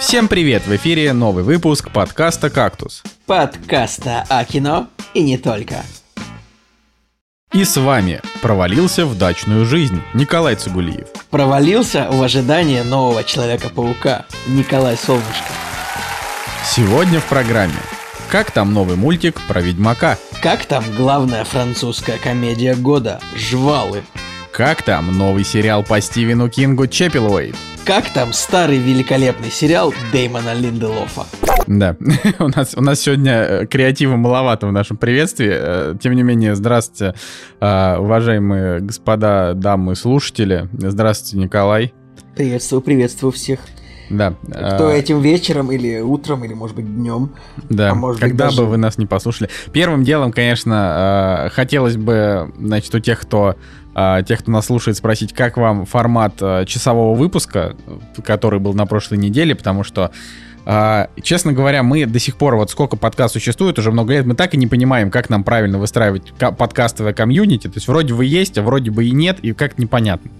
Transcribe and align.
Всем 0.00 0.28
привет! 0.28 0.66
В 0.66 0.74
эфире 0.76 1.12
новый 1.12 1.44
выпуск 1.44 1.90
подкаста 1.92 2.48
«Кактус». 2.48 3.02
Подкаста 3.26 4.24
о 4.30 4.46
кино 4.46 4.88
и 5.12 5.22
не 5.22 5.36
только. 5.36 5.82
И 7.52 7.64
с 7.64 7.76
вами 7.76 8.22
провалился 8.40 9.04
в 9.04 9.18
дачную 9.18 9.66
жизнь 9.66 10.00
Николай 10.14 10.56
Цугулиев. 10.56 11.06
Провалился 11.28 12.08
в 12.10 12.22
ожидании 12.22 12.80
нового 12.80 13.24
Человека-паука 13.24 14.24
Николай 14.46 14.96
Солнышко. 14.96 15.52
Сегодня 16.64 17.20
в 17.20 17.26
программе 17.26 17.74
Как 18.30 18.52
там 18.52 18.72
новый 18.72 18.96
мультик 18.96 19.38
про 19.48 19.60
Ведьмака? 19.60 20.16
Как 20.42 20.64
там 20.64 20.82
главная 20.96 21.44
французская 21.44 22.16
комедия 22.16 22.74
года 22.74 23.20
«Жвалы»? 23.36 24.02
Как 24.50 24.82
там 24.82 25.16
новый 25.16 25.44
сериал 25.44 25.82
по 25.84 26.00
Стивену 26.00 26.48
Кингу 26.48 26.86
Чеппелуэйт? 26.86 27.54
Как 27.84 28.12
там 28.12 28.32
старый 28.32 28.78
великолепный 28.78 29.50
сериал 29.50 29.94
Дэймона 30.12 30.54
Линделофа? 30.54 31.24
Да, 31.66 31.96
у 32.38 32.48
нас, 32.48 32.74
у 32.76 32.82
нас 32.82 33.00
сегодня 33.00 33.32
э, 33.32 33.66
креатива 33.66 34.16
маловато 34.16 34.66
в 34.66 34.72
нашем 34.72 34.96
приветствии. 34.96 35.50
Э, 35.50 35.94
тем 36.00 36.14
не 36.14 36.22
менее, 36.22 36.54
здравствуйте, 36.54 37.14
э, 37.60 37.96
уважаемые 37.96 38.80
господа, 38.80 39.54
дамы, 39.54 39.96
слушатели. 39.96 40.68
Здравствуйте, 40.72 41.38
Николай. 41.42 41.94
Приветствую, 42.36 42.82
приветствую 42.82 43.32
всех. 43.32 43.60
Да. 44.10 44.34
Кто 44.42 44.90
этим 44.90 45.20
вечером 45.20 45.70
или 45.70 46.00
утром, 46.00 46.44
или, 46.44 46.52
может 46.52 46.74
быть, 46.74 46.86
днем. 46.86 47.36
Да, 47.68 47.92
а 47.92 47.94
может 47.94 48.20
когда 48.20 48.46
быть, 48.46 48.56
даже... 48.56 48.62
бы 48.62 48.70
вы 48.70 48.76
нас 48.76 48.98
не 48.98 49.06
послушали. 49.06 49.48
Первым 49.72 50.02
делом, 50.02 50.32
конечно, 50.32 51.48
хотелось 51.54 51.96
бы, 51.96 52.52
значит, 52.58 52.92
у 52.92 52.98
тех, 52.98 53.20
кто 53.20 53.54
тех, 53.94 54.40
кто 54.40 54.50
нас 54.50 54.66
слушает, 54.66 54.96
спросить, 54.96 55.32
как 55.32 55.56
вам 55.56 55.84
формат 55.86 56.36
часового 56.66 57.14
выпуска, 57.14 57.76
который 58.24 58.60
был 58.60 58.74
на 58.74 58.86
прошлой 58.86 59.18
неделе, 59.18 59.54
потому 59.54 59.84
что 59.84 60.10
Uh, 60.66 61.08
честно 61.22 61.54
говоря, 61.54 61.82
мы 61.82 62.04
до 62.04 62.18
сих 62.18 62.36
пор, 62.36 62.54
вот 62.54 62.70
сколько 62.70 62.94
подкаст 62.94 63.32
существует, 63.32 63.78
уже 63.78 63.90
много 63.90 64.12
лет, 64.12 64.26
мы 64.26 64.34
так 64.34 64.52
и 64.52 64.58
не 64.58 64.66
понимаем, 64.66 65.10
как 65.10 65.30
нам 65.30 65.42
правильно 65.42 65.78
выстраивать 65.78 66.34
подкастовое 66.34 67.14
комьюнити. 67.14 67.66
То 67.66 67.76
есть 67.76 67.88
вроде 67.88 68.12
бы 68.12 68.26
есть, 68.26 68.58
а 68.58 68.62
вроде 68.62 68.90
бы 68.90 69.06
и 69.06 69.10
нет, 69.10 69.38
и 69.40 69.54
как 69.54 69.78
непонятно. 69.78 70.30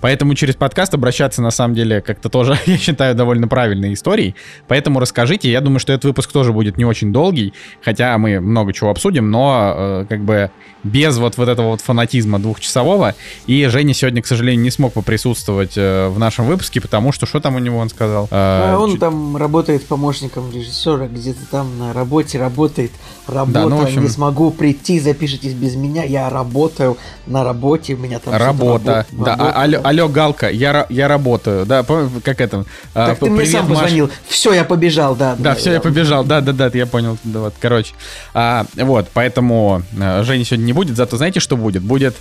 Поэтому 0.00 0.34
через 0.34 0.56
подкаст 0.56 0.94
обращаться, 0.94 1.42
на 1.42 1.50
самом 1.50 1.74
деле, 1.74 2.00
как-то 2.00 2.28
тоже, 2.28 2.58
я 2.66 2.76
считаю, 2.76 3.14
довольно 3.14 3.48
правильной 3.48 3.94
историей. 3.94 4.34
Поэтому 4.66 5.00
расскажите. 5.00 5.50
Я 5.50 5.60
думаю, 5.60 5.80
что 5.80 5.92
этот 5.92 6.04
выпуск 6.04 6.32
тоже 6.32 6.52
будет 6.52 6.76
не 6.76 6.84
очень 6.84 7.12
долгий, 7.12 7.52
хотя 7.82 8.16
мы 8.18 8.40
много 8.40 8.72
чего 8.72 8.90
обсудим, 8.90 9.30
но 9.30 9.74
э, 9.76 10.06
как 10.08 10.20
бы 10.24 10.50
без 10.84 11.18
вот, 11.18 11.36
вот 11.36 11.48
этого 11.48 11.68
вот 11.68 11.80
фанатизма 11.80 12.38
двухчасового. 12.38 13.14
И 13.46 13.66
Женя 13.66 13.94
сегодня, 13.94 14.22
к 14.22 14.26
сожалению, 14.26 14.62
не 14.62 14.70
смог 14.70 14.92
поприсутствовать 14.92 15.72
э, 15.76 16.08
в 16.08 16.18
нашем 16.18 16.46
выпуске, 16.46 16.80
потому 16.80 17.12
что 17.12 17.26
что 17.26 17.40
там 17.40 17.56
у 17.56 17.58
него 17.58 17.78
он 17.78 17.88
сказал? 17.88 18.26
Э, 18.26 18.28
а 18.30 18.78
он 18.78 18.92
чуть... 18.92 19.00
там 19.00 19.36
работает 19.36 19.86
помощником 19.86 20.52
режиссера, 20.52 21.06
где-то 21.06 21.46
там 21.50 21.78
на 21.78 21.92
работе 21.92 22.38
работает. 22.38 22.92
Работа, 23.28 23.52
да, 23.52 23.66
ну, 23.66 23.82
общем... 23.82 24.02
не 24.02 24.08
смогу 24.08 24.50
прийти, 24.50 25.00
запишитесь 25.00 25.52
без 25.52 25.74
меня, 25.76 26.04
я 26.04 26.30
работаю 26.30 26.96
на 27.26 27.44
работе, 27.44 27.94
у 27.94 27.98
меня 27.98 28.18
там 28.18 28.34
Работа, 28.34 29.06
рабо- 29.10 29.24
да, 29.24 29.36
работа. 29.36 29.52
алло, 29.52 29.80
алло, 29.84 30.08
Галка, 30.08 30.48
я, 30.48 30.86
я 30.88 31.08
работаю, 31.08 31.66
да, 31.66 31.84
как 32.22 32.40
это? 32.40 32.64
А, 32.94 33.08
так 33.08 33.22
а, 33.22 33.24
ты 33.24 33.30
мне 33.30 33.46
сам 33.46 33.68
Маш... 33.68 33.78
позвонил, 33.78 34.10
все, 34.26 34.52
я 34.52 34.64
побежал, 34.64 35.14
да. 35.14 35.34
Да, 35.36 35.50
да 35.50 35.54
все, 35.54 35.70
я, 35.70 35.74
я 35.74 35.80
побежал, 35.80 36.24
да, 36.24 36.40
да, 36.40 36.52
да, 36.52 36.70
я 36.72 36.86
понял, 36.86 37.18
да, 37.24 37.40
вот, 37.40 37.54
короче. 37.60 37.94
А, 38.34 38.66
вот, 38.74 39.08
поэтому 39.12 39.82
э, 39.98 40.22
Жени 40.24 40.44
сегодня 40.44 40.64
не 40.64 40.72
будет, 40.72 40.96
зато 40.96 41.16
знаете, 41.16 41.40
что 41.40 41.56
будет? 41.56 41.82
Будет 41.82 42.16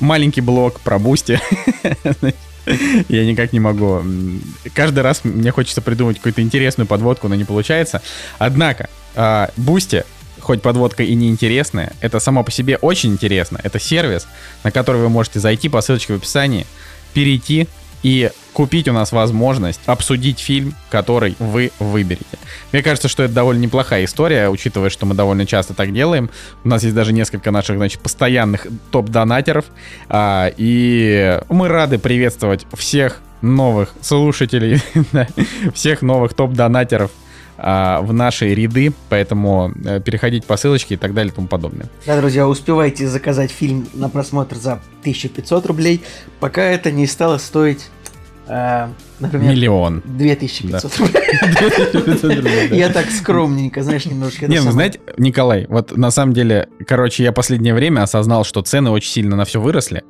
маленький 0.00 0.40
блок 0.40 0.80
про 0.80 0.98
Бусти. 0.98 1.40
Я 3.08 3.24
никак 3.24 3.52
не 3.52 3.60
могу. 3.60 4.02
Каждый 4.74 5.00
раз 5.00 5.24
мне 5.24 5.50
хочется 5.50 5.80
придумать 5.80 6.18
какую-то 6.18 6.42
интересную 6.42 6.86
подводку, 6.86 7.28
но 7.28 7.34
не 7.34 7.44
получается. 7.44 8.02
Однако, 8.38 8.88
Бусти 9.56 10.04
хоть 10.42 10.62
подводка 10.62 11.02
и 11.02 11.14
неинтересная, 11.14 11.92
это 12.00 12.20
само 12.20 12.44
по 12.44 12.50
себе 12.50 12.76
очень 12.76 13.12
интересно. 13.12 13.60
Это 13.62 13.78
сервис, 13.78 14.26
на 14.64 14.70
который 14.70 15.00
вы 15.00 15.08
можете 15.08 15.40
зайти 15.40 15.68
по 15.68 15.80
ссылочке 15.80 16.14
в 16.14 16.16
описании, 16.16 16.66
перейти 17.14 17.68
и 18.02 18.30
купить 18.52 18.88
у 18.88 18.92
нас 18.92 19.12
возможность 19.12 19.80
обсудить 19.86 20.40
фильм, 20.40 20.74
который 20.90 21.36
вы 21.38 21.70
выберете. 21.78 22.38
Мне 22.72 22.82
кажется, 22.82 23.08
что 23.08 23.22
это 23.22 23.32
довольно 23.32 23.60
неплохая 23.60 24.04
история, 24.04 24.48
учитывая, 24.48 24.90
что 24.90 25.06
мы 25.06 25.14
довольно 25.14 25.46
часто 25.46 25.72
так 25.72 25.92
делаем. 25.92 26.28
У 26.64 26.68
нас 26.68 26.82
есть 26.82 26.94
даже 26.94 27.12
несколько 27.12 27.50
наших, 27.50 27.76
значит, 27.76 28.00
постоянных 28.00 28.66
топ-донатеров. 28.90 29.66
А, 30.08 30.52
и 30.56 31.40
мы 31.48 31.68
рады 31.68 31.98
приветствовать 31.98 32.66
всех 32.74 33.20
новых 33.40 33.94
слушателей, 34.00 34.82
всех 35.74 36.02
новых 36.02 36.34
топ-донатеров 36.34 37.10
в 37.58 38.12
наши 38.12 38.54
ряды, 38.54 38.92
поэтому 39.08 39.72
э, 39.84 40.00
переходите 40.00 40.46
по 40.46 40.56
ссылочке 40.56 40.94
и 40.94 40.96
так 40.96 41.14
далее 41.14 41.32
и 41.32 41.34
тому 41.34 41.48
подобное. 41.48 41.86
Да, 42.06 42.18
друзья, 42.18 42.48
успевайте 42.48 43.06
заказать 43.06 43.50
фильм 43.50 43.86
на 43.94 44.08
просмотр 44.08 44.56
за 44.56 44.72
1500 45.00 45.66
рублей, 45.66 46.02
пока 46.40 46.62
это 46.62 46.90
не 46.90 47.06
стало 47.06 47.38
стоить 47.38 47.90
э, 48.48 48.88
например, 49.22 49.50
миллион. 49.50 50.02
2500 50.04 50.98
рублей. 50.98 52.68
Я 52.78 52.90
так 52.90 53.10
скромненько, 53.10 53.82
знаешь, 53.82 54.04
немножко. 54.06 54.46
Не, 54.46 54.60
ну 54.60 54.70
знаете, 54.70 55.00
Николай, 55.16 55.66
вот 55.68 55.96
на 55.96 56.10
самом 56.10 56.34
деле, 56.34 56.68
короче, 56.86 57.24
я 57.24 57.32
последнее 57.32 57.74
время 57.74 58.02
осознал, 58.02 58.44
что 58.44 58.62
цены 58.62 58.90
очень 58.90 59.10
сильно 59.10 59.36
на 59.36 59.44
все 59.44 59.60
выросли. 59.60 60.02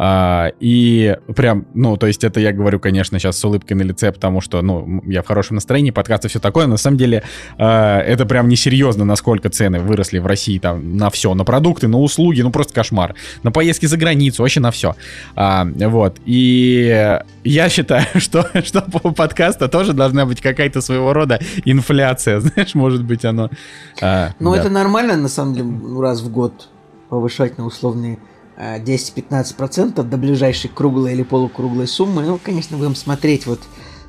А, 0.00 0.52
и 0.60 1.16
прям, 1.34 1.66
ну, 1.74 1.96
то 1.96 2.06
есть 2.06 2.22
это 2.22 2.38
я 2.38 2.52
говорю, 2.52 2.78
конечно, 2.78 3.18
сейчас 3.18 3.36
с 3.36 3.44
улыбкой 3.44 3.72
на 3.72 3.82
лице, 3.82 4.12
потому 4.12 4.40
что, 4.40 4.62
ну, 4.62 5.02
я 5.04 5.22
в 5.22 5.26
хорошем 5.26 5.56
настроении, 5.56 5.90
подкаст 5.90 6.24
и 6.24 6.28
все 6.28 6.38
такое, 6.38 6.66
но 6.66 6.72
на 6.72 6.76
самом 6.76 6.98
деле 6.98 7.24
а, 7.58 8.00
это 8.00 8.24
прям 8.24 8.48
несерьезно, 8.48 9.04
насколько 9.04 9.48
цены 9.50 9.80
выросли 9.80 10.20
в 10.20 10.26
России 10.26 10.58
там 10.60 10.96
на 10.96 11.10
все, 11.10 11.34
на 11.34 11.44
продукты, 11.44 11.88
на 11.88 11.98
услуги, 11.98 12.42
ну, 12.42 12.52
просто 12.52 12.74
кошмар. 12.74 13.16
На 13.42 13.50
поездки 13.50 13.86
за 13.86 13.96
границу, 13.96 14.42
вообще 14.42 14.60
на 14.60 14.70
все. 14.70 14.94
А, 15.34 15.66
вот. 15.66 16.18
И 16.24 17.18
я 17.42 17.68
считаю, 17.68 18.06
что 18.18 18.47
что 18.64 18.82
по 18.82 19.12
подкаста 19.12 19.68
тоже 19.68 19.92
должна 19.92 20.26
быть 20.26 20.40
какая-то 20.40 20.80
своего 20.80 21.12
рода 21.12 21.40
инфляция, 21.64 22.40
знаешь, 22.40 22.74
может 22.74 23.04
быть 23.04 23.24
оно... 23.24 23.50
А, 24.00 24.34
ну, 24.38 24.52
да. 24.52 24.60
это 24.60 24.70
нормально, 24.70 25.16
на 25.16 25.28
самом 25.28 25.54
деле, 25.54 26.00
раз 26.00 26.20
в 26.20 26.30
год 26.30 26.68
повышать 27.08 27.58
на 27.58 27.64
условные 27.66 28.18
10-15% 28.58 29.92
а, 29.96 30.02
до 30.02 30.16
ближайшей 30.16 30.70
круглой 30.70 31.12
или 31.12 31.22
полукруглой 31.22 31.86
суммы. 31.86 32.22
Ну, 32.22 32.40
конечно, 32.42 32.76
будем 32.76 32.94
смотреть 32.94 33.46
вот 33.46 33.60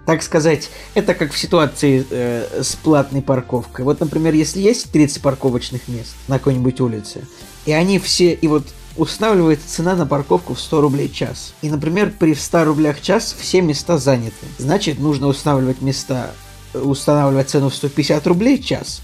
так 0.05 0.23
сказать, 0.23 0.71
это 0.95 1.13
как 1.13 1.31
в 1.31 1.37
ситуации 1.37 2.03
э, 2.09 2.63
с 2.63 2.75
платной 2.75 3.21
парковкой. 3.21 3.85
Вот, 3.85 3.99
например, 3.99 4.33
если 4.33 4.59
есть 4.59 4.91
30 4.91 5.21
парковочных 5.21 5.87
мест 5.87 6.15
на 6.27 6.39
какой-нибудь 6.39 6.81
улице, 6.81 7.27
и 7.67 7.73
они 7.73 7.99
все, 7.99 8.33
и 8.33 8.47
вот 8.47 8.63
устанавливается 8.99 9.67
цена 9.67 9.95
на 9.95 10.05
парковку 10.05 10.53
в 10.53 10.59
100 10.59 10.81
рублей 10.81 11.09
час. 11.09 11.53
И, 11.61 11.69
например, 11.69 12.13
при 12.19 12.35
100 12.35 12.65
рублях 12.65 13.01
час 13.01 13.35
все 13.39 13.61
места 13.61 13.97
заняты. 13.97 14.45
Значит, 14.57 14.99
нужно 14.99 15.27
устанавливать 15.27 15.81
места, 15.81 16.31
устанавливать 16.73 17.49
цену 17.49 17.69
в 17.69 17.75
150 17.75 18.27
рублей 18.27 18.61
час. 18.61 19.01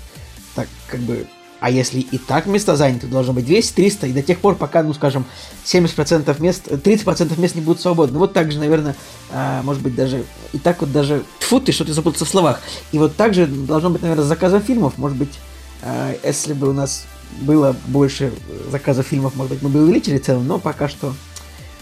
Так, 0.53 0.67
как 0.87 0.99
бы, 0.99 1.27
а 1.61 1.71
если 1.71 2.01
и 2.01 2.17
так 2.17 2.45
места 2.45 2.75
заняты, 2.75 3.07
должно 3.07 3.31
быть 3.31 3.45
200, 3.45 3.73
300, 3.73 4.07
и 4.07 4.13
до 4.13 4.21
тех 4.21 4.39
пор, 4.39 4.55
пока, 4.55 4.83
ну, 4.83 4.93
скажем, 4.93 5.25
70% 5.63 6.41
мест, 6.41 6.67
30% 6.67 7.39
мест 7.39 7.55
не 7.55 7.61
будут 7.61 7.81
свободны. 7.81 8.19
Вот 8.19 8.33
так 8.33 8.51
же, 8.51 8.59
наверное, 8.59 8.97
а, 9.31 9.63
может 9.63 9.81
быть, 9.81 9.95
даже, 9.95 10.25
и 10.51 10.59
так 10.59 10.81
вот 10.81 10.91
даже, 10.91 11.23
тьфу 11.39 11.61
ты, 11.61 11.71
что 11.71 11.85
ты 11.85 11.93
запутался 11.93 12.25
в 12.25 12.29
словах. 12.29 12.61
И 12.91 12.99
вот 12.99 13.15
так 13.15 13.33
же 13.33 13.47
должно 13.47 13.89
быть, 13.89 14.01
наверное, 14.01 14.25
с 14.25 14.27
заказом 14.27 14.61
фильмов, 14.61 14.97
может 14.97 15.17
быть, 15.17 15.39
а, 15.81 16.13
если 16.21 16.51
бы 16.51 16.69
у 16.69 16.73
нас 16.73 17.05
было 17.41 17.75
больше 17.87 18.31
заказов 18.71 19.07
фильмов, 19.07 19.35
может 19.35 19.53
быть, 19.53 19.61
мы 19.61 19.69
бы 19.69 19.83
увеличили 19.83 20.17
цену, 20.17 20.41
но 20.41 20.59
пока 20.59 20.87
что 20.87 21.13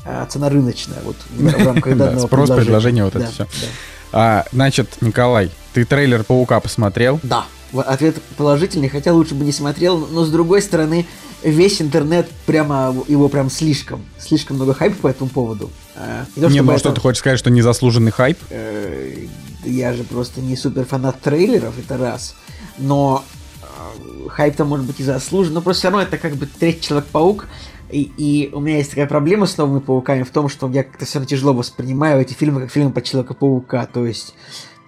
а, 0.06 0.26
цена 0.26 0.50
рыночная. 0.50 1.00
Вот 1.04 1.16
в 1.30 1.66
рамках 1.66 1.98
данного 1.98 2.28
Спрос, 2.28 2.50
предложение, 2.50 3.04
вот 3.06 3.16
это 3.16 3.28
все. 3.28 3.48
А, 4.12 4.46
значит, 4.52 4.98
Николай, 5.02 5.50
ты 5.74 5.86
трейлер 5.86 6.24
Паука 6.24 6.60
посмотрел? 6.60 7.20
Да. 7.24 7.46
Ответ 7.74 8.22
положительный, 8.38 8.88
хотя 8.88 9.14
лучше 9.14 9.34
бы 9.34 9.44
не 9.44 9.52
смотрел, 9.52 9.98
но 9.98 10.26
с 10.26 10.30
другой 10.30 10.62
стороны, 10.62 11.08
весь 11.42 11.82
интернет 11.82 12.30
прямо 12.46 12.96
его 13.08 13.30
прям 13.30 13.50
слишком, 13.50 14.06
слишком 14.20 14.58
много 14.58 14.76
хайпа 14.76 14.96
по 15.02 15.08
этому 15.08 15.30
поводу. 15.30 15.72
А, 15.96 16.26
не, 16.36 16.44
то, 16.44 16.50
не 16.50 16.62
ну 16.62 16.70
а 16.70 16.74
это... 16.74 16.80
что 16.80 16.92
ты 16.92 17.02
хочешь 17.02 17.20
сказать, 17.20 17.40
что 17.40 17.50
незаслуженный 17.50 18.12
хайп? 18.12 18.38
Э, 18.52 19.26
я 19.64 19.94
же 19.94 20.04
просто 20.04 20.42
не 20.42 20.56
супер 20.56 20.86
фанат 20.86 21.20
трейлеров, 21.22 21.74
это 21.80 21.98
раз. 21.98 22.36
Но 22.78 23.24
хайп-то 24.30 24.66
может 24.66 24.86
быть 24.86 25.00
и 25.00 25.04
заслужен, 25.04 25.54
но 25.54 25.62
просто 25.62 25.82
все 25.82 25.90
равно 25.90 26.04
это 26.04 26.18
как 26.18 26.34
бы 26.34 26.46
третий 26.46 26.82
Человек-паук, 26.82 27.48
и, 27.90 28.12
и 28.18 28.54
у 28.54 28.60
меня 28.60 28.78
есть 28.78 28.90
такая 28.90 29.08
проблема 29.08 29.46
с 29.46 29.58
новыми 29.58 29.80
пауками 29.80 30.24
в 30.24 30.32
том, 30.32 30.50
что 30.50 30.70
я 30.70 30.84
как-то 30.84 31.06
все 31.06 31.20
равно 31.20 31.30
тяжело 31.30 31.54
воспринимаю 31.54 32.22
эти 32.22 32.34
фильмы 32.34 32.62
как 32.62 32.72
фильмы 32.72 32.92
по 32.92 33.02
Человека-паука, 33.02 33.86
то 33.86 34.06
есть 34.06 34.36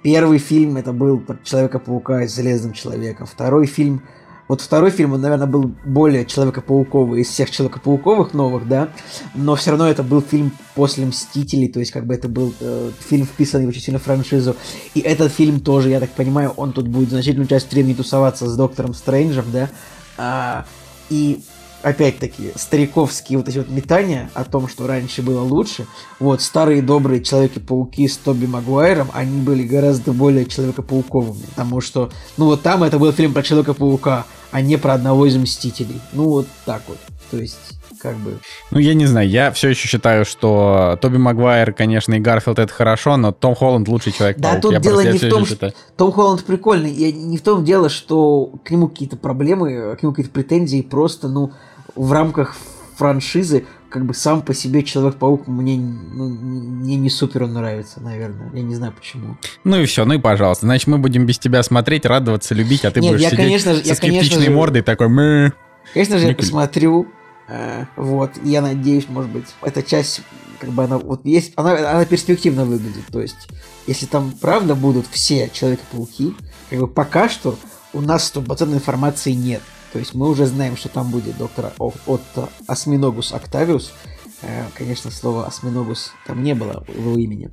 первый 0.01 0.39
фильм 0.39 0.77
это 0.77 0.93
был 0.93 1.19
про 1.19 1.37
Человека-паука 1.43 2.27
с 2.27 2.35
Железным 2.35 2.73
Человеком, 2.73 3.27
второй 3.27 3.67
фильм 3.67 4.01
Вот 4.47 4.61
второй 4.61 4.91
фильм, 4.91 5.13
он, 5.13 5.21
наверное, 5.21 5.47
был 5.47 5.71
более 5.85 6.25
Человека-пауковый 6.25 7.21
из 7.21 7.29
всех 7.29 7.49
Человека-пауковых 7.49 8.33
новых, 8.33 8.67
да, 8.67 8.89
но 9.33 9.55
все 9.55 9.71
равно 9.71 9.87
это 9.87 10.03
был 10.03 10.21
фильм 10.21 10.51
после 10.75 11.05
Мстителей, 11.05 11.67
то 11.67 11.79
есть 11.79 11.91
как 11.91 12.05
бы 12.05 12.13
это 12.13 12.29
был 12.29 12.53
э, 12.59 12.91
фильм, 12.99 13.25
вписанный 13.25 13.67
очень 13.67 13.81
сильно 13.81 13.99
в 13.99 14.03
франшизу. 14.03 14.55
И 14.93 14.99
этот 14.99 15.31
фильм 15.31 15.59
тоже, 15.59 15.89
я 15.89 15.99
так 15.99 16.11
понимаю, 16.11 16.53
он 16.57 16.73
тут 16.73 16.87
будет 16.87 17.09
значительную 17.09 17.47
часть 17.47 17.71
времени 17.71 17.95
тусоваться 17.95 18.47
с 18.47 18.55
Доктором 18.55 18.93
Стрэнджем, 18.93 19.45
да, 19.51 19.69
а, 20.17 20.65
и 21.09 21.41
опять-таки, 21.85 22.51
стариковские 22.55 23.37
вот 23.37 23.47
эти 23.47 23.59
вот 23.59 23.69
метания 23.69 24.31
о 24.33 24.43
том, 24.43 24.67
что 24.67 24.87
раньше 24.87 25.21
было 25.21 25.41
лучше. 25.41 25.85
Вот, 26.19 26.41
старые 26.41 26.81
добрые 26.81 27.23
Человеки-пауки 27.23 28.07
с 28.07 28.17
Тоби 28.17 28.47
Магуайром, 28.47 29.09
они 29.13 29.41
были 29.41 29.63
гораздо 29.63 30.11
более 30.11 30.45
Человека-пауковыми. 30.45 31.45
Потому 31.55 31.81
что, 31.81 32.09
ну 32.37 32.45
вот 32.45 32.63
там 32.63 32.83
это 32.83 32.97
был 32.97 33.11
фильм 33.11 33.33
про 33.33 33.43
Человека-паука, 33.43 34.25
а 34.51 34.61
не 34.61 34.77
про 34.77 34.95
одного 34.95 35.27
из 35.27 35.37
Мстителей. 35.37 36.01
Ну 36.11 36.23
вот 36.23 36.47
так 36.65 36.81
вот. 36.87 36.97
То 37.29 37.37
есть, 37.37 37.57
как 37.99 38.17
бы... 38.17 38.39
Ну, 38.71 38.79
я 38.79 38.95
не 38.95 39.05
знаю, 39.05 39.29
я 39.29 39.51
все 39.51 39.69
еще 39.69 39.87
считаю, 39.87 40.25
что 40.25 40.97
Тоби 41.01 41.17
Магуайр, 41.17 41.71
конечно, 41.71 42.15
и 42.15 42.19
Гарфилд 42.19 42.57
это 42.57 42.73
хорошо, 42.73 43.17
но 43.17 43.31
Том 43.31 43.53
Холланд 43.53 43.87
лучший 43.87 44.11
человек. 44.11 44.37
Да, 44.39 44.59
тут 44.59 44.73
я 44.73 44.79
дело 44.79 45.01
не 45.01 45.19
в 45.19 45.29
том, 45.29 45.45
что 45.45 45.71
Том 45.97 46.11
Холланд 46.11 46.45
прикольный, 46.45 46.91
и 46.91 47.13
не 47.13 47.37
в 47.37 47.41
том 47.41 47.63
дело, 47.63 47.89
что 47.89 48.51
к 48.63 48.71
нему 48.71 48.87
какие-то 48.87 49.17
проблемы, 49.17 49.95
к 49.95 50.01
нему 50.01 50.13
какие-то 50.13 50.31
претензии, 50.31 50.81
просто, 50.81 51.27
ну, 51.27 51.51
в 51.95 52.11
рамках 52.11 52.55
франшизы, 52.97 53.65
как 53.89 54.05
бы 54.05 54.13
сам 54.13 54.41
по 54.41 54.53
себе 54.53 54.83
Человек-паук 54.83 55.47
мне, 55.47 55.77
ну, 55.77 56.29
мне 56.29 56.95
не 56.95 57.09
супер 57.09 57.43
он 57.43 57.53
нравится, 57.53 58.01
наверное. 58.01 58.51
Я 58.53 58.61
не 58.61 58.75
знаю 58.75 58.93
почему. 58.93 59.37
Ну 59.63 59.79
и 59.79 59.85
все, 59.85 60.05
ну 60.05 60.13
и 60.13 60.17
пожалуйста. 60.17 60.65
Значит, 60.65 60.87
мы 60.87 60.97
будем 60.97 61.25
без 61.25 61.39
тебя 61.39 61.63
смотреть, 61.63 62.05
радоваться, 62.05 62.53
любить, 62.53 62.85
а 62.85 62.91
ты 62.91 62.99
Нет, 62.99 63.11
будешь 63.11 63.21
я, 63.21 63.29
сидеть 63.29 63.45
конечно, 63.45 63.75
со 63.75 63.81
я, 63.81 63.95
скептичной 63.95 64.29
конечно 64.29 64.55
мордой 64.55 64.81
такой... 64.81 65.09
Мэ. 65.09 65.51
Конечно 65.93 66.17
же, 66.17 66.27
я 66.27 66.35
посмотрю. 66.35 67.07
Э, 67.47 67.85
вот, 67.95 68.31
я 68.43 68.61
надеюсь, 68.61 69.07
может 69.07 69.31
быть, 69.31 69.45
эта 69.61 69.83
часть, 69.83 70.21
как 70.59 70.71
бы 70.71 70.83
она 70.83 70.97
вот 70.97 71.25
есть, 71.25 71.53
она, 71.55 71.91
она 71.91 72.05
перспективно 72.05 72.65
выглядит. 72.65 73.05
То 73.11 73.21
есть, 73.21 73.47
если 73.87 74.07
там 74.07 74.33
правда 74.41 74.75
будут 74.75 75.05
все 75.11 75.49
Человеки-пауки, 75.53 76.35
как 76.69 76.79
бы 76.79 76.87
пока 76.87 77.29
что 77.29 77.57
у 77.93 78.01
нас 78.01 78.25
стопроцентной 78.25 78.79
информации 78.79 79.31
нет. 79.31 79.61
То 79.95 79.99
есть 79.99 80.13
мы 80.13 80.29
уже 80.29 80.45
знаем, 80.45 80.75
что 80.75 80.89
там 80.89 81.09
будет 81.09 81.37
доктор 81.37 81.71
Отто 81.79 82.49
Осьминогус 82.67 83.31
Октавиус. 83.31 83.93
Э, 84.41 84.65
конечно, 84.73 85.09
слова 85.09 85.47
Осьминогус 85.47 86.11
там 86.27 86.43
не 86.43 86.53
было 86.53 86.83
в 86.85 86.99
его 86.99 87.17
имени. 87.17 87.49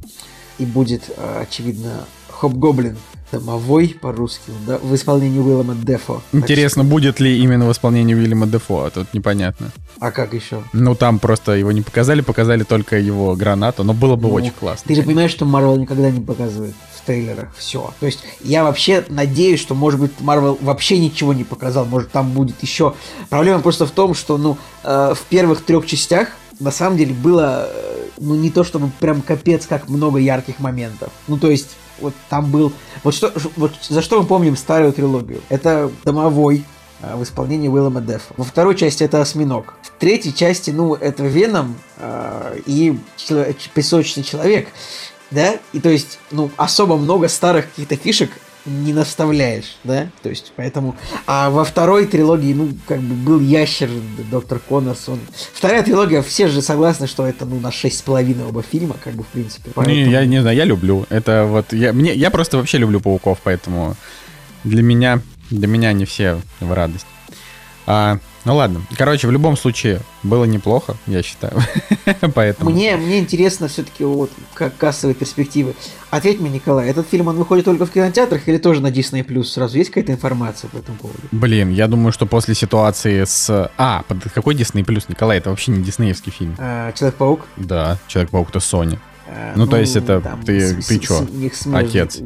И 0.59 0.67
будет, 0.67 1.05
э, 1.17 1.43
очевидно, 1.43 2.05
Хоб-Гоблин 2.29 2.97
домовой 3.31 3.97
по-русски, 4.03 4.51
да, 4.67 4.79
в 4.79 4.93
исполнении 4.93 5.39
Уиллама 5.39 5.77
Дефо. 5.77 6.21
Интересно, 6.33 6.83
что... 6.83 6.91
будет 6.91 7.21
ли 7.21 7.39
именно 7.39 7.69
в 7.69 7.71
исполнении 7.71 8.13
Уильяма 8.13 8.49
Дефо, 8.49 8.87
а 8.87 8.91
тут 8.91 9.15
непонятно. 9.15 9.71
А 10.01 10.11
как 10.11 10.35
еще? 10.35 10.65
Ну, 10.73 10.97
там 10.97 11.21
просто 11.21 11.53
его 11.53 11.71
не 11.71 11.83
показали, 11.83 12.23
показали 12.23 12.65
только 12.65 12.99
его 12.99 13.37
гранату, 13.37 13.85
но 13.85 13.95
было 13.95 14.17
бы 14.17 14.27
ну, 14.27 14.35
очень 14.35 14.51
классно. 14.51 14.89
Ты 14.89 14.97
же 14.97 15.05
понимаешь, 15.05 15.31
что 15.31 15.45
Марвел 15.45 15.77
никогда 15.77 16.11
не 16.11 16.21
показывает 16.21 16.75
трейлерах 17.07 17.49
все. 17.57 17.93
То 18.01 18.07
есть 18.07 18.21
я 18.41 18.65
вообще 18.65 19.05
надеюсь, 19.09 19.61
что, 19.61 19.75
может 19.75 20.01
быть, 20.01 20.13
Марвел 20.21 20.59
вообще 20.61 20.99
ничего 20.99 21.33
не 21.33 21.45
показал, 21.45 21.85
может, 21.85 22.11
там 22.11 22.31
будет 22.33 22.63
еще. 22.63 22.95
Проблема 23.29 23.61
просто 23.61 23.87
в 23.87 23.91
том, 23.91 24.15
что, 24.15 24.39
ну, 24.39 24.59
э, 24.85 25.15
в 25.15 25.23
первых 25.29 25.65
трех 25.65 25.87
частях 25.87 26.29
на 26.61 26.71
самом 26.71 26.97
деле 26.97 27.15
было, 27.15 27.69
э, 27.69 28.09
ну, 28.19 28.35
не 28.35 28.51
то 28.51 28.65
чтобы 28.65 28.91
прям 29.01 29.23
капец, 29.23 29.67
как 29.67 29.89
много 29.89 30.19
ярких 30.19 30.61
моментов. 30.61 31.11
Ну, 31.29 31.39
то 31.39 31.51
есть, 31.51 31.71
вот 32.01 32.15
там 32.29 32.51
был... 32.51 32.73
Вот, 33.03 33.15
что, 33.15 33.33
вот 33.57 33.73
за 33.89 34.03
что 34.03 34.21
мы 34.21 34.27
помним 34.27 34.57
старую 34.57 34.93
трилогию? 34.93 35.41
Это 35.49 35.91
«Домовой», 36.05 36.65
э, 37.01 37.17
в 37.17 37.23
исполнении 37.23 37.69
Уиллама 37.69 38.01
Деффа. 38.01 38.35
Во 38.37 38.45
второй 38.45 38.77
части 38.77 39.05
это 39.05 39.21
осьминог. 39.21 39.75
В 39.83 39.91
третьей 39.99 40.35
части, 40.35 40.71
ну, 40.71 40.95
это 40.95 41.25
Веном 41.25 41.77
э, 41.99 42.61
и 42.67 42.99
человек, 43.17 43.57
песочный 43.75 44.23
человек 44.23 44.69
да, 45.33 45.57
и 45.73 45.81
то 45.81 45.89
есть, 45.89 46.19
ну, 46.31 46.51
особо 46.57 46.97
много 46.97 47.29
старых 47.29 47.69
каких-то 47.71 47.97
фишек 47.97 48.31
не 48.65 48.93
наставляешь, 48.93 49.77
да, 49.83 50.09
то 50.23 50.29
есть, 50.29 50.53
поэтому, 50.55 50.95
а 51.27 51.51
во 51.51 51.65
второй 51.65 52.07
трилогии, 52.07 52.53
ну, 52.53 52.73
как 52.87 53.01
бы 53.01 53.15
был 53.15 53.41
ящер, 53.41 53.91
доктор 54.31 54.61
Коннорс, 54.61 55.09
он, 55.09 55.19
вторая 55.53 55.83
трилогия, 55.83 56.23
все 56.23 56.47
же 56.47 56.63
согласны, 56.63 57.09
что 57.09 57.27
это, 57.27 57.45
ну, 57.45 57.59
на 57.59 57.73
шесть 57.73 57.99
с 57.99 58.03
половиной 58.03 58.45
оба 58.45 58.63
фильма, 58.63 58.95
как 59.03 59.15
бы, 59.15 59.25
в 59.25 59.29
принципе, 59.29 59.71
поэтому... 59.75 59.97
Не, 59.97 60.09
я 60.09 60.25
не 60.27 60.41
знаю, 60.41 60.57
я 60.57 60.65
люблю, 60.65 61.07
это 61.09 61.45
вот, 61.45 61.73
я, 61.73 61.93
мне, 61.93 62.15
я 62.15 62.31
просто 62.31 62.57
вообще 62.57 62.79
люблю 62.79 63.01
пауков, 63.01 63.41
поэтому 63.43 63.97
для 64.63 64.83
меня, 64.83 65.21
для 65.51 65.67
меня 65.67 65.89
они 65.89 66.05
все 66.05 66.41
в 66.61 66.73
радость. 66.73 67.07
А, 67.87 68.19
ну 68.45 68.57
ладно. 68.57 68.83
Короче, 68.97 69.29
в 69.29 69.31
любом 69.31 69.57
случае, 69.57 70.01
было 70.23 70.45
неплохо, 70.45 70.97
я 71.07 71.23
считаю. 71.23 71.55
Поэтому. 72.35 72.71
Мне, 72.71 72.97
мне 72.97 73.19
интересно 73.19 73.69
все-таки 73.69 74.05
вот 74.05 74.31
как 74.55 74.77
кассовые 74.77 75.15
перспективы. 75.15 75.75
Ответь 76.11 76.41
мне, 76.41 76.51
Николай, 76.51 76.89
этот 76.89 77.09
фильм 77.09 77.29
он 77.29 77.37
выходит 77.37 77.65
только 77.65 77.87
в 77.87 77.91
кинотеатрах 77.91 78.49
или 78.49 78.59
тоже 78.59 78.81
на 78.81 78.89
Disney 78.89 79.25
Plus? 79.25 79.45
Сразу 79.45 79.79
есть 79.79 79.91
какая-то 79.91 80.13
информация 80.13 80.69
по 80.71 80.77
этому 80.77 80.99
поводу? 80.99 81.21
Блин, 81.31 81.71
я 81.71 81.87
думаю, 81.89 82.13
что 82.13 82.27
после 82.27 82.55
ситуации 82.55 83.25
с. 83.25 83.71
А, 83.79 84.03
под 84.09 84.25
какой 84.33 84.55
Disney 84.55 84.85
Plus, 84.85 85.05
Николай? 85.09 85.39
Это 85.39 85.51
вообще 85.51 85.71
не 85.73 85.83
диснеевский 85.83 86.33
фильм. 86.33 86.57
А, 86.59 86.93
Человек-паук? 86.93 87.47
Да, 87.57 87.99
Человек-паук 88.09 88.51
это 88.51 88.59
Sony. 88.59 88.99
Ну, 89.55 89.65
ну, 89.65 89.67
то 89.67 89.79
есть 89.79 89.97
это 89.97 90.21
там, 90.21 90.43
ты, 90.43 90.81
с, 90.81 90.87
ты 90.87 90.99
чё? 90.99 91.27
Отец. 91.75 92.19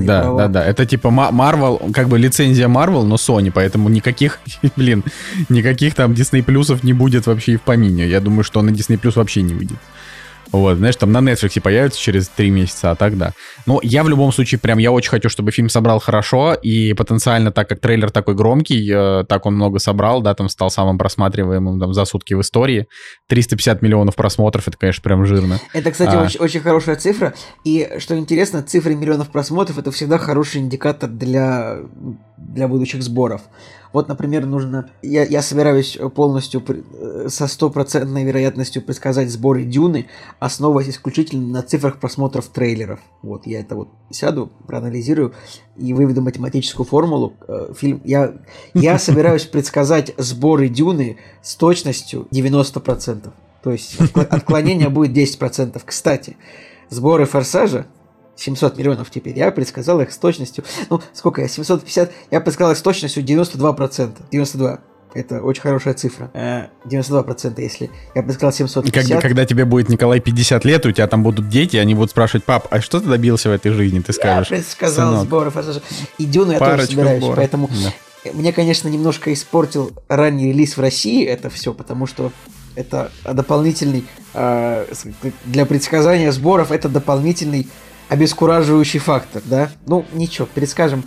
Да, 0.00 0.22
права. 0.22 0.38
да, 0.38 0.48
да. 0.48 0.64
Это 0.64 0.86
типа 0.86 1.08
Marvel, 1.08 1.92
как 1.92 2.08
бы 2.08 2.18
лицензия 2.18 2.68
Marvel, 2.68 3.04
но 3.04 3.16
Sony, 3.16 3.50
поэтому 3.52 3.88
никаких, 3.88 4.38
блин, 4.76 5.04
никаких 5.48 5.94
там 5.94 6.12
Disney 6.12 6.42
плюсов 6.42 6.84
не 6.84 6.92
будет 6.92 7.26
вообще 7.26 7.52
и 7.52 7.56
в 7.56 7.62
помине. 7.62 8.06
Я 8.06 8.20
думаю, 8.20 8.44
что 8.44 8.62
на 8.62 8.70
Disney 8.70 8.98
плюс 8.98 9.16
вообще 9.16 9.42
не 9.42 9.54
выйдет. 9.54 9.78
Вот, 10.52 10.78
знаешь, 10.78 10.96
там 10.96 11.12
на 11.12 11.18
Netflix 11.18 11.60
появится 11.60 12.00
через 12.00 12.28
три 12.28 12.50
месяца, 12.50 12.90
а 12.90 12.94
тогда. 12.96 13.32
Но 13.66 13.80
я 13.82 14.02
в 14.02 14.08
любом 14.08 14.32
случае 14.32 14.58
прям, 14.58 14.78
я 14.78 14.90
очень 14.90 15.10
хочу, 15.10 15.28
чтобы 15.28 15.52
фильм 15.52 15.68
собрал 15.68 16.00
хорошо, 16.00 16.54
и 16.54 16.92
потенциально, 16.94 17.52
так 17.52 17.68
как 17.68 17.80
трейлер 17.80 18.10
такой 18.10 18.34
громкий, 18.34 18.90
э, 18.92 19.24
так 19.28 19.46
он 19.46 19.54
много 19.54 19.78
собрал, 19.78 20.22
да, 20.22 20.34
там 20.34 20.48
стал 20.48 20.70
самым 20.70 20.98
просматриваемым 20.98 21.78
там, 21.78 21.94
за 21.94 22.04
сутки 22.04 22.34
в 22.34 22.40
истории. 22.40 22.86
350 23.28 23.82
миллионов 23.82 24.16
просмотров, 24.16 24.66
это, 24.66 24.76
конечно, 24.76 25.02
прям 25.02 25.24
жирно. 25.24 25.60
Это, 25.72 25.92
кстати, 25.92 26.16
а... 26.16 26.22
очень, 26.22 26.40
очень 26.40 26.60
хорошая 26.60 26.96
цифра, 26.96 27.34
и, 27.64 27.88
что 27.98 28.18
интересно, 28.18 28.62
цифры 28.62 28.94
миллионов 28.94 29.30
просмотров, 29.30 29.78
это 29.78 29.92
всегда 29.92 30.18
хороший 30.18 30.60
индикатор 30.60 31.08
для, 31.08 31.78
для 32.36 32.66
будущих 32.66 33.02
сборов. 33.02 33.42
Вот, 33.92 34.08
например, 34.08 34.46
нужно... 34.46 34.90
Я, 35.02 35.24
я 35.24 35.42
собираюсь 35.42 35.98
полностью 36.14 36.62
э, 36.68 37.26
со 37.28 37.46
стопроцентной 37.48 38.24
вероятностью 38.24 38.82
предсказать 38.82 39.30
сборы 39.30 39.64
Дюны, 39.64 40.06
основываясь 40.38 40.90
исключительно 40.90 41.46
на 41.48 41.62
цифрах 41.62 41.98
просмотров 41.98 42.48
трейлеров. 42.48 43.00
Вот, 43.22 43.46
я 43.46 43.60
это 43.60 43.74
вот 43.74 43.88
сяду, 44.10 44.50
проанализирую 44.66 45.34
и 45.76 45.92
выведу 45.92 46.22
математическую 46.22 46.86
формулу. 46.86 47.34
Э, 47.48 47.72
фильм... 47.76 48.00
Я, 48.04 48.34
я 48.74 48.98
собираюсь 49.00 49.44
предсказать 49.44 50.14
сборы 50.16 50.68
Дюны 50.68 51.18
с 51.42 51.56
точностью 51.56 52.28
90%. 52.30 53.30
То 53.62 53.72
есть 53.72 53.98
отклонение 54.14 54.88
будет 54.88 55.16
10%. 55.16 55.80
Кстати, 55.84 56.36
сборы 56.88 57.26
Форсажа 57.26 57.86
700 58.40 58.78
миллионов 58.78 59.10
теперь. 59.10 59.38
Я 59.38 59.50
предсказал 59.50 60.00
их 60.00 60.12
с 60.12 60.16
точностью, 60.16 60.64
ну, 60.88 61.00
сколько 61.12 61.42
я, 61.42 61.48
750, 61.48 62.10
я 62.30 62.40
предсказал 62.40 62.72
их 62.72 62.78
с 62.78 62.82
точностью 62.82 63.22
92%. 63.22 64.12
92. 64.30 64.80
Это 65.12 65.42
очень 65.42 65.60
хорошая 65.60 65.94
цифра. 65.94 66.30
92%, 66.84 67.58
э, 67.58 67.62
если 67.62 67.90
я 68.14 68.22
предсказал 68.22 68.52
750. 68.52 69.08
Когда, 69.08 69.20
когда 69.20 69.44
тебе 69.44 69.64
будет, 69.64 69.88
Николай, 69.88 70.20
50 70.20 70.64
лет, 70.64 70.86
у 70.86 70.92
тебя 70.92 71.06
там 71.08 71.22
будут 71.22 71.48
дети, 71.48 71.76
они 71.76 71.94
будут 71.94 72.12
спрашивать, 72.12 72.44
пап, 72.44 72.68
а 72.70 72.80
что 72.80 73.00
ты 73.00 73.08
добился 73.08 73.48
в 73.48 73.52
этой 73.52 73.72
жизни? 73.72 74.00
Ты 74.00 74.12
скажешь. 74.12 74.50
Я 74.50 74.58
предсказал 74.58 75.10
сынок. 75.10 75.26
сборы 75.26 75.50
форсажа. 75.50 75.82
И 76.18 76.24
Дюну 76.24 76.52
я 76.52 76.58
тоже 76.58 76.86
собираюсь, 76.86 77.22
сбора. 77.22 77.36
поэтому... 77.36 77.68
Да. 77.68 78.32
Мне, 78.32 78.52
конечно, 78.52 78.88
немножко 78.88 79.32
испортил 79.32 79.92
ранний 80.08 80.48
релиз 80.48 80.76
в 80.76 80.80
России 80.80 81.24
это 81.24 81.48
все, 81.48 81.72
потому 81.72 82.06
что 82.06 82.32
это 82.76 83.10
дополнительный 83.24 84.04
э, 84.34 84.86
для 85.46 85.66
предсказания 85.66 86.30
сборов 86.30 86.70
это 86.70 86.88
дополнительный 86.88 87.66
обескураживающий 88.10 88.98
фактор, 88.98 89.40
да? 89.46 89.70
Ну, 89.86 90.04
ничего, 90.12 90.46
перескажем. 90.52 91.04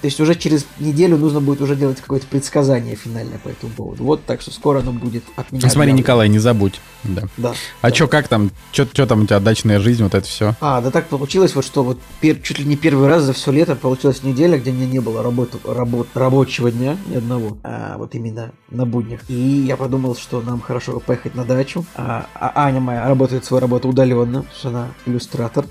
То 0.00 0.08
есть 0.08 0.20
уже 0.20 0.34
через 0.34 0.66
неделю 0.78 1.16
нужно 1.16 1.40
будет 1.40 1.60
уже 1.60 1.74
делать 1.74 2.00
какое-то 2.00 2.26
предсказание 2.26 2.96
финальное 2.96 3.38
по 3.38 3.48
этому 3.48 3.72
поводу. 3.72 4.04
Вот, 4.04 4.24
так 4.24 4.40
что 4.40 4.50
скоро 4.50 4.80
оно 4.80 4.92
будет 4.92 5.24
от 5.36 5.50
меня. 5.52 5.68
Смотри, 5.68 5.92
Николай, 5.92 6.28
не 6.28 6.38
забудь. 6.38 6.80
Да. 7.02 7.22
да 7.36 7.54
а 7.80 7.88
да. 7.88 7.94
что, 7.94 8.06
как 8.06 8.28
там? 8.28 8.50
Что 8.72 9.06
там 9.06 9.22
у 9.22 9.26
тебя 9.26 9.40
дачная 9.40 9.80
жизнь, 9.80 10.02
вот 10.02 10.14
это 10.14 10.26
все? 10.26 10.54
А, 10.60 10.80
да 10.80 10.90
так 10.90 11.06
получилось, 11.08 11.54
вот 11.54 11.64
что 11.64 11.82
вот 11.82 11.98
пер, 12.20 12.36
чуть 12.42 12.58
ли 12.58 12.64
не 12.64 12.76
первый 12.76 13.08
раз 13.08 13.22
за 13.22 13.32
все 13.32 13.50
лето 13.50 13.74
получилась 13.74 14.22
неделя, 14.22 14.58
где 14.58 14.70
у 14.70 14.74
меня 14.74 14.86
не 14.86 15.00
было 15.00 15.22
работы, 15.22 15.58
работ, 15.64 16.08
рабочего 16.14 16.70
дня 16.70 16.96
ни 17.06 17.16
одного, 17.16 17.56
а 17.62 17.96
вот 17.98 18.14
именно 18.14 18.52
на 18.70 18.86
буднях. 18.86 19.20
И 19.28 19.34
я 19.34 19.76
подумал, 19.76 20.14
что 20.14 20.40
нам 20.40 20.60
хорошо 20.60 21.00
поехать 21.00 21.34
на 21.34 21.44
дачу. 21.44 21.84
А, 21.94 22.26
а 22.34 22.52
Аня 22.66 22.80
моя 22.80 23.08
работает 23.08 23.44
свою 23.44 23.60
работу 23.60 23.88
удаленно, 23.88 24.44
что 24.56 24.68
она 24.68 24.88
иллюстратор. 25.06 25.66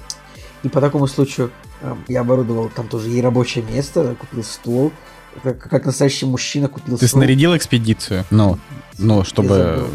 И 0.63 0.69
по 0.69 0.81
такому 0.81 1.07
случаю 1.07 1.51
э, 1.81 1.95
я 2.07 2.21
оборудовал 2.21 2.69
там 2.69 2.87
тоже 2.87 3.09
и 3.09 3.21
рабочее 3.21 3.63
место, 3.63 4.15
купил 4.19 4.43
стол, 4.43 4.91
как, 5.43 5.59
как 5.59 5.85
настоящий 5.85 6.25
мужчина 6.25 6.67
купил 6.67 6.97
Ты 6.97 7.07
стол. 7.07 7.19
снарядил 7.19 7.55
экспедицию? 7.55 8.25
Ну, 8.31 8.57
ну, 8.97 9.23
чтобы... 9.23 9.55
Я 9.55 9.55
забыл, 9.55 9.87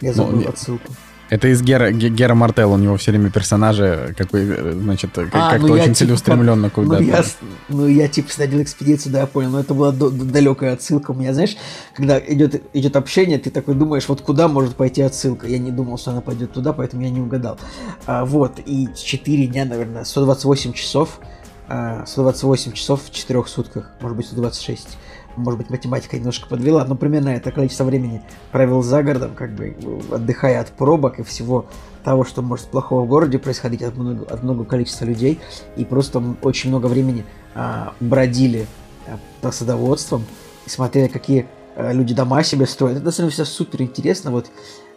Я 0.00 0.12
забыл 0.12 0.40
ну, 0.40 0.48
отсылку. 0.48 0.92
Это 1.32 1.48
из 1.48 1.62
Гера, 1.62 1.90
Гера 1.92 2.34
Мартел, 2.34 2.72
у 2.72 2.76
него 2.76 2.98
все 2.98 3.10
время 3.10 3.30
персонажи, 3.30 4.14
какой, 4.18 4.44
значит, 4.74 5.12
как, 5.14 5.28
а, 5.32 5.52
как-то 5.52 5.66
ну 5.66 5.72
очень 5.72 5.84
типа, 5.84 5.96
целеустремленно 5.96 6.68
как, 6.68 6.74
куда-то. 6.74 7.02
Ну 7.02 7.08
я, 7.08 7.24
ну, 7.70 7.86
я 7.86 8.08
типа 8.08 8.30
снадил 8.30 8.60
экспедицию, 8.60 9.14
да, 9.14 9.20
я 9.20 9.26
понял, 9.26 9.48
но 9.48 9.60
это 9.60 9.72
была 9.72 9.92
до, 9.92 10.10
далекая 10.10 10.74
отсылка. 10.74 11.12
У 11.12 11.14
меня, 11.14 11.32
знаешь, 11.32 11.56
когда 11.94 12.18
идет, 12.18 12.62
идет 12.74 12.96
общение, 12.96 13.38
ты 13.38 13.48
такой 13.48 13.74
думаешь, 13.74 14.06
вот 14.08 14.20
куда 14.20 14.46
может 14.46 14.76
пойти 14.76 15.00
отсылка. 15.00 15.46
Я 15.46 15.56
не 15.56 15.70
думал, 15.70 15.96
что 15.96 16.10
она 16.10 16.20
пойдет 16.20 16.52
туда, 16.52 16.74
поэтому 16.74 17.02
я 17.02 17.08
не 17.08 17.22
угадал. 17.22 17.58
А, 18.04 18.26
вот, 18.26 18.58
и 18.66 18.88
4 18.94 19.46
дня, 19.46 19.64
наверное, 19.64 20.04
128 20.04 20.74
часов, 20.74 21.18
а, 21.66 22.04
128 22.04 22.72
часов 22.72 23.04
в 23.04 23.10
4 23.10 23.42
сутках, 23.46 23.90
может 24.02 24.18
быть, 24.18 24.26
126 24.26 24.98
может 25.36 25.58
быть, 25.58 25.70
математика 25.70 26.16
немножко 26.16 26.48
подвела, 26.48 26.84
но 26.84 26.94
примерно 26.94 27.30
это 27.30 27.50
количество 27.50 27.84
времени 27.84 28.22
провел 28.50 28.82
за 28.82 29.02
городом, 29.02 29.32
как 29.34 29.54
бы 29.54 29.76
отдыхая 30.10 30.60
от 30.60 30.70
пробок 30.70 31.18
и 31.18 31.22
всего 31.22 31.66
того, 32.04 32.24
что 32.24 32.42
может 32.42 32.66
плохого 32.66 33.04
в 33.04 33.08
городе 33.08 33.38
происходить 33.38 33.82
от 33.82 33.96
много, 33.96 34.24
от 34.32 34.42
много 34.42 34.64
количества 34.64 35.04
людей, 35.04 35.40
и 35.76 35.84
просто 35.84 36.22
очень 36.42 36.70
много 36.70 36.86
времени 36.86 37.24
а, 37.54 37.94
бродили 38.00 38.66
а, 39.06 39.18
по 39.40 39.52
садоводствам 39.52 40.24
и 40.66 40.70
смотрели, 40.70 41.08
какие 41.08 41.46
а, 41.76 41.92
люди 41.92 42.14
дома 42.14 42.42
себе 42.42 42.66
строят. 42.66 42.96
Это 42.96 43.06
на 43.06 43.12
самом 43.12 43.30
деле 43.30 43.44
все 43.44 43.52
супер 43.52 43.82
интересно, 43.82 44.30
вот 44.30 44.50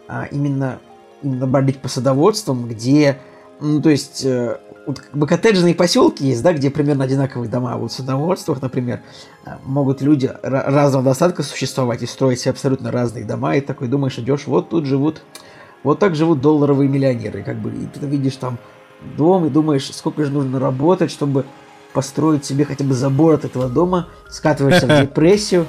а, 0.08 0.26
именно, 0.30 0.80
именно 1.22 1.46
бродить 1.46 1.78
по 1.78 1.88
садоводствам, 1.88 2.68
где, 2.68 3.18
ну, 3.60 3.80
то 3.80 3.90
есть... 3.90 4.24
А, 4.24 4.60
вот 4.86 5.00
как 5.00 5.16
бы 5.16 5.26
коттеджные 5.26 5.74
поселки 5.74 6.24
есть, 6.24 6.42
да, 6.42 6.52
где 6.52 6.70
примерно 6.70 7.04
одинаковые 7.04 7.50
дома. 7.50 7.76
Вот 7.76 7.90
в 7.90 7.94
садоводствах, 7.94 8.62
например, 8.62 9.02
э, 9.44 9.56
могут 9.64 10.00
люди 10.00 10.30
разного 10.42 11.04
достатка 11.04 11.42
существовать 11.42 12.02
и 12.02 12.06
строить 12.06 12.40
себе 12.40 12.52
абсолютно 12.52 12.92
разные 12.92 13.24
дома, 13.24 13.56
и 13.56 13.60
такой 13.60 13.88
думаешь, 13.88 14.18
идешь, 14.18 14.46
вот 14.46 14.70
тут 14.70 14.86
живут, 14.86 15.22
вот 15.82 15.98
так 15.98 16.14
живут 16.14 16.40
долларовые 16.40 16.88
миллионеры, 16.88 17.42
как 17.42 17.56
бы, 17.56 17.70
и 17.70 17.86
ты 17.86 18.06
видишь 18.06 18.36
там 18.36 18.58
дом 19.16 19.46
и 19.46 19.50
думаешь, 19.50 19.90
сколько 19.92 20.24
же 20.24 20.30
нужно 20.30 20.60
работать, 20.60 21.10
чтобы 21.10 21.44
построить 21.92 22.44
себе 22.44 22.64
хотя 22.64 22.84
бы 22.84 22.94
забор 22.94 23.34
от 23.34 23.44
этого 23.44 23.68
дома, 23.68 24.08
скатываешься 24.28 24.86
в 24.86 25.00
депрессию. 25.02 25.66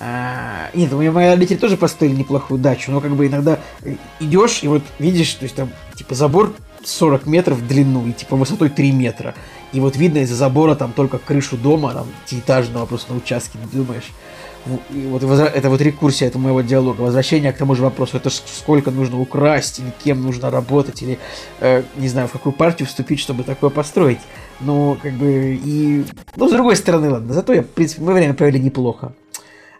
А, 0.00 0.70
нет, 0.74 0.92
у 0.92 0.98
меня 0.98 1.12
мои 1.12 1.28
родители 1.28 1.58
тоже 1.58 1.76
построили 1.76 2.14
неплохую 2.14 2.60
дачу, 2.60 2.90
но 2.90 3.00
как 3.00 3.12
бы 3.12 3.26
иногда 3.26 3.58
идешь 4.18 4.62
и 4.62 4.68
вот 4.68 4.82
видишь, 4.98 5.32
то 5.34 5.44
есть 5.44 5.54
там 5.54 5.70
типа 5.94 6.14
забор 6.14 6.54
40 6.84 7.26
метров 7.26 7.58
в 7.58 7.66
длину 7.66 8.06
и 8.06 8.12
типа 8.12 8.36
высотой 8.36 8.68
3 8.68 8.92
метра. 8.92 9.34
И 9.72 9.80
вот 9.80 9.96
видно 9.96 10.18
из-за 10.18 10.34
забора 10.34 10.74
там 10.74 10.92
только 10.92 11.18
крышу 11.18 11.56
дома, 11.56 11.92
там, 11.92 12.06
этажного 12.30 12.86
просто 12.86 13.12
на 13.12 13.18
участке, 13.18 13.58
ты 13.70 13.76
думаешь. 13.76 14.10
И 14.90 15.06
вот 15.06 15.22
это 15.22 15.70
вот 15.70 15.80
рекурсия 15.80 16.28
этого 16.28 16.42
моего 16.42 16.60
диалога, 16.60 17.00
возвращение 17.00 17.52
к 17.52 17.56
тому 17.56 17.74
же 17.74 17.82
вопросу, 17.82 18.18
это 18.18 18.28
сколько 18.30 18.90
нужно 18.90 19.18
украсть, 19.18 19.78
или 19.78 19.92
кем 20.04 20.20
нужно 20.22 20.50
работать, 20.50 21.02
или, 21.02 21.18
э, 21.60 21.82
не 21.96 22.08
знаю, 22.08 22.28
в 22.28 22.32
какую 22.32 22.52
партию 22.52 22.86
вступить, 22.86 23.20
чтобы 23.20 23.42
такое 23.42 23.70
построить. 23.70 24.20
Ну, 24.60 24.98
как 25.02 25.14
бы, 25.14 25.58
и... 25.64 26.04
Ну, 26.36 26.48
с 26.48 26.52
другой 26.52 26.76
стороны, 26.76 27.08
ладно, 27.08 27.32
зато 27.32 27.54
я, 27.54 27.62
в 27.62 27.68
принципе, 27.68 28.02
мы 28.02 28.12
время 28.12 28.34
провели 28.34 28.60
неплохо. 28.60 29.12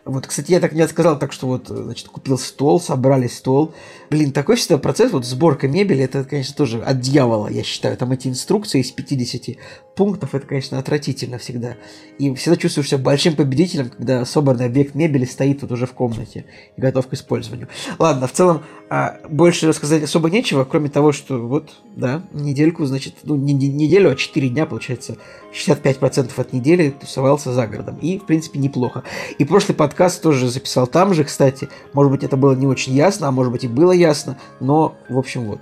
Вот, 0.04 0.26
кстати, 0.26 0.52
я 0.52 0.60
так 0.60 0.72
не 0.72 0.86
сказал, 0.88 1.18
так 1.18 1.32
что 1.32 1.46
вот, 1.46 1.68
значит, 1.68 2.08
купил 2.08 2.38
стол, 2.38 2.80
собрали 2.80 3.26
стол. 3.26 3.74
Блин, 4.08 4.32
такой 4.32 4.56
всегда 4.56 4.78
процесс, 4.78 5.12
вот 5.12 5.26
сборка 5.26 5.68
мебели, 5.68 6.02
это, 6.02 6.24
конечно, 6.24 6.54
тоже 6.54 6.80
от 6.82 7.00
дьявола, 7.00 7.48
я 7.48 7.62
считаю. 7.62 7.96
Там 7.96 8.10
эти 8.12 8.28
инструкции 8.28 8.80
из 8.80 8.90
50 8.90 9.56
пунктов, 9.94 10.34
это, 10.34 10.46
конечно, 10.46 10.78
отвратительно 10.78 11.36
всегда. 11.36 11.76
И 12.18 12.34
всегда 12.34 12.56
чувствуешь 12.56 12.88
себя 12.88 12.98
большим 12.98 13.36
победителем, 13.36 13.90
когда 13.90 14.24
собранный 14.24 14.64
объект 14.64 14.94
мебели 14.94 15.26
стоит 15.26 15.60
вот 15.60 15.72
уже 15.72 15.86
в 15.86 15.92
комнате 15.92 16.46
и 16.76 16.80
готов 16.80 17.06
к 17.06 17.12
использованию. 17.12 17.68
Ладно, 17.98 18.26
в 18.26 18.32
целом, 18.32 18.62
а, 18.92 19.18
больше 19.28 19.68
рассказать 19.68 20.02
особо 20.02 20.30
нечего, 20.30 20.64
кроме 20.64 20.88
того, 20.88 21.12
что 21.12 21.38
вот, 21.38 21.70
да, 21.94 22.22
недельку, 22.32 22.84
значит, 22.86 23.14
ну, 23.22 23.36
не, 23.36 23.52
не 23.52 23.68
неделю, 23.68 24.10
а 24.10 24.16
4 24.16 24.48
дня, 24.48 24.66
получается, 24.66 25.16
65% 25.54 26.32
от 26.36 26.52
недели 26.52 26.90
тусовался 26.90 27.52
за 27.52 27.68
городом. 27.68 27.98
И, 28.02 28.18
в 28.18 28.26
принципе, 28.26 28.58
неплохо. 28.58 29.04
И 29.38 29.44
прошлый 29.44 29.76
подкаст 29.76 30.20
тоже 30.20 30.48
записал 30.48 30.88
там 30.88 31.14
же, 31.14 31.22
кстати. 31.22 31.68
Может 31.92 32.10
быть, 32.10 32.24
это 32.24 32.36
было 32.36 32.56
не 32.56 32.66
очень 32.66 32.92
ясно, 32.92 33.28
а 33.28 33.30
может 33.30 33.52
быть 33.52 33.62
и 33.62 33.68
было 33.68 33.92
ясно, 33.92 34.36
но, 34.58 34.96
в 35.08 35.18
общем, 35.18 35.44
вот. 35.44 35.60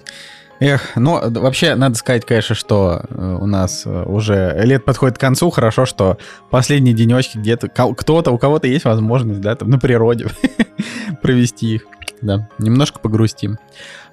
Эх, 0.60 0.96
ну, 0.96 1.20
вообще, 1.22 1.74
надо 1.74 1.96
сказать, 1.96 2.24
конечно, 2.24 2.54
что 2.54 3.02
э, 3.08 3.38
у 3.40 3.46
нас 3.46 3.82
э, 3.84 4.04
уже 4.04 4.58
лет 4.64 4.84
подходит 4.84 5.18
к 5.18 5.20
концу. 5.20 5.50
Хорошо, 5.50 5.84
что 5.84 6.16
последние 6.50 6.94
денечки 6.94 7.36
где-то 7.38 7.68
кто-то, 7.68 8.32
у 8.32 8.38
кого-то 8.38 8.66
есть 8.66 8.86
возможность, 8.86 9.40
да, 9.40 9.54
там 9.54 9.68
на 9.68 9.78
природе 9.78 10.26
провести 11.22 11.74
их. 11.74 11.86
Да, 12.20 12.48
немножко 12.58 12.98
погрустим. 12.98 13.58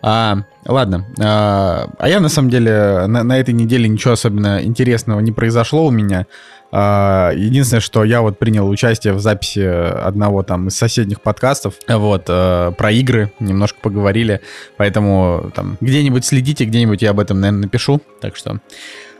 А, 0.02 0.44
ладно. 0.66 1.06
А, 1.20 1.90
а 1.98 2.10
я 2.10 2.20
на 2.20 2.30
самом 2.30 2.50
деле 2.50 3.08
на, 3.08 3.24
на 3.24 3.40
этой 3.40 3.54
неделе 3.54 3.88
ничего 3.88 4.14
особенно 4.14 4.64
интересного 4.64 5.20
не 5.20 5.32
произошло 5.32 5.86
у 5.86 5.92
меня. 5.92 6.28
А, 6.72 7.32
единственное, 7.34 7.82
что 7.82 8.04
я 8.04 8.22
вот 8.22 8.38
принял 8.38 8.68
участие 8.68 9.14
в 9.14 9.20
записи 9.20 9.60
одного 9.60 10.44
там 10.44 10.68
из 10.68 10.76
соседних 10.76 11.22
подкастов, 11.22 11.76
вот, 11.88 12.26
а, 12.28 12.72
про 12.72 12.92
игры, 12.92 13.32
немножко 13.40 13.80
поговорили, 13.82 14.42
поэтому 14.78 15.52
там 15.56 15.78
где-нибудь 15.80 16.26
следите, 16.26 16.66
где-нибудь 16.66 17.02
я 17.02 17.12
об 17.12 17.20
этом, 17.20 17.40
наверное, 17.40 17.64
напишу, 17.64 18.02
так 18.20 18.36
что 18.36 18.60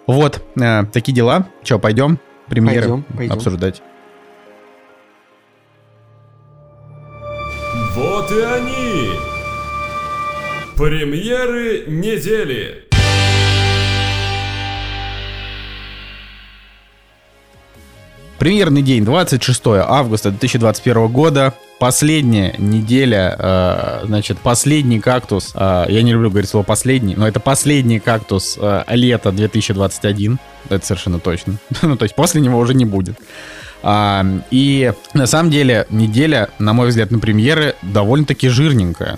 вот, 0.08 0.44
а, 0.60 0.86
такие 0.86 1.14
дела. 1.14 1.48
Че, 1.64 1.80
пойдем 1.80 2.20
премьеры 2.48 2.90
пойдем, 2.90 3.04
пойдем. 3.16 3.34
обсуждать? 3.34 3.82
Вот 8.26 8.32
и 8.32 8.42
они! 8.42 9.12
Премьеры 10.76 11.86
недели! 11.88 12.86
Премьерный 18.40 18.82
день, 18.82 19.06
26 19.06 19.62
августа 19.68 20.32
2021 20.32 21.08
года. 21.08 21.54
Последняя 21.78 22.56
неделя, 22.58 23.36
э, 23.38 24.06
значит, 24.06 24.40
последний 24.40 25.00
кактус. 25.00 25.52
Э, 25.54 25.86
я 25.88 26.02
не 26.02 26.14
люблю 26.14 26.30
говорить 26.32 26.50
слово 26.50 26.64
последний, 26.64 27.16
но 27.16 27.28
это 27.28 27.40
последний 27.40 28.00
кактус 28.00 28.58
э, 28.60 28.84
лета 28.88 29.32
2021. 29.32 30.40
Это 30.70 30.86
совершенно 30.86 31.20
точно. 31.20 31.58
ну, 31.84 31.96
то 31.96 32.04
есть 32.04 32.16
после 32.16 32.42
него 32.42 32.58
уже 32.58 32.74
не 32.74 32.86
будет. 32.86 33.18
И 33.86 34.94
на 35.14 35.28
самом 35.28 35.52
деле 35.52 35.86
неделя, 35.90 36.50
на 36.58 36.74
мой 36.74 36.88
взгляд, 36.88 37.12
на 37.12 37.20
премьеры 37.20 37.76
довольно-таки 37.84 38.50
жирненькая. 38.50 39.18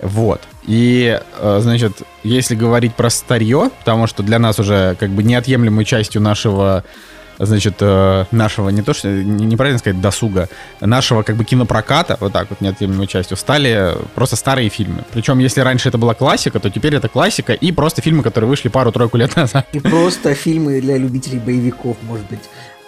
Вот. 0.00 0.42
И, 0.64 1.20
э, 1.38 1.58
значит, 1.60 2.02
если 2.22 2.54
говорить 2.54 2.94
про 2.94 3.10
старье, 3.10 3.70
потому 3.80 4.06
что 4.06 4.22
для 4.22 4.38
нас 4.38 4.58
уже 4.58 4.96
как 4.98 5.10
бы 5.10 5.22
неотъемлемой 5.22 5.84
частью 5.84 6.22
нашего 6.22 6.84
значит, 7.38 7.76
э, 7.80 8.26
нашего, 8.30 8.68
не 8.68 8.82
то 8.82 8.92
что, 8.92 9.08
неправильно 9.08 9.78
сказать, 9.78 10.00
досуга, 10.00 10.48
нашего 10.80 11.22
как 11.22 11.36
бы 11.36 11.44
кинопроката, 11.44 12.16
вот 12.20 12.32
так 12.32 12.50
вот 12.50 12.60
неотъемлемой 12.60 13.06
частью, 13.06 13.36
стали 13.36 13.94
просто 14.14 14.36
старые 14.36 14.68
фильмы. 14.68 15.04
Причем, 15.12 15.38
если 15.38 15.60
раньше 15.60 15.88
это 15.88 15.98
была 15.98 16.14
классика, 16.14 16.60
то 16.60 16.70
теперь 16.70 16.94
это 16.94 17.08
классика 17.08 17.54
и 17.54 17.72
просто 17.72 18.02
фильмы, 18.02 18.22
которые 18.22 18.48
вышли 18.48 18.68
пару-тройку 18.68 19.16
лет 19.16 19.36
назад. 19.36 19.66
И 19.72 19.80
просто 19.80 20.34
фильмы 20.34 20.80
для 20.80 20.98
любителей 20.98 21.38
боевиков, 21.38 21.96
может 22.02 22.26
быть. 22.28 22.40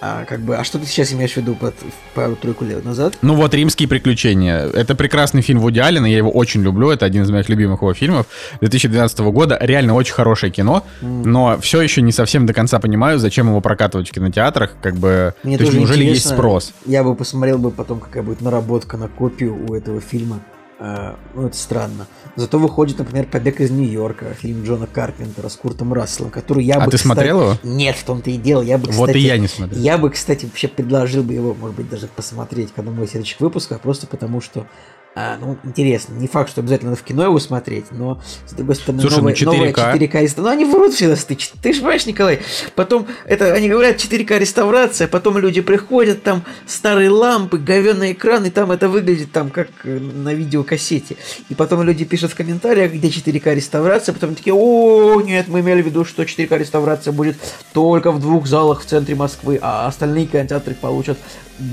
А, 0.04 0.24
как 0.24 0.40
бы, 0.40 0.56
а 0.56 0.64
что 0.64 0.80
ты 0.80 0.86
сейчас 0.86 1.12
имеешь 1.12 1.34
в 1.34 1.36
виду 1.36 1.54
под 1.54 1.76
пару-тройку 2.16 2.64
лет 2.64 2.84
назад? 2.84 3.16
Ну 3.22 3.36
вот 3.36 3.54
«Римские 3.54 3.88
приключения». 3.88 4.66
Это 4.66 4.96
прекрасный 4.96 5.42
фильм 5.42 5.60
Вуди 5.60 5.78
Аллена, 5.78 6.06
я 6.06 6.16
его 6.16 6.28
очень 6.28 6.60
люблю, 6.60 6.90
это 6.90 7.06
один 7.06 7.22
из 7.22 7.30
моих 7.30 7.48
любимых 7.48 7.82
его 7.82 7.94
фильмов 7.94 8.26
2012 8.60 9.20
года. 9.20 9.56
Реально 9.60 9.94
очень 9.94 10.14
хорошее 10.14 10.50
кино, 10.50 10.84
mm. 11.02 11.22
но 11.24 11.56
все 11.60 11.80
еще 11.80 12.02
не 12.02 12.10
совсем 12.10 12.46
до 12.46 12.52
конца 12.52 12.80
понимаю, 12.80 13.20
зачем 13.20 13.46
его 13.46 13.60
прокатывать 13.60 14.08
в 14.08 14.12
кинотеатрах, 14.12 14.72
как 14.82 14.96
бы... 14.96 15.34
Мне 15.44 15.56
то 15.56 15.62
есть 15.62 15.76
неужели 15.76 16.02
есть 16.02 16.28
спрос? 16.28 16.72
Я 16.84 17.04
бы 17.04 17.14
посмотрел 17.14 17.58
бы 17.58 17.70
потом, 17.70 18.00
какая 18.00 18.24
будет 18.24 18.40
наработка 18.40 18.96
на 18.96 19.06
копию 19.06 19.56
у 19.68 19.72
этого 19.72 20.00
фильма. 20.00 20.40
Uh, 20.82 21.16
ну, 21.34 21.46
это 21.46 21.56
странно. 21.56 22.08
Зато 22.34 22.58
выходит, 22.58 22.98
например, 22.98 23.26
«Побег 23.26 23.60
из 23.60 23.70
Нью-Йорка», 23.70 24.34
фильм 24.34 24.64
Джона 24.64 24.88
Карпентера 24.88 25.48
с 25.48 25.54
Куртом 25.54 25.92
Расселом, 25.92 26.32
который 26.32 26.64
я 26.64 26.74
а 26.74 26.80
бы, 26.80 26.90
ты 26.90 26.96
кстати... 26.96 27.02
смотрел 27.02 27.40
его? 27.40 27.58
Нет, 27.62 27.94
в 27.94 28.02
том-то 28.02 28.30
и 28.30 28.36
дело. 28.36 28.62
Я 28.62 28.78
бы, 28.78 28.88
кстати, 28.88 28.98
вот 28.98 29.10
и 29.10 29.20
я 29.20 29.38
не 29.38 29.46
смотрел. 29.46 29.80
Я 29.80 29.96
бы, 29.96 30.10
кстати, 30.10 30.44
вообще 30.44 30.66
предложил 30.66 31.22
бы 31.22 31.34
его, 31.34 31.54
может 31.54 31.76
быть, 31.76 31.88
даже 31.88 32.08
посмотреть 32.08 32.72
к 32.72 32.80
одному 32.80 33.04
из 33.04 33.10
следующих 33.10 33.38
выпусков, 33.38 33.80
просто 33.80 34.08
потому 34.08 34.40
что 34.40 34.66
а, 35.14 35.36
ну, 35.38 35.58
интересно. 35.62 36.14
Не 36.14 36.26
факт, 36.26 36.50
что 36.50 36.62
обязательно 36.62 36.96
в 36.96 37.02
кино 37.02 37.24
его 37.24 37.38
смотреть, 37.38 37.86
но, 37.90 38.20
с 38.46 38.52
другой 38.54 38.76
стороны, 38.76 39.02
Слушай, 39.02 39.16
новая, 39.16 39.36
ну 39.38 39.52
4К. 39.52 39.56
новая 39.56 39.72
4К 39.72 40.32
Ну, 40.38 40.48
они 40.48 40.64
врут 40.64 40.94
всегда, 40.94 41.16
ты, 41.16 41.36
ты 41.36 41.72
же 41.72 41.80
понимаешь, 41.80 42.06
Николай? 42.06 42.40
Потом, 42.74 43.06
это, 43.26 43.52
они 43.52 43.68
говорят 43.68 43.96
4К 43.96 44.38
реставрация, 44.38 45.08
потом 45.08 45.36
люди 45.36 45.60
приходят, 45.60 46.22
там 46.22 46.42
старые 46.66 47.10
лампы, 47.10 47.58
говенный 47.58 48.12
экран, 48.12 48.46
и 48.46 48.50
там 48.50 48.72
это 48.72 48.88
выглядит 48.88 49.32
там 49.32 49.50
как 49.50 49.68
э, 49.84 49.98
на 49.98 50.32
видеокассете. 50.32 51.16
И 51.50 51.54
потом 51.54 51.82
люди 51.82 52.06
пишут 52.06 52.32
в 52.32 52.34
комментариях, 52.34 52.92
где 52.92 53.08
4К 53.08 53.54
реставрация, 53.54 54.14
потом 54.14 54.34
такие, 54.34 54.54
о, 54.54 55.20
нет, 55.20 55.48
мы 55.48 55.60
имели 55.60 55.82
в 55.82 55.86
виду, 55.86 56.06
что 56.06 56.22
4К 56.22 56.56
реставрация 56.56 57.12
будет 57.12 57.36
только 57.74 58.12
в 58.12 58.18
двух 58.18 58.46
залах 58.46 58.80
в 58.82 58.86
центре 58.86 59.14
Москвы, 59.14 59.58
а 59.60 59.86
остальные 59.86 60.26
кинотеатры 60.26 60.74
получат 60.74 61.18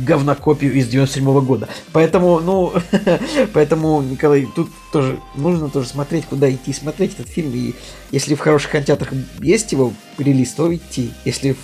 говнокопию 0.06 0.74
из 0.74 0.88
97 0.88 1.24
-го 1.26 1.42
года. 1.42 1.68
Поэтому, 1.92 2.40
ну, 2.40 2.74
поэтому, 3.54 4.02
Николай, 4.02 4.48
тут 4.56 4.70
тоже 4.92 5.20
нужно 5.36 5.70
тоже 5.70 5.88
смотреть, 5.88 6.26
куда 6.26 6.52
идти 6.52 6.74
смотреть 6.74 7.14
этот 7.14 7.28
фильм. 7.28 7.52
И 7.54 7.74
если 8.12 8.36
в 8.36 8.40
хороших 8.40 8.72
кинотеатрах 8.72 9.14
есть 9.42 9.72
его 9.72 9.94
релиз, 10.18 10.52
то 10.54 10.74
идти. 10.74 11.12
Если 11.26 11.56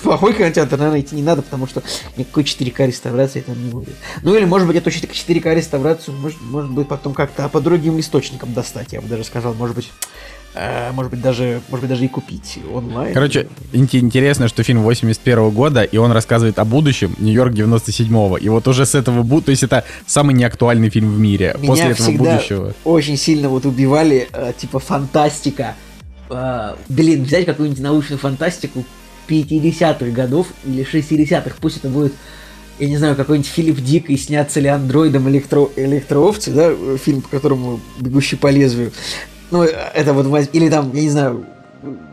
в 0.00 0.02
плохой 0.02 0.32
кинотеатр, 0.32 0.78
наверное, 0.78 1.00
идти 1.00 1.14
не 1.14 1.22
надо, 1.22 1.42
потому 1.42 1.66
что 1.66 1.82
никакой 2.16 2.44
4К 2.44 2.86
реставрации 2.86 3.40
там 3.40 3.62
не 3.62 3.70
будет. 3.70 3.94
Ну 4.22 4.34
или, 4.34 4.44
может 4.44 4.66
быть, 4.66 4.76
эту 4.76 4.90
4К 4.90 5.54
реставрацию 5.54 6.16
может, 6.16 6.40
может 6.40 6.70
быть 6.70 6.88
потом 6.88 7.12
как-то 7.12 7.48
по 7.48 7.60
другим 7.60 8.00
источникам 8.00 8.54
достать, 8.54 8.92
я 8.92 9.00
бы 9.00 9.08
даже 9.08 9.24
сказал. 9.24 9.52
Может 9.54 9.76
быть, 9.76 9.90
может 10.92 11.10
быть, 11.10 11.20
даже, 11.20 11.60
может 11.68 11.82
быть, 11.82 11.90
даже 11.90 12.04
и 12.04 12.08
купить 12.08 12.58
онлайн. 12.72 13.14
Короче, 13.14 13.48
интересно, 13.72 14.48
что 14.48 14.62
фильм 14.62 14.82
81 14.82 15.50
года, 15.50 15.82
и 15.82 15.96
он 15.96 16.12
рассказывает 16.12 16.58
о 16.58 16.64
будущем 16.64 17.14
Нью-Йорк 17.18 17.52
97-го. 17.52 18.36
И 18.36 18.48
вот 18.48 18.66
уже 18.66 18.84
с 18.84 18.94
этого 18.94 19.22
будущего, 19.22 19.40
то 19.42 19.50
есть 19.50 19.62
это 19.62 19.84
самый 20.06 20.34
неактуальный 20.34 20.90
фильм 20.90 21.12
в 21.12 21.18
мире. 21.18 21.56
Меня 21.58 21.68
после 21.68 21.90
этого 21.90 22.10
будущего. 22.12 22.74
очень 22.84 23.16
сильно 23.16 23.48
вот 23.48 23.64
убивали, 23.64 24.28
э, 24.32 24.52
типа, 24.56 24.80
фантастика. 24.80 25.76
Э, 26.28 26.74
блин, 26.88 27.24
взять 27.24 27.46
какую-нибудь 27.46 27.82
научную 27.82 28.18
фантастику 28.18 28.84
50-х 29.28 30.10
годов 30.10 30.48
или 30.64 30.84
60-х, 30.84 31.56
пусть 31.60 31.78
это 31.78 31.88
будет 31.88 32.12
я 32.80 32.88
не 32.88 32.96
знаю, 32.96 33.14
какой-нибудь 33.14 33.50
Филипп 33.50 33.76
Дик 33.76 34.08
и 34.08 34.16
снятся 34.16 34.58
ли 34.58 34.68
андроидом 34.68 35.28
электро, 35.28 35.68
электроовцы, 35.76 36.50
да, 36.50 36.72
фильм, 36.96 37.20
по 37.20 37.28
которому 37.28 37.78
«Бегущий 37.98 38.36
по 38.36 38.46
лезвию». 38.46 38.90
Ну, 39.50 39.62
это 39.62 40.12
вот, 40.12 40.48
или 40.52 40.68
там, 40.68 40.92
я 40.94 41.02
не 41.02 41.10
знаю, 41.10 41.46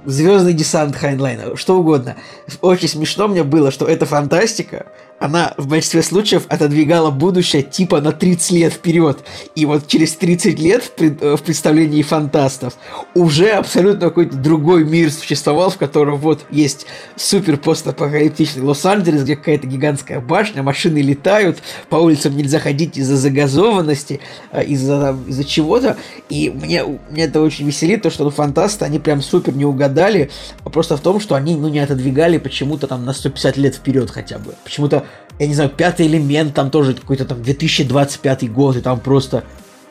Звездный 0.05 0.53
десант 0.53 0.95
Хайнлайна, 0.95 1.57
что 1.57 1.77
угодно. 1.77 2.15
Очень 2.61 2.87
смешно 2.87 3.27
мне 3.27 3.43
было, 3.43 3.69
что 3.69 3.85
это 3.85 4.05
фантастика, 4.05 4.85
она 5.19 5.53
в 5.57 5.67
большинстве 5.67 6.03
случаев 6.03 6.45
отодвигала 6.47 7.09
будущее 7.09 7.63
типа 7.63 8.01
на 8.01 8.11
30 8.11 8.51
лет 8.51 8.73
вперед. 8.73 9.19
И 9.55 9.65
вот 9.65 9.87
через 9.87 10.15
30 10.15 10.59
лет 10.59 10.91
э, 10.99 11.35
в 11.35 11.41
представлении 11.41 12.01
фантастов 12.03 12.75
уже 13.15 13.49
абсолютно 13.49 14.07
какой-то 14.07 14.35
другой 14.37 14.83
мир 14.83 15.11
существовал, 15.11 15.71
в 15.71 15.77
котором 15.77 16.17
вот 16.17 16.45
есть 16.51 16.85
супер 17.15 17.57
постапокалиптичный 17.57 18.63
Лос-Анджелес, 18.63 19.23
где 19.23 19.35
какая-то 19.35 19.65
гигантская 19.65 20.19
башня, 20.19 20.61
машины 20.61 20.99
летают, 20.99 21.59
по 21.89 21.95
улицам 21.95 22.37
нельзя 22.37 22.59
ходить 22.59 22.97
из-за 22.97 23.17
загазованности, 23.17 24.19
э, 24.51 24.65
из-за 24.65 25.17
из 25.27 25.43
чего-то. 25.45 25.97
И 26.29 26.49
мне, 26.49 26.83
мне 27.09 27.23
это 27.23 27.41
очень 27.41 27.65
веселит, 27.65 28.03
то, 28.03 28.11
что 28.11 28.23
ну, 28.23 28.29
фантасты, 28.29 28.85
они 28.85 28.99
прям 28.99 29.21
супер 29.21 29.55
не 29.55 29.65
угадали. 29.65 30.29
Вопрос 30.63 30.89
в 30.89 30.99
том, 30.99 31.19
что 31.19 31.35
они 31.35 31.55
ну, 31.55 31.69
не 31.69 31.79
отодвигали 31.79 32.37
почему-то 32.37 32.87
там 32.87 33.03
на 33.03 33.13
150 33.13 33.57
лет 33.57 33.75
вперед 33.75 34.11
хотя 34.11 34.37
бы. 34.37 34.53
Почему-то 34.63 35.06
я 35.39 35.47
не 35.47 35.53
знаю, 35.53 35.69
пятый 35.69 36.07
элемент, 36.07 36.53
там 36.53 36.71
тоже 36.71 36.93
какой-то 36.93 37.25
там 37.25 37.41
2025 37.41 38.51
год, 38.51 38.75
и 38.77 38.81
там 38.81 38.99
просто 38.99 39.43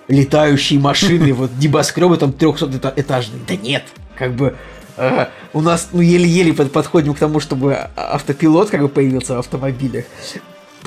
летающие 0.09 0.79
машины, 0.79 1.33
вот 1.33 1.51
небоскребы 1.59 2.17
там 2.17 2.31
300-этажные. 2.31 3.41
Да 3.47 3.57
нет, 3.57 3.85
как 4.17 4.35
бы 4.35 4.57
э, 4.97 5.27
у 5.53 5.61
нас 5.61 5.89
ну 5.93 6.01
еле-еле 6.01 6.53
подходим 6.53 7.15
к 7.15 7.19
тому, 7.19 7.41
чтобы 7.41 7.75
автопилот 7.97 8.71
как 8.71 8.83
бы 8.83 8.89
появился 8.89 9.37
в 9.37 9.39
автомобилях. 9.39 10.05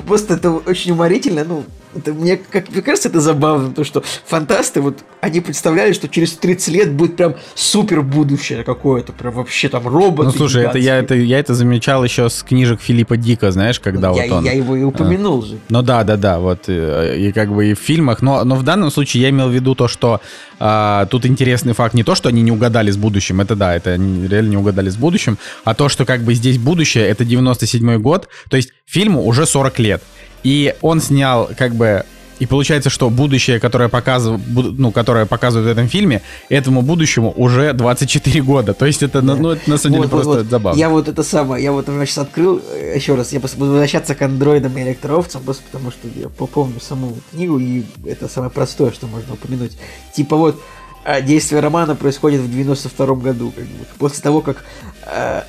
Просто 0.08 0.36
это 0.36 0.52
очень 0.52 0.92
уморительно, 0.92 1.44
ну, 1.44 1.66
это 1.96 2.14
мне, 2.14 2.38
как 2.38 2.70
мне 2.70 2.82
кажется, 2.82 3.10
это 3.10 3.20
забавно, 3.20 3.72
то, 3.72 3.84
что 3.84 4.04
фантасты, 4.26 4.82
вот, 4.82 5.00
они 5.22 5.42
представляли, 5.42 5.94
что 5.94 6.08
через 6.08 6.34
30 6.34 6.68
лет 6.70 6.92
будет 6.92 7.16
прям 7.16 7.36
супер 7.56 8.02
будущее 8.02 8.64
какое-то, 8.64 9.12
прям 9.12 9.34
вообще 9.34 9.70
там 9.70 9.88
робот. 9.88 10.28
Ну, 10.28 10.32
слушай, 10.32 10.64
это 10.64 10.78
я, 10.78 10.98
это 10.98 11.16
я 11.16 11.40
это 11.40 11.54
замечал 11.56 12.04
еще 12.04 12.30
с 12.30 12.44
книжек 12.44 12.82
Филиппа 12.82 13.18
Дика, 13.18 13.52
знаешь, 13.52 13.80
когда 13.80 14.12
я, 14.12 14.24
вот 14.24 14.32
он... 14.32 14.46
Я 14.46 14.54
его 14.54 14.76
и 14.76 14.84
упомянул 14.84 15.42
а, 15.44 15.46
же. 15.46 15.58
Ну 15.70 15.82
да, 15.82 16.04
да, 16.04 16.16
да, 16.18 16.40
вот, 16.40 16.70
и, 16.70 16.74
э, 16.74 17.18
и 17.18 17.32
как 17.32 17.52
бы 17.52 17.72
и 17.72 17.74
в 17.74 17.80
фильмах, 17.80 18.22
но, 18.22 18.44
но 18.44 18.56
в 18.56 18.64
данном 18.64 18.92
случае 18.92 19.24
я 19.24 19.30
имел 19.30 19.50
в 19.50 19.54
виду 19.54 19.74
то, 19.74 19.88
что 19.88 20.22
а, 20.60 21.08
тут 21.08 21.26
интересный 21.26 21.74
факт 21.74 21.96
не 21.96 22.04
то, 22.04 22.14
что 22.16 22.30
они 22.30 22.42
не 22.42 22.52
угадали 22.52 22.92
с 22.92 22.98
будущим, 22.98 23.42
это 23.42 23.56
да, 23.56 23.76
это 23.76 23.92
они 23.92 24.28
реально 24.28 24.50
не 24.50 24.58
угадали 24.58 24.90
с 24.90 24.96
будущим, 24.96 25.38
а 25.64 25.74
то, 25.74 25.90
что 25.90 26.06
как 26.06 26.22
бы 26.22 26.36
здесь 26.36 26.58
будущее, 26.58 27.08
это 27.08 27.24
97-й 27.24 27.98
год, 27.98 28.30
то 28.50 28.58
есть 28.58 28.72
фильму 28.86 29.26
уже 29.26 29.46
40 29.46 29.80
лет. 29.80 30.04
И 30.44 30.76
он 30.82 31.02
снял 31.02 31.50
как 31.58 31.76
бы 31.76 32.06
и 32.40 32.46
получается, 32.46 32.90
что 32.90 33.10
будущее, 33.10 33.60
которое, 33.60 33.90
показыв... 33.90 34.40
ну, 34.48 34.92
которое 34.92 35.26
показывают 35.26 35.68
в 35.68 35.72
этом 35.72 35.90
фильме, 35.90 36.22
этому 36.48 36.82
будущему 36.82 37.34
уже 37.36 37.74
24 37.74 38.42
года. 38.42 38.74
То 38.74 38.86
есть 38.86 39.04
это, 39.04 39.22
да. 39.22 39.36
ну, 39.36 39.52
это 39.52 39.70
на 39.70 39.78
самом 39.78 39.96
деле 39.96 40.08
вот, 40.08 40.12
просто 40.12 40.44
вот. 40.44 40.50
забавно. 40.50 40.80
Я 40.80 40.90
вот 40.90 41.08
это 41.10 41.24
самое, 41.24 41.62
я 41.64 41.74
вот 41.74 41.86
сейчас 41.86 42.20
открыл, 42.20 42.62
э, 42.74 42.94
еще 42.96 43.16
раз, 43.16 43.34
я 43.34 43.42
буду 43.42 43.72
возвращаться 43.72 44.16
к 44.16 44.22
андроидам 44.22 44.78
и 44.78 44.82
электроовцам, 44.82 45.44
просто 45.44 45.64
потому 45.70 45.92
что 45.92 46.08
я 46.16 46.30
помню 46.30 46.80
саму 46.80 47.18
книгу, 47.32 47.60
и 47.60 47.84
это 48.06 48.30
самое 48.30 48.52
простое, 48.52 48.92
что 48.92 49.08
можно 49.08 49.34
упомянуть. 49.34 49.78
Типа 50.16 50.38
вот, 50.38 50.62
э, 51.04 51.22
действие 51.22 51.60
романа 51.60 51.96
происходит 51.96 52.40
в 52.40 52.50
92 52.50 53.16
году, 53.16 53.52
как 53.52 53.66
бы, 53.66 53.86
после 53.98 54.24
того, 54.24 54.40
как 54.40 54.64
э, 55.06 55.42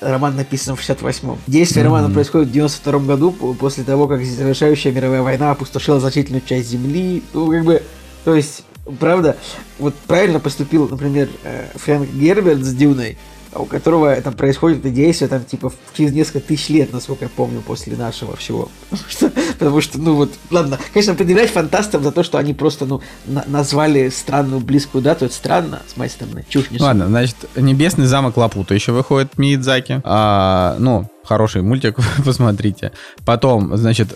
Роман 0.00 0.36
написан 0.36 0.76
в 0.76 0.80
68-м. 0.80 1.38
Действие 1.46 1.82
mm-hmm. 1.82 1.86
романа 1.86 2.10
происходит 2.10 2.48
в 2.48 2.52
92 2.52 2.98
году, 3.00 3.32
после 3.32 3.84
того, 3.84 4.06
как 4.06 4.24
завершающая 4.24 4.92
мировая 4.92 5.22
война 5.22 5.50
опустошила 5.50 6.00
значительную 6.00 6.42
часть 6.44 6.68
земли. 6.68 7.22
Ну, 7.32 7.50
как 7.50 7.64
бы, 7.64 7.82
то 8.24 8.34
есть, 8.34 8.64
правда, 9.00 9.36
вот 9.78 9.94
правильно 9.94 10.40
поступил, 10.40 10.88
например, 10.88 11.28
э, 11.42 11.68
Фрэнк 11.74 12.10
Герберт 12.10 12.62
с 12.64 12.74
Дюной, 12.74 13.18
у 13.58 13.66
которого 13.66 14.14
там 14.20 14.34
происходит 14.34 14.78
это 14.78 14.90
действие 14.90 15.28
там 15.28 15.44
типа 15.44 15.72
через 15.96 16.12
несколько 16.12 16.40
тысяч 16.40 16.68
лет, 16.68 16.92
насколько 16.92 17.24
я 17.24 17.30
помню, 17.34 17.60
после 17.60 17.96
нашего 17.96 18.36
всего. 18.36 18.68
Потому 18.90 19.10
что, 19.10 19.30
потому 19.58 19.80
что 19.80 19.98
ну 19.98 20.14
вот, 20.14 20.30
ладно, 20.50 20.78
конечно, 20.92 21.14
предъявлять 21.14 21.50
фантастам 21.50 22.02
за 22.02 22.12
то, 22.12 22.22
что 22.22 22.38
они 22.38 22.54
просто, 22.54 22.86
ну, 22.86 23.02
на 23.26 23.44
назвали 23.46 24.08
странную 24.08 24.60
близкую 24.60 25.02
дату, 25.02 25.24
это 25.24 25.34
странно, 25.34 25.82
с 25.86 25.96
моей 25.96 26.10
стороны, 26.10 26.44
чушь 26.48 26.70
не 26.70 26.78
Ладно, 26.78 27.08
значит, 27.08 27.36
«Небесный 27.56 28.06
замок 28.06 28.36
Лапута» 28.36 28.74
еще 28.74 28.92
выходит 28.92 29.36
Миядзаки. 29.36 30.00
А, 30.04 30.76
ну, 30.78 31.10
хороший 31.28 31.62
мультик, 31.62 31.96
посмотрите. 32.24 32.92
Потом, 33.24 33.76
значит, 33.76 34.08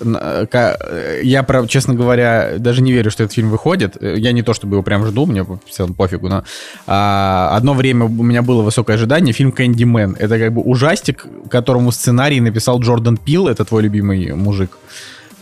я, 1.22 1.46
честно 1.68 1.94
говоря, 1.94 2.54
даже 2.58 2.82
не 2.82 2.92
верю, 2.92 3.10
что 3.10 3.24
этот 3.24 3.34
фильм 3.34 3.50
выходит. 3.50 3.96
Я 4.00 4.32
не 4.32 4.42
то 4.42 4.54
чтобы 4.54 4.76
его 4.76 4.82
прям 4.82 5.06
жду, 5.06 5.26
мне 5.26 5.42
в 5.42 5.58
целом 5.70 5.94
пофигу, 5.94 6.28
но 6.28 6.44
а, 6.86 7.50
одно 7.56 7.74
время 7.74 8.06
у 8.06 8.22
меня 8.22 8.42
было 8.42 8.62
высокое 8.62 8.96
ожидание. 8.96 9.34
Фильм 9.34 9.52
«Кэнди 9.52 9.84
Мэн». 9.84 10.16
Это 10.18 10.38
как 10.38 10.52
бы 10.52 10.62
ужастик, 10.62 11.26
которому 11.50 11.92
сценарий 11.92 12.40
написал 12.40 12.80
Джордан 12.80 13.16
Пил, 13.16 13.48
это 13.48 13.64
твой 13.64 13.82
любимый 13.82 14.34
мужик. 14.34 14.78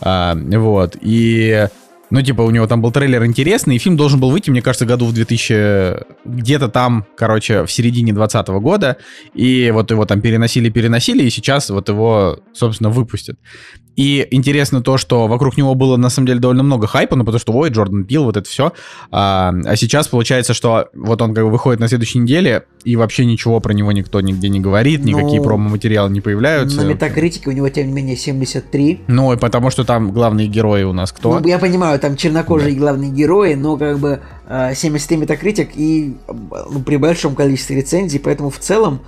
А, 0.01 0.35
вот. 0.35 0.97
И 1.01 1.67
ну, 2.11 2.21
типа, 2.21 2.41
у 2.41 2.51
него 2.51 2.67
там 2.67 2.81
был 2.81 2.91
трейлер 2.91 3.25
интересный, 3.25 3.77
и 3.77 3.79
фильм 3.79 3.95
должен 3.95 4.19
был 4.19 4.31
выйти, 4.31 4.49
мне 4.51 4.61
кажется, 4.61 4.85
году 4.85 5.05
в 5.05 5.13
2000... 5.13 6.05
Где-то 6.25 6.67
там, 6.67 7.05
короче, 7.15 7.65
в 7.65 7.71
середине 7.71 8.13
2020 8.13 8.47
года. 8.61 8.97
И 9.33 9.71
вот 9.73 9.91
его 9.91 10.05
там 10.05 10.19
переносили-переносили, 10.21 11.23
и 11.23 11.29
сейчас 11.29 11.69
вот 11.69 11.87
его, 11.89 12.39
собственно, 12.53 12.89
выпустят. 12.89 13.37
И 13.95 14.25
интересно 14.31 14.81
то, 14.81 14.97
что 14.97 15.27
вокруг 15.27 15.57
него 15.57 15.75
было 15.75 15.97
на 15.97 16.09
самом 16.09 16.27
деле 16.27 16.39
довольно 16.39 16.63
много 16.63 16.87
хайпа, 16.87 17.15
ну 17.15 17.25
потому 17.25 17.39
что, 17.39 17.53
ой, 17.53 17.69
Джордан 17.69 18.05
Пил, 18.05 18.23
вот 18.23 18.37
это 18.37 18.47
все. 18.47 18.71
А, 19.11 19.53
а 19.65 19.75
сейчас 19.75 20.07
получается, 20.07 20.53
что 20.53 20.89
вот 20.93 21.21
он 21.21 21.33
как 21.33 21.43
бы 21.43 21.51
выходит 21.51 21.79
на 21.79 21.87
следующей 21.87 22.19
неделе, 22.19 22.63
и 22.83 22.95
вообще 22.95 23.25
ничего 23.25 23.59
про 23.59 23.73
него 23.73 23.91
никто 23.91 24.21
нигде 24.21 24.49
не 24.49 24.59
говорит, 24.59 25.01
ну, 25.03 25.07
никакие 25.07 25.41
промо-материалы 25.41 26.09
не 26.09 26.21
появляются. 26.21 26.81
На 26.81 26.89
метакритике 26.89 27.49
у 27.49 27.53
него, 27.53 27.69
тем 27.69 27.87
не 27.87 27.93
менее, 27.93 28.15
73. 28.15 29.01
Ну, 29.07 29.33
и 29.33 29.37
потому 29.37 29.69
что 29.69 29.83
там 29.83 30.11
главные 30.11 30.47
герои 30.47 30.83
у 30.83 30.93
нас 30.93 31.11
кто? 31.11 31.39
Ну, 31.39 31.47
я 31.47 31.59
понимаю, 31.59 31.99
там 31.99 32.15
чернокожие 32.15 32.73
да. 32.73 32.79
главные 32.79 33.11
герои, 33.11 33.55
но 33.55 33.77
как 33.77 33.99
бы 33.99 34.21
73 34.47 35.17
а, 35.17 35.19
метакритик 35.19 35.71
и 35.75 36.15
ну, 36.27 36.81
при 36.81 36.95
большом 36.95 37.35
количестве 37.35 37.77
рецензий, 37.77 38.19
поэтому 38.19 38.49
в 38.49 38.59
целом 38.59 39.01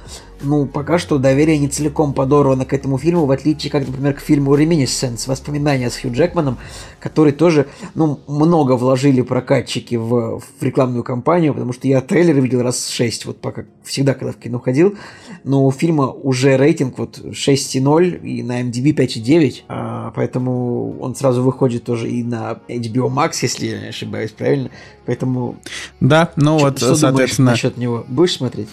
ну, 0.43 0.65
пока 0.65 0.97
что 0.97 1.17
доверие 1.17 1.57
не 1.57 1.67
целиком 1.67 2.13
подорвано 2.13 2.65
к 2.65 2.73
этому 2.73 2.97
фильму, 2.97 3.25
в 3.25 3.31
отличие, 3.31 3.71
как, 3.71 3.87
например, 3.87 4.13
к 4.13 4.19
фильму 4.19 4.55
«Реминисценс», 4.55 5.27
«Воспоминания 5.27 5.89
с 5.89 5.97
Хью 5.97 6.11
Джекманом», 6.13 6.57
который 6.99 7.31
тоже, 7.31 7.67
ну, 7.95 8.19
много 8.27 8.73
вложили 8.73 9.21
прокатчики 9.21 9.95
в, 9.95 10.39
в 10.39 10.63
рекламную 10.63 11.03
кампанию, 11.03 11.53
потому 11.53 11.73
что 11.73 11.87
я 11.87 12.01
трейлер 12.01 12.39
видел 12.39 12.61
раз 12.61 12.87
шесть, 12.87 13.25
вот 13.25 13.41
пока 13.41 13.65
всегда, 13.83 14.13
когда 14.13 14.31
в 14.31 14.37
кино 14.37 14.59
ходил, 14.59 14.95
но 15.43 15.65
у 15.65 15.71
фильма 15.71 16.07
уже 16.07 16.57
рейтинг 16.57 16.97
вот 16.97 17.17
6,0 17.17 18.21
и 18.21 18.43
на 18.43 18.61
MDB 18.61 18.95
5,9, 18.95 19.61
а, 19.67 20.11
поэтому 20.15 20.99
он 20.99 21.15
сразу 21.15 21.43
выходит 21.43 21.83
тоже 21.83 22.09
и 22.09 22.23
на 22.23 22.59
HBO 22.67 23.13
Max, 23.13 23.39
если 23.41 23.67
я 23.67 23.79
не 23.79 23.87
ошибаюсь, 23.87 24.31
правильно? 24.31 24.69
Поэтому... 25.05 25.57
Да, 25.99 26.31
ну 26.35 26.57
вот, 26.57 26.77
что 26.77 26.95
соответственно... 26.95 27.51
насчет 27.51 27.77
него? 27.77 28.05
Будешь 28.07 28.37
смотреть? 28.37 28.69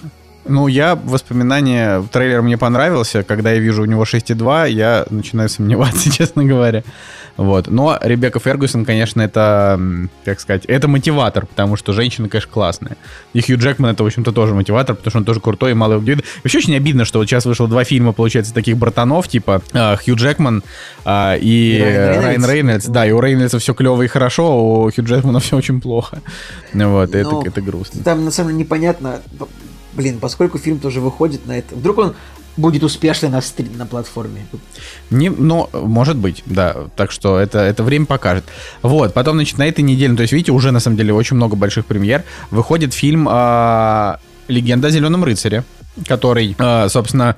Ну, 0.47 0.69
я 0.69 0.95
воспоминания, 0.95 2.03
трейлер 2.13 2.43
мне 2.43 2.57
понравился. 2.57 3.23
Когда 3.23 3.53
я 3.53 3.59
вижу 3.59 3.83
у 3.83 3.87
него 3.87 4.05
6,2, 4.05 4.71
я 4.71 5.07
начинаю 5.11 5.49
сомневаться, 5.49 6.11
честно 6.17 6.45
говоря. 6.45 6.83
Вот. 7.37 7.69
Но 7.69 7.99
Ребекка 8.03 8.39
Фергюсон, 8.39 8.85
конечно, 8.85 9.23
это, 9.23 9.81
как 10.25 10.41
сказать, 10.41 10.65
это 10.67 10.89
мотиватор, 10.89 11.47
потому 11.47 11.77
что 11.77 11.93
женщина, 11.93 12.29
конечно, 12.29 12.51
классная. 12.51 12.97
И 13.33 13.41
Хью 13.41 13.57
Джекман 13.57 13.93
это, 13.93 14.03
в 14.03 14.07
общем-то, 14.07 14.33
тоже 14.33 14.55
мотиватор, 14.55 14.95
потому 14.95 15.11
что 15.11 15.19
он 15.21 15.25
тоже 15.25 15.41
крутой 15.41 15.71
и 15.71 15.75
его 15.75 16.01
где 16.01 16.19
Вообще 16.43 16.59
очень 16.59 16.77
обидно, 16.77 17.05
что 17.05 17.19
вот 17.19 17.29
сейчас 17.29 17.47
вышло 17.47 17.67
два 17.67 17.85
фильма, 17.85 18.13
получается, 18.13 18.53
таких 18.53 18.77
братанов, 18.77 19.29
типа 19.29 19.63
э, 19.73 19.97
Хью 19.97 20.17
Джекман 20.17 20.63
э, 21.07 21.39
и, 21.39 21.79
и 21.79 21.83
Райан, 21.83 22.25
Райан 22.25 22.45
Рейнольдс. 22.45 22.87
Да, 22.87 23.07
и 23.07 23.13
у 23.13 23.21
Рейнольдса 23.21 23.59
все 23.59 23.73
клево 23.73 24.03
и 24.03 24.07
хорошо, 24.07 24.47
а 24.47 24.57
у 24.57 24.91
Хью 24.91 25.05
Джекмана 25.05 25.41
все 25.41 25.57
очень 25.57 25.81
плохо. 25.81 26.21
Вот, 26.73 27.15
это, 27.15 27.31
ну, 27.31 27.43
это 27.43 27.61
грустно. 27.61 28.03
Там, 28.03 28.25
на 28.25 28.31
самом 28.31 28.51
деле, 28.51 28.65
непонятно, 28.65 29.21
блин, 29.93 30.19
поскольку 30.21 30.59
фильм 30.59 30.79
тоже 30.79 31.01
выходит 31.01 31.47
на 31.47 31.59
это, 31.59 31.75
вдруг 31.75 31.99
он 31.99 32.15
будет 32.57 32.83
успешный 32.83 33.29
на, 33.29 33.41
стрим, 33.41 33.77
на 33.77 33.87
платформе. 33.87 34.47
Не, 35.11 35.31
ну, 35.31 35.69
может 35.73 36.17
быть, 36.17 36.43
да. 36.47 36.89
Так 36.97 37.11
что 37.11 37.39
это, 37.39 37.59
это 37.59 37.83
время 37.83 38.07
покажет. 38.07 38.45
Вот, 38.83 39.15
потом, 39.15 39.37
значит, 39.37 39.59
на 39.59 39.67
этой 39.67 39.83
неделе, 39.83 40.15
то 40.15 40.23
есть, 40.23 40.33
видите, 40.33 40.53
уже 40.53 40.71
на 40.71 40.81
самом 40.81 40.97
деле 40.97 41.13
очень 41.13 41.37
много 41.37 41.57
больших 41.57 41.87
премьер. 41.87 42.25
Выходит 42.51 42.93
фильм 42.93 43.29
э, 43.31 44.17
«Легенда 44.49 44.89
о 44.89 44.91
Зеленом 44.91 45.25
рыцаре», 45.25 45.65
который, 46.07 46.57
э, 46.59 46.89
собственно, 46.89 47.37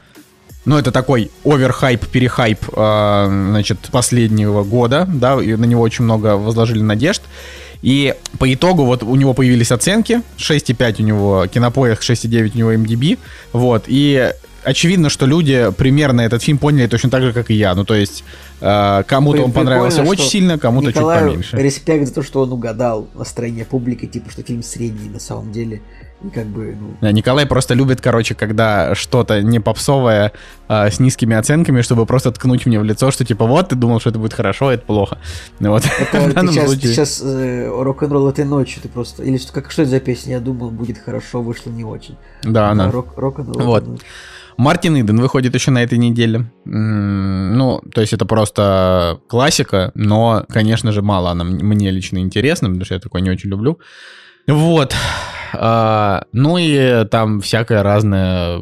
ну, 0.65 0.79
это 0.79 0.93
такой 0.93 1.31
оверхайп, 1.45 2.07
перехайп, 2.07 2.59
э, 2.75 3.27
значит, 3.27 3.79
последнего 3.91 4.63
года, 4.65 5.09
да, 5.13 5.41
и 5.43 5.55
на 5.57 5.65
него 5.65 5.83
очень 5.83 6.05
много 6.05 6.37
возложили 6.37 6.83
надежд. 6.83 7.23
И 7.83 8.15
по 8.39 8.53
итогу 8.53 8.85
вот 8.85 9.03
у 9.03 9.15
него 9.17 9.35
появились 9.35 9.73
оценки, 9.73 10.23
6,5 10.39 11.01
у 11.01 11.05
него 11.05 11.47
кинопоиск, 11.47 12.03
6,9 12.03 12.53
у 12.55 12.59
него 12.59 12.73
MDB, 12.73 13.19
вот, 13.53 13.85
и 13.89 14.33
очевидно, 14.65 15.11
что 15.11 15.27
люди 15.27 15.71
примерно 15.77 16.21
этот 16.21 16.43
фильм 16.43 16.59
поняли 16.59 16.87
точно 16.87 17.11
так 17.11 17.23
же, 17.23 17.33
как 17.33 17.51
и 17.51 17.55
я. 17.55 17.75
Ну, 17.75 17.85
то 17.85 17.95
есть, 17.95 18.25
э, 18.61 19.03
кому-то 19.07 19.43
он 19.43 19.53
понравился 19.53 20.03
очень 20.03 20.25
сильно, 20.25 20.59
кому-то 20.59 20.93
чуть 20.93 21.03
поменьше. 21.03 21.57
респект 21.57 22.07
за 22.07 22.15
то, 22.15 22.23
что 22.23 22.43
он 22.43 22.53
угадал 22.53 23.09
настроение 23.15 23.65
публики, 23.65 24.07
типа, 24.07 24.31
что 24.31 24.43
фильм 24.43 24.63
средний 24.63 25.09
на 25.09 25.21
самом 25.21 25.53
деле. 25.53 25.83
И 26.25 26.31
как 26.31 26.47
бы, 26.47 26.77
ну... 27.01 27.11
Николай 27.11 27.47
просто 27.47 27.75
любит, 27.75 28.01
короче, 28.01 28.35
когда 28.35 28.95
что-то 28.95 29.43
не 29.43 29.61
попсовое 29.61 30.33
а, 30.69 30.91
с 30.91 31.01
низкими 31.01 31.37
оценками, 31.37 31.83
чтобы 31.83 32.07
просто 32.07 32.31
ткнуть 32.31 32.67
мне 32.67 32.79
в 32.79 32.85
лицо, 32.85 33.11
что 33.11 33.25
типа 33.25 33.47
вот, 33.47 33.71
ты 33.71 33.77
думал, 33.77 34.01
что 34.01 34.11
это 34.11 34.19
будет 34.19 34.33
хорошо, 34.33 34.69
а 34.69 34.75
это 34.75 34.85
плохо. 34.85 35.19
Вот. 35.59 35.85
Это, 35.85 36.35
ты, 36.41 36.47
сейчас, 36.49 36.71
ты 36.73 36.89
сейчас 36.89 37.23
э, 37.25 37.69
рок-н-ролл 37.69 38.29
этой 38.29 38.45
ночью, 38.45 38.83
ты 38.83 38.89
просто... 38.89 39.23
Или 39.23 39.39
что, 39.39 39.53
как, 39.53 39.71
что 39.71 39.83
это 39.83 39.91
за 39.91 40.01
песня? 40.01 40.35
Я 40.35 40.41
думал, 40.41 40.71
будет 40.71 40.99
хорошо, 40.99 41.43
вышло 41.43 41.71
не 41.71 41.85
очень. 41.85 42.17
Да, 42.43 42.71
она. 42.71 42.91
Рок, 42.91 43.17
рок-н-ролл 43.17 43.67
вот. 43.67 43.85
Мартин 44.57 45.01
Иден 45.01 45.21
выходит 45.21 45.55
еще 45.55 45.71
на 45.71 45.83
этой 45.83 45.99
неделе. 45.99 46.51
Ну, 46.65 47.81
то 47.93 48.01
есть 48.01 48.13
это 48.13 48.27
просто 48.27 49.19
классика, 49.29 49.93
но, 49.95 50.45
конечно 50.49 50.93
же, 50.93 51.03
мало 51.03 51.31
она 51.31 51.45
мне 51.45 51.91
лично 51.91 52.19
интересна, 52.19 52.69
потому 52.69 52.85
что 52.85 52.95
я 52.95 53.01
такое 53.01 53.23
не 53.23 53.31
очень 53.31 53.51
люблю. 53.51 53.79
Вот. 54.47 54.95
А, 55.55 56.25
ну 56.33 56.57
и 56.59 57.05
там 57.11 57.41
всякое 57.41 57.83
разное 57.83 58.61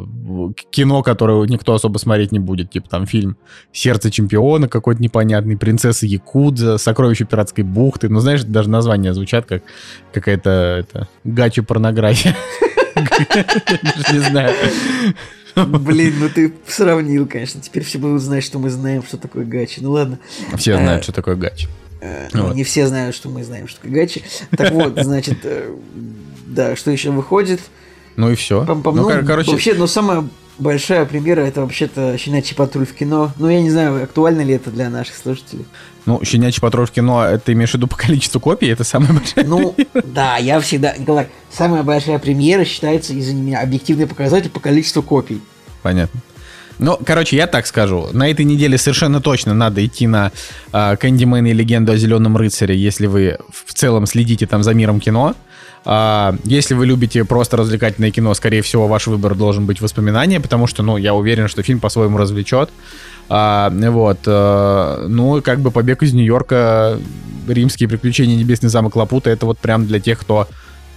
кино, 0.71 1.03
которое 1.03 1.47
никто 1.47 1.75
особо 1.75 1.99
смотреть 1.99 2.33
не 2.33 2.39
будет. 2.39 2.71
Типа 2.71 2.89
там 2.89 3.07
фильм 3.07 3.37
«Сердце 3.73 4.11
чемпиона» 4.11 4.69
какой-то 4.69 5.03
непонятный, 5.03 5.57
«Принцесса 5.57 6.07
Якудза», 6.07 6.79
«Сокровище 6.79 7.25
пиратской 7.25 7.65
бухты». 7.65 8.09
Ну, 8.09 8.21
знаешь, 8.21 8.43
даже 8.43 8.69
названия 8.69 9.15
звучат 9.15 9.47
как 9.47 9.63
какая-то 10.13 10.51
это, 10.51 11.09
гачи 11.25 11.63
порнография. 11.63 12.37
Не 14.13 14.19
знаю. 14.19 14.55
Блин, 15.57 16.15
ну 16.21 16.29
ты 16.29 16.53
сравнил, 16.67 17.27
конечно. 17.27 17.61
Теперь 17.61 17.85
все 17.85 17.99
будут 17.99 18.23
знать, 18.23 18.45
что 18.45 18.59
мы 18.59 18.71
знаем, 18.71 19.03
что 19.03 19.17
такое 19.17 19.45
гачи. 19.45 19.81
Ну 19.81 19.93
ладно. 19.93 20.19
Все 20.57 20.77
знают, 20.77 21.01
э, 21.01 21.03
что 21.05 21.13
такое 21.13 21.37
гачи. 21.37 21.69
Э, 22.01 22.29
ну, 22.33 22.49
вот. 22.49 22.55
Не 22.55 22.65
все 22.65 22.87
знают, 22.87 23.15
что 23.15 23.29
мы 23.29 23.45
знаем, 23.45 23.69
что 23.69 23.81
такое 23.81 24.03
гачи. 24.03 24.23
Так 24.57 24.73
вот, 24.73 24.95
значит, 25.03 25.39
э, 25.45 25.75
да, 26.47 26.77
что 26.77 26.91
еще 26.91 27.11
выходит? 27.11 27.61
Ну 28.17 28.31
и 28.31 28.35
все. 28.35 28.65
Пам 28.65 28.81
-пам. 28.81 28.95
Ну, 28.95 29.11
ну, 29.11 29.27
короче... 29.27 29.51
Вообще, 29.51 29.75
ну 29.75 29.87
самое 29.87 30.25
большая 30.61 31.07
премьера 31.07 31.41
это 31.41 31.63
вообще-то 31.63 32.17
«Щенячий 32.19 32.55
патруль» 32.55 32.87
в 32.87 32.95
кино. 32.95 33.33
Ну, 33.39 33.49
я 33.49 33.61
не 33.61 33.71
знаю, 33.71 34.03
актуально 34.05 34.43
ли 34.43 34.55
это 34.55 34.71
для 34.71 34.91
наших 34.91 35.17
слушателей. 35.17 35.65
Ну, 36.07 36.21
«Щенячий 36.25 36.61
патруль» 36.61 36.87
в 36.87 36.91
кино, 36.91 37.25
это 37.25 37.53
имеешь 37.53 37.71
в 37.71 37.75
виду 37.75 37.87
по 37.87 37.97
количеству 37.97 38.41
копий? 38.41 38.69
Это 38.69 38.85
самая 38.85 39.13
большая 39.13 39.45
Ну, 39.45 39.75
да, 40.05 40.37
я 40.37 40.61
всегда... 40.61 40.95
Николай, 40.97 41.29
самая 41.51 41.83
большая 41.83 42.19
премьера 42.19 42.65
считается, 42.65 43.19
извини 43.19 43.43
меня, 43.43 43.61
объективный 43.63 44.07
показатель 44.07 44.51
по 44.51 44.61
количеству 44.61 45.03
копий. 45.03 45.41
Понятно. 45.83 46.21
Ну, 46.81 46.99
короче, 47.05 47.37
я 47.37 47.47
так 47.47 47.67
скажу. 47.67 48.09
На 48.13 48.31
этой 48.31 48.45
неделе 48.47 48.79
совершенно 48.79 49.21
точно 49.21 49.53
надо 49.53 49.85
идти 49.85 50.07
на 50.07 50.33
э, 50.73 50.97
Кэндимен 50.97 51.47
и 51.47 51.53
Легенду 51.53 51.93
о 51.93 51.97
Зеленом 51.97 52.39
Рыцаре, 52.39 52.75
если 52.75 53.07
вы 53.07 53.39
в 53.53 53.75
целом 53.75 54.07
следите 54.07 54.47
там 54.47 54.63
за 54.63 54.73
миром 54.73 54.99
кино. 54.99 55.35
А, 55.85 56.35
если 56.45 56.75
вы 56.75 56.87
любите 56.87 57.25
просто 57.25 57.59
развлекательное 57.59 58.11
кино, 58.11 58.33
скорее 58.35 58.63
всего, 58.63 58.89
ваш 58.89 59.07
выбор 59.07 59.35
должен 59.35 59.67
быть 59.67 59.81
воспоминания, 59.81 60.41
потому 60.41 60.67
что, 60.67 60.83
ну, 60.83 60.97
я 60.97 61.15
уверен, 61.15 61.49
что 61.49 61.63
фильм 61.63 61.81
по-своему 61.81 62.17
развлечет. 62.17 62.71
А, 63.29 63.71
вот. 63.71 64.21
А, 64.27 65.07
ну, 65.07 65.43
как 65.43 65.61
бы 65.61 65.71
«Побег 65.71 66.03
из 66.03 66.15
Нью-Йорка», 66.15 66.99
«Римские 67.47 67.89
приключения. 67.89 68.37
Небесный 68.37 68.71
замок 68.71 68.97
Лапута»— 68.97 69.29
это 69.31 69.45
вот 69.45 69.59
прям 69.59 69.87
для 69.87 70.01
тех, 70.01 70.19
кто 70.19 70.49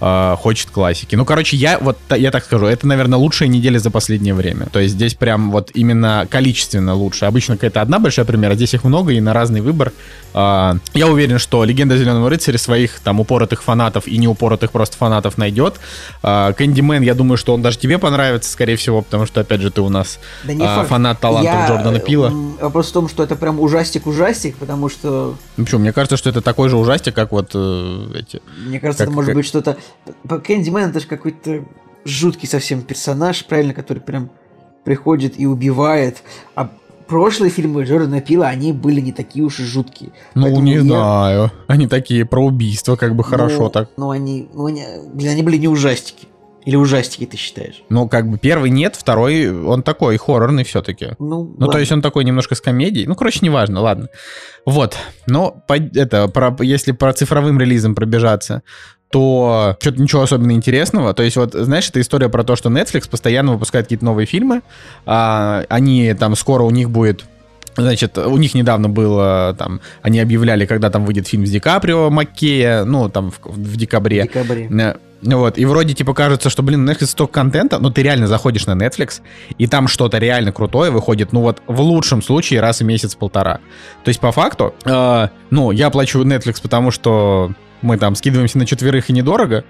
э, 0.04 0.36
хочет 0.38 0.70
классики. 0.70 1.16
Ну, 1.16 1.24
короче, 1.24 1.56
я 1.56 1.78
вот 1.78 1.98
я 2.10 2.30
так 2.30 2.44
скажу, 2.44 2.66
это, 2.66 2.86
наверное, 2.86 3.18
лучшая 3.18 3.48
неделя 3.48 3.78
за 3.78 3.90
последнее 3.90 4.34
время. 4.34 4.66
То 4.66 4.78
есть 4.80 4.94
здесь 4.94 5.14
прям 5.14 5.50
вот 5.50 5.70
именно 5.74 6.26
количественно 6.30 6.94
лучше. 6.94 7.24
Обычно 7.24 7.54
какая-то 7.56 7.80
одна 7.80 7.98
большая 7.98 8.26
примера, 8.26 8.54
здесь 8.54 8.74
их 8.74 8.84
много 8.84 9.12
и 9.12 9.20
на 9.20 9.32
разный 9.32 9.62
выбор. 9.62 9.92
Э, 10.34 10.74
я 10.92 11.06
уверен, 11.06 11.38
что 11.38 11.64
Легенда 11.64 11.96
Зеленого 11.96 12.28
рыцаря 12.28 12.58
своих 12.58 13.00
там 13.00 13.20
упоротых 13.20 13.62
фанатов 13.62 14.06
и 14.06 14.18
неупоротых 14.18 14.70
просто 14.70 14.96
фанатов 14.96 15.38
найдет. 15.38 15.76
Э, 16.22 16.52
Кэндимен, 16.56 17.02
я 17.02 17.14
думаю, 17.14 17.38
что 17.38 17.54
он 17.54 17.62
даже 17.62 17.78
тебе 17.78 17.98
понравится, 17.98 18.50
скорее 18.50 18.76
всего, 18.76 19.02
потому 19.02 19.26
что, 19.26 19.40
опять 19.40 19.62
же, 19.62 19.70
ты 19.70 19.80
у 19.80 19.88
нас 19.88 20.18
да 20.44 20.52
не 20.52 20.64
э, 20.64 20.84
фанат 20.84 21.20
талантов 21.20 21.54
я... 21.54 21.68
Джордана 21.68 21.98
Пила. 21.98 22.30
Вопрос 22.60 22.90
в 22.90 22.92
том, 22.92 23.08
что 23.08 23.22
это 23.22 23.36
прям 23.36 23.58
ужастик-ужастик, 23.60 24.56
потому 24.56 24.88
что... 24.88 25.36
Ну, 25.56 25.64
почему? 25.64 25.80
Мне 25.80 25.92
кажется, 25.92 26.16
что 26.16 26.30
это 26.30 26.42
такой 26.42 26.68
же 26.68 26.76
ужастик, 26.76 27.14
как 27.14 27.32
вот 27.32 27.52
э, 27.54 28.06
эти... 28.14 28.42
Мне 28.66 28.80
кажется, 28.80 29.04
как, 29.04 29.08
это 29.08 29.16
может 29.16 29.28
как... 29.28 29.36
быть 29.36 29.46
что-то 29.46 29.76
Кэндимен 30.28 30.90
это 30.90 31.00
же 31.00 31.06
какой-то 31.06 31.64
жуткий 32.04 32.48
совсем 32.48 32.82
персонаж, 32.82 33.44
правильно, 33.46 33.74
который 33.74 34.00
прям 34.00 34.30
приходит 34.84 35.38
и 35.38 35.46
убивает. 35.46 36.22
А 36.54 36.70
прошлые 37.06 37.50
фильмы 37.50 37.84
Джордана 37.84 38.20
Пила, 38.20 38.48
они 38.48 38.72
были 38.72 39.00
не 39.00 39.12
такие 39.12 39.44
уж 39.44 39.60
и 39.60 39.64
жуткие. 39.64 40.12
Ну, 40.34 40.42
Поэтому 40.42 40.64
не 40.64 40.74
я... 40.74 40.82
знаю. 40.82 41.52
Они 41.66 41.86
такие 41.86 42.24
про 42.24 42.44
убийство, 42.44 42.96
как 42.96 43.12
бы 43.12 43.24
ну, 43.24 43.30
хорошо 43.30 43.68
так. 43.68 43.90
Ну, 43.96 44.10
они, 44.10 44.48
ну, 44.52 44.66
они, 44.66 44.84
они 45.26 45.42
были 45.42 45.56
не 45.56 45.68
ужастики. 45.68 46.28
Или 46.64 46.76
ужастики, 46.76 47.26
ты 47.26 47.36
считаешь? 47.36 47.82
Ну, 47.90 48.08
как 48.08 48.30
бы 48.30 48.38
первый 48.38 48.70
нет, 48.70 48.96
второй 48.96 49.50
он 49.50 49.82
такой 49.82 50.16
хоррорный 50.16 50.64
все-таки. 50.64 51.10
Ну, 51.18 51.54
ну 51.58 51.68
то 51.68 51.78
есть 51.78 51.92
он 51.92 52.00
такой 52.00 52.24
немножко 52.24 52.54
с 52.54 52.60
комедией. 52.62 53.06
Ну, 53.06 53.14
короче, 53.14 53.40
неважно, 53.42 53.82
ладно. 53.82 54.08
Вот. 54.64 54.96
Но 55.26 55.62
по, 55.68 55.74
это, 55.74 56.26
про, 56.28 56.56
если 56.60 56.92
про 56.92 57.12
цифровым 57.12 57.60
релизом 57.60 57.94
пробежаться, 57.94 58.62
то 59.14 59.76
что-то 59.80 60.02
ничего 60.02 60.22
особенно 60.22 60.50
интересного. 60.50 61.14
То 61.14 61.22
есть 61.22 61.36
вот, 61.36 61.52
знаешь, 61.52 61.88
это 61.88 62.00
история 62.00 62.28
про 62.28 62.42
то, 62.42 62.56
что 62.56 62.68
Netflix 62.68 63.08
постоянно 63.08 63.52
выпускает 63.52 63.86
какие-то 63.86 64.04
новые 64.04 64.26
фильмы. 64.26 64.62
А, 65.06 65.64
они 65.68 66.12
там 66.14 66.34
скоро 66.34 66.64
у 66.64 66.70
них 66.70 66.90
будет 66.90 67.24
Значит, 67.76 68.18
у 68.18 68.36
них 68.36 68.54
недавно 68.54 68.88
было, 68.88 69.54
там, 69.58 69.80
они 70.02 70.20
объявляли, 70.20 70.64
когда 70.64 70.90
там 70.90 71.04
выйдет 71.04 71.26
фильм 71.26 71.44
с 71.44 71.50
Ди 71.50 71.58
Каприо, 71.58 72.08
Маккея, 72.08 72.84
ну, 72.84 73.08
там, 73.08 73.32
в, 73.32 73.40
в 73.44 73.76
декабре. 73.76 74.22
В 74.22 74.26
декабре. 74.28 74.68
Э, 74.70 74.94
вот, 75.22 75.58
и 75.58 75.64
вроде, 75.64 75.92
типа, 75.92 76.14
кажется, 76.14 76.50
что, 76.50 76.62
блин, 76.62 76.88
Netflix 76.88 77.06
столько 77.06 77.32
контента, 77.32 77.80
но 77.80 77.90
ты 77.90 78.04
реально 78.04 78.28
заходишь 78.28 78.66
на 78.66 78.74
Netflix, 78.74 79.22
и 79.58 79.66
там 79.66 79.88
что-то 79.88 80.18
реально 80.18 80.52
крутое 80.52 80.92
выходит, 80.92 81.32
ну, 81.32 81.40
вот, 81.40 81.62
в 81.66 81.80
лучшем 81.80 82.22
случае 82.22 82.60
раз 82.60 82.78
в 82.78 82.84
месяц-полтора. 82.84 83.58
То 84.04 84.08
есть, 84.08 84.20
по 84.20 84.30
факту, 84.30 84.72
э, 84.84 85.28
ну, 85.50 85.72
я 85.72 85.90
плачу 85.90 86.22
Netflix, 86.22 86.62
потому 86.62 86.92
что 86.92 87.50
мы 87.84 87.98
там 87.98 88.14
скидываемся 88.14 88.58
на 88.58 88.66
четверых 88.66 89.10
и 89.10 89.12
недорого, 89.12 89.64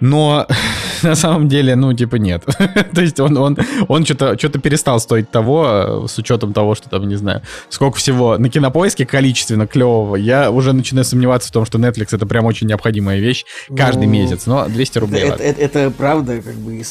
но 0.00 0.46
на 1.02 1.14
самом 1.14 1.48
деле, 1.48 1.74
ну, 1.74 1.92
типа, 1.92 2.16
нет. 2.16 2.44
То 2.94 3.00
есть 3.00 3.18
он, 3.18 3.36
он, 3.36 3.56
он 3.88 4.04
что-то 4.04 4.38
что 4.38 4.58
перестал 4.58 5.00
стоить 5.00 5.30
того, 5.30 6.06
с 6.06 6.18
учетом 6.18 6.52
того, 6.52 6.74
что 6.74 6.90
там, 6.90 7.08
не 7.08 7.16
знаю, 7.16 7.42
сколько 7.68 7.96
всего 7.96 8.36
на 8.38 8.48
кинопоиске 8.48 9.06
количественно 9.06 9.66
клевого. 9.66 10.16
Я 10.16 10.50
уже 10.50 10.72
начинаю 10.72 11.04
сомневаться 11.04 11.48
в 11.48 11.52
том, 11.52 11.64
что 11.64 11.78
Netflix 11.78 12.08
это 12.12 12.26
прям 12.26 12.44
очень 12.44 12.66
необходимая 12.66 13.18
вещь 13.18 13.44
каждый 13.74 14.06
ну, 14.06 14.12
месяц. 14.12 14.46
Но 14.46 14.66
200 14.68 14.98
рублей. 14.98 15.24
Это, 15.24 15.42
это, 15.42 15.60
это 15.60 15.90
правда, 15.90 16.42
как 16.42 16.54
бы. 16.56 16.82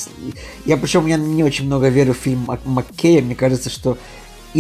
Я 0.66 0.78
причем 0.78 1.06
я 1.06 1.18
не 1.18 1.44
очень 1.44 1.66
много 1.66 1.90
верю 1.90 2.14
в 2.14 2.18
фильм 2.18 2.48
Маккея. 2.66 3.22
Мне 3.22 3.36
кажется, 3.36 3.70
что 3.70 3.98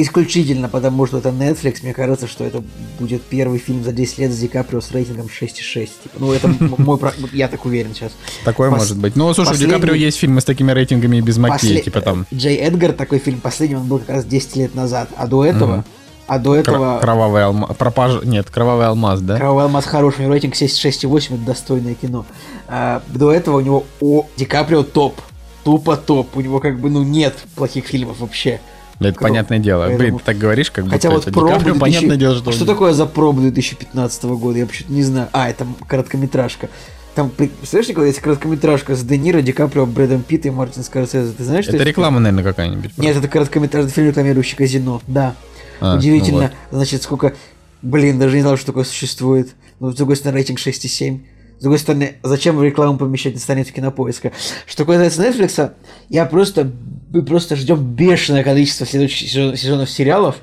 исключительно 0.01 0.67
потому, 0.69 1.08
что 1.08 1.19
это 1.19 1.29
Netflix, 1.29 1.77
мне 1.81 1.93
кажется, 1.93 2.27
что 2.27 2.43
это 2.43 2.62
будет 2.99 3.23
первый 3.23 3.60
фильм 3.60 3.84
за 3.84 3.91
10 3.91 4.17
лет 4.19 4.31
с 4.31 4.38
Ди 4.38 4.47
Каприо 4.47 4.81
с 4.81 4.91
рейтингом 4.91 5.27
6,6. 5.27 5.89
Типа. 6.03 6.15
Ну, 6.19 6.34
это 6.34 6.47
мой... 6.47 6.99
Я 7.31 7.47
так 7.47 7.65
уверен 7.65 7.93
сейчас. 7.93 8.12
Такое 8.43 8.69
может 8.69 8.97
быть. 8.97 9.15
Ну, 9.15 9.34
слушай, 9.34 9.53
у 9.53 9.58
Ди 9.58 9.67
Каприо 9.67 9.93
есть 9.93 10.17
фильмы 10.17 10.41
с 10.41 10.45
такими 10.45 10.71
рейтингами 10.71 11.21
без 11.21 11.38
макии, 11.38 11.79
типа 11.79 12.01
там... 12.01 12.25
Джей 12.34 12.58
Эдгар, 12.58 12.93
такой 12.93 13.19
фильм 13.19 13.39
последний, 13.39 13.77
он 13.77 13.88
был 13.88 13.99
как 13.99 14.10
раз 14.10 14.25
10 14.25 14.55
лет 14.58 14.75
назад. 14.75 15.10
А 15.15 15.27
до 15.27 15.45
этого... 15.45 15.86
А 16.27 16.39
до 16.39 16.55
этого... 16.55 16.99
Кровавый 16.99 17.45
алмаз. 17.45 17.75
Пропажа... 17.77 18.21
Нет, 18.23 18.49
кровавый 18.49 18.88
алмаз, 18.88 19.21
да? 19.21 19.38
Кровавый 19.38 19.65
алмаз 19.65 19.86
хороший, 19.86 20.21
у 20.21 20.23
него 20.23 20.34
рейтинг 20.34 20.55
6,8, 20.55 21.36
это 21.36 21.45
достойное 21.45 21.93
кино. 21.93 22.25
А, 22.67 23.03
до 23.08 23.31
этого 23.31 23.58
у 23.58 23.62
него 23.62 23.86
о, 24.01 24.25
Ди 24.36 24.45
Каприо 24.45 24.84
топ. 24.84 25.21
Тупо 25.63 25.95
топ. 25.97 26.36
У 26.36 26.41
него 26.41 26.60
как 26.60 26.79
бы, 26.79 26.89
ну, 26.89 27.03
нет 27.03 27.36
плохих 27.55 27.86
фильмов 27.86 28.19
вообще. 28.19 28.60
Да, 28.99 29.10
это 29.10 29.19
понятное 29.19 29.60
дело. 29.60 29.81
Поэтому... 29.81 29.99
Блин, 29.99 30.17
ты 30.19 30.23
так 30.23 30.38
говоришь, 30.38 30.71
как 30.71 30.88
Хотя 30.89 31.10
будто 31.10 31.31
вот 31.31 31.58
это 31.58 31.73
Ди 31.73 31.79
понятное 31.79 32.17
дело, 32.17 32.36
что... 32.36 32.51
Что 32.51 32.65
такое 32.65 32.93
за 32.93 33.05
пробу 33.05 33.41
2015 33.41 34.23
года? 34.23 34.60
Я 34.60 34.65
почему-то 34.65 34.93
не 34.93 35.03
знаю. 35.03 35.29
А, 35.34 35.49
это 35.49 35.67
короткометражка. 35.88 36.69
Там, 37.13 37.29
представляешь, 37.29 37.89
Николай, 37.89 38.10
есть 38.10 38.19
короткометражка 38.19 38.95
с 38.95 39.03
Де 39.03 39.17
Ниро, 39.17 39.41
Ди 39.41 39.53
Каприо, 39.53 39.86
Брэдом 39.86 40.21
Питт 40.21 40.45
и 40.45 40.49
Мартин 40.49 40.84
Скорсезе. 40.84 41.31
Ты 41.31 41.43
знаешь, 41.45 41.65
что 41.65 41.75
это? 41.75 41.86
реклама, 41.86 42.19
наверное, 42.19 42.43
какая-нибудь. 42.43 42.97
Нет, 42.97 43.15
это 43.15 43.27
короткометражный 43.27 43.91
фильм, 43.91 44.08
рекламирующий 44.08 44.58
казино. 44.58 45.01
Да. 45.08 45.36
А, 45.79 45.95
Удивительно. 45.95 46.38
Ну 46.38 46.43
вот. 46.43 46.51
Значит, 46.71 47.03
сколько... 47.03 47.34
Блин, 47.81 48.19
даже 48.19 48.36
не 48.36 48.41
знал, 48.41 48.58
что 48.58 48.67
такое 48.67 48.84
существует. 48.84 49.55
Но, 49.79 49.91
с 49.91 49.95
другой 49.95 50.15
стороны, 50.17 50.38
рейтинг 50.38 50.60
6,7. 50.60 51.19
С 51.57 51.61
другой 51.61 51.79
стороны, 51.79 52.15
зачем 52.21 52.61
рекламу 52.61 52.97
помещать 52.97 53.33
на 53.33 53.39
страницу 53.39 53.73
кинопоиска? 53.73 54.31
Что 54.65 54.85
касается 54.85 55.23
Netflix, 55.23 55.71
я 56.09 56.25
просто, 56.25 56.69
мы 57.11 57.23
просто 57.23 57.55
ждем 57.55 57.81
бешеное 57.95 58.43
количество 58.43 58.85
следующих 58.85 59.29
сезонов, 59.29 59.59
сезонов 59.59 59.89
сериалов. 59.89 60.35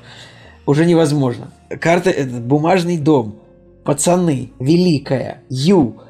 Уже 0.65 0.85
невозможно. 0.85 1.51
Карта, 1.79 2.09
этот, 2.09 2.41
бумажный 2.41 2.97
дом, 2.97 3.35
пацаны, 3.83 4.51
великая, 4.59 5.43
Ю. 5.49 6.01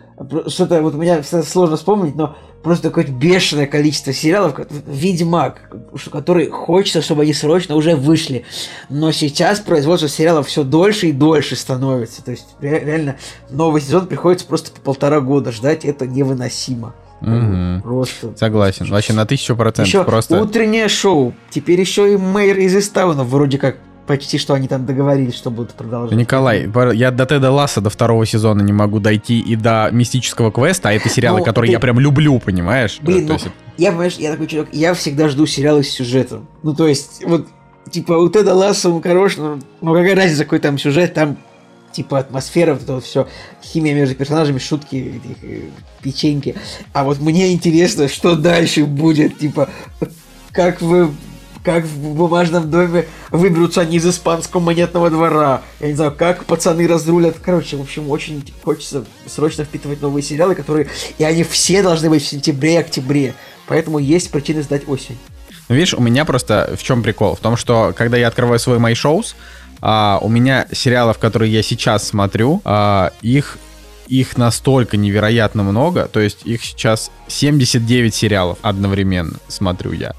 Что-то 0.47 0.81
вот 0.81 0.93
у 0.93 0.97
меня 0.97 1.23
сложно 1.23 1.75
вспомнить, 1.75 2.15
но 2.15 2.37
просто 2.63 2.89
какое-то 2.89 3.12
бешеное 3.12 3.67
количество 3.67 4.13
сериалов, 4.13 4.60
Ведьмак, 4.88 5.69
которые 6.12 6.49
хочется, 6.49 7.02
чтобы 7.02 7.23
они 7.23 7.34
срочно 7.34 7.76
уже 7.76 7.95
вышли. 7.95 8.45
Но 8.89 9.12
сейчас 9.12 9.60
производство 9.60 10.10
сериалов 10.10 10.47
все 10.47 10.63
дольше 10.63 11.08
и 11.08 11.12
дольше 11.12 11.56
становится. 11.56 12.23
То 12.23 12.32
есть 12.32 12.47
реально 12.62 13.17
новый 13.49 13.82
сезон 13.82 14.08
приходится 14.08 14.47
просто 14.47 14.71
по 14.71 14.82
полтора 14.82 15.19
года 15.19 15.52
ждать, 15.52 15.86
это 15.86 16.08
невыносимо. 16.08 16.95
Угу. 17.21 17.84
Просто. 17.84 18.34
Согласен. 18.38 18.86
Вообще 18.89 19.13
на 19.13 19.26
тысячу 19.26 19.56
процентов. 19.56 19.88
Еще 19.88 20.04
просто... 20.04 20.41
утреннее 20.41 20.89
шоу. 20.89 21.34
Теперь 21.49 21.80
еще 21.80 22.13
и 22.13 22.17
мэр 22.17 22.58
из 22.58 22.76
Истауна 22.76 23.23
вроде 23.23 23.58
как 23.58 23.78
почти 24.07 24.37
что 24.37 24.53
они 24.53 24.67
там 24.67 24.85
договорились, 24.85 25.35
что 25.35 25.49
будут 25.49 25.73
продолжать. 25.73 26.17
Николай, 26.17 26.69
я 26.93 27.11
до 27.11 27.25
Теда 27.25 27.51
Ласса 27.51 27.81
до 27.81 27.89
второго 27.89 28.25
сезона 28.25 28.61
не 28.61 28.73
могу 28.73 28.99
дойти 28.99 29.39
и 29.39 29.55
до 29.55 29.89
мистического 29.91 30.51
квеста, 30.51 30.89
а 30.89 30.91
это 30.93 31.09
сериалы, 31.09 31.39
ну, 31.39 31.45
которые 31.45 31.69
ты... 31.69 31.73
я 31.73 31.79
прям 31.79 31.99
люблю, 31.99 32.39
понимаешь? 32.39 32.99
Блин, 33.01 33.27
ну, 33.27 33.33
есть... 33.33 33.47
я, 33.77 33.89
понимаешь, 33.89 34.15
я 34.15 34.31
такой 34.31 34.47
человек, 34.47 34.73
я 34.73 34.93
всегда 34.93 35.29
жду 35.29 35.45
сериалы 35.45 35.83
с 35.83 35.89
сюжетом. 35.89 36.47
Ну, 36.63 36.73
то 36.73 36.87
есть, 36.87 37.23
вот, 37.25 37.47
типа, 37.89 38.13
у 38.13 38.29
Теда 38.29 38.53
Ласса 38.53 38.89
он 38.89 39.01
хорош, 39.01 39.37
но, 39.37 39.59
ну, 39.81 39.93
какая 39.93 40.15
разница, 40.15 40.43
какой 40.43 40.59
там 40.59 40.77
сюжет, 40.77 41.13
там, 41.13 41.37
типа, 41.91 42.19
атмосфера, 42.19 42.73
вот 42.73 42.83
это 42.83 42.93
вот 42.95 43.03
все, 43.03 43.27
химия 43.63 43.93
между 43.93 44.15
персонажами, 44.15 44.57
шутки, 44.57 45.21
э, 45.41 45.59
печеньки. 46.01 46.55
А 46.91 47.03
вот 47.03 47.19
мне 47.19 47.53
интересно, 47.53 48.07
что 48.07 48.35
дальше 48.35 48.85
будет, 48.85 49.37
типа, 49.37 49.69
как 50.51 50.81
вы 50.81 51.11
как 51.63 51.86
в 51.86 52.13
бумажном 52.13 52.69
доме 52.69 53.08
выберутся 53.32 53.82
они 53.82 53.97
из 53.97 54.06
испанского 54.06 54.60
монетного 54.60 55.10
двора. 55.10 55.62
Я 55.80 55.88
не 55.88 55.93
знаю, 55.93 56.13
как 56.15 56.45
пацаны 56.45 56.88
разрулят. 56.88 57.38
Короче, 57.41 57.78
в 57.78 57.82
общем, 57.82 58.10
очень 58.10 58.43
хочется 58.63 59.06
срочно 59.26 59.63
впитывать 59.63 60.02
новые 60.02 60.23
сериалы, 60.23 60.56
которые... 60.56 60.89
И 61.17 61.23
они 61.23 61.43
все 61.43 61.82
должны 61.82 62.10
быть 62.10 62.23
в 62.23 62.28
сентябре 62.28 62.73
и 62.73 62.78
октябре. 62.78 63.34
Поэтому 63.67 63.97
есть 63.97 64.30
причины 64.30 64.62
сдать 64.62 64.88
осень. 64.88 65.17
Ну, 65.69 65.76
видишь, 65.76 65.93
у 65.93 66.02
меня 66.02 66.26
просто 66.26 66.76
в 66.78 66.84
чем 66.84 67.02
прикол? 67.02 67.36
В 67.36 67.39
том, 67.39 67.56
что 67.56 67.93
когда 67.95 68.17
я 68.17 68.28
открываю 68.28 68.60
свой 68.60 68.78
My 68.78 68.91
Shows, 68.91 69.34
а, 69.80 70.19
у 70.21 70.28
меня 70.28 70.67
сериалов, 70.71 71.17
которые 71.17 71.52
я 71.52 71.63
сейчас 71.63 72.06
смотрю, 72.06 72.62
а, 72.65 73.13
их 73.21 73.58
их 74.08 74.38
настолько 74.38 74.97
невероятно 74.97 75.63
много, 75.63 76.10
то 76.10 76.19
есть 76.19 76.45
их 76.45 76.63
сейчас 76.63 77.10
79 77.30 78.13
сериалов 78.13 78.58
одновременно 78.62 79.39
смотрю 79.47 79.93
я. 79.93 80.13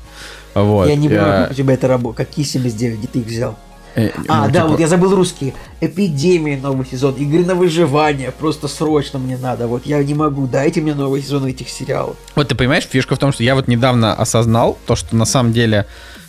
Вот. 0.54 0.88
Я 0.88 0.96
не 0.96 1.08
понимаю, 1.08 1.44
как 1.44 1.52
у 1.52 1.54
тебя 1.54 1.74
это 1.74 1.88
работает. 1.88 2.28
Какие 2.28 2.44
79? 2.44 2.98
Где 2.98 3.08
ты 3.08 3.18
их 3.20 3.26
взял? 3.26 3.56
Э, 3.96 4.10
а, 4.28 4.46
ну, 4.46 4.52
да, 4.52 4.60
типа... 4.60 4.68
вот 4.68 4.80
я 4.80 4.88
забыл 4.88 5.14
русские. 5.14 5.54
Эпидемия 5.80 6.56
новый 6.56 6.86
сезон, 6.86 7.14
игры 7.14 7.44
на 7.44 7.54
выживание, 7.54 8.32
просто 8.32 8.66
срочно 8.66 9.18
мне 9.18 9.36
надо. 9.36 9.66
Вот 9.66 9.86
я 9.86 10.02
не 10.02 10.14
могу, 10.14 10.46
дайте 10.46 10.80
мне 10.80 10.94
новый 10.94 11.22
сезон 11.22 11.46
этих 11.46 11.68
сериалов. 11.68 12.16
Вот 12.34 12.48
ты 12.48 12.54
понимаешь, 12.54 12.84
фишка 12.84 13.14
в 13.14 13.18
том, 13.18 13.32
что 13.32 13.44
я 13.44 13.54
вот 13.54 13.68
недавно 13.68 14.14
осознал 14.14 14.78
то, 14.86 14.96
что 14.96 15.14
на 15.14 15.24
самом 15.24 15.52
деле, 15.52 15.86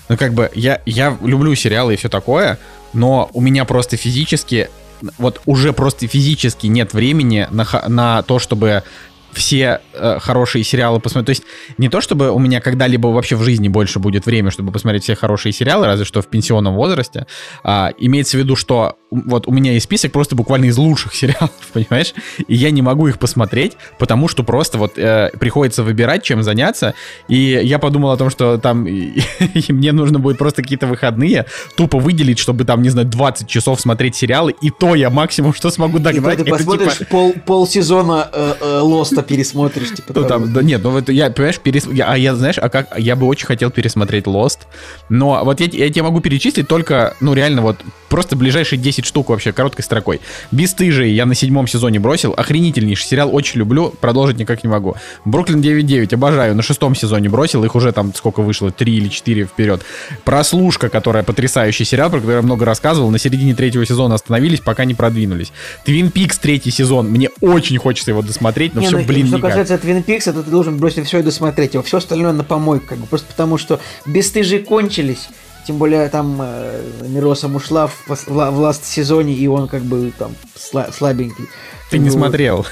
ну 0.09 0.17
как 0.17 0.33
бы 0.33 0.51
я, 0.53 0.81
я 0.85 1.17
люблю 1.21 1.55
сериалы 1.55 1.95
и 1.95 1.97
все 1.97 2.09
такое, 2.09 2.59
но 2.93 3.29
у 3.33 3.41
меня 3.41 3.65
просто 3.65 3.97
физически 3.97 4.69
вот 5.17 5.41
уже 5.45 5.73
просто 5.73 6.07
физически 6.07 6.67
нет 6.67 6.93
времени 6.93 7.47
на, 7.51 7.65
на 7.87 8.21
то, 8.23 8.39
чтобы 8.39 8.83
все 9.35 9.81
э, 9.93 10.19
хорошие 10.19 10.63
сериалы 10.63 10.99
посмотреть. 10.99 11.25
То 11.25 11.41
есть 11.41 11.43
не 11.77 11.89
то, 11.89 12.01
чтобы 12.01 12.31
у 12.31 12.39
меня 12.39 12.61
когда-либо 12.61 13.07
вообще 13.07 13.35
в 13.35 13.43
жизни 13.43 13.67
больше 13.67 13.99
будет 13.99 14.25
время, 14.25 14.49
чтобы 14.49 14.71
посмотреть 14.71 15.03
все 15.03 15.15
хорошие 15.15 15.51
сериалы, 15.51 15.85
разве 15.85 16.05
что 16.05 16.21
в 16.21 16.27
пенсионном 16.27 16.75
возрасте. 16.75 17.27
А, 17.63 17.91
имеется 17.97 18.37
в 18.37 18.39
виду, 18.39 18.55
что 18.55 18.97
вот 19.11 19.47
у 19.47 19.51
меня 19.51 19.73
есть 19.73 19.85
список 19.85 20.11
просто 20.11 20.35
буквально 20.35 20.65
из 20.65 20.77
лучших 20.77 21.13
сериалов, 21.15 21.51
понимаешь? 21.73 22.13
И 22.47 22.55
я 22.55 22.71
не 22.71 22.81
могу 22.81 23.07
их 23.07 23.19
посмотреть, 23.19 23.73
потому 23.99 24.27
что 24.27 24.43
просто 24.43 24.77
вот 24.77 24.97
э, 24.97 25.31
приходится 25.39 25.83
выбирать, 25.83 26.23
чем 26.23 26.41
заняться. 26.41 26.93
И 27.27 27.59
я 27.63 27.77
подумал 27.79 28.11
о 28.11 28.17
том, 28.17 28.29
что 28.29 28.57
там 28.57 28.81
мне 29.69 29.91
нужно 29.91 30.19
будет 30.19 30.37
просто 30.37 30.61
какие-то 30.61 30.87
выходные 30.87 31.45
тупо 31.75 31.99
выделить, 31.99 32.39
чтобы 32.39 32.63
там, 32.63 32.81
не 32.81 32.89
знаю, 32.89 33.07
20 33.07 33.47
часов 33.47 33.81
смотреть 33.81 34.15
сериалы, 34.15 34.55
и 34.61 34.69
то 34.69 34.95
я 34.95 35.09
максимум 35.09 35.53
что 35.53 35.69
смогу 35.69 35.99
догнать. 35.99 36.39
И 36.39 36.43
ты 36.43 36.49
посмотришь 36.49 36.97
типа... 36.99 37.11
пол, 37.11 37.33
пол 37.45 37.67
сезона 37.67 38.29
э, 38.31 38.53
э, 38.61 38.79
Лоста 38.79 39.24
пересмотришь, 39.27 39.93
типа. 39.93 40.13
Ну, 40.15 40.27
там, 40.27 40.53
да, 40.53 40.61
нет, 40.61 40.81
ну 40.83 40.97
это 40.97 41.11
я, 41.11 41.29
понимаешь, 41.29 41.59
перес... 41.59 41.85
я, 41.87 42.11
а 42.11 42.17
я, 42.17 42.35
знаешь, 42.35 42.57
а 42.57 42.69
как 42.69 42.97
я 42.97 43.15
бы 43.15 43.25
очень 43.27 43.45
хотел 43.45 43.71
пересмотреть 43.71 44.25
Lost, 44.25 44.59
но 45.09 45.41
вот 45.43 45.59
я, 45.59 45.67
я 45.67 45.89
тебе 45.89 46.03
могу 46.03 46.19
перечислить 46.21 46.67
только, 46.67 47.15
ну 47.19 47.33
реально 47.33 47.61
вот 47.61 47.77
просто 48.09 48.35
ближайшие 48.35 48.79
10 48.79 49.05
штук 49.05 49.29
вообще 49.29 49.51
короткой 49.51 49.83
строкой. 49.83 50.21
Бестыжие 50.51 51.13
я 51.13 51.25
на 51.25 51.35
седьмом 51.35 51.67
сезоне 51.67 51.99
бросил, 51.99 52.33
охренительнейший 52.35 53.07
сериал, 53.07 53.33
очень 53.33 53.59
люблю, 53.59 53.93
продолжить 53.99 54.37
никак 54.37 54.63
не 54.63 54.69
могу. 54.69 54.95
Бруклин 55.25 55.59
9.9 55.61 56.13
обожаю, 56.13 56.55
на 56.55 56.63
шестом 56.63 56.95
сезоне 56.95 57.29
бросил, 57.29 57.63
их 57.65 57.75
уже 57.75 57.91
там 57.91 58.13
сколько 58.13 58.41
вышло, 58.41 58.71
3 58.71 58.95
или 58.95 59.07
4 59.09 59.45
вперед. 59.45 59.81
Прослушка, 60.23 60.89
которая 60.89 61.23
потрясающий 61.23 61.83
сериал, 61.83 62.09
про 62.09 62.19
который 62.19 62.37
я 62.37 62.41
много 62.41 62.65
рассказывал, 62.65 63.11
на 63.11 63.19
середине 63.19 63.53
третьего 63.53 63.85
сезона 63.85 64.15
остановились, 64.15 64.61
пока 64.61 64.85
не 64.85 64.93
продвинулись. 64.93 65.51
Твин 65.83 66.09
Пикс 66.09 66.37
третий 66.37 66.71
сезон, 66.71 67.09
мне 67.09 67.29
очень 67.41 67.77
хочется 67.77 68.11
его 68.11 68.21
досмотреть, 68.21 68.75
но 68.75 68.81
не, 68.81 68.87
все, 68.87 68.97
ну, 68.99 69.03
блин, 69.03 69.14
Что 69.23 69.37
никак. 69.37 69.49
касается 69.49 69.77
Твин 69.77 70.03
Пикса, 70.03 70.33
то 70.33 70.43
ты 70.43 70.49
должен 70.49 70.77
бросить 70.77 71.07
все 71.07 71.19
и 71.19 71.23
досмотреть 71.23 71.73
его. 71.73 71.83
Все 71.83 71.97
остальное 71.97 72.33
на 72.33 72.43
помойку, 72.43 72.87
как 72.87 72.97
бы, 72.99 73.07
просто 73.07 73.27
потому 73.27 73.57
что 73.57 73.79
бесстыжие 74.05 74.59
кончились. 74.59 75.29
Тем 75.65 75.77
более 75.77 76.07
там 76.09 76.39
э, 76.41 76.81
Миросом 77.07 77.55
ушла 77.55 77.87
в, 77.87 78.07
в, 78.07 78.27
в 78.27 78.59
ласт 78.59 78.85
сезоне, 78.85 79.33
и 79.33 79.47
он 79.47 79.67
как 79.67 79.81
бы 79.81 80.13
там 80.17 80.35
сла, 80.55 80.91
слабенький. 80.91 81.45
Ты 81.89 81.97
не 81.97 82.11
смотрел. 82.11 82.65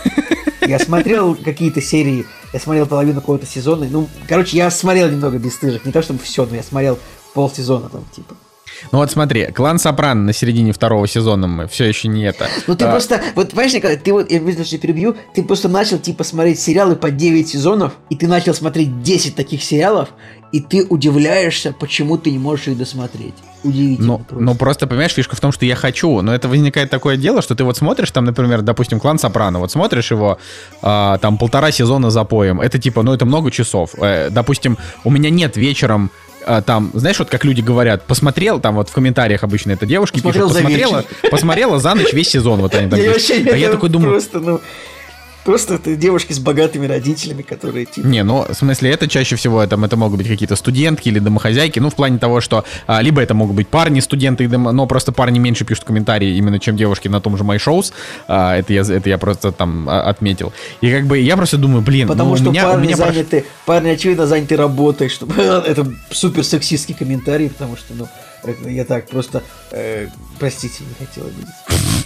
Я 0.62 0.78
смотрел 0.84 1.36
какие-то 1.36 1.82
серии, 1.82 2.26
я 2.54 2.60
смотрел 2.60 2.86
половину 2.86 3.20
какого-то 3.22 3.48
сезона. 3.48 3.88
Ну, 3.90 4.08
короче, 4.28 4.58
я 4.58 4.70
смотрел 4.70 5.10
немного 5.10 5.40
бесстыжих. 5.40 5.86
Не 5.86 5.92
то 5.92 6.04
чтобы 6.04 6.20
все, 6.20 6.46
но 6.46 6.56
я 6.56 6.62
смотрел 6.62 7.00
полсезона 7.34 7.90
там, 7.90 8.06
типа. 8.16 8.36
Ну 8.92 9.00
вот 9.00 9.12
смотри, 9.12 9.48
клан 9.48 9.80
Сопрано 9.80 10.24
на 10.24 10.34
середине 10.34 10.74
второго 10.74 11.08
сезона 11.08 11.48
мы 11.48 11.68
все 11.68 11.86
еще 11.86 12.08
не 12.08 12.24
это. 12.24 12.48
Ну 12.68 12.76
ты 12.76 12.86
а... 12.86 12.92
просто, 12.92 13.22
вот 13.36 13.50
понимаешь, 13.50 13.74
Николай, 13.74 13.98
ты 13.98 14.14
вот, 14.14 14.32
я 14.32 14.40
что 14.64 14.78
перебью, 14.78 15.16
ты 15.34 15.44
просто 15.44 15.70
начал 15.70 16.00
типа 16.00 16.24
смотреть 16.24 16.60
сериалы 16.60 16.96
по 16.96 17.12
9 17.12 17.48
сезонов, 17.48 17.94
и 18.10 18.16
ты 18.16 18.28
начал 18.28 18.54
смотреть 18.54 19.02
10 19.02 19.36
таких 19.36 19.64
сериалов, 19.64 20.10
и 20.54 20.62
ты 20.62 20.86
удивляешься, 20.88 21.74
почему 21.74 22.18
ты 22.18 22.30
не 22.30 22.38
можешь 22.38 22.68
их 22.68 22.78
досмотреть. 22.78 23.34
Удивительно. 23.64 24.08
Ну, 24.08 24.18
просто. 24.20 24.46
ну 24.46 24.56
просто, 24.56 24.88
понимаешь, 24.88 25.12
фишка 25.12 25.36
в 25.36 25.40
том, 25.40 25.52
что 25.52 25.66
я 25.66 25.76
хочу, 25.76 26.22
но 26.22 26.34
это 26.34 26.48
возникает 26.48 26.92
такое 26.92 27.18
дело, 27.18 27.42
что 27.42 27.56
ты 27.56 27.64
вот 27.64 27.76
смотришь 27.76 28.12
там, 28.12 28.26
например, 28.26 28.62
допустим, 28.62 29.00
клан 29.00 29.18
Сопрано, 29.18 29.60
вот 29.60 29.72
смотришь 29.72 30.12
его 30.12 30.38
э, 30.84 31.18
там 31.22 31.38
полтора 31.40 31.72
сезона 31.72 32.12
за 32.12 32.24
поем, 32.24 32.62
это 32.62 32.78
типа, 32.78 33.02
ну 33.02 33.14
это 33.14 33.26
много 33.26 33.50
часов. 33.50 33.96
Э, 33.98 34.30
допустим, 34.30 34.78
у 35.04 35.10
меня 35.10 35.32
нет 35.32 35.58
вечером 35.58 36.12
а, 36.46 36.62
там, 36.62 36.92
знаешь, 36.94 37.20
вот 37.20 37.30
как 37.30 37.44
люди 37.46 37.62
говорят, 37.62 38.04
посмотрел, 38.04 38.60
там 38.60 38.76
вот 38.76 38.90
в 38.90 38.94
комментариях 38.94 39.44
обычно 39.44 39.72
это 39.72 39.86
девушки 39.86 40.16
посмотрел 40.16 40.50
пишут, 40.50 40.64
посмотрела, 40.64 41.06
посмотрела 41.32 41.80
за 41.80 41.96
ночь 41.96 42.14
весь 42.14 42.30
сезон, 42.30 42.62
вот 42.62 42.76
они 42.76 42.90
там 42.90 43.00
я, 43.00 43.12
вообще, 43.12 43.46
а 43.52 43.56
я 43.56 43.70
такой 43.70 43.90
думаю... 43.90 44.12
Просто, 44.12 44.40
ну... 44.40 44.62
Просто 45.44 45.76
это 45.76 45.96
девушки 45.96 46.32
с 46.32 46.40
богатыми 46.40 46.86
родителями, 46.88 47.42
которые 47.42 47.86
типа... 47.86 48.08
Не, 48.08 48.24
ну, 48.24 48.46
в 48.48 48.54
смысле, 48.54 48.92
это 48.92 49.08
чаще 49.08 49.36
всего, 49.36 49.66
там, 49.68 49.84
это 49.84 49.98
могут 49.98 50.18
быть 50.18 50.28
какие-то 50.28 50.56
студентки 50.56 51.10
или 51.10 51.20
домохозяйки, 51.20 51.80
ну, 51.80 51.90
в 51.90 51.96
плане 51.96 52.18
того, 52.18 52.40
что 52.40 52.64
а, 52.88 53.02
либо 53.02 53.22
это 53.22 53.34
могут 53.34 53.56
быть 53.56 53.68
парни, 53.68 54.00
студенты, 54.00 54.48
но 54.48 54.88
просто 54.88 55.12
парни 55.12 55.40
меньше 55.40 55.66
пишут 55.66 55.84
комментарии 55.84 56.38
именно, 56.38 56.60
чем 56.60 56.78
девушки 56.78 57.10
на 57.10 57.20
том 57.20 57.38
же 57.38 57.44
MyShows, 57.44 57.92
а, 58.28 58.56
это, 58.56 58.74
я, 58.74 58.82
это 58.82 59.10
я 59.10 59.18
просто 59.18 59.52
там 59.52 59.90
а, 59.90 60.04
отметил. 60.04 60.54
И 60.82 60.90
как 60.90 61.08
бы 61.08 61.20
я 61.20 61.36
просто 61.36 61.58
думаю, 61.58 61.82
блин, 61.82 62.08
Потому 62.08 62.32
ну, 62.32 62.38
что 62.38 62.50
меня, 62.52 62.64
парни 62.64 62.88
меня 62.88 62.96
заняты, 62.96 63.42
прош... 63.42 63.52
парни, 63.66 63.90
очевидно, 63.90 64.28
заняты 64.28 64.56
работой, 64.56 65.10
чтобы... 65.10 65.42
это 65.42 65.92
супер 66.12 66.44
сексистский 66.44 66.96
комментарий, 66.96 67.50
потому 67.50 67.76
что, 67.76 67.94
ну, 67.94 68.08
я 68.70 68.86
так 68.86 69.10
просто... 69.10 69.44
Э, 69.72 70.08
простите, 70.40 70.84
не 70.84 71.06
хотел 71.06 71.26
обидеть. 71.26 72.03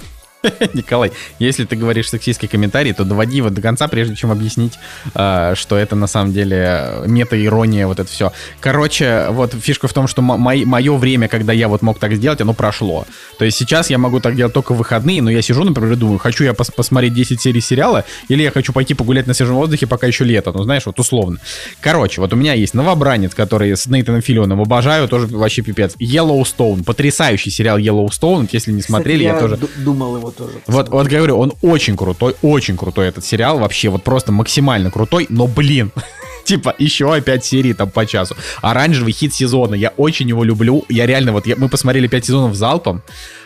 Николай, 0.74 1.12
если 1.40 1.66
ты 1.66 1.76
говоришь 1.76 2.10
сексистский 2.10 2.48
комментарий, 2.48 2.94
то 2.94 3.04
доводи 3.04 3.38
его 3.38 3.50
до 3.50 3.62
конца, 3.62 3.88
прежде 3.88 4.16
чем 4.16 4.32
объяснить, 4.32 4.74
э, 5.14 5.54
что 5.56 5.78
это 5.78 5.96
на 5.96 6.08
самом 6.08 6.34
деле 6.34 7.04
мета-ирония, 7.06 7.88
вот 7.88 8.00
это 8.00 8.10
все. 8.10 8.32
Короче, 8.60 9.28
вот 9.30 9.54
фишка 9.54 9.88
в 9.88 9.94
том, 9.94 10.08
что 10.08 10.22
мое 10.22 10.98
время, 10.98 11.28
когда 11.28 11.54
я 11.54 11.68
вот 11.68 11.82
мог 11.82 12.00
так 12.00 12.14
сделать, 12.14 12.42
оно 12.42 12.54
прошло. 12.54 13.06
То 13.38 13.46
есть 13.46 13.58
сейчас 13.58 13.90
я 13.90 13.98
могу 13.98 14.20
так 14.20 14.36
делать 14.36 14.54
только 14.54 14.74
в 14.74 14.78
выходные, 14.78 15.22
но 15.22 15.30
я 15.30 15.42
сижу, 15.42 15.64
например, 15.64 15.94
и 15.94 15.96
думаю, 15.96 16.20
хочу 16.20 16.44
я 16.44 16.54
пос 16.54 16.72
посмотреть 16.72 17.14
10 17.14 17.42
серий 17.42 17.62
сериала, 17.62 18.06
или 18.30 18.44
я 18.44 18.52
хочу 18.52 18.74
пойти 18.74 18.94
погулять 18.94 19.28
на 19.28 19.34
свежем 19.34 19.56
воздухе, 19.56 19.88
пока 19.88 20.08
еще 20.08 20.24
лето, 20.24 20.52
ну 20.54 20.64
знаешь, 20.64 20.86
вот 20.86 21.00
условно. 21.00 21.40
Короче, 21.82 22.22
вот 22.22 22.34
у 22.34 22.36
меня 22.36 22.54
есть 22.54 22.74
«Новобранец», 22.74 23.34
который 23.34 23.76
с 23.76 23.88
Нейтаном 23.88 24.22
Филлионом 24.22 24.62
обожаю, 24.62 25.08
тоже 25.08 25.28
вообще 25.28 25.62
пипец. 25.62 25.96
«Yellowstone», 26.00 26.84
потрясающий 26.84 27.50
сериал 27.50 27.78
«Yellowstone», 27.78 28.48
если 28.52 28.72
не 28.72 28.82
смотрели, 28.82 29.26
Кстати, 29.26 29.44
я, 29.44 29.50
я 29.50 29.58
тоже... 29.58 29.60
думал 29.84 30.18
его 30.18 30.32
тоже. 30.38 30.62
Вот, 30.68 30.90
вот 30.90 31.08
говорю, 31.08 31.38
он 31.38 31.54
очень 31.62 31.98
крутой, 31.98 32.36
очень 32.42 32.78
крутой 32.78 33.08
этот 33.08 33.26
сериал, 33.26 33.60
вообще 33.60 33.90
вот 33.90 34.04
просто 34.04 34.32
максимально 34.32 34.92
крутой, 34.92 35.26
но, 35.30 35.48
блин, 35.48 35.92
типа, 36.46 36.76
еще 36.78 37.14
опять 37.14 37.46
серии 37.46 37.74
там 37.74 37.90
по 37.90 38.06
часу. 38.06 38.36
Оранжевый 38.62 39.14
хит 39.14 39.34
сезона, 39.34 39.76
я 39.76 39.94
очень 39.98 40.30
его 40.30 40.44
люблю, 40.44 40.86
я 40.90 41.06
реально, 41.06 41.32
вот, 41.32 41.48
я, 41.48 41.56
мы 41.58 41.70
посмотрели 41.70 42.08
5 42.08 42.26
сезонов 42.26 42.56
залпом, 42.56 43.02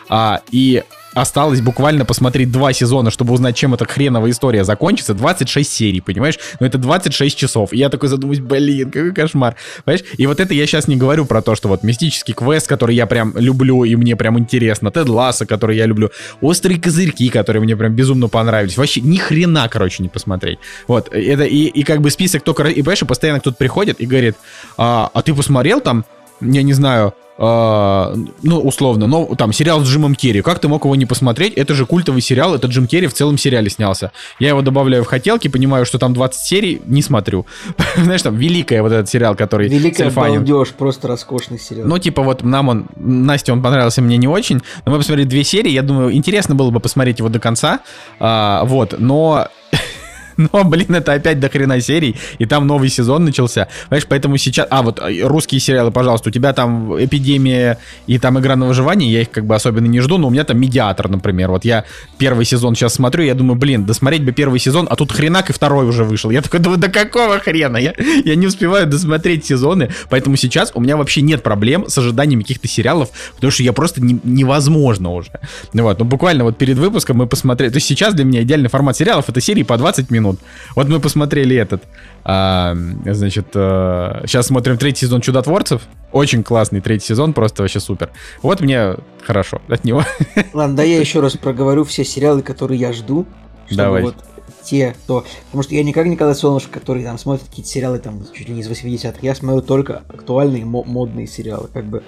а, 0.09 0.41
и 0.51 0.83
осталось 1.13 1.61
буквально 1.61 2.05
посмотреть 2.05 2.51
два 2.51 2.73
сезона, 2.73 3.11
чтобы 3.11 3.33
узнать, 3.33 3.55
чем 3.55 3.73
эта 3.73 3.85
хреновая 3.85 4.31
история 4.31 4.63
закончится. 4.63 5.13
26 5.13 5.71
серий, 5.71 6.01
понимаешь? 6.01 6.39
Но 6.59 6.65
это 6.65 6.77
26 6.77 7.37
часов. 7.37 7.73
И 7.73 7.77
я 7.77 7.89
такой 7.89 8.09
задумаюсь, 8.09 8.39
блин, 8.39 8.91
какой 8.91 9.13
кошмар. 9.13 9.55
Понимаешь? 9.83 10.05
И 10.17 10.25
вот 10.27 10.39
это 10.39 10.53
я 10.53 10.65
сейчас 10.65 10.87
не 10.87 10.95
говорю 10.95 11.25
про 11.25 11.41
то, 11.41 11.55
что 11.55 11.67
вот 11.67 11.83
мистический 11.83 12.33
квест, 12.33 12.67
который 12.67 12.95
я 12.95 13.05
прям 13.05 13.33
люблю 13.37 13.83
и 13.83 13.95
мне 13.95 14.15
прям 14.15 14.39
интересно, 14.39 14.91
Тед 14.91 15.09
Ласса, 15.09 15.45
который 15.45 15.77
я 15.77 15.85
люблю, 15.85 16.11
Острые 16.41 16.79
козырьки, 16.79 17.29
которые 17.29 17.61
мне 17.61 17.75
прям 17.75 17.93
безумно 17.93 18.27
понравились. 18.27 18.77
Вообще 18.77 19.01
ни 19.01 19.17
хрена, 19.17 19.67
короче, 19.69 20.03
не 20.03 20.09
посмотреть. 20.09 20.59
Вот, 20.87 21.09
это 21.11 21.43
и, 21.43 21.65
и 21.65 21.83
как 21.83 22.01
бы 22.01 22.09
список 22.09 22.43
только... 22.43 22.63
И, 22.63 22.81
понимаешь, 22.81 22.99
постоянно 22.99 23.39
кто-то 23.39 23.57
приходит 23.57 23.99
и 23.99 24.05
говорит, 24.05 24.35
а, 24.77 25.09
а 25.13 25.21
ты 25.21 25.33
посмотрел 25.33 25.81
там, 25.81 26.05
я 26.41 26.63
не 26.63 26.73
знаю, 26.73 27.13
Uh, 27.41 28.31
ну, 28.43 28.59
условно, 28.59 29.07
но 29.07 29.25
там 29.33 29.51
сериал 29.51 29.81
с 29.81 29.87
Джимом 29.87 30.13
Керри. 30.13 30.43
Как 30.43 30.59
ты 30.59 30.67
мог 30.67 30.85
его 30.85 30.95
не 30.95 31.07
посмотреть? 31.07 31.53
Это 31.55 31.73
же 31.73 31.87
культовый 31.87 32.21
сериал, 32.21 32.53
это 32.53 32.67
Джим 32.67 32.85
Керри 32.85 33.07
в 33.07 33.13
целом 33.15 33.39
сериале 33.39 33.67
снялся. 33.71 34.11
Я 34.37 34.49
его 34.49 34.61
добавляю 34.61 35.03
в 35.03 35.07
хотелки, 35.07 35.47
понимаю, 35.47 35.87
что 35.87 35.97
там 35.97 36.13
20 36.13 36.39
серий, 36.39 36.81
не 36.85 37.01
смотрю. 37.01 37.47
Знаешь, 37.95 38.21
там 38.21 38.35
Великая 38.35 38.83
вот 38.83 38.91
этот 38.91 39.09
сериал, 39.09 39.33
который... 39.33 39.69
Великая 39.69 40.11
балдеж, 40.11 40.69
просто 40.69 41.07
роскошный 41.07 41.57
сериал. 41.57 41.87
Ну, 41.87 41.97
типа 41.97 42.21
вот 42.21 42.43
нам 42.43 42.69
он, 42.69 42.85
Насте 42.95 43.51
он 43.51 43.63
понравился, 43.63 44.03
мне 44.03 44.17
не 44.17 44.27
очень, 44.27 44.61
но 44.85 44.91
мы 44.91 44.99
посмотрели 44.99 45.27
две 45.27 45.43
серии, 45.43 45.71
я 45.71 45.81
думаю, 45.81 46.13
интересно 46.13 46.53
было 46.53 46.69
бы 46.69 46.79
посмотреть 46.79 47.17
его 47.17 47.29
до 47.29 47.39
конца, 47.39 47.79
uh, 48.19 48.63
вот, 48.67 48.93
но 48.99 49.47
Но, 50.37 50.63
блин, 50.63 50.95
это 50.95 51.13
опять 51.13 51.39
до 51.39 51.49
хрена 51.49 51.81
серий, 51.81 52.15
и 52.39 52.45
там 52.45 52.67
новый 52.67 52.89
сезон 52.89 53.25
начался. 53.25 53.67
Понимаешь, 53.89 54.07
поэтому 54.07 54.37
сейчас... 54.37 54.67
А, 54.69 54.81
вот 54.81 54.99
э, 54.99 55.21
русские 55.23 55.59
сериалы, 55.59 55.91
пожалуйста, 55.91 56.29
у 56.29 56.31
тебя 56.31 56.53
там 56.53 56.95
эпидемия 57.03 57.77
и 58.07 58.17
там 58.17 58.39
игра 58.39 58.55
на 58.55 58.67
выживание, 58.67 59.11
я 59.11 59.21
их 59.21 59.31
как 59.31 59.45
бы 59.45 59.55
особенно 59.55 59.87
не 59.87 59.99
жду, 59.99 60.17
но 60.17 60.27
у 60.27 60.29
меня 60.29 60.43
там 60.43 60.59
медиатор, 60.59 61.09
например. 61.09 61.51
Вот 61.51 61.65
я 61.65 61.85
первый 62.17 62.45
сезон 62.45 62.75
сейчас 62.75 62.93
смотрю, 62.93 63.23
я 63.23 63.33
думаю, 63.33 63.55
блин, 63.55 63.85
досмотреть 63.85 64.23
бы 64.23 64.31
первый 64.31 64.59
сезон, 64.59 64.87
а 64.89 64.95
тут 64.95 65.11
хренак 65.11 65.49
и 65.49 65.53
второй 65.53 65.87
уже 65.87 66.03
вышел. 66.03 66.29
Я 66.29 66.41
такой 66.41 66.59
думаю, 66.59 66.79
да 66.79 66.87
какого 66.87 67.39
хрена? 67.39 67.77
Я, 67.77 67.93
я 68.25 68.35
не 68.35 68.47
успеваю 68.47 68.87
досмотреть 68.87 69.45
сезоны, 69.45 69.89
поэтому 70.09 70.37
сейчас 70.37 70.71
у 70.73 70.81
меня 70.81 70.97
вообще 70.97 71.21
нет 71.21 71.43
проблем 71.43 71.85
с 71.87 71.97
ожиданием 71.97 72.41
каких-то 72.41 72.67
сериалов, 72.67 73.09
потому 73.35 73.51
что 73.51 73.63
я 73.63 73.73
просто 73.73 74.01
не, 74.01 74.19
невозможно 74.23 75.11
уже. 75.11 75.31
Вот, 75.73 75.99
ну 75.99 76.05
буквально 76.05 76.43
вот 76.43 76.57
перед 76.57 76.77
выпуском 76.77 77.17
мы 77.17 77.27
посмотрели, 77.27 77.71
то 77.71 77.77
есть 77.77 77.87
сейчас 77.87 78.13
для 78.13 78.25
меня 78.25 78.43
идеальный 78.43 78.69
формат 78.69 78.97
сериалов 78.97 79.29
это 79.29 79.41
серии 79.41 79.63
по 79.63 79.77
20 79.77 80.09
минут 80.11 80.20
минут. 80.21 80.39
Вот 80.75 80.87
мы 80.87 80.99
посмотрели 80.99 81.55
этот, 81.55 81.83
а, 82.23 82.75
значит, 83.05 83.47
а, 83.55 84.23
сейчас 84.25 84.47
смотрим 84.47 84.77
третий 84.77 85.05
сезон 85.05 85.21
Чудотворцев. 85.21 85.81
Очень 86.11 86.43
классный 86.43 86.81
третий 86.81 87.07
сезон, 87.07 87.33
просто 87.33 87.61
вообще 87.61 87.79
супер. 87.79 88.09
Вот 88.41 88.61
мне 88.61 88.95
хорошо 89.23 89.61
от 89.67 89.83
него. 89.83 90.03
Ладно, 90.53 90.75
да 90.75 90.83
я 90.83 90.99
еще 90.99 91.19
раз 91.19 91.37
проговорю 91.37 91.83
все 91.83 92.03
сериалы, 92.03 92.41
которые 92.41 92.79
я 92.79 92.93
жду. 92.93 93.25
Давай. 93.69 94.03
Вот 94.03 94.15
те, 94.63 94.95
кто... 95.03 95.25
Потому 95.45 95.63
что 95.63 95.75
я 95.75 95.83
никак 95.83 96.05
когда 96.05 96.33
солнышко, 96.33 96.79
который 96.79 97.03
там 97.03 97.17
смотрит 97.17 97.47
какие-то 97.47 97.69
сериалы 97.69 97.99
там 97.99 98.23
чуть 98.33 98.47
ли 98.47 98.55
не 98.55 98.61
из 98.61 98.69
80-х. 98.69 99.19
Я 99.21 99.35
смотрю 99.35 99.61
только 99.61 100.03
актуальные 100.07 100.65
модные 100.65 101.27
сериалы. 101.27 101.69
Как 101.73 101.85
бы, 101.85 102.03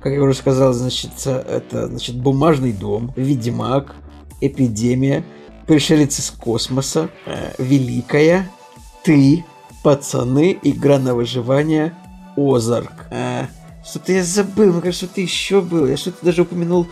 как 0.00 0.12
я 0.12 0.22
уже 0.22 0.34
сказал, 0.34 0.72
значит, 0.72 1.12
это, 1.26 1.88
значит, 1.88 2.16
«Бумажный 2.16 2.72
дом», 2.72 3.12
«Ведьмак», 3.16 3.94
«Эпидемия», 4.40 5.24
пришелец 5.66 6.18
из 6.18 6.30
космоса, 6.30 7.10
э, 7.26 7.54
Великая, 7.58 8.50
ты, 9.02 9.44
пацаны, 9.82 10.58
игра 10.62 10.98
на 10.98 11.14
выживание, 11.14 11.94
Озарк. 12.36 13.06
Э, 13.10 13.46
что-то 13.84 14.12
я 14.12 14.24
забыл, 14.24 14.72
мне 14.72 14.80
кажется, 14.80 15.06
что-то 15.06 15.20
еще 15.20 15.60
было. 15.60 15.86
Я 15.86 15.96
что-то 15.96 16.24
даже 16.24 16.42
упомянул 16.42 16.86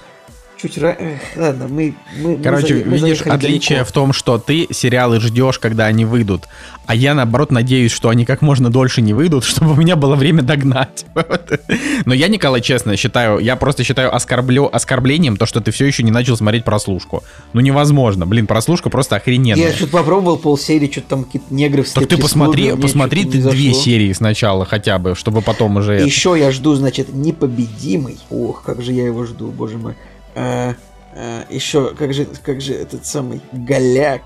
чуть 0.61 0.79
раньше. 0.79 1.21
Ладно, 1.37 1.69
мы, 1.69 1.95
мы 2.19 2.37
Короче, 2.37 2.75
мы, 2.75 2.85
мы 2.85 2.97
видишь, 2.99 3.23
отличие 3.23 3.79
далеко. 3.79 3.89
в 3.89 3.93
том, 3.93 4.13
что 4.13 4.39
ты 4.39 4.67
сериалы 4.71 5.21
ждешь, 5.21 5.59
когда 5.59 5.87
они 5.87 6.05
выйдут, 6.05 6.49
а 6.87 6.95
я, 6.95 7.15
наоборот, 7.15 7.51
надеюсь, 7.51 7.93
что 7.93 8.09
они 8.09 8.25
как 8.25 8.43
можно 8.43 8.71
дольше 8.71 9.01
не 9.01 9.15
выйдут, 9.15 9.45
чтобы 9.51 9.73
у 9.73 9.77
меня 9.77 9.97
было 9.97 10.17
время 10.17 10.43
догнать. 10.43 11.07
Но 12.05 12.15
я, 12.15 12.29
Николай, 12.29 12.61
честно 12.61 12.97
считаю, 12.97 13.39
я 13.39 13.57
просто 13.57 13.85
считаю 13.85 14.15
оскорблю, 14.15 14.69
оскорблением 14.73 15.37
то, 15.37 15.47
что 15.47 15.61
ты 15.61 15.71
все 15.71 15.87
еще 15.87 16.03
не 16.03 16.11
начал 16.11 16.37
смотреть 16.37 16.65
прослушку. 16.65 17.23
Ну, 17.53 17.61
невозможно. 17.61 18.27
Блин, 18.27 18.47
прослушка 18.47 18.91
просто 18.91 19.17
охрененная. 19.17 19.69
Я 19.69 19.73
что-то 19.73 19.93
попробовал 19.93 20.37
полсерии, 20.37 20.91
что-то 20.91 21.09
там 21.09 21.25
какие-то 21.25 21.53
негры 21.55 21.85
Так 21.85 22.07
ты 22.07 22.19
посмотри, 22.19 22.73
посмотри 22.75 23.25
ты 23.25 23.39
две 23.39 23.73
серии 23.73 24.13
сначала 24.13 24.65
хотя 24.65 24.99
бы, 24.99 25.15
чтобы 25.15 25.43
потом 25.43 25.77
уже... 25.77 26.01
Еще 26.01 26.37
я 26.39 26.51
жду, 26.51 26.75
значит, 26.75 27.15
непобедимый. 27.15 28.19
Ох, 28.31 28.63
как 28.63 28.83
же 28.83 28.93
я 28.93 29.07
его 29.07 29.25
жду, 29.25 29.49
боже 29.49 29.79
мой. 29.79 29.95
А, 30.35 30.75
а, 31.15 31.45
еще, 31.51 31.95
как 31.95 32.13
же, 32.13 32.27
как 32.43 32.61
же 32.61 32.75
этот 32.75 33.07
самый 33.07 33.41
Голяк. 33.53 34.23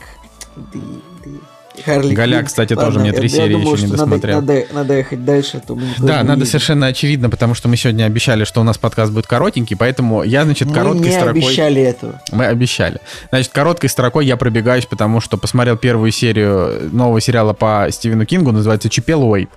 Ды, 0.57 0.81
ды. 1.25 1.41
Харли 1.85 2.15
Голяк, 2.15 2.41
Квин. 2.41 2.47
кстати, 2.47 2.73
Ладно, 2.75 2.87
тоже 2.87 3.01
мне 3.01 3.13
три 3.13 3.29
серии 3.29 3.55
думаю, 3.55 3.77
еще 3.77 3.87
не 3.87 3.93
досмотрел. 3.93 4.41
Надо, 4.41 4.53
надо, 4.53 4.67
надо 4.75 4.95
ехать 4.95 5.25
дальше, 5.25 5.57
а 5.57 5.61
то 5.61 5.75
мы 5.75 5.83
Да, 5.99 6.23
надо 6.23 6.33
едем. 6.33 6.47
совершенно 6.47 6.87
очевидно, 6.87 7.31
потому 7.31 7.55
что 7.55 7.69
мы 7.69 7.77
сегодня 7.77 8.05
обещали, 8.05 8.45
что 8.45 8.61
у 8.61 8.65
нас 8.65 8.79
подкаст 8.79 9.13
будет 9.13 9.27
коротенький, 9.27 9.77
поэтому 9.77 10.23
я, 10.23 10.45
значит, 10.45 10.69
мы 10.69 10.75
короткой 10.75 11.01
не 11.03 11.11
строкой... 11.11 11.41
Мы 11.41 11.47
обещали 11.47 11.83
этого. 11.83 12.21
Мы 12.31 12.47
обещали. 12.47 13.01
Значит, 13.31 13.53
короткой 13.53 13.91
строкой 13.91 14.25
я 14.27 14.37
пробегаюсь, 14.37 14.87
потому 14.87 15.21
что 15.21 15.37
посмотрел 15.37 15.77
первую 15.77 16.13
серию 16.13 16.91
нового 16.93 17.21
сериала 17.21 17.55
по 17.55 17.89
Стивену 17.91 18.25
Кингу, 18.25 18.53
называется 18.53 18.89
Чипел 18.89 19.25
Уэйт. 19.29 19.51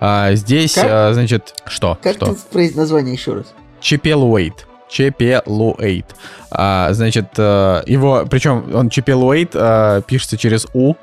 А, 0.00 0.34
здесь, 0.34 0.76
а, 0.76 1.12
значит, 1.14 1.54
что? 1.66 1.98
Как 2.02 2.16
что? 2.16 2.36
ты 2.52 2.72
название 2.74 3.14
еще 3.14 3.34
раз? 3.34 3.46
Чипел 3.80 4.22
Уэйт. 4.24 4.66
Чепелуэйт. 4.94 6.06
А, 6.52 6.92
значит, 6.92 7.26
э, 7.36 7.82
его, 7.86 8.26
причем 8.30 8.72
он 8.72 8.90
Чепелуэйт 8.90 9.50
а, 9.54 10.02
пишется 10.02 10.36
через 10.36 10.68
У, 10.72 10.94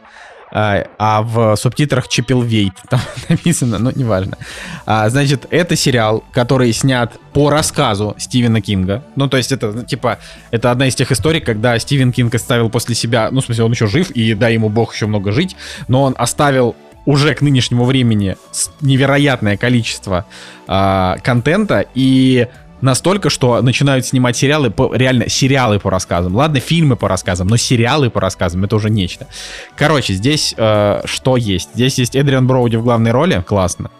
а, 0.53 0.85
а 0.97 1.21
в 1.23 1.57
субтитрах 1.57 2.07
Чепелвейт 2.07 2.73
там 2.89 3.01
написано, 3.27 3.79
но 3.79 3.91
неважно. 3.91 4.37
А, 4.85 5.09
значит, 5.09 5.45
это 5.49 5.75
сериал, 5.75 6.23
который 6.31 6.71
снят 6.71 7.11
по 7.33 7.49
рассказу 7.49 8.15
Стивена 8.17 8.61
Кинга. 8.61 9.03
Ну, 9.17 9.27
то 9.27 9.35
есть 9.35 9.51
это, 9.51 9.73
ну, 9.73 9.83
типа, 9.83 10.19
это 10.51 10.71
одна 10.71 10.87
из 10.87 10.95
тех 10.95 11.11
историй, 11.11 11.41
когда 11.41 11.77
Стивен 11.77 12.13
Кинг 12.13 12.33
оставил 12.33 12.69
после 12.69 12.95
себя, 12.95 13.27
ну, 13.29 13.41
в 13.41 13.45
смысле, 13.45 13.65
он 13.65 13.71
еще 13.71 13.87
жив, 13.87 14.09
и 14.11 14.33
дай 14.35 14.53
ему 14.53 14.69
бог 14.69 14.93
еще 14.93 15.05
много 15.05 15.33
жить, 15.33 15.57
но 15.89 16.03
он 16.03 16.15
оставил 16.17 16.77
уже 17.05 17.33
к 17.33 17.41
нынешнему 17.41 17.83
времени 17.83 18.37
невероятное 18.79 19.57
количество 19.57 20.25
э, 20.67 21.15
контента, 21.23 21.85
и 21.93 22.47
настолько, 22.81 23.29
что 23.29 23.61
начинают 23.61 24.05
снимать 24.05 24.35
сериалы, 24.35 24.71
по, 24.71 24.93
реально 24.93 25.29
сериалы 25.29 25.79
по 25.79 25.89
рассказам. 25.89 26.35
Ладно, 26.35 26.59
фильмы 26.59 26.95
по 26.95 27.07
рассказам, 27.07 27.47
но 27.47 27.57
сериалы 27.57 28.09
по 28.09 28.19
рассказам 28.19 28.63
это 28.63 28.75
уже 28.75 28.89
нечто. 28.89 29.27
Короче, 29.75 30.13
здесь 30.13 30.53
э, 30.57 31.01
что 31.05 31.37
есть? 31.37 31.69
Здесь 31.73 31.97
есть 31.97 32.15
Эдриан 32.15 32.47
Броуди 32.47 32.75
в 32.75 32.83
главной 32.83 33.11
роли, 33.11 33.43
классно. 33.47 33.91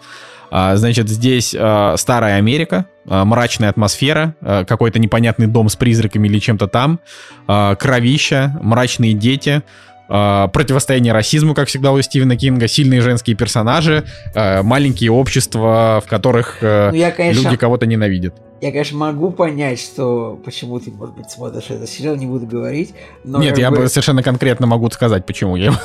А, 0.54 0.76
значит, 0.76 1.08
здесь 1.08 1.54
э, 1.58 1.94
старая 1.96 2.36
Америка, 2.36 2.84
э, 3.08 3.24
мрачная 3.24 3.70
атмосфера, 3.70 4.34
э, 4.42 4.66
какой-то 4.68 4.98
непонятный 4.98 5.46
дом 5.46 5.70
с 5.70 5.76
призраками 5.76 6.28
или 6.28 6.38
чем-то 6.38 6.66
там, 6.66 7.00
э, 7.48 7.74
кровища, 7.76 8.58
мрачные 8.60 9.14
дети, 9.14 9.62
э, 10.10 10.48
противостояние 10.52 11.14
расизму, 11.14 11.54
как 11.54 11.68
всегда 11.68 11.92
у 11.92 12.02
Стивена 12.02 12.36
Кинга, 12.36 12.68
сильные 12.68 13.00
женские 13.00 13.34
персонажи, 13.34 14.04
э, 14.34 14.60
маленькие 14.60 15.10
общества, 15.10 16.02
в 16.04 16.10
которых 16.10 16.58
э, 16.60 16.90
ну, 16.90 16.98
я, 16.98 17.12
конечно... 17.12 17.44
люди 17.44 17.56
кого-то 17.56 17.86
ненавидят. 17.86 18.34
Я, 18.62 18.70
конечно, 18.70 18.96
могу 18.96 19.32
понять, 19.32 19.80
что 19.80 20.40
почему 20.44 20.78
ты, 20.78 20.92
может 20.92 21.16
быть, 21.16 21.28
смотришь 21.28 21.64
этот 21.68 21.90
сериал, 21.90 22.14
не 22.14 22.26
буду 22.26 22.46
говорить. 22.46 22.94
Но 23.24 23.42
Нет, 23.42 23.58
я 23.58 23.72
бы 23.72 23.88
совершенно 23.88 24.22
конкретно 24.22 24.68
могу 24.68 24.88
сказать, 24.90 25.26
почему 25.26 25.56
я 25.56 25.64
его 25.64 25.76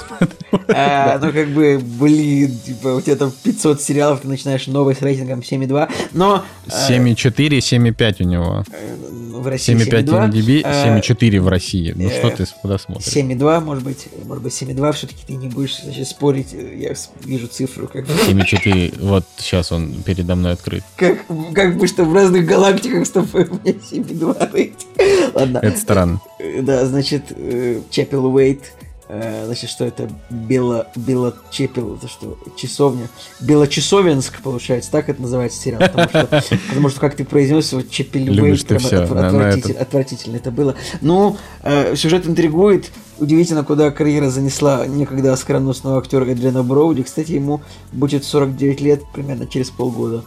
а, 0.67 1.17
Ну, 1.17 1.33
как 1.33 1.47
бы, 1.47 1.79
блин, 1.81 2.55
типа, 2.63 2.89
у 2.89 3.01
тебя 3.01 3.15
там 3.15 3.31
500 3.31 3.81
сериалов, 3.81 4.21
ты 4.21 4.27
начинаешь 4.27 4.67
новый 4.67 4.93
с 4.93 5.01
рейтингом 5.01 5.39
7,2, 5.39 5.89
но... 6.11 6.43
7,4, 6.67 7.57
7,5 7.57 8.15
у 8.19 8.23
него. 8.25 8.63
Э, 8.71 8.95
в 9.39 9.47
России 9.47 9.75
7,5 9.75 10.29
MDB, 10.29 10.61
7,4 10.61 11.39
в 11.39 11.47
России. 11.47 11.93
Ну, 11.95 12.09
что 12.09 12.29
ты 12.29 12.45
куда 12.61 12.77
смотришь? 12.77 13.07
7,2, 13.07 13.63
может 13.63 13.83
быть, 13.83 14.07
может 14.23 14.43
быть, 14.43 14.53
7,2, 14.53 14.93
все-таки 14.93 15.21
ты 15.25 15.33
не 15.33 15.47
будешь 15.47 15.81
значит, 15.81 16.07
спорить, 16.07 16.53
я 16.53 16.93
вижу 17.25 17.47
цифру. 17.47 17.87
Как 17.87 18.05
7,4, 18.05 19.03
вот 19.03 19.25
сейчас 19.37 19.71
он 19.71 19.93
передо 20.03 20.35
мной 20.35 20.51
открыт. 20.51 20.83
Как, 20.95 21.25
как 21.55 21.75
бы, 21.77 21.87
что 21.87 22.03
в 22.03 22.13
разных 22.13 22.45
галактиках 22.45 22.66
галактиках 22.67 23.05
с 23.05 23.09
тобой 23.09 23.47
у 23.49 23.53
меня 23.55 23.73
7,2 23.73 24.53
рейтинг. 24.53 25.33
Ладно. 25.33 25.59
Это 25.61 25.77
странно. 25.77 26.21
Да, 26.61 26.85
значит, 26.85 27.25
э, 27.29 27.81
Чапел 27.89 28.25
Уэйт, 28.27 28.73
э, 29.09 29.43
значит, 29.45 29.69
что 29.69 29.85
это 29.85 30.09
Бело, 30.29 30.87
Бело 30.95 31.35
Чепел, 31.51 31.95
это 31.95 32.07
что, 32.07 32.37
часовня. 32.55 33.07
Белочасовенск, 33.39 34.41
получается, 34.41 34.91
так 34.91 35.09
это 35.09 35.21
называется 35.21 35.61
сериал, 35.61 35.81
потому 35.81 36.09
что, 36.09 36.43
потому 36.69 36.89
что 36.89 36.99
как 36.99 37.15
ты 37.15 37.25
произнес 37.25 37.71
его 37.71 37.81
Чепел 37.83 38.43
Уэйт, 38.43 38.65
прям 38.65 38.79
все, 38.79 39.03
отвратитель, 39.03 39.71
это... 39.71 39.81
отвратительно 39.81 40.35
это 40.37 40.51
было. 40.51 40.75
Ну, 41.01 41.37
э, 41.63 41.95
сюжет 41.95 42.27
интригует, 42.27 42.91
Удивительно, 43.19 43.63
куда 43.63 43.89
карьера 43.89 44.29
занесла 44.29 44.85
некогда 44.85 45.33
оскароносного 45.33 45.97
актера 45.97 46.23
Эдриана 46.25 46.61
Броуди. 46.61 47.01
Кстати, 47.01 47.31
ему 47.31 47.61
будет 47.91 48.23
49 48.23 48.79
лет 48.79 49.01
примерно 49.11 49.47
через 49.47 49.71
полгода. 49.71 50.23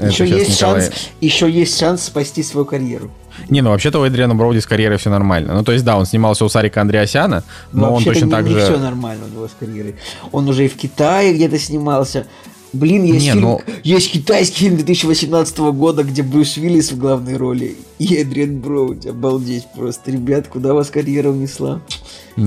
Еще 0.00 0.26
есть, 0.26 0.58
шанс, 0.58 0.90
еще 1.20 1.50
есть 1.50 1.78
шанс 1.78 2.04
спасти 2.04 2.42
свою 2.42 2.64
карьеру. 2.64 3.10
Не, 3.48 3.60
ну 3.62 3.70
вообще-то 3.70 4.00
у 4.00 4.04
Эдриана 4.04 4.34
Броуди 4.34 4.58
с 4.58 4.66
карьерой 4.66 4.98
все 4.98 5.10
нормально. 5.10 5.54
Ну, 5.54 5.64
то 5.64 5.72
есть, 5.72 5.84
да, 5.84 5.96
он 5.96 6.06
снимался 6.06 6.44
у 6.44 6.48
Сарика 6.48 6.80
Андреасяна, 6.80 7.44
но, 7.72 7.86
но 7.86 7.94
он 7.94 8.04
точно 8.04 8.26
не, 8.26 8.30
так 8.30 8.44
не 8.44 8.52
же... 8.52 8.60
все 8.60 8.78
нормально 8.78 9.26
у 9.26 9.28
него 9.28 9.48
с 9.48 9.52
карьерой. 9.58 9.96
Он 10.32 10.48
уже 10.48 10.66
и 10.66 10.68
в 10.68 10.76
Китае 10.76 11.34
где-то 11.34 11.58
снимался. 11.58 12.26
Блин, 12.72 13.02
есть, 13.02 13.26
не, 13.26 13.32
фильм, 13.32 13.40
ну... 13.40 13.60
есть 13.82 14.12
китайский 14.12 14.60
фильм 14.60 14.76
2018 14.76 15.58
года, 15.58 16.04
где 16.04 16.22
Брюс 16.22 16.56
Уиллис 16.56 16.92
в 16.92 16.98
главной 16.98 17.36
роли 17.36 17.76
и 17.98 18.14
Эдриан 18.14 18.60
Броуди. 18.60 19.08
Обалдеть 19.08 19.66
просто. 19.74 20.12
Ребят, 20.12 20.46
куда 20.46 20.72
вас 20.72 20.88
карьера 20.88 21.30
унесла? 21.30 21.80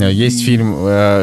Есть 0.01 0.41
и... 0.41 0.45
фильм 0.45 0.75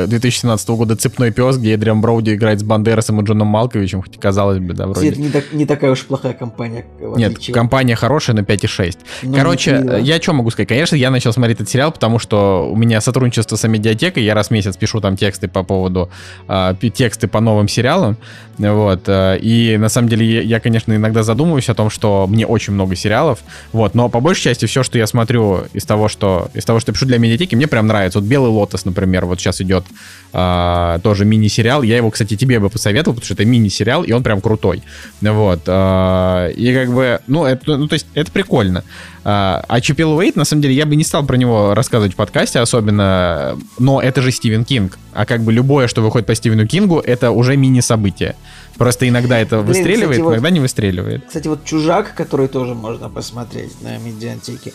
2017 0.09 0.69
э, 0.69 0.73
года 0.75 0.97
«Цепной 0.97 1.31
пес», 1.33 1.57
где 1.57 1.75
Эдриан 1.75 2.01
Броуди 2.01 2.35
играет 2.35 2.61
с 2.61 2.63
Бандерасом 2.63 3.21
и 3.21 3.25
Джоном 3.25 3.49
Малковичем, 3.49 4.03
хоть 4.03 4.19
казалось 4.19 4.59
бы, 4.59 4.75
да, 4.75 4.87
вроде. 4.87 5.09
Это 5.09 5.21
не, 5.21 5.31
так, 5.31 5.53
не 5.53 5.67
такая 5.67 5.91
уж 5.91 6.05
плохая 6.05 6.33
компания. 6.33 6.87
Нет, 7.17 7.39
компания 7.53 7.97
хорошая, 7.97 8.37
но 8.37 8.43
5,6. 8.43 8.99
Ну, 9.23 9.35
Короче, 9.35 10.01
я 10.03 10.21
что 10.21 10.33
могу 10.33 10.51
сказать? 10.51 10.69
Конечно, 10.69 10.97
я 10.97 11.11
начал 11.11 11.33
смотреть 11.33 11.57
этот 11.57 11.69
сериал, 11.69 11.93
потому 11.93 12.19
что 12.19 12.71
у 12.71 12.77
меня 12.77 13.01
сотрудничество 13.01 13.57
с 13.57 13.67
медиатекой, 13.67 14.23
я 14.23 14.35
раз 14.35 14.49
в 14.49 14.51
месяц 14.51 14.77
пишу 14.77 15.01
там 15.01 15.17
тексты 15.17 15.49
по 15.49 15.63
поводу, 15.63 16.11
э, 16.49 16.75
тексты 16.95 17.29
по 17.29 17.41
новым 17.41 17.69
сериалам, 17.69 18.17
вот, 18.59 19.03
э, 19.07 19.39
и 19.41 19.77
на 19.79 19.89
самом 19.89 20.09
деле 20.09 20.43
я, 20.43 20.61
конечно, 20.61 20.95
иногда 20.95 21.23
задумываюсь 21.23 21.69
о 21.69 21.75
том, 21.75 21.91
что 21.91 22.27
мне 22.29 22.47
очень 22.47 22.75
много 22.75 22.95
сериалов, 22.95 23.41
вот, 23.73 23.95
но 23.95 24.09
по 24.09 24.21
большей 24.21 24.45
части 24.45 24.67
все, 24.67 24.83
что 24.83 24.99
я 24.99 25.07
смотрю 25.07 25.65
из 25.73 25.85
того, 25.85 26.09
что, 26.09 26.51
из 26.55 26.65
того, 26.65 26.81
что 26.81 26.91
я 26.91 26.95
пишу 26.95 27.07
для 27.07 27.19
медиатеки, 27.19 27.55
мне 27.55 27.67
прям 27.67 27.87
нравится. 27.87 28.21
Вот 28.21 28.29
«Белый 28.29 28.51
Лотос», 28.61 28.85
например, 28.85 29.27
вот 29.27 29.41
сейчас 29.41 29.61
идет 29.61 29.85
а, 30.33 30.99
тоже 31.01 31.25
мини-сериал. 31.25 31.83
Я 31.83 31.97
его, 31.97 32.11
кстати, 32.11 32.37
тебе 32.37 32.61
бы 32.61 32.71
посоветовал, 32.71 33.15
потому 33.15 33.25
что 33.25 33.35
это 33.35 33.45
мини-сериал, 33.45 34.05
и 34.05 34.13
он 34.13 34.23
прям 34.23 34.41
крутой. 34.41 34.83
Вот. 35.21 35.63
А, 35.67 36.49
и 36.49 36.75
как 36.75 36.93
бы, 36.93 37.21
ну, 37.27 37.45
это, 37.45 37.77
ну, 37.77 37.89
то 37.89 37.95
есть, 37.95 38.07
это 38.15 38.31
прикольно. 38.31 38.85
А, 39.23 39.65
а 39.69 39.81
Чипил 39.81 40.13
Уэйт, 40.13 40.37
на 40.37 40.45
самом 40.45 40.63
деле, 40.63 40.75
я 40.75 40.87
бы 40.87 40.97
не 40.97 41.05
стал 41.05 41.25
про 41.27 41.37
него 41.37 41.75
рассказывать 41.75 42.15
в 42.15 42.17
подкасте 42.17 42.59
особенно, 42.61 43.59
но 43.79 44.01
это 44.01 44.23
же 44.23 44.31
Стивен 44.31 44.65
Кинг. 44.65 44.99
А 45.13 45.27
как 45.27 45.43
бы 45.43 45.53
любое, 45.53 45.89
что 45.89 46.01
выходит 46.03 46.27
по 46.27 46.35
Стивену 46.35 46.67
Кингу, 46.67 47.01
это 47.01 47.31
уже 47.31 47.57
мини-событие. 47.57 48.37
Просто 48.77 49.09
иногда 49.09 49.39
это 49.39 49.57
Блин, 49.57 49.67
выстреливает, 49.67 50.19
кстати, 50.19 50.21
иногда 50.21 50.49
вот, 50.49 50.55
не 50.55 50.61
выстреливает. 50.61 51.27
Кстати, 51.27 51.49
вот 51.49 51.65
«Чужак», 51.65 52.15
который 52.15 52.49
тоже 52.49 52.75
можно 52.75 53.11
посмотреть 53.11 53.81
на 53.83 53.99
медиантеке, 53.99 54.73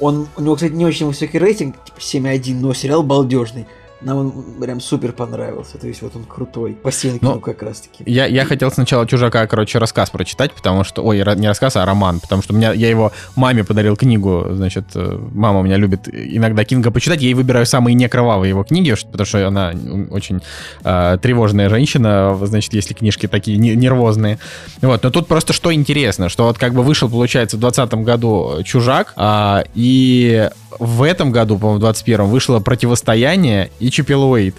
он, 0.00 0.28
у 0.36 0.40
него, 0.40 0.54
кстати, 0.54 0.72
не 0.72 0.84
очень 0.86 1.06
высокий 1.06 1.38
рейтинг, 1.38 1.76
типа 1.84 1.98
7.1, 1.98 2.54
но 2.54 2.74
сериал 2.74 3.02
балдежный. 3.02 3.66
Нам 4.00 4.18
он 4.18 4.32
прям 4.60 4.80
супер 4.80 5.12
понравился. 5.12 5.76
То 5.76 5.88
есть 5.88 6.02
вот 6.02 6.14
он 6.14 6.24
крутой. 6.24 6.74
По 6.74 6.90
ну, 7.20 7.40
как 7.40 7.62
раз 7.62 7.80
таки. 7.80 8.04
Я, 8.06 8.26
я 8.26 8.44
хотел 8.44 8.70
сначала 8.70 9.06
Чужака, 9.06 9.46
короче, 9.46 9.78
рассказ 9.78 10.10
прочитать, 10.10 10.52
потому 10.52 10.84
что... 10.84 11.02
Ой, 11.02 11.18
не 11.36 11.48
рассказ, 11.48 11.76
а 11.76 11.84
роман. 11.84 12.20
Потому 12.20 12.42
что 12.42 12.54
меня, 12.54 12.72
я 12.72 12.88
его 12.88 13.12
маме 13.34 13.64
подарил 13.64 13.96
книгу. 13.96 14.46
Значит, 14.50 14.84
э, 14.94 15.18
мама 15.32 15.60
у 15.60 15.62
меня 15.64 15.76
любит 15.76 16.08
иногда 16.08 16.64
Кинга 16.64 16.92
почитать. 16.92 17.20
Я 17.20 17.28
ей 17.28 17.34
выбираю 17.34 17.66
самые 17.66 17.94
некровавые 17.94 18.50
его 18.50 18.62
книги, 18.62 18.94
потому 19.10 19.26
что 19.26 19.46
она 19.46 19.72
очень 20.10 20.42
э, 20.84 21.18
тревожная 21.20 21.68
женщина. 21.68 22.38
Значит, 22.40 22.74
если 22.74 22.94
книжки 22.94 23.26
такие 23.26 23.58
нервозные. 23.58 24.38
Вот. 24.80 25.02
Но 25.02 25.10
тут 25.10 25.26
просто 25.26 25.52
что 25.52 25.72
интересно, 25.74 26.28
что 26.28 26.44
вот 26.44 26.56
как 26.56 26.72
бы 26.72 26.82
вышел, 26.82 27.08
получается, 27.08 27.56
в 27.56 27.60
2020 27.60 28.04
году 28.04 28.62
Чужак, 28.62 29.12
э, 29.16 29.64
и 29.74 30.48
в 30.78 31.02
этом 31.02 31.32
году, 31.32 31.58
по-моему, 31.58 31.78
в 31.78 31.80
21 31.80 32.26
вышло 32.26 32.60
«Противостояние» 32.60 33.70
и 33.78 33.90
«Чипилуэйт». 33.90 34.54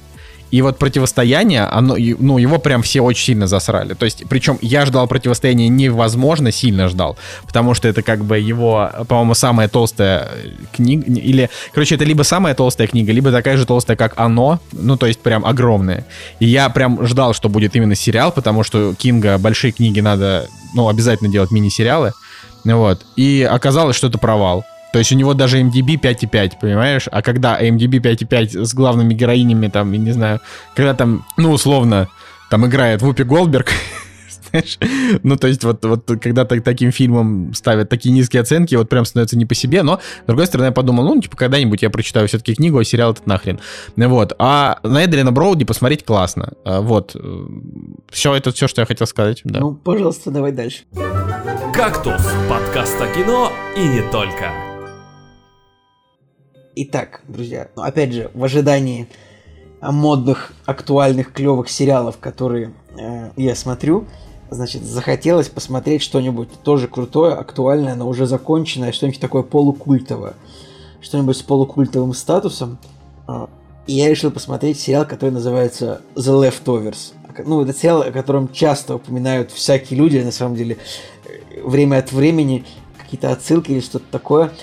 И 0.52 0.62
вот 0.64 0.80
противостояние, 0.80 1.64
оно, 1.64 1.96
ну, 1.98 2.38
его 2.38 2.58
прям 2.58 2.82
все 2.82 3.02
очень 3.02 3.24
сильно 3.24 3.48
засрали. 3.48 3.94
То 3.94 4.06
есть, 4.06 4.24
причем 4.28 4.58
я 4.62 4.86
ждал 4.86 5.08
противостояния 5.08 5.68
невозможно 5.68 6.52
сильно 6.52 6.88
ждал, 6.88 7.18
потому 7.46 7.76
что 7.76 7.88
это 7.88 8.02
как 8.02 8.26
бы 8.26 8.40
его, 8.40 8.90
по-моему, 9.08 9.36
самая 9.36 9.68
толстая 9.68 10.28
книга, 10.74 11.12
или, 11.12 11.50
короче, 11.72 11.96
это 11.96 12.04
либо 12.04 12.24
самая 12.24 12.56
толстая 12.56 12.88
книга, 12.88 13.12
либо 13.12 13.32
такая 13.32 13.58
же 13.58 13.66
толстая, 13.66 13.96
как 13.96 14.14
оно, 14.18 14.60
ну, 14.72 14.98
то 14.98 15.06
есть 15.06 15.20
прям 15.20 15.46
огромная. 15.46 16.06
И 16.40 16.48
я 16.48 16.70
прям 16.70 17.06
ждал, 17.06 17.34
что 17.34 17.48
будет 17.48 17.76
именно 17.76 17.96
сериал, 17.96 18.32
потому 18.32 18.64
что 18.64 18.96
Кинга 18.96 19.38
большие 19.38 19.72
книги 19.72 20.00
надо, 20.00 20.48
ну, 20.74 20.90
обязательно 20.90 21.30
делать 21.30 21.52
мини-сериалы. 21.52 22.14
Вот. 22.66 23.02
И 23.16 23.48
оказалось, 23.50 23.96
что 23.96 24.08
это 24.08 24.18
провал. 24.18 24.66
То 24.92 25.00
есть 25.00 25.12
у 25.12 25.16
него 25.16 25.34
даже 25.34 25.62
MDB 25.62 26.00
5,5, 26.00 26.54
понимаешь? 26.60 27.08
А 27.12 27.22
когда 27.22 27.62
MDB 27.62 28.00
5,5 28.00 28.66
с 28.66 28.74
главными 28.74 29.14
героинями, 29.14 29.68
там, 29.68 29.92
я 29.92 30.00
не 30.00 30.12
знаю, 30.12 30.40
когда 30.76 30.94
там, 30.94 31.26
ну, 31.38 31.52
условно, 31.52 32.08
там 32.50 32.66
играет 32.66 33.02
Вупи 33.02 33.24
Голдберг, 33.24 33.70
знаешь, 34.50 34.80
ну, 35.22 35.36
то 35.36 35.48
есть 35.48 35.64
вот, 35.64 35.86
вот 35.86 36.06
когда 36.20 36.46
так, 36.46 36.64
таким 36.64 36.92
фильмом 36.92 37.54
ставят 37.54 37.90
такие 37.90 38.12
низкие 38.12 38.42
оценки, 38.42 38.74
вот 38.74 38.90
прям 38.90 39.06
становится 39.06 39.38
не 39.38 39.46
по 39.46 39.54
себе, 39.54 39.84
но, 39.84 40.00
с 40.24 40.26
другой 40.26 40.48
стороны, 40.48 40.68
я 40.68 40.72
подумал, 40.72 41.04
ну, 41.04 41.22
типа, 41.22 41.38
когда-нибудь 41.38 41.84
я 41.84 41.92
прочитаю 41.92 42.28
все-таки 42.28 42.56
книгу, 42.56 42.80
а 42.80 42.84
сериал 42.84 43.12
этот 43.12 43.28
нахрен. 43.28 43.60
Вот, 43.96 44.34
а 44.40 44.80
на 44.82 45.06
Эдрина 45.06 45.32
Броуди 45.32 45.66
посмотреть 45.66 46.04
классно. 46.04 46.54
А, 46.66 46.82
вот, 46.82 47.16
все, 48.10 48.34
это 48.34 48.52
все, 48.52 48.68
что 48.68 48.82
я 48.82 48.88
хотел 48.88 49.06
сказать, 49.06 49.42
да. 49.44 49.60
Ну, 49.60 49.76
пожалуйста, 49.76 50.32
давай 50.32 50.52
дальше. 50.52 50.80
«Кактус»— 51.74 52.22
подкаст 52.50 53.00
о 53.00 53.08
кино 53.08 53.52
и 53.78 53.88
не 53.88 54.02
только. 54.12 54.69
Итак, 56.82 57.20
друзья, 57.28 57.68
ну, 57.76 57.82
опять 57.82 58.14
же, 58.14 58.32
в 58.34 58.42
ожидании 58.42 59.10
модных, 59.82 60.54
актуальных, 60.66 61.34
клевых 61.34 61.68
сериалов, 61.68 62.20
которые 62.20 62.72
э, 62.98 63.32
я 63.36 63.54
смотрю, 63.54 64.06
значит, 64.50 64.84
захотелось 64.84 65.50
посмотреть 65.50 66.02
что-нибудь 66.02 66.48
тоже 66.64 66.88
крутое, 66.88 67.34
актуальное, 67.34 67.96
но 67.96 68.08
уже 68.08 68.28
законченное, 68.28 68.94
что-нибудь 68.94 69.20
такое 69.20 69.44
полукультовое, 69.44 70.36
что-нибудь 71.02 71.36
с 71.36 71.42
полукультовым 71.42 72.14
статусом. 72.14 72.78
Э, 73.28 73.48
и 73.86 73.96
я 73.96 74.08
решил 74.08 74.32
посмотреть 74.32 74.80
сериал, 74.80 75.06
который 75.06 75.32
называется 75.32 76.02
The 76.16 76.50
Leftovers. 76.50 77.12
Ну, 77.46 77.62
это 77.62 77.78
сериал, 77.78 78.04
о 78.04 78.12
котором 78.12 78.54
часто 78.54 78.96
упоминают 78.96 79.52
всякие 79.52 80.00
люди, 80.00 80.20
на 80.20 80.32
самом 80.32 80.56
деле, 80.56 80.78
э, 81.26 81.62
время 81.62 81.98
от 81.98 82.14
времени, 82.14 82.64
какие-то 82.98 83.34
отсылки 83.34 83.72
или 83.72 83.82
что-то 83.82 84.06
такое. 84.10 84.54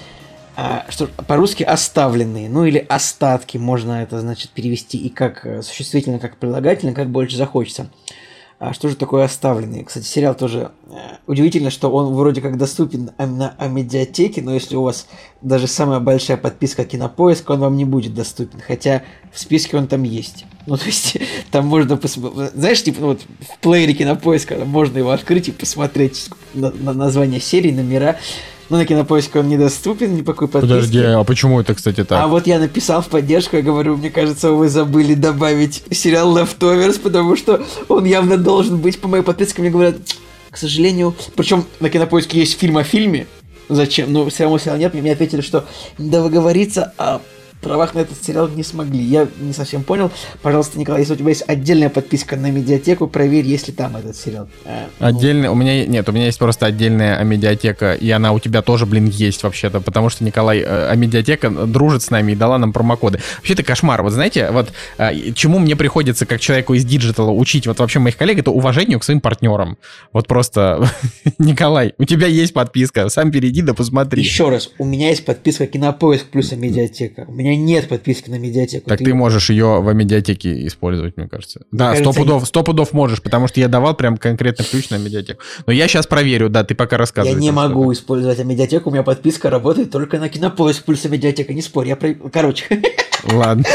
А, 0.59 0.87
что 0.89 1.07
по-русски 1.07 1.63
оставленные, 1.63 2.49
ну 2.49 2.65
или 2.65 2.79
остатки, 2.79 3.59
можно 3.59 4.03
это 4.03 4.21
значит 4.21 4.51
перевести 4.53 4.97
и 4.97 5.11
как 5.11 5.45
э, 5.45 5.61
существительно, 5.61 6.19
как 6.19 6.39
прилагательно, 6.39 6.95
как 6.95 7.11
больше 7.11 7.37
захочется. 7.37 7.91
А 8.59 8.73
что 8.73 8.89
же 8.89 8.97
такое 8.97 9.25
оставленные? 9.25 9.85
Кстати, 9.85 10.07
сериал 10.07 10.35
тоже 10.35 10.71
э, 10.89 10.97
удивительно, 11.27 11.69
что 11.69 11.91
он 11.91 12.15
вроде 12.15 12.41
как 12.41 12.57
доступен 12.57 13.11
на 13.19 13.55
медиатеке, 13.69 14.41
но 14.41 14.55
если 14.55 14.77
у 14.77 14.83
вас 14.83 15.09
даже 15.43 15.67
самая 15.67 16.01
большая 16.01 16.39
подписка 16.39 16.87
Кинопоиск, 16.87 17.51
он 17.51 17.61
вам 17.61 17.77
не 17.77 17.85
будет 17.85 18.15
доступен, 18.15 18.59
хотя 18.67 19.03
в 19.31 19.39
списке 19.39 19.77
он 19.77 19.89
там 19.89 20.05
есть. 20.05 20.47
Ну, 20.65 20.77
то 20.79 20.87
есть, 20.87 21.19
там 21.51 21.67
можно 21.67 21.99
посмотреть, 21.99 22.53
знаешь, 22.55 22.83
типа, 22.83 23.01
ну, 23.03 23.07
вот 23.09 23.21
в 23.41 23.59
плеере 23.59 23.93
Кинопоиска 23.93 24.57
можно 24.65 24.97
его 24.97 25.11
открыть 25.11 25.49
и 25.49 25.53
посмотреть 25.53 26.31
на, 26.55 26.71
на 26.71 26.95
название 26.95 27.41
серии, 27.41 27.73
номера, 27.73 28.17
но 28.69 28.77
на 28.77 28.87
кинопоиске 28.87 29.39
он 29.41 29.49
недоступен, 29.49 30.17
ни 30.17 30.23
по 30.23 30.33
какой 30.33 30.49
подписке. 30.49 30.75
Подожди, 30.75 31.01
а 31.01 31.25
почему 31.25 31.61
это, 31.61 31.75
кстати, 31.75 32.05
так? 32.05 32.23
А 32.23 32.27
вот 32.27 32.47
я 32.47 32.59
написал 32.59 33.03
в 33.03 33.09
поддержку, 33.09 33.57
я 33.57 33.62
говорю, 33.62 33.97
мне 33.97 34.11
кажется, 34.11 34.53
вы 34.53 34.69
забыли 34.69 35.14
добавить 35.14 35.83
сериал 35.91 36.37
Leftovers, 36.37 37.01
потому 37.01 37.37
что 37.37 37.64
он 37.89 38.05
явно 38.05 38.37
должен 38.37 38.79
быть 38.79 39.01
по 39.01 39.09
моей 39.09 39.23
подписке. 39.23 39.62
Мне 39.62 39.71
говорят, 39.71 39.97
к 40.51 40.57
сожалению, 40.57 41.14
причем 41.37 41.64
на 41.81 41.91
кинопоиске 41.91 42.39
есть 42.39 42.59
фильм 42.59 42.79
о 42.79 42.85
фильме, 42.85 43.27
зачем? 43.69 44.12
Ну, 44.12 44.29
все 44.29 44.45
равно 44.45 44.59
сериала 44.59 44.79
нет, 44.79 44.95
мне 44.95 45.12
ответили, 45.12 45.41
что 45.41 45.64
договориться 45.99 46.93
о 46.99 47.21
правах 47.61 47.95
на 47.95 48.01
этот 48.01 48.23
сериал 48.23 48.49
не 48.49 48.63
смогли. 48.63 49.03
Я 49.03 49.29
не 49.41 49.53
совсем 49.53 49.83
понял. 49.83 50.11
Пожалуйста, 50.43 50.79
Николай, 50.79 51.03
если 51.03 51.15
у 51.15 51.17
тебя 51.17 51.29
есть 51.29 51.45
отдельная 51.47 51.89
подписка 51.91 52.37
на 52.37 52.51
Амедиатеку, 52.51 53.07
проверь, 53.07 53.45
есть 53.45 53.69
ли 53.69 53.75
там 53.75 53.97
этот 53.97 54.17
сериал. 54.17 54.49
А, 54.65 54.89
Отдельный, 54.99 55.49
ну. 55.49 55.53
у 55.53 55.57
меня 55.57 55.87
нет, 55.87 56.09
у 56.09 56.13
меня 56.13 56.27
есть 56.27 56.39
просто 56.39 56.67
отдельная 56.67 57.23
Амедиатека, 57.24 57.95
и 57.95 58.11
она 58.11 58.33
у 58.33 58.41
тебя 58.41 58.63
тоже, 58.63 58.87
блин, 58.87 59.07
есть 59.07 59.43
вообще-то, 59.43 59.81
потому 59.81 60.09
что 60.09 60.25
Николай, 60.25 60.61
э, 60.61 60.65
Амедиатека 60.66 61.51
дружит 61.51 62.03
с 62.03 62.11
нами 62.11 62.33
и 62.33 62.35
дала 62.35 62.59
нам 62.59 62.73
промокоды. 62.73 63.21
Вообще 63.37 63.55
это 63.55 63.63
кошмар. 63.63 64.03
Вот 64.03 64.13
знаете, 64.13 64.51
вот 64.51 64.73
э, 64.99 65.33
чему 65.33 65.59
мне 65.59 65.77
приходится 65.77 66.27
как 66.27 66.41
человеку 66.41 66.75
из 66.75 66.85
диджитала 66.85 67.31
учить, 67.31 67.67
вот 67.67 67.79
вообще 67.79 67.99
моих 67.99 68.17
коллег, 68.17 68.39
это 68.39 68.51
уважению 68.51 69.01
к 69.01 69.05
своим 69.05 69.21
партнерам. 69.21 69.79
Вот 70.13 70.27
просто, 70.27 70.89
Николай, 71.39 71.95
у 71.99 72.05
тебя 72.05 72.27
есть 72.27 72.53
подписка, 72.53 73.09
сам 73.09 73.31
перейди 73.31 73.63
да 73.63 73.75
посмотри. 73.75 74.23
Еще 74.23 74.49
раз, 74.49 74.71
у 74.79 74.85
меня 74.85 75.11
есть 75.11 75.25
подписка 75.25 75.67
Кинопоиск 75.67 76.27
плюс 76.27 76.53
медиатека. 76.53 77.25
У 77.27 77.33
меня 77.33 77.45
нет 77.55 77.88
подписки 77.88 78.30
на 78.30 78.38
медиатеку. 78.38 78.88
Так 78.88 78.99
ты, 78.99 79.05
ты 79.05 79.14
можешь 79.14 79.51
ее 79.51 79.80
в 79.80 79.92
медиатеке 79.92 80.66
использовать, 80.66 81.16
мне 81.16 81.28
кажется. 81.28 81.61
Да, 81.70 81.94
сто 81.94 82.12
пудов, 82.12 82.47
сто 82.47 82.62
пудов 82.62 82.92
можешь, 82.92 83.22
потому 83.22 83.47
что 83.47 83.61
я 83.61 83.68
давал 83.68 83.94
прям 83.94 84.16
конкретно 84.16 84.64
ключ 84.64 84.90
на 84.90 84.97
медиатеку. 84.97 85.40
Но 85.66 85.72
я 85.72 85.86
сейчас 85.86 86.07
проверю, 86.07 86.49
да, 86.49 86.64
ты 86.64 86.74
пока 86.74 86.97
рассказывай. 86.97 87.34
Я 87.34 87.40
не 87.40 87.51
могу 87.51 87.92
использовать 87.92 88.42
медиатеку, 88.44 88.90
у 88.90 88.92
меня 88.92 89.03
подписка 89.03 89.51
работает 89.51 89.90
только 89.90 90.18
на 90.18 90.28
кинопоиск 90.28 90.84
плюс 90.84 91.05
медиатека, 91.05 91.53
не 91.53 91.62
спорь. 91.62 91.88
Я 91.88 91.97
про... 91.97 92.14
Короче. 92.14 92.64
Ладно. 93.33 93.64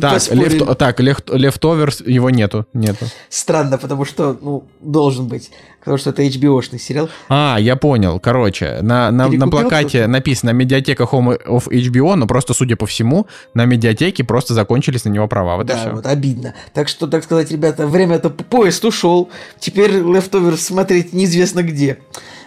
Так, 0.00 0.22
лефт, 0.30 0.78
так 0.78 1.00
лефт, 1.00 1.30
лефтоверс 1.30 2.00
его 2.00 2.30
нету, 2.30 2.66
нету. 2.72 3.06
Странно, 3.28 3.78
потому 3.78 4.04
что, 4.04 4.36
ну, 4.40 4.64
должен 4.80 5.28
быть. 5.28 5.50
Потому 5.80 5.98
что 5.98 6.10
это 6.10 6.22
HBO-шный 6.22 6.78
сериал. 6.78 7.08
А, 7.28 7.56
я 7.58 7.76
понял. 7.76 8.20
Короче, 8.20 8.78
на, 8.82 9.10
на, 9.10 9.28
на 9.28 9.48
плакате 9.48 10.06
написано 10.06 10.50
«Медиатека 10.50 11.04
Home 11.04 11.38
of 11.46 11.68
HBO», 11.68 12.14
но 12.16 12.26
просто, 12.26 12.52
судя 12.54 12.76
по 12.76 12.86
всему, 12.86 13.26
на 13.54 13.64
медиатеке 13.64 14.24
просто 14.24 14.54
закончились 14.54 15.04
на 15.04 15.10
него 15.10 15.26
права. 15.28 15.56
Вот 15.56 15.66
да, 15.66 15.90
вот 15.92 16.06
обидно. 16.06 16.54
Так 16.74 16.88
что, 16.88 17.06
так 17.06 17.24
сказать, 17.24 17.50
ребята, 17.50 17.86
время-то 17.86 18.30
поезд 18.30 18.84
ушел. 18.84 19.30
Теперь 19.58 19.92
Leftovers 19.92 20.58
смотреть 20.58 21.12
неизвестно 21.12 21.62
где 21.62 21.98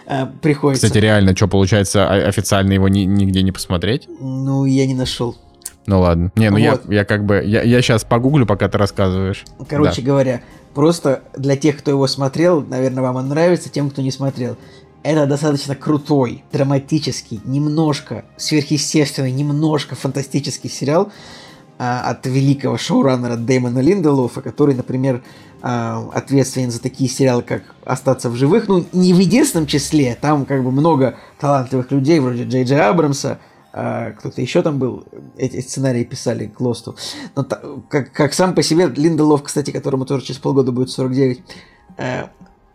э, 0.06 0.26
приходится. 0.40 0.86
Кстати, 0.86 1.02
реально, 1.02 1.34
что 1.34 1.48
получается, 1.48 2.08
официально 2.08 2.72
его 2.72 2.88
ни, 2.88 3.00
нигде 3.00 3.42
не 3.42 3.52
посмотреть? 3.52 4.08
Ну, 4.20 4.64
я 4.64 4.86
не 4.86 4.94
нашел. 4.94 5.36
Ну 5.86 6.00
ладно. 6.00 6.32
Не, 6.36 6.50
ну 6.50 6.58
вот. 6.58 6.82
я, 6.88 6.94
я 6.96 7.04
как 7.04 7.24
бы... 7.24 7.42
Я, 7.44 7.62
я 7.62 7.82
сейчас 7.82 8.04
погуглю, 8.04 8.46
пока 8.46 8.68
ты 8.68 8.78
рассказываешь. 8.78 9.44
Короче 9.68 10.00
да. 10.02 10.06
говоря, 10.06 10.40
просто 10.74 11.22
для 11.36 11.56
тех, 11.56 11.78
кто 11.78 11.90
его 11.90 12.06
смотрел, 12.06 12.62
наверное, 12.62 13.02
вам 13.02 13.16
он 13.16 13.28
нравится, 13.28 13.68
тем, 13.68 13.90
кто 13.90 14.02
не 14.02 14.10
смотрел. 14.10 14.56
Это 15.02 15.26
достаточно 15.26 15.76
крутой, 15.76 16.44
драматический, 16.50 17.40
немножко 17.44 18.24
сверхъестественный, 18.38 19.32
немножко 19.32 19.94
фантастический 19.94 20.70
сериал 20.70 21.12
а, 21.78 22.08
от 22.08 22.24
великого 22.26 22.78
шоураннера 22.78 23.36
Дэймона 23.36 23.80
Линделофа, 23.80 24.40
который, 24.40 24.74
например, 24.74 25.22
а, 25.60 26.08
ответственен 26.14 26.70
за 26.70 26.80
такие 26.80 27.10
сериалы, 27.10 27.42
как 27.42 27.62
«Остаться 27.84 28.30
в 28.30 28.36
живых». 28.36 28.66
Ну, 28.68 28.86
не 28.94 29.12
в 29.12 29.18
единственном 29.18 29.66
числе, 29.66 30.16
там 30.18 30.46
как 30.46 30.64
бы 30.64 30.70
много 30.70 31.16
талантливых 31.38 31.90
людей, 31.90 32.20
вроде 32.20 32.44
Джей 32.44 32.64
Джей 32.64 32.80
Абрамса, 32.80 33.40
кто-то 33.74 34.40
еще 34.40 34.62
там 34.62 34.78
был, 34.78 35.04
эти 35.36 35.60
сценарии 35.60 36.04
писали 36.04 36.46
к 36.46 36.60
Лосту. 36.60 36.96
Но 37.34 37.42
та, 37.42 37.60
как, 37.88 38.12
как 38.12 38.32
сам 38.32 38.54
по 38.54 38.62
себе, 38.62 38.86
Линделов, 38.86 39.42
кстати, 39.42 39.72
которому 39.72 40.06
тоже 40.06 40.26
через 40.26 40.38
полгода 40.38 40.70
будет 40.70 40.90
49, 40.90 41.42
э, 41.96 42.24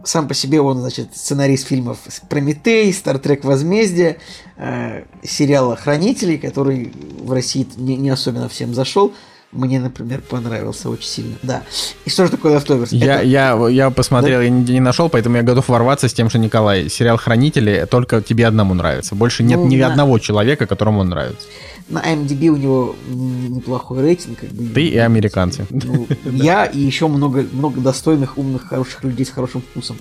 сам 0.04 0.28
по 0.28 0.34
себе 0.34 0.60
он, 0.60 0.80
значит, 0.80 1.16
сценарист 1.16 1.68
фильмов 1.68 2.00
«Прометей», 2.30 2.92
«Стартрек. 2.92 3.46
Возмездие», 3.46 4.18
э, 4.58 5.04
сериала 5.24 5.78
«Хранители», 5.78 6.36
который 6.36 6.92
в 7.22 7.32
России 7.32 7.66
не, 7.78 7.96
не 7.96 8.10
особенно 8.10 8.50
всем 8.50 8.74
зашел 8.74 9.14
мне, 9.52 9.80
например, 9.80 10.22
понравился 10.22 10.90
очень 10.90 11.08
сильно. 11.08 11.36
Да. 11.42 11.64
И 12.06 12.10
что 12.10 12.26
же 12.26 12.32
такое 12.32 12.58
Leftovers? 12.58 12.90
Я, 12.92 13.16
Это... 13.16 13.26
я, 13.26 13.68
я 13.70 13.90
посмотрел, 13.90 14.40
да? 14.40 14.44
я 14.44 14.50
не, 14.50 14.74
не 14.74 14.80
нашел, 14.80 15.10
поэтому 15.10 15.38
я 15.38 15.44
готов 15.44 15.68
ворваться 15.70 16.08
с 16.08 16.14
тем, 16.14 16.30
что 16.30 16.38
Николай, 16.38 16.88
сериал 16.90 17.18
«Хранители» 17.18 17.88
только 17.90 18.22
тебе 18.22 18.46
одному 18.46 18.76
нравится. 18.76 19.16
Больше 19.16 19.44
нет 19.44 19.58
ну, 19.58 19.68
ни 19.68 19.78
на... 19.78 19.88
одного 19.88 20.20
человека, 20.20 20.68
которому 20.68 21.00
он 21.00 21.10
нравится. 21.10 21.48
На 21.88 22.00
IMDb 22.00 22.50
у 22.50 22.58
него 22.58 22.96
неплохой 23.08 24.02
рейтинг. 24.04 24.40
Как 24.40 24.50
бы, 24.52 24.72
Ты 24.72 24.86
и 24.86 24.98
американцы. 24.98 25.66
Ну, 25.72 26.08
я 26.26 26.66
и 26.66 26.80
еще 26.80 27.08
много, 27.08 27.44
много 27.52 27.82
достойных, 27.82 28.38
умных, 28.38 28.68
хороших 28.68 29.04
людей 29.04 29.26
с 29.26 29.30
хорошим 29.30 29.62
вкусом. 29.62 29.98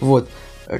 Вот. 0.00 0.26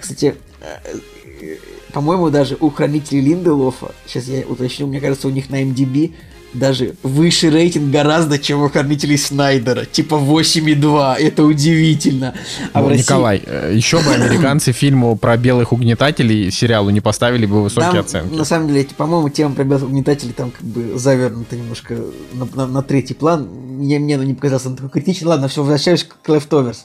Кстати, 0.01 0.37
э, 0.63 1.57
по-моему, 1.93 2.31
даже 2.31 2.57
у 2.61 2.71
хранителей 2.71 3.21
Линделофа, 3.21 3.95
сейчас 4.07 4.25
я 4.25 4.47
уточню, 4.47 4.87
мне 4.87 5.01
кажется, 5.01 5.29
у 5.29 5.31
них 5.31 5.51
на 5.51 5.63
MDB 5.63 6.15
даже 6.55 6.95
выше 7.03 7.51
рейтинг 7.51 7.91
гораздо, 7.91 8.39
чем 8.39 8.63
у 8.63 8.69
кормителей 8.69 9.19
Снайдера. 9.19 9.85
Типа 9.85 10.15
8,2. 10.15 11.17
Это 11.17 11.45
удивительно. 11.45 12.35
А 12.73 12.81
ну, 12.81 12.89
России... 12.89 13.03
Николай, 13.03 13.43
э, 13.45 13.73
еще 13.75 14.01
бы 14.03 14.13
американцы 14.13 14.73
фильму 14.73 15.17
про 15.17 15.37
белых 15.37 15.73
угнетателей 15.73 16.51
сериалу 16.51 16.91
не 16.91 17.01
поставили 17.01 17.47
бы 17.47 17.63
высокие 17.63 17.91
там, 17.91 18.01
оценки. 18.01 18.35
На 18.35 18.45
самом 18.45 18.69
деле, 18.69 18.87
по-моему, 18.97 19.29
тема 19.29 19.55
про 19.55 19.65
белых 19.65 19.85
угнетателей 19.85 20.33
там 20.33 20.51
как 20.51 20.63
бы 20.63 20.99
завернута 20.99 21.57
немножко 21.57 21.97
на, 22.33 22.49
на, 22.55 22.67
на 22.67 22.83
третий 22.83 23.15
план. 23.15 23.49
Мне, 23.49 23.99
мне 23.99 24.17
не 24.17 24.35
показался 24.35 24.69
он 24.69 24.77
такой 24.77 24.91
критичный. 24.91 25.29
Ладно, 25.29 25.49
все, 25.49 25.61
возвращаюсь 25.61 26.05
к 26.05 26.29
Leftovers. 26.29 26.79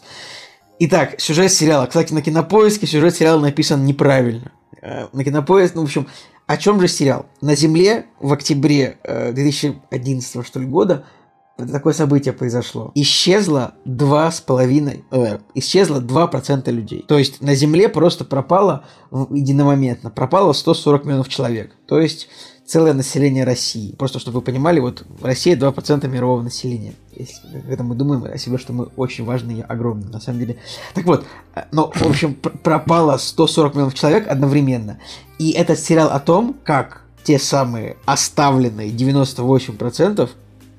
Итак, 0.80 1.20
сюжет 1.20 1.52
сериала. 1.52 1.86
Кстати, 1.86 2.12
на 2.12 2.22
кинопоиске 2.22 2.88
сюжет 2.88 3.16
сериала 3.16 3.40
написан 3.40 3.86
неправильно. 3.86 4.52
Э, 4.82 5.08
на 5.14 5.24
кинопоиске, 5.24 5.76
ну, 5.76 5.82
в 5.84 5.86
общем, 5.86 6.08
о 6.52 6.58
чем 6.58 6.82
же 6.82 6.90
сериал? 6.90 7.28
На 7.40 7.56
Земле 7.56 8.08
в 8.20 8.34
октябре 8.34 8.98
э, 9.04 9.32
2011 9.32 10.46
что 10.46 10.60
ли, 10.60 10.66
года 10.66 11.06
такое 11.58 11.94
событие 11.94 12.34
произошло. 12.34 12.92
Исчезло 12.94 13.76
два 13.86 14.30
с 14.30 14.42
половиной, 14.42 15.06
э, 15.12 15.40
исчезло 15.54 16.02
2% 16.02 16.70
людей. 16.70 17.06
То 17.08 17.18
есть 17.18 17.42
на 17.42 17.56
Земле 17.56 17.88
просто 17.88 18.26
пропало 18.26 18.84
единомоментно, 19.12 20.10
пропало 20.10 20.52
140 20.52 21.06
миллионов 21.06 21.30
человек. 21.30 21.74
То 21.88 22.02
есть 22.02 22.28
целое 22.72 22.94
население 22.94 23.44
России. 23.44 23.94
Просто 23.98 24.20
чтобы 24.20 24.40
вы 24.40 24.42
понимали, 24.44 24.80
вот 24.80 25.04
Россия 25.22 25.58
2% 25.58 26.08
мирового 26.08 26.42
населения. 26.42 26.94
Если, 27.14 27.36
когда 27.68 27.84
мы 27.84 27.96
думаем 27.96 28.24
о 28.24 28.38
себе, 28.38 28.58
что 28.58 28.72
мы 28.72 28.86
очень 28.96 29.26
важные 29.26 29.58
и 29.58 29.62
огромные, 29.62 30.08
на 30.08 30.22
самом 30.22 30.40
деле. 30.40 30.58
Так 30.94 31.04
вот, 31.04 31.26
но, 31.74 31.92
в 31.94 32.02
общем, 32.02 32.34
пропало 32.34 33.18
140 33.18 33.74
миллионов 33.76 33.94
человек 33.94 34.26
одновременно. 34.30 35.00
И 35.38 35.52
этот 35.52 35.80
сериал 35.80 36.12
о 36.12 36.22
том, 36.22 36.56
как 36.64 37.02
те 37.26 37.40
самые 37.40 37.98
оставленные 38.06 38.90
98% 38.90 40.30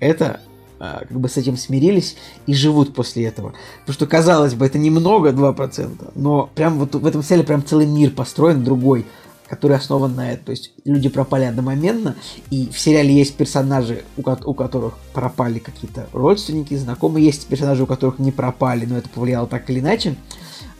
это 0.01 0.41
э, 0.81 1.05
как 1.07 1.21
бы 1.21 1.29
с 1.29 1.37
этим 1.37 1.59
смирились 1.59 2.17
и 2.47 2.55
живут 2.55 2.95
после 2.95 3.27
этого. 3.27 3.53
Потому 3.81 3.95
что, 3.95 4.07
казалось 4.07 4.55
бы, 4.55 4.65
это 4.65 4.79
немного 4.79 5.29
2%, 5.29 6.13
но 6.15 6.49
прям 6.55 6.79
вот 6.79 6.95
в 6.95 7.07
этом 7.07 7.23
сериале 7.23 7.45
прям 7.45 7.63
целый 7.63 7.87
мир 7.87 8.13
построен 8.13 8.65
другой 8.65 9.05
который 9.53 9.77
основан 9.77 10.15
на 10.15 10.33
этом. 10.33 10.47
То 10.47 10.53
есть 10.53 10.73
люди 10.87 11.11
пропали 11.11 11.45
одномоментно, 11.45 12.17
и 12.49 12.71
в 12.73 12.79
сериале 12.79 13.15
есть 13.15 13.35
персонажи, 13.37 14.03
у, 14.17 14.23
ко- 14.23 14.41
у 14.47 14.55
которых 14.55 14.95
пропали 15.13 15.59
какие-то 15.59 16.09
родственники, 16.15 16.75
знакомые, 16.75 17.27
есть 17.27 17.49
персонажи, 17.49 17.83
у 17.83 17.87
которых 17.87 18.19
не 18.19 18.33
пропали, 18.33 18.87
но 18.87 18.97
это 18.97 19.11
повлияло 19.11 19.47
так 19.47 19.69
или 19.69 19.81
иначе 19.81 20.17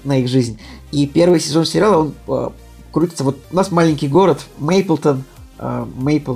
на 0.05 0.17
их 0.17 0.27
жизнь. 0.27 0.59
И 0.91 1.07
первый 1.07 1.39
сезон 1.39 1.67
сериала, 1.67 1.99
он 1.99 2.15
э, 2.27 2.49
крутится, 2.93 3.25
вот 3.25 3.37
у 3.51 3.55
нас 3.55 3.71
маленький 3.71 4.09
город, 4.09 4.47
Мейплтон, 4.57 5.25
э, 5.59 5.87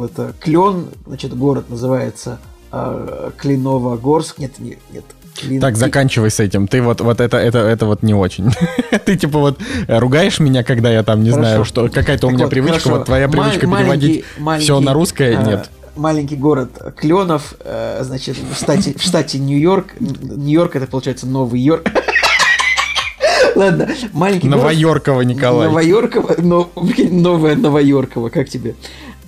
это 0.05 0.35
клен, 0.39 0.89
значит, 1.07 1.35
город 1.35 1.71
называется 1.71 2.39
э, 2.71 3.31
Кленово-Горск, 3.39 4.35
нет, 4.37 4.59
нет, 4.59 4.79
нет, 4.93 5.05
Блин, 5.43 5.61
так, 5.61 5.75
ты... 5.75 5.81
заканчивай 5.81 6.31
с 6.31 6.41
этим. 6.41 6.69
Ты 6.69 6.83
вот, 6.83 7.01
вот 7.01 7.21
это, 7.21 7.37
это, 7.37 7.59
это 7.59 7.87
вот 7.87 8.03
не 8.03 8.15
очень. 8.15 8.51
ты 9.05 9.17
типа 9.17 9.39
вот 9.39 9.61
ругаешь 9.89 10.39
меня, 10.41 10.65
когда 10.65 10.91
я 10.91 11.03
там 11.03 11.23
не 11.23 11.31
хорошо. 11.31 11.49
знаю, 11.49 11.65
что 11.65 11.89
какая-то 11.89 12.27
у 12.27 12.31
меня 12.31 12.45
вот, 12.45 12.51
привычка, 12.51 12.81
хорошо. 12.81 12.99
вот 12.99 13.07
твоя 13.07 13.29
привычка 13.29 13.67
Ма- 13.67 13.79
переводить 13.79 14.25
маленький, 14.39 14.65
все 14.65 14.81
на 14.81 14.93
русское, 14.93 15.39
а, 15.39 15.43
нет. 15.43 15.71
Маленький 15.97 16.37
город 16.37 16.71
Кленов, 16.97 17.55
э, 17.61 18.01
значит, 18.03 18.37
в 18.37 18.57
штате, 18.57 18.95
в 18.99 19.03
штате 19.03 19.39
Нью-Йорк. 19.39 19.95
Нью-Йорк 19.99 20.77
это 20.77 20.87
получается 20.87 21.27
Новый 21.27 21.61
Йорк. 21.61 21.89
Ладно, 23.57 23.89
маленький 24.13 24.49
Новоёрково, 24.49 25.23
Николай. 25.23 25.69
Новоёрково, 25.69 26.35
но, 26.39 26.71
новое 27.11 27.57
Новоёрково, 27.57 28.29
как 28.29 28.51
тебе? 28.51 28.75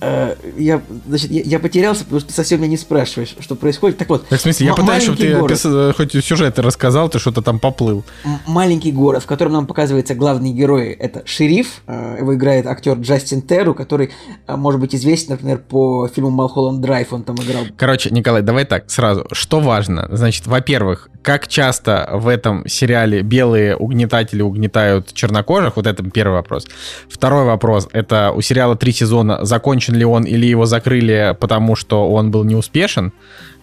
Э, 0.01 0.35
я, 0.57 0.81
значит, 1.07 1.31
я, 1.31 1.41
я 1.41 1.59
потерялся, 1.59 2.03
потому 2.03 2.19
что 2.19 2.29
ты 2.29 2.35
совсем 2.35 2.59
меня 2.59 2.71
не 2.71 2.77
спрашиваешь, 2.77 3.35
что 3.39 3.55
происходит. 3.55 3.97
Так 3.97 4.09
вот. 4.09 4.27
Так, 4.27 4.39
в 4.39 4.41
смысле, 4.41 4.67
я 4.67 4.73
пытаюсь, 4.73 5.03
чтобы 5.03 5.17
ты 5.17 5.35
город, 5.37 5.65
опис... 5.65 5.95
хоть 5.95 6.25
сюжет 6.25 6.57
рассказал, 6.59 7.09
ты 7.09 7.19
что-то 7.19 7.41
там 7.41 7.59
поплыл. 7.59 8.03
Маленький 8.47 8.91
город, 8.91 9.23
в 9.23 9.25
котором 9.25 9.53
нам 9.53 9.67
показывается 9.67 10.15
главный 10.15 10.51
герой, 10.51 10.91
это 10.91 11.23
шериф. 11.25 11.81
Э, 11.87 12.17
его 12.19 12.35
играет 12.35 12.65
актер 12.65 12.97
Джастин 12.97 13.41
Терру, 13.41 13.73
который 13.73 14.11
э, 14.47 14.55
может 14.55 14.79
быть 14.79 14.95
известен, 14.95 15.31
например, 15.31 15.59
по 15.59 16.07
фильму 16.07 16.29
Малхолланд 16.29 16.81
Драйв, 16.81 17.11
он 17.11 17.23
там 17.23 17.35
играл. 17.35 17.63
Короче, 17.77 18.09
Николай, 18.11 18.41
давай 18.41 18.65
так, 18.65 18.89
сразу. 18.89 19.25
Что 19.31 19.59
важно? 19.59 20.07
Значит, 20.11 20.47
во-первых, 20.47 21.09
как 21.21 21.47
часто 21.47 22.09
в 22.13 22.27
этом 22.27 22.67
сериале 22.67 23.21
белые 23.21 23.75
угнетатели 23.75 24.41
угнетают 24.41 25.13
чернокожих? 25.13 25.75
Вот 25.75 25.85
это 25.85 26.03
первый 26.09 26.33
вопрос. 26.33 26.67
Второй 27.09 27.45
вопрос. 27.45 27.87
Это 27.91 28.31
у 28.31 28.41
сериала 28.41 28.75
три 28.75 28.91
сезона 28.93 29.43
закончен 29.45 29.95
ли 29.95 30.05
он 30.05 30.23
или 30.23 30.45
его 30.45 30.65
закрыли, 30.65 31.35
потому 31.39 31.75
что 31.75 32.09
он 32.09 32.31
был 32.31 32.43
неуспешен. 32.43 33.11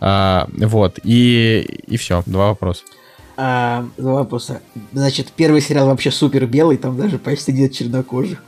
А, 0.01 0.49
вот, 0.57 0.99
и, 1.03 1.81
и 1.87 1.97
все, 1.97 2.23
два 2.27 2.49
вопроса. 2.49 2.83
А, 3.39 3.87
два 3.97 4.15
вопроса. 4.15 4.61
Значит, 4.93 5.33
первый 5.35 5.61
сериал 5.61 5.87
вообще 5.87 6.11
супер 6.11 6.47
белый, 6.47 6.77
там 6.77 6.97
даже 6.97 7.19
почти 7.19 7.53
нет 7.53 7.73
чернокожих. 7.73 8.43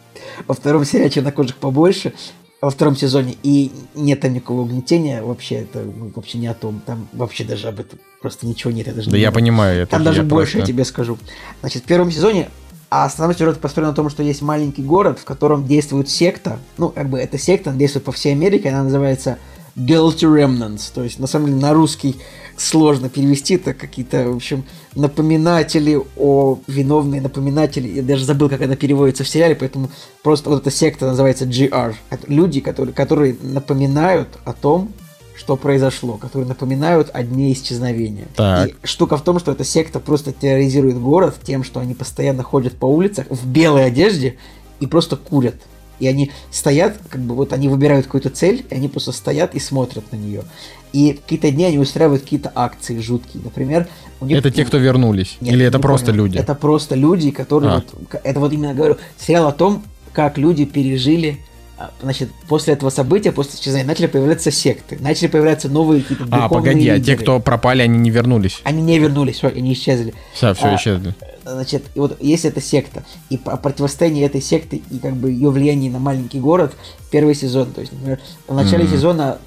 Во 0.46 0.54
втором 0.54 0.84
сериале 0.84 1.10
чернокожих 1.10 1.56
побольше, 1.56 2.12
во 2.60 2.70
втором 2.70 2.96
сезоне, 2.96 3.36
и 3.42 3.70
нет 3.94 4.20
там 4.20 4.34
никакого 4.34 4.62
угнетения, 4.62 5.22
вообще 5.22 5.56
это 5.56 5.80
ну, 5.80 6.10
вообще 6.14 6.38
не 6.38 6.48
о 6.48 6.54
том, 6.54 6.82
там 6.84 7.08
вообще 7.12 7.44
даже 7.44 7.68
об 7.68 7.80
этом 7.80 7.98
просто 8.20 8.46
ничего 8.46 8.72
нет. 8.72 8.86
Я 8.86 8.94
даже 8.94 9.10
да 9.10 9.16
не 9.16 9.22
я 9.22 9.30
понимаю. 9.30 9.82
Это 9.82 9.92
там 9.92 10.04
даже 10.04 10.22
больше 10.22 10.54
просто... 10.54 10.70
я 10.70 10.74
тебе 10.74 10.84
скажу. 10.84 11.18
Значит, 11.60 11.84
в 11.84 11.86
первом 11.86 12.10
сезоне 12.10 12.48
а 12.90 13.04
основной 13.04 13.36
сюжет 13.36 13.58
построен 13.58 13.90
на 13.90 13.94
том, 13.94 14.08
что 14.08 14.22
есть 14.22 14.40
маленький 14.40 14.82
город, 14.82 15.18
в 15.18 15.24
котором 15.24 15.66
действует 15.66 16.08
секта. 16.08 16.58
Ну, 16.78 16.88
как 16.88 17.10
бы 17.10 17.18
эта 17.18 17.36
секта, 17.36 17.70
она 17.70 17.78
действует 17.78 18.04
по 18.06 18.12
всей 18.12 18.32
Америке, 18.32 18.70
она 18.70 18.84
называется 18.84 19.38
Guilty 19.76 20.24
Remnants. 20.24 20.90
То 20.94 21.02
есть, 21.02 21.18
на 21.18 21.26
самом 21.26 21.48
деле, 21.48 21.58
на 21.58 21.74
русский 21.74 22.16
сложно 22.58 23.08
перевести, 23.08 23.54
это 23.54 23.74
какие-то, 23.74 24.30
в 24.30 24.36
общем, 24.36 24.64
напоминатели 24.94 26.00
о 26.16 26.58
виновные 26.66 27.20
напоминатели. 27.20 27.88
Я 27.88 28.02
даже 28.02 28.24
забыл, 28.24 28.48
как 28.48 28.60
она 28.60 28.76
переводится 28.76 29.24
в 29.24 29.28
сериале, 29.28 29.54
поэтому 29.54 29.90
просто 30.22 30.50
вот 30.50 30.62
эта 30.62 30.70
секта 30.70 31.06
называется 31.06 31.44
GR. 31.44 31.94
Это 32.10 32.26
люди, 32.26 32.60
которые, 32.60 32.92
которые 32.92 33.36
напоминают 33.40 34.28
о 34.44 34.52
том, 34.52 34.92
что 35.36 35.56
произошло, 35.56 36.14
которые 36.14 36.48
напоминают 36.48 37.10
о 37.12 37.22
дне 37.22 37.52
исчезновения. 37.52 38.26
Так. 38.34 38.70
И 38.70 38.74
штука 38.82 39.16
в 39.16 39.22
том, 39.22 39.38
что 39.38 39.52
эта 39.52 39.62
секта 39.64 40.00
просто 40.00 40.32
терроризирует 40.32 40.98
город 40.98 41.36
тем, 41.42 41.62
что 41.62 41.78
они 41.80 41.94
постоянно 41.94 42.42
ходят 42.42 42.74
по 42.74 42.86
улицах 42.86 43.26
в 43.30 43.46
белой 43.46 43.86
одежде 43.86 44.36
и 44.80 44.86
просто 44.86 45.16
курят. 45.16 45.54
И 46.00 46.06
они 46.06 46.30
стоят, 46.50 46.96
как 47.08 47.20
бы 47.20 47.34
вот 47.34 47.52
они 47.52 47.68
выбирают 47.68 48.06
какую-то 48.06 48.30
цель, 48.30 48.64
и 48.68 48.74
они 48.74 48.88
просто 48.88 49.12
стоят 49.12 49.54
и 49.54 49.60
смотрят 49.60 50.10
на 50.12 50.16
нее. 50.16 50.44
И 50.92 51.12
какие-то 51.12 51.50
дни 51.50 51.64
они 51.64 51.78
устраивают 51.78 52.22
какие-то 52.22 52.52
акции 52.54 52.98
жуткие. 53.00 53.42
Например, 53.44 53.88
у 54.20 54.26
них... 54.26 54.38
Это 54.38 54.50
те, 54.50 54.64
кто 54.64 54.78
вернулись? 54.78 55.36
Нет, 55.40 55.54
Или 55.54 55.66
это 55.66 55.78
просто 55.78 56.06
понял. 56.06 56.24
люди? 56.24 56.38
Это 56.38 56.54
просто 56.54 56.94
люди, 56.94 57.30
которые... 57.30 57.70
А. 57.70 57.74
Вот, 57.74 58.20
это 58.22 58.40
вот 58.40 58.52
именно 58.52 58.74
говорю, 58.74 58.96
сериал 59.18 59.48
о 59.48 59.52
том, 59.52 59.82
как 60.12 60.38
люди 60.38 60.64
пережили 60.64 61.38
а, 61.80 61.92
значит, 62.02 62.30
после 62.48 62.72
этого 62.72 62.90
события, 62.90 63.30
после 63.30 63.54
исчезновения, 63.54 63.86
начали 63.86 64.06
появляться 64.08 64.50
секты, 64.50 64.98
начали 65.00 65.28
появляться 65.28 65.68
новые 65.68 66.02
какие-то 66.02 66.26
А, 66.32 66.48
погоди, 66.48 66.80
лидеры. 66.80 66.96
а 66.96 67.00
те, 67.00 67.16
кто 67.16 67.38
пропали, 67.38 67.82
они 67.82 67.98
не 67.98 68.10
вернулись? 68.10 68.60
Они 68.64 68.82
не 68.82 68.98
вернулись, 68.98 69.36
все, 69.36 69.48
они 69.48 69.72
исчезли. 69.74 70.12
Все, 70.34 70.54
все, 70.54 70.66
а, 70.66 70.74
исчезли. 70.74 71.14
Значит, 71.44 71.84
и 71.94 72.00
вот 72.00 72.20
есть 72.20 72.44
эта 72.44 72.60
секта, 72.60 73.04
и 73.30 73.36
противостояние 73.36 74.26
этой 74.26 74.42
секты 74.42 74.82
и 74.90 74.98
как 74.98 75.14
бы 75.14 75.30
ее 75.30 75.50
влияние 75.50 75.92
на 75.92 76.00
маленький 76.00 76.40
город, 76.40 76.74
первый 77.12 77.36
сезон, 77.36 77.72
то 77.72 77.80
есть, 77.80 77.92
например, 77.92 78.18
в 78.48 78.54
начале 78.54 78.84
mm-hmm. 78.84 78.92
сезона 78.92 79.38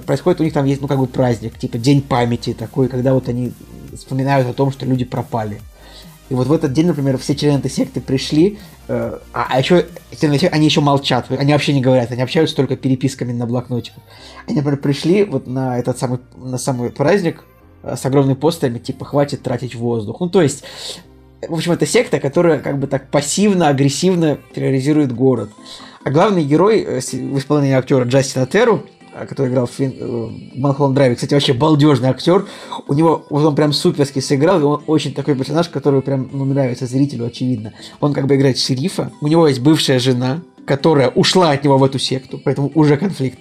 происходит 0.00 0.40
у 0.40 0.44
них 0.44 0.52
там 0.52 0.64
есть, 0.64 0.80
ну, 0.80 0.88
как 0.88 0.98
бы 0.98 1.06
праздник, 1.06 1.58
типа 1.58 1.78
День 1.78 2.02
памяти 2.02 2.54
такой, 2.54 2.88
когда 2.88 3.14
вот 3.14 3.28
они 3.28 3.52
вспоминают 3.96 4.48
о 4.48 4.52
том, 4.52 4.72
что 4.72 4.86
люди 4.86 5.04
пропали. 5.04 5.60
И 6.32 6.34
вот 6.34 6.46
в 6.46 6.52
этот 6.52 6.72
день, 6.72 6.86
например, 6.86 7.18
все 7.18 7.34
члены 7.34 7.58
этой 7.58 7.70
секты 7.70 8.00
пришли, 8.00 8.58
э, 8.88 9.18
а, 9.34 9.46
а 9.50 9.58
еще 9.58 9.84
они 10.50 10.64
еще 10.64 10.80
молчат, 10.80 11.26
они 11.28 11.52
вообще 11.52 11.74
не 11.74 11.82
говорят, 11.82 12.10
они 12.10 12.22
общаются 12.22 12.56
только 12.56 12.74
переписками 12.76 13.32
на 13.32 13.46
блокнотиках. 13.46 14.02
Они, 14.46 14.56
например, 14.56 14.80
пришли 14.80 15.24
вот 15.24 15.46
на 15.46 15.78
этот 15.78 15.98
самый, 15.98 16.20
на 16.36 16.56
самый 16.56 16.88
праздник 16.88 17.44
э, 17.82 17.96
с 17.96 18.06
огромными 18.06 18.34
постерами, 18.34 18.78
типа, 18.78 19.04
хватит 19.04 19.42
тратить 19.42 19.74
воздух. 19.74 20.20
Ну, 20.20 20.30
то 20.30 20.40
есть, 20.40 20.64
в 21.46 21.52
общем, 21.52 21.72
это 21.72 21.84
секта, 21.84 22.18
которая 22.18 22.60
как 22.60 22.78
бы 22.78 22.86
так 22.86 23.10
пассивно, 23.10 23.68
агрессивно 23.68 24.38
терроризирует 24.54 25.12
город. 25.12 25.50
А 26.02 26.10
главный 26.10 26.44
герой 26.44 26.80
э, 26.80 27.00
в 27.00 27.38
исполнении 27.38 27.74
актера 27.74 28.04
Джастина 28.04 28.46
Терру, 28.46 28.84
который 29.28 29.50
играл 29.50 29.66
в, 29.66 29.70
Фин... 29.70 29.94
Э, 29.98 30.28
Малхолланд 30.54 30.94
Драйве, 30.94 31.14
кстати, 31.14 31.34
вообще 31.34 31.52
балдежный 31.52 32.08
актер. 32.08 32.46
У 32.88 32.94
него, 32.94 33.24
вот 33.30 33.44
он 33.44 33.54
прям 33.54 33.72
суперски 33.72 34.20
сыграл, 34.20 34.60
и 34.60 34.64
он 34.64 34.82
очень 34.86 35.14
такой 35.14 35.34
персонаж, 35.34 35.68
который 35.68 36.02
прям 36.02 36.28
ну, 36.32 36.44
нравится 36.44 36.86
зрителю, 36.86 37.26
очевидно. 37.26 37.72
Он 38.00 38.12
как 38.12 38.26
бы 38.26 38.36
играет 38.36 38.58
шерифа, 38.58 39.10
у 39.20 39.28
него 39.28 39.46
есть 39.48 39.60
бывшая 39.60 39.98
жена, 39.98 40.42
которая 40.66 41.08
ушла 41.08 41.50
от 41.50 41.64
него 41.64 41.78
в 41.78 41.84
эту 41.84 41.98
секту, 41.98 42.40
поэтому 42.42 42.70
уже 42.74 42.96
конфликт. 42.96 43.40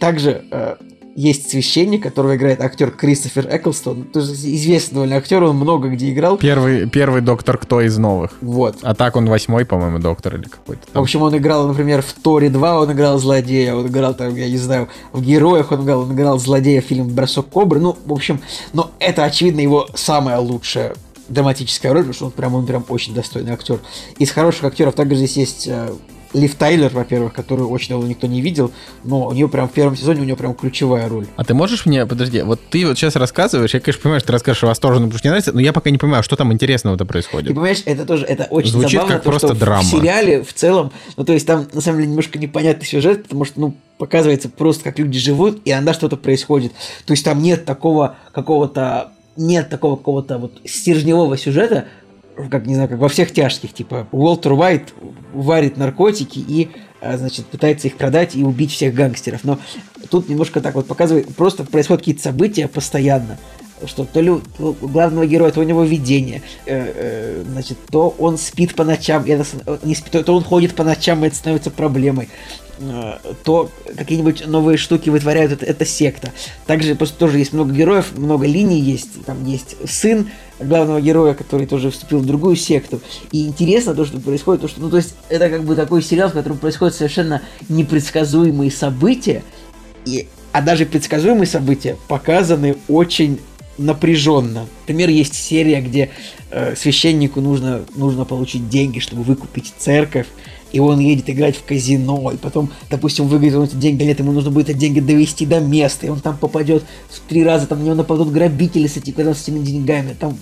Также 0.00 0.44
э, 0.50 0.76
есть 1.16 1.50
священник, 1.50 2.02
которого 2.02 2.36
играет 2.36 2.60
актер 2.60 2.90
Кристофер 2.90 3.48
Эклстон. 3.50 4.04
Тоже 4.04 4.32
известный 4.32 4.96
довольно 4.96 5.16
актер, 5.16 5.42
он 5.42 5.56
много 5.56 5.88
где 5.88 6.12
играл. 6.12 6.36
Первый, 6.36 6.88
первый 6.88 7.22
доктор 7.22 7.56
кто 7.56 7.80
из 7.80 7.96
новых? 7.96 8.32
Вот. 8.42 8.76
А 8.82 8.94
так 8.94 9.16
он 9.16 9.26
восьмой, 9.26 9.64
по-моему, 9.64 9.98
доктор 9.98 10.36
или 10.36 10.44
какой-то. 10.44 10.82
Там. 10.92 11.00
В 11.00 11.04
общем, 11.04 11.22
он 11.22 11.36
играл, 11.36 11.66
например, 11.66 12.02
в 12.02 12.12
Торе 12.12 12.50
2 12.50 12.80
он 12.80 12.92
играл 12.92 13.18
злодея, 13.18 13.74
он 13.74 13.86
играл 13.86 14.12
там, 14.12 14.36
я 14.36 14.48
не 14.48 14.58
знаю, 14.58 14.88
в 15.12 15.22
Героях 15.22 15.72
он 15.72 15.84
играл, 15.84 16.00
он 16.02 16.12
играл 16.12 16.38
злодея 16.38 16.82
в 16.82 16.84
фильме 16.84 17.10
«Бросок 17.10 17.48
кобры». 17.48 17.80
Ну, 17.80 17.96
в 18.04 18.12
общем, 18.12 18.40
но 18.74 18.90
это, 18.98 19.24
очевидно, 19.24 19.60
его 19.60 19.88
самая 19.94 20.38
лучшая 20.38 20.94
драматическая 21.28 21.92
роль, 21.92 22.02
потому 22.02 22.14
что 22.14 22.26
он 22.26 22.30
прям, 22.32 22.54
он 22.54 22.66
прям 22.66 22.84
очень 22.90 23.14
достойный 23.14 23.52
актер. 23.52 23.80
Из 24.18 24.30
хороших 24.30 24.64
актеров 24.64 24.94
также 24.94 25.16
здесь 25.16 25.36
есть 25.38 25.66
э, 25.66 25.88
Лив 26.36 26.54
Тайлер, 26.54 26.90
во-первых, 26.92 27.32
которую 27.32 27.70
очень 27.70 27.88
давно 27.90 28.06
никто 28.06 28.26
не 28.26 28.42
видел, 28.42 28.70
но 29.04 29.26
у 29.26 29.32
нее 29.32 29.48
прям 29.48 29.68
в 29.68 29.72
первом 29.72 29.96
сезоне 29.96 30.20
у 30.20 30.24
нее 30.24 30.36
прям 30.36 30.54
ключевая 30.54 31.08
роль. 31.08 31.26
А 31.36 31.44
ты 31.44 31.54
можешь 31.54 31.86
мне, 31.86 32.04
подожди, 32.04 32.42
вот 32.42 32.60
ты 32.68 32.86
вот 32.86 32.98
сейчас 32.98 33.16
рассказываешь, 33.16 33.72
я, 33.72 33.80
конечно, 33.80 34.02
понимаю, 34.02 34.20
что 34.20 34.26
ты 34.28 34.32
расскажешь 34.34 34.62
восторженно, 34.62 35.06
потому 35.06 35.18
что 35.18 35.28
не 35.28 35.30
нравится, 35.30 35.52
но 35.52 35.60
я 35.60 35.72
пока 35.72 35.90
не 35.90 35.98
понимаю, 35.98 36.22
что 36.22 36.36
там 36.36 36.52
интересного-то 36.52 37.06
происходит. 37.06 37.48
Ты 37.48 37.54
понимаешь, 37.54 37.82
это 37.86 38.04
тоже, 38.04 38.26
это 38.26 38.44
очень 38.50 38.70
Звучит 38.70 38.92
забавно, 38.92 39.14
как 39.14 39.22
то, 39.22 39.30
просто 39.30 39.48
что 39.48 39.56
драма. 39.56 39.82
в 39.82 39.86
сериале 39.86 40.42
в 40.42 40.52
целом, 40.52 40.92
ну 41.16 41.24
то 41.24 41.32
есть 41.32 41.46
там 41.46 41.66
на 41.72 41.80
самом 41.80 41.98
деле 41.98 42.10
немножко 42.10 42.38
непонятный 42.38 42.86
сюжет, 42.86 43.22
потому 43.22 43.46
что, 43.46 43.58
ну, 43.58 43.74
показывается 43.96 44.50
просто, 44.50 44.84
как 44.84 44.98
люди 44.98 45.18
живут, 45.18 45.62
и 45.64 45.72
иногда 45.72 45.94
что-то 45.94 46.18
происходит. 46.18 46.72
То 47.06 47.12
есть 47.12 47.24
там 47.24 47.42
нет 47.42 47.64
такого 47.64 48.16
какого-то 48.32 49.12
нет 49.36 49.68
такого 49.68 49.96
какого-то 49.96 50.38
вот 50.38 50.60
стержневого 50.64 51.36
сюжета, 51.36 51.86
как, 52.50 52.66
не 52.66 52.74
знаю, 52.74 52.88
как 52.88 52.98
во 52.98 53.08
всех 53.08 53.32
тяжких, 53.32 53.72
типа, 53.72 54.06
Уолтер 54.12 54.52
Уайт 54.52 54.94
варит 55.32 55.76
наркотики 55.76 56.38
и, 56.38 56.70
а, 57.00 57.16
значит, 57.16 57.46
пытается 57.46 57.88
их 57.88 57.96
продать 57.96 58.36
и 58.36 58.44
убить 58.44 58.72
всех 58.72 58.94
гангстеров. 58.94 59.44
Но 59.44 59.58
тут 60.10 60.28
немножко 60.28 60.60
так 60.60 60.74
вот 60.74 60.86
показывает, 60.86 61.34
просто 61.34 61.64
происходят 61.64 62.02
какие-то 62.02 62.22
события 62.22 62.68
постоянно, 62.68 63.38
что 63.84 64.04
то 64.04 64.20
ли 64.20 64.30
у 64.30 64.40
главного 64.80 65.26
героя, 65.26 65.50
то 65.50 65.60
у 65.60 65.64
него 65.64 65.84
видение, 65.84 66.42
э, 66.66 66.92
э, 66.94 67.44
значит, 67.50 67.78
то 67.90 68.14
он 68.18 68.38
спит 68.38 68.74
по 68.74 68.84
ночам, 68.84 69.24
это, 69.26 69.44
не 69.82 69.94
спит, 69.94 70.24
то 70.24 70.36
он 70.36 70.44
ходит 70.44 70.74
по 70.74 70.84
ночам, 70.84 71.24
и 71.24 71.28
это 71.28 71.36
становится 71.36 71.70
проблемой. 71.70 72.28
Э, 72.78 73.18
то 73.44 73.70
какие-нибудь 73.96 74.46
новые 74.46 74.76
штуки 74.76 75.08
вытворяют 75.08 75.52
это, 75.52 75.64
это 75.64 75.84
секта. 75.84 76.32
Также 76.66 76.94
просто 76.94 77.18
тоже 77.18 77.38
есть 77.38 77.52
много 77.52 77.72
героев, 77.72 78.16
много 78.16 78.46
линий 78.46 78.80
есть. 78.80 79.24
Там 79.24 79.44
есть 79.44 79.76
сын 79.88 80.28
главного 80.60 81.00
героя, 81.00 81.34
который 81.34 81.66
тоже 81.66 81.90
вступил 81.90 82.18
в 82.18 82.26
другую 82.26 82.56
секту. 82.56 83.00
И 83.32 83.46
интересно 83.46 83.94
то, 83.94 84.04
что 84.04 84.20
происходит, 84.20 84.62
то, 84.62 84.68
что, 84.68 84.80
ну, 84.80 84.90
то 84.90 84.98
есть, 84.98 85.14
это 85.28 85.48
как 85.48 85.64
бы 85.64 85.74
такой 85.74 86.02
сериал, 86.02 86.28
в 86.28 86.34
котором 86.34 86.58
происходят 86.58 86.94
совершенно 86.94 87.42
непредсказуемые 87.68 88.70
события, 88.70 89.42
и, 90.04 90.28
а 90.52 90.60
даже 90.60 90.86
предсказуемые 90.86 91.46
события 91.46 91.96
показаны 92.08 92.76
очень 92.88 93.40
напряженно. 93.78 94.66
Например, 94.82 95.08
есть 95.08 95.34
серия, 95.34 95.80
где 95.80 96.10
э, 96.50 96.74
священнику 96.76 97.40
нужно, 97.40 97.84
нужно 97.94 98.24
получить 98.24 98.68
деньги, 98.68 98.98
чтобы 98.98 99.22
выкупить 99.22 99.72
церковь, 99.78 100.26
и 100.76 100.78
он 100.78 100.98
едет 100.98 101.30
играть 101.30 101.56
в 101.56 101.64
казино, 101.64 102.30
и 102.32 102.36
потом, 102.36 102.70
допустим, 102.90 103.26
выиграет 103.26 103.54
он 103.54 103.64
эти 103.64 103.76
деньги, 103.76 104.02
нет, 104.02 104.18
ему 104.18 104.32
нужно 104.32 104.50
будет 104.50 104.68
эти 104.68 104.76
деньги 104.76 105.00
довести 105.00 105.46
до 105.46 105.58
места, 105.58 106.06
и 106.06 106.10
он 106.10 106.20
там 106.20 106.36
попадет 106.36 106.84
три 107.30 107.42
раза, 107.44 107.66
там 107.66 107.78
на 107.78 107.84
него 107.84 107.94
нападут 107.94 108.30
грабители 108.30 108.86
с, 108.86 108.98
этими, 108.98 109.32
с 109.32 109.42
этими 109.44 109.60
деньгами, 109.60 110.14
там, 110.20 110.36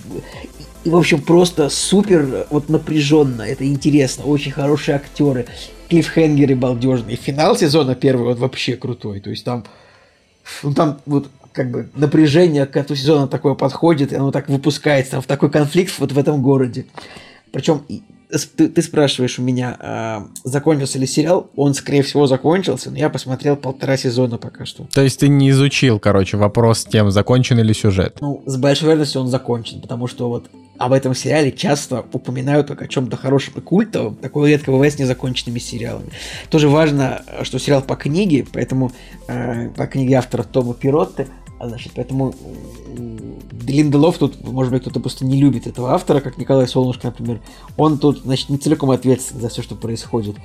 и, 0.83 0.89
в 0.89 0.97
общем, 0.97 1.21
просто 1.21 1.69
супер 1.69 2.47
вот 2.49 2.67
напряженно, 2.67 3.43
это 3.43 3.65
интересно, 3.65 4.25
очень 4.25 4.51
хорошие 4.51 4.95
актеры, 4.95 5.45
клиффхенгеры 5.87 6.57
балдежные, 6.57 7.15
финал 7.15 7.55
сезона 7.55 7.95
первый 7.95 8.25
вот 8.25 8.39
вообще 8.39 8.75
крутой, 8.75 9.21
то 9.21 9.29
есть 9.29 9.45
там, 9.45 9.63
ну 10.63 10.73
там 10.73 10.99
вот 11.05 11.29
как 11.53 11.71
бы 11.71 11.89
напряжение 11.95 12.65
к 12.65 12.71
концу 12.71 12.95
сезона 12.95 13.29
такое 13.29 13.53
подходит, 13.53 14.11
и 14.11 14.17
оно 14.17 14.31
так 14.31 14.49
выпускается, 14.49 15.11
там 15.11 15.21
в 15.21 15.27
такой 15.27 15.49
конфликт 15.49 15.97
вот 15.97 16.11
в 16.11 16.19
этом 16.19 16.41
городе. 16.41 16.87
Причем 17.53 17.83
ты, 18.37 18.67
ты 18.67 18.81
спрашиваешь 18.81 19.39
у 19.39 19.41
меня, 19.41 19.77
а, 19.79 20.27
закончился 20.43 20.99
ли 20.99 21.07
сериал? 21.07 21.49
Он, 21.55 21.73
скорее 21.73 22.03
всего, 22.03 22.27
закончился, 22.27 22.91
но 22.91 22.97
я 22.97 23.09
посмотрел 23.09 23.55
полтора 23.55 23.97
сезона 23.97 24.37
пока 24.37 24.65
что. 24.65 24.87
То 24.93 25.01
есть 25.01 25.19
ты 25.19 25.27
не 25.27 25.49
изучил, 25.51 25.99
короче, 25.99 26.37
вопрос 26.37 26.79
с 26.79 26.85
тем, 26.85 27.11
закончен 27.11 27.59
ли 27.59 27.73
сюжет? 27.73 28.17
Ну, 28.21 28.43
с 28.45 28.57
большой 28.57 28.87
вероятностью 28.87 29.21
он 29.21 29.27
закончен, 29.27 29.81
потому 29.81 30.07
что 30.07 30.29
вот 30.29 30.49
об 30.77 30.91
этом 30.91 31.15
сериале 31.15 31.51
часто 31.51 32.05
упоминают 32.11 32.67
как 32.67 32.81
о 32.81 32.87
чем-то 32.87 33.15
хорошем 33.15 33.53
и 33.57 33.61
культовом. 33.61 34.15
Такое 34.15 34.49
редко 34.49 34.71
бывает 34.71 34.93
с 34.93 34.99
незаконченными 34.99 35.59
сериалами. 35.59 36.09
Тоже 36.49 36.67
важно, 36.67 37.23
что 37.43 37.59
сериал 37.59 37.81
по 37.81 37.95
книге, 37.95 38.45
поэтому 38.51 38.91
э, 39.27 39.69
по 39.69 39.87
книге 39.87 40.15
автора 40.15 40.43
Тома 40.43 40.73
Пиротты, 40.73 41.27
значит, 41.67 41.93
поэтому 41.95 42.33
Линделов 43.67 44.17
тут, 44.17 44.43
может 44.43 44.71
быть, 44.71 44.81
кто-то 44.81 44.99
просто 44.99 45.25
не 45.25 45.39
любит 45.39 45.67
этого 45.67 45.93
автора, 45.93 46.19
как 46.19 46.37
Николай 46.37 46.67
Солнышко, 46.67 47.07
например. 47.07 47.41
Он 47.77 47.97
тут, 47.97 48.19
значит, 48.19 48.49
не 48.49 48.57
целиком 48.57 48.91
ответственен 48.91 49.41
за 49.41 49.49
все, 49.49 49.61
что 49.61 49.75
происходит. 49.75 50.35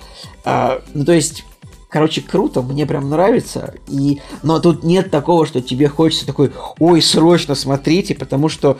А, 0.45 0.81
ну, 0.95 1.05
то 1.05 1.12
есть, 1.12 1.45
короче, 1.89 2.23
круто, 2.23 2.62
мне 2.62 2.87
прям 2.87 3.11
нравится. 3.11 3.75
И... 3.89 4.21
Но 4.43 4.61
тут 4.61 4.85
нет 4.85 5.11
такого, 5.11 5.47
что 5.47 5.61
тебе 5.61 5.89
хочется 5.89 6.27
такой, 6.27 6.53
ой, 6.79 7.03
срочно 7.03 7.55
смотрите, 7.55 8.14
потому 8.14 8.49
что 8.49 8.79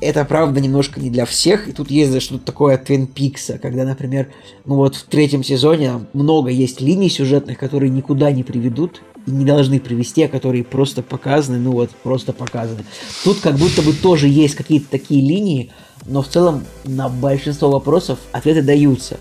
это, 0.00 0.24
правда, 0.24 0.60
немножко 0.60 1.00
не 1.00 1.10
для 1.10 1.26
всех. 1.26 1.68
И 1.68 1.72
тут 1.72 1.90
есть 1.90 2.20
что-то 2.22 2.44
такое 2.44 2.76
от 2.76 2.84
Твин 2.84 3.06
Пикса, 3.06 3.58
когда, 3.58 3.84
например, 3.84 4.28
ну 4.64 4.76
вот 4.76 4.96
в 4.96 5.04
третьем 5.04 5.44
сезоне 5.44 6.06
много 6.12 6.50
есть 6.50 6.80
линий 6.80 7.10
сюжетных, 7.10 7.58
которые 7.58 7.90
никуда 7.90 8.30
не 8.32 8.42
приведут 8.42 9.02
не 9.26 9.44
должны 9.44 9.80
привести, 9.80 10.22
а 10.22 10.28
которые 10.28 10.64
просто 10.64 11.02
показаны, 11.02 11.58
ну 11.58 11.72
вот, 11.72 11.90
просто 11.90 12.32
показаны. 12.32 12.84
Тут 13.24 13.40
как 13.40 13.56
будто 13.56 13.82
бы 13.82 13.92
тоже 13.92 14.28
есть 14.28 14.54
какие-то 14.54 14.90
такие 14.90 15.20
линии, 15.20 15.70
но 16.06 16.22
в 16.22 16.28
целом 16.28 16.64
на 16.84 17.08
большинство 17.08 17.70
вопросов 17.70 18.18
ответы 18.32 18.62
даются. 18.62 19.18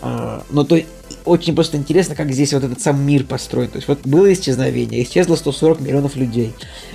А, 0.00 0.42
но 0.50 0.64
то 0.64 0.80
очень 1.24 1.54
просто 1.54 1.76
интересно, 1.76 2.14
как 2.14 2.32
здесь 2.32 2.52
вот 2.52 2.64
этот 2.64 2.80
сам 2.80 3.00
мир 3.04 3.24
построен. 3.24 3.68
То 3.68 3.76
есть 3.76 3.88
вот 3.88 4.00
было 4.04 4.32
исчезновение, 4.32 5.02
исчезло 5.02 5.36
140 5.36 5.80
миллионов 5.80 6.16
людей. 6.16 6.52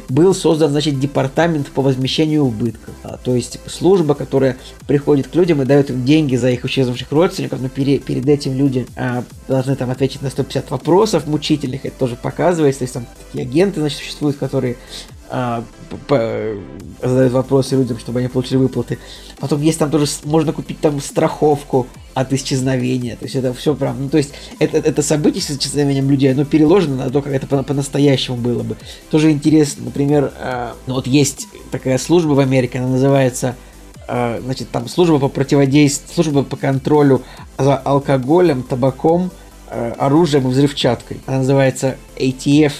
Был 0.10 0.34
создан, 0.34 0.72
значит, 0.72 1.00
департамент 1.00 1.68
по 1.68 1.82
возмещению 1.82 2.44
убытков. 2.44 2.94
А, 3.04 3.18
то 3.18 3.36
есть 3.36 3.60
служба, 3.68 4.16
которая 4.16 4.58
приходит 4.88 5.28
к 5.28 5.36
людям 5.36 5.62
и 5.62 5.66
дает 5.66 5.90
им 5.90 6.06
деньги 6.06 6.36
за 6.36 6.50
их 6.50 6.64
исчезнувших 6.66 7.12
родственников, 7.12 7.62
но 7.62 7.70
пере, 7.70 8.00
перед 8.00 8.28
этим 8.28 8.58
люди 8.58 8.86
а, 8.96 9.24
должны 9.48 9.76
там 9.76 9.90
ответить 9.90 10.22
на 10.22 10.30
150 10.30 10.72
вопросов 10.72 11.28
мучительных, 11.28 11.86
это 11.86 11.98
тоже 11.98 12.16
показывается. 12.16 12.80
То 12.80 12.84
есть 12.84 12.94
там 12.94 13.06
такие 13.26 13.44
агенты, 13.44 13.80
значит, 13.80 14.00
существуют, 14.00 14.38
которые 14.38 14.78
а, 15.30 15.64
задают 17.02 17.34
вопросы 17.34 17.76
людям, 17.76 18.00
чтобы 18.00 18.20
они 18.20 18.28
получили 18.28 18.58
выплаты. 18.58 18.98
Потом 19.40 19.62
есть 19.62 19.80
там 19.80 19.92
тоже, 19.92 20.08
можно 20.24 20.54
купить 20.54 20.80
там 20.80 21.00
страховку 21.02 21.88
от 22.14 22.34
исчезновения. 22.34 23.16
То 23.16 23.26
есть 23.26 23.36
это 23.36 23.54
все 23.54 23.76
прям, 23.76 24.04
ну 24.04 24.10
то 24.10 24.18
есть 24.18 24.34
это, 24.60 24.78
это 24.78 25.02
событие 25.02 25.42
с 25.42 25.52
исчезновением 25.52 26.10
людей, 26.10 26.32
оно 26.32 26.46
переложено 26.46 27.06
на 27.06 27.10
то, 27.12 27.22
как 27.22 27.34
это 27.34 27.46
по- 27.46 27.64
по-настоящему 27.64 28.38
было 28.38 28.64
бы. 28.64 28.78
Тоже 29.12 29.32
интересно, 29.32 29.86
например, 29.86 30.32
э, 30.40 30.72
ну 30.88 30.96
вот 30.96 31.08
есть 31.08 31.48
такая 31.72 31.98
служба 31.98 32.34
в 32.34 32.40
Америке, 32.40 32.80
она 32.80 32.88
называется 32.88 33.56
э, 34.08 34.42
значит, 34.44 34.70
там 34.72 34.88
служба 34.88 35.20
по 35.20 35.28
противодействию, 35.28 36.14
служба 36.14 36.44
по 36.44 36.56
контролю 36.56 37.22
за 37.58 37.76
алкоголем, 37.76 38.64
табаком, 38.64 39.30
э, 39.70 39.94
оружием 39.98 40.48
и 40.48 40.52
взрывчаткой. 40.52 41.20
Она 41.26 41.40
называется 41.40 41.98
ATF. 42.16 42.74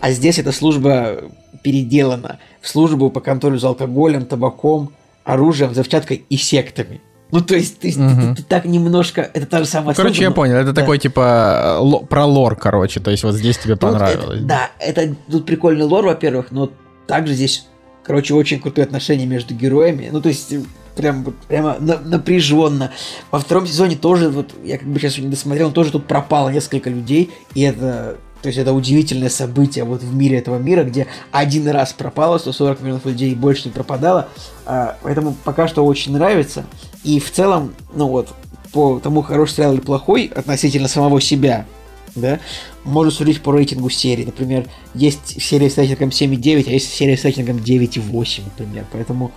А 0.00 0.10
здесь 0.12 0.38
эта 0.38 0.52
служба 0.52 1.24
переделана 1.62 2.38
в 2.60 2.68
службу 2.68 3.10
по 3.10 3.20
контролю 3.20 3.58
за 3.58 3.68
алкоголем, 3.68 4.24
табаком, 4.26 4.92
оружием, 5.24 5.70
взрывчаткой 5.70 6.24
и 6.28 6.36
сектами. 6.36 7.00
Ну, 7.32 7.40
то 7.40 7.54
есть, 7.54 7.78
ты, 7.78 7.90
угу. 7.90 8.34
ты, 8.34 8.36
ты, 8.36 8.42
так 8.42 8.64
немножко... 8.64 9.30
Это 9.32 9.46
та 9.46 9.60
же 9.60 9.64
самая 9.66 9.94
Короче, 9.94 10.16
служба, 10.16 10.30
я 10.30 10.34
понял. 10.34 10.56
Это 10.56 10.72
да. 10.72 10.80
такой, 10.80 10.98
типа, 10.98 11.76
ло, 11.78 12.00
про 12.00 12.24
лор, 12.24 12.56
короче. 12.56 12.98
То 12.98 13.10
есть, 13.10 13.22
вот 13.22 13.34
здесь 13.34 13.56
тебе 13.58 13.74
тут 13.74 13.92
понравилось. 13.92 14.38
Это, 14.38 14.46
да, 14.46 14.70
это 14.80 15.14
тут 15.30 15.46
прикольный 15.46 15.84
лор, 15.84 16.06
во-первых, 16.06 16.50
но 16.50 16.72
также 17.06 17.34
здесь, 17.34 17.66
короче, 18.02 18.34
очень 18.34 18.58
крутые 18.58 18.84
отношения 18.84 19.26
между 19.26 19.54
героями. 19.54 20.08
Ну, 20.10 20.20
то 20.20 20.28
есть, 20.28 20.52
прям, 20.96 21.24
прямо 21.46 21.76
напряженно. 21.78 22.90
Во 23.30 23.38
втором 23.38 23.66
сезоне 23.66 23.94
тоже, 23.94 24.28
вот, 24.28 24.50
я 24.64 24.78
как 24.78 24.88
бы 24.88 24.98
сейчас 24.98 25.18
не 25.18 25.28
досмотрел, 25.28 25.68
но 25.68 25.74
тоже 25.74 25.92
тут 25.92 26.06
пропало 26.06 26.48
несколько 26.48 26.90
людей, 26.90 27.30
и 27.54 27.62
это 27.62 28.16
то 28.42 28.48
есть 28.48 28.58
это 28.58 28.72
удивительное 28.72 29.28
событие 29.28 29.84
вот 29.84 30.02
в 30.02 30.14
мире 30.14 30.38
этого 30.38 30.58
мира, 30.58 30.84
где 30.84 31.06
один 31.30 31.68
раз 31.68 31.92
пропало 31.92 32.38
140 32.38 32.80
миллионов 32.80 33.06
людей 33.06 33.32
и 33.32 33.34
больше 33.34 33.68
не 33.68 33.72
пропадало. 33.72 34.28
А, 34.64 34.96
поэтому 35.02 35.36
пока 35.44 35.68
что 35.68 35.84
очень 35.84 36.12
нравится. 36.12 36.64
И 37.04 37.20
в 37.20 37.30
целом, 37.30 37.74
ну 37.94 38.08
вот, 38.08 38.28
по 38.72 38.98
тому, 38.98 39.22
хороший 39.22 39.56
сериал 39.56 39.74
или 39.74 39.80
плохой, 39.80 40.26
относительно 40.34 40.88
самого 40.88 41.20
себя, 41.20 41.66
да, 42.14 42.40
можно 42.84 43.10
судить 43.10 43.42
по 43.42 43.52
рейтингу 43.52 43.90
серии. 43.90 44.24
Например, 44.24 44.66
есть 44.94 45.40
серия 45.40 45.68
с 45.68 45.76
рейтингом 45.76 46.08
7,9, 46.08 46.64
а 46.66 46.70
есть 46.70 46.92
серия 46.92 47.16
с 47.16 47.24
рейтингом 47.24 47.58
9,8, 47.58 48.42
например. 48.44 48.86
Поэтому, 48.90 49.32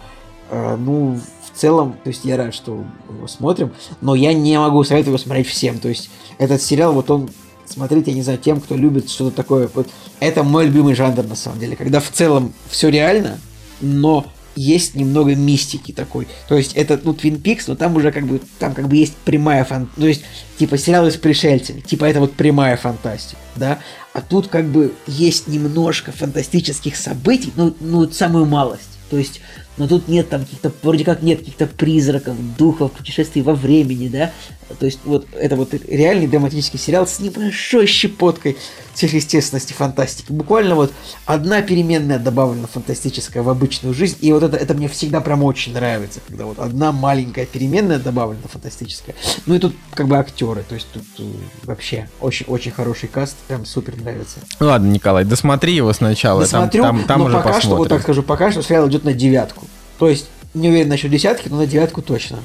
э, 0.49 0.77
ну, 0.77 1.19
в 1.53 1.57
целом, 1.59 1.95
то 2.03 2.09
есть 2.09 2.25
я 2.25 2.37
рад, 2.37 2.53
что 2.53 2.83
его 3.09 3.27
смотрим, 3.27 3.71
но 4.01 4.15
я 4.15 4.33
не 4.33 4.57
могу 4.57 4.83
советовать 4.83 5.07
его 5.07 5.17
смотреть 5.17 5.47
всем. 5.47 5.79
То 5.79 5.89
есть 5.89 6.09
этот 6.37 6.61
сериал, 6.61 6.93
вот 6.93 7.11
он 7.11 7.29
смотреть, 7.73 8.07
я 8.07 8.13
не 8.13 8.21
знаю, 8.21 8.39
тем, 8.39 8.61
кто 8.61 8.75
любит 8.75 9.09
что-то 9.09 9.35
такое. 9.35 9.69
Вот 9.73 9.89
это 10.19 10.43
мой 10.43 10.67
любимый 10.67 10.95
жанр, 10.95 11.23
на 11.23 11.35
самом 11.35 11.59
деле, 11.59 11.75
когда 11.75 11.99
в 11.99 12.09
целом 12.09 12.53
все 12.69 12.89
реально, 12.89 13.39
но 13.81 14.25
есть 14.55 14.95
немного 14.95 15.35
мистики 15.35 15.91
такой. 15.91 16.27
То 16.47 16.55
есть 16.55 16.73
это, 16.73 16.99
ну, 17.03 17.13
Twin 17.13 17.41
Peaks, 17.41 17.63
но 17.67 17.75
там 17.75 17.95
уже 17.95 18.11
как 18.11 18.27
бы, 18.27 18.39
там 18.59 18.73
как 18.73 18.87
бы 18.87 18.95
есть 18.95 19.15
прямая 19.25 19.63
фантастика. 19.63 20.01
То 20.01 20.07
есть, 20.07 20.21
типа, 20.57 20.77
сериалы 20.77 21.11
с 21.11 21.15
пришельцами, 21.15 21.81
типа, 21.81 22.05
это 22.05 22.19
вот 22.19 22.33
прямая 22.33 22.77
фантастика, 22.77 23.39
да? 23.55 23.79
А 24.13 24.21
тут 24.21 24.47
как 24.47 24.65
бы 24.65 24.93
есть 25.07 25.47
немножко 25.47 26.11
фантастических 26.11 26.95
событий, 26.95 27.51
ну, 27.55 27.75
ну, 27.79 28.09
самую 28.11 28.45
малость. 28.45 28.89
То 29.09 29.17
есть 29.17 29.41
но 29.77 29.87
тут 29.87 30.07
нет 30.07 30.29
там 30.29 30.41
каких-то, 30.41 30.71
вроде 30.81 31.03
как 31.03 31.21
нет 31.21 31.39
каких-то 31.39 31.67
призраков, 31.67 32.35
духов, 32.57 32.91
путешествий 32.91 33.41
во 33.41 33.53
времени, 33.53 34.07
да, 34.07 34.31
то 34.79 34.85
есть 34.85 34.99
вот 35.05 35.27
это 35.33 35.55
вот 35.55 35.73
реальный 35.87 36.27
драматический 36.27 36.79
сериал 36.79 37.07
с 37.07 37.19
небольшой 37.19 37.85
щепоткой 37.85 38.57
сверхъестественности, 38.93 39.73
фантастики. 39.73 40.31
Буквально 40.31 40.75
вот 40.75 40.93
одна 41.25 41.61
переменная 41.61 42.19
добавлена 42.19 42.67
фантастическая 42.67 43.43
в 43.43 43.49
обычную 43.49 43.93
жизнь, 43.93 44.17
и 44.21 44.31
вот 44.31 44.43
это, 44.43 44.57
это 44.57 44.73
мне 44.73 44.87
всегда 44.87 45.21
прям 45.21 45.43
очень 45.43 45.73
нравится, 45.73 46.19
когда 46.27 46.45
вот 46.45 46.59
одна 46.59 46.91
маленькая 46.91 47.45
переменная 47.45 47.99
добавлена 47.99 48.47
фантастическая. 48.47 49.15
Ну 49.45 49.55
и 49.55 49.59
тут 49.59 49.75
как 49.93 50.07
бы 50.07 50.17
актеры, 50.17 50.63
то 50.67 50.75
есть 50.75 50.87
тут 50.93 51.03
э, 51.19 51.23
вообще 51.63 52.09
очень-очень 52.21 52.71
хороший 52.71 53.09
каст, 53.09 53.35
прям 53.47 53.65
супер 53.65 53.99
нравится. 53.99 54.39
Ладно, 54.59 54.91
Николай, 54.91 55.25
досмотри 55.25 55.73
его 55.73 55.91
сначала, 55.93 56.41
Досмотрю, 56.41 56.83
там, 56.83 56.97
там, 56.99 57.07
там 57.07 57.19
но 57.19 57.25
уже 57.25 57.37
пока 57.37 57.53
посмотрим. 57.53 57.69
что, 57.69 57.75
вот 57.77 57.89
так 57.89 58.01
скажу, 58.01 58.23
пока 58.23 58.51
что 58.51 58.61
сериал 58.61 58.87
идет 58.87 59.03
на 59.03 59.13
девятку. 59.13 59.62
То 60.03 60.09
есть 60.09 60.27
не 60.53 60.67
уверен 60.67 60.89
насчет 60.89 61.09
десятки, 61.09 61.47
но 61.47 61.55
на 61.55 61.65
девятку 61.65 62.01
точно. 62.01 62.39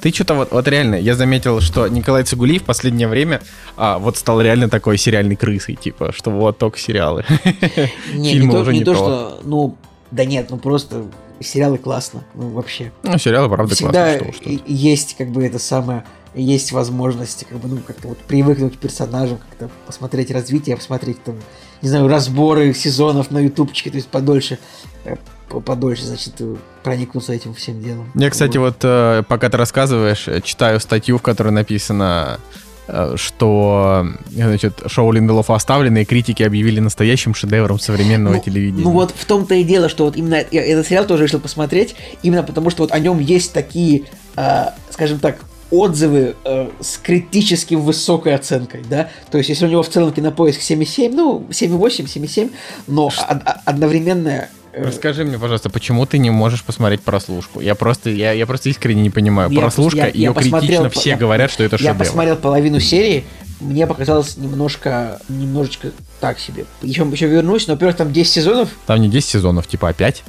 Ты 0.00 0.12
что-то 0.12 0.34
вот, 0.34 0.52
вот 0.52 0.68
реально, 0.68 0.94
я 0.94 1.16
заметил, 1.16 1.60
что 1.60 1.88
Николай 1.88 2.22
Цигулиев 2.22 2.62
в 2.62 2.64
последнее 2.64 3.08
время 3.08 3.42
а, 3.76 3.98
вот 3.98 4.16
стал 4.16 4.40
реально 4.40 4.68
такой 4.68 4.96
сериальной 4.98 5.34
крысой, 5.34 5.74
типа, 5.74 6.12
что 6.12 6.30
вот 6.30 6.58
только 6.58 6.78
сериалы. 6.78 7.24
Не, 8.14 8.34
не 8.34 8.48
то, 8.48 8.70
не 8.70 8.84
то 8.84 8.94
что, 8.94 9.40
ну, 9.42 9.76
да 10.12 10.24
нет, 10.24 10.46
ну 10.50 10.58
просто 10.58 11.06
сериалы 11.40 11.76
классно, 11.76 12.22
ну 12.36 12.50
вообще. 12.50 12.92
Ну, 13.02 13.18
сериалы, 13.18 13.48
правда, 13.48 13.74
Всегда 13.74 14.18
классно. 14.18 14.32
Всегда 14.40 14.62
есть 14.64 15.16
как 15.18 15.30
бы 15.32 15.44
это 15.44 15.58
самое, 15.58 16.04
есть 16.36 16.70
возможность 16.70 17.46
как 17.48 17.58
бы, 17.58 17.66
ну, 17.66 17.78
как-то 17.84 18.06
вот 18.06 18.18
привыкнуть 18.18 18.76
к 18.76 18.78
персонажам, 18.78 19.38
как-то 19.38 19.74
посмотреть 19.86 20.30
развитие, 20.30 20.76
посмотреть 20.76 21.20
там, 21.24 21.34
не 21.82 21.88
знаю, 21.88 22.06
разборы 22.06 22.72
сезонов 22.74 23.32
на 23.32 23.40
ютубчике, 23.40 23.90
то 23.90 23.96
есть 23.96 24.06
подольше 24.06 24.60
э, 25.04 25.16
подольше, 25.60 26.04
значит, 26.04 26.34
проникнуться 26.82 27.32
этим 27.32 27.54
всем 27.54 27.82
делом. 27.82 28.10
Я, 28.14 28.30
кстати, 28.30 28.58
вот 28.58 28.76
э, 28.82 29.22
пока 29.28 29.48
ты 29.48 29.56
рассказываешь, 29.56 30.28
э, 30.28 30.40
читаю 30.40 30.80
статью, 30.80 31.18
в 31.18 31.22
которой 31.22 31.50
написано, 31.50 32.40
э, 32.88 33.14
что 33.16 34.06
значит, 34.30 34.82
шоу 34.86 35.12
Линделов 35.12 35.50
оставлено, 35.50 36.00
и 36.00 36.04
критики 36.04 36.42
объявили 36.42 36.80
настоящим 36.80 37.34
шедевром 37.34 37.78
современного 37.78 38.34
ну, 38.34 38.40
телевидения. 38.40 38.84
Ну 38.84 38.90
вот 38.90 39.12
в 39.16 39.24
том-то 39.24 39.54
и 39.54 39.64
дело, 39.64 39.88
что 39.88 40.04
вот 40.04 40.16
именно 40.16 40.44
я 40.50 40.64
этот 40.64 40.86
сериал 40.86 41.06
тоже 41.06 41.24
решил 41.24 41.40
посмотреть, 41.40 41.94
именно 42.22 42.42
потому 42.42 42.70
что 42.70 42.82
вот 42.82 42.92
о 42.92 42.98
нем 42.98 43.18
есть 43.18 43.52
такие, 43.52 44.04
э, 44.36 44.66
скажем 44.90 45.18
так, 45.18 45.38
отзывы 45.72 46.36
э, 46.44 46.70
с 46.80 46.98
критически 46.98 47.74
высокой 47.74 48.34
оценкой, 48.34 48.82
да, 48.88 49.08
то 49.30 49.38
есть 49.38 49.48
если 49.48 49.64
у 49.64 49.68
него 49.70 49.82
в 49.82 49.88
целом 49.88 50.12
кинопоиск 50.12 50.60
7,7, 50.60 51.12
ну, 51.14 51.46
7,8, 51.48 52.04
7,7, 52.04 52.50
но 52.86 53.06
од- 53.06 53.42
одновременно 53.64 54.48
Расскажи 54.72 55.24
мне, 55.24 55.38
пожалуйста, 55.38 55.68
почему 55.68 56.06
ты 56.06 56.18
не 56.18 56.30
можешь 56.30 56.64
посмотреть 56.64 57.02
прослушку? 57.02 57.60
Я 57.60 57.74
просто, 57.74 58.10
я, 58.10 58.32
я 58.32 58.46
просто 58.46 58.70
искренне 58.70 59.02
не 59.02 59.10
понимаю. 59.10 59.50
Я, 59.50 59.60
Прослушка, 59.60 59.98
я, 59.98 60.06
ее 60.06 60.22
я 60.22 60.32
критично 60.32 60.88
все 60.88 61.10
я, 61.10 61.16
говорят, 61.16 61.50
что 61.50 61.62
это 61.62 61.76
шедевр. 61.76 61.94
Я 61.94 61.98
посмотрел 61.98 62.36
половину 62.36 62.80
серии, 62.80 63.24
мне 63.60 63.86
показалось 63.86 64.36
немножко, 64.36 65.20
немножечко 65.28 65.90
так 66.20 66.38
себе. 66.38 66.64
Еще, 66.80 67.02
еще 67.02 67.26
вернусь, 67.26 67.66
но, 67.66 67.74
во-первых, 67.74 67.96
там 67.96 68.12
10 68.12 68.32
сезонов. 68.32 68.70
Там 68.86 69.00
не 69.00 69.08
10 69.08 69.28
сезонов, 69.28 69.66
типа 69.66 69.90
опять. 69.90 70.22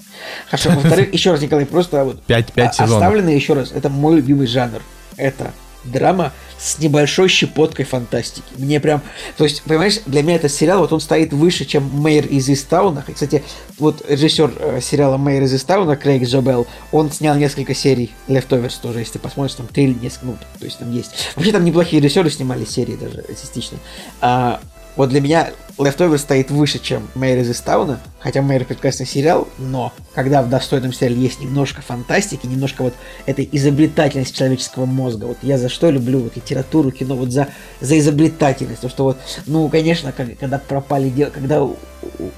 Хорошо, 0.49 0.71
во-вторых, 0.71 1.13
еще 1.13 1.31
раз, 1.31 1.41
Николай, 1.41 1.65
просто 1.65 2.03
вот 2.03 2.21
5, 2.23 2.53
5 2.53 2.75
сезонов. 2.75 2.93
Оставленные, 2.95 3.35
еще 3.35 3.53
раз, 3.53 3.71
это 3.71 3.89
мой 3.89 4.17
любимый 4.17 4.47
жанр. 4.47 4.81
Это 5.15 5.53
драма 5.85 6.33
с 6.63 6.79
небольшой 6.79 7.27
щепоткой 7.27 7.83
фантастики. 7.83 8.45
Мне 8.55 8.79
прям... 8.79 9.01
То 9.37 9.43
есть, 9.43 9.63
понимаешь, 9.63 9.99
для 10.05 10.23
меня 10.23 10.35
этот 10.35 10.51
сериал, 10.51 10.79
вот 10.79 10.93
он 10.93 11.01
стоит 11.01 11.33
выше, 11.33 11.65
чем 11.65 11.89
Мэйр 11.91 12.25
из 12.27 12.49
Истауна. 12.49 13.03
Кстати, 13.13 13.43
вот 13.77 14.01
режиссер 14.07 14.53
э, 14.57 14.79
сериала 14.81 15.17
Мэйр 15.17 15.43
из 15.43 15.53
Истауна, 15.53 15.97
Крейг 15.97 16.23
Джобел, 16.23 16.65
он 16.93 17.11
снял 17.11 17.35
несколько 17.35 17.75
серий 17.75 18.11
Leftovers 18.29 18.75
тоже, 18.81 18.99
если 18.99 19.13
ты 19.13 19.19
посмотришь, 19.19 19.55
там 19.55 19.67
три 19.67 19.85
или 19.85 19.93
несколько, 19.95 20.27
ну, 20.27 20.37
то 20.57 20.65
есть 20.65 20.79
там 20.79 20.89
есть. 20.91 21.11
Вообще 21.35 21.51
там 21.51 21.65
неплохие 21.65 22.01
режиссеры 22.01 22.29
снимали 22.29 22.63
серии 22.63 22.95
даже, 22.95 23.25
частично. 23.27 23.77
А, 24.21 24.61
вот 24.95 25.09
для 25.09 25.21
меня 25.21 25.49
Leftover 25.77 26.17
стоит 26.17 26.51
выше, 26.51 26.77
чем 26.77 27.07
Мэйр 27.15 27.39
из 27.39 27.49
Истауна, 27.49 27.99
хотя 28.19 28.41
Мэйр 28.41 28.65
прекрасный 28.65 29.07
сериал, 29.07 29.47
но 29.57 29.91
когда 30.13 30.43
в 30.43 30.49
достойном 30.49 30.93
сериале 30.93 31.21
есть 31.21 31.39
немножко 31.39 31.81
фантастики, 31.81 32.45
немножко 32.45 32.83
вот 32.83 32.93
этой 33.25 33.49
изобретательности 33.51 34.37
человеческого 34.37 34.85
мозга, 34.85 35.25
вот 35.25 35.37
я 35.41 35.57
за 35.57 35.69
что 35.69 35.89
люблю 35.89 36.19
вот 36.19 36.35
литературу, 36.35 36.91
кино, 36.91 37.15
вот 37.15 37.31
за, 37.31 37.47
за 37.81 37.97
изобретательность, 37.97 38.81
то 38.81 38.89
что 38.89 39.03
вот, 39.05 39.17
ну, 39.47 39.67
конечно, 39.69 40.11
когда 40.11 40.59
пропали, 40.59 41.09
дев... 41.09 41.31
когда 41.31 41.67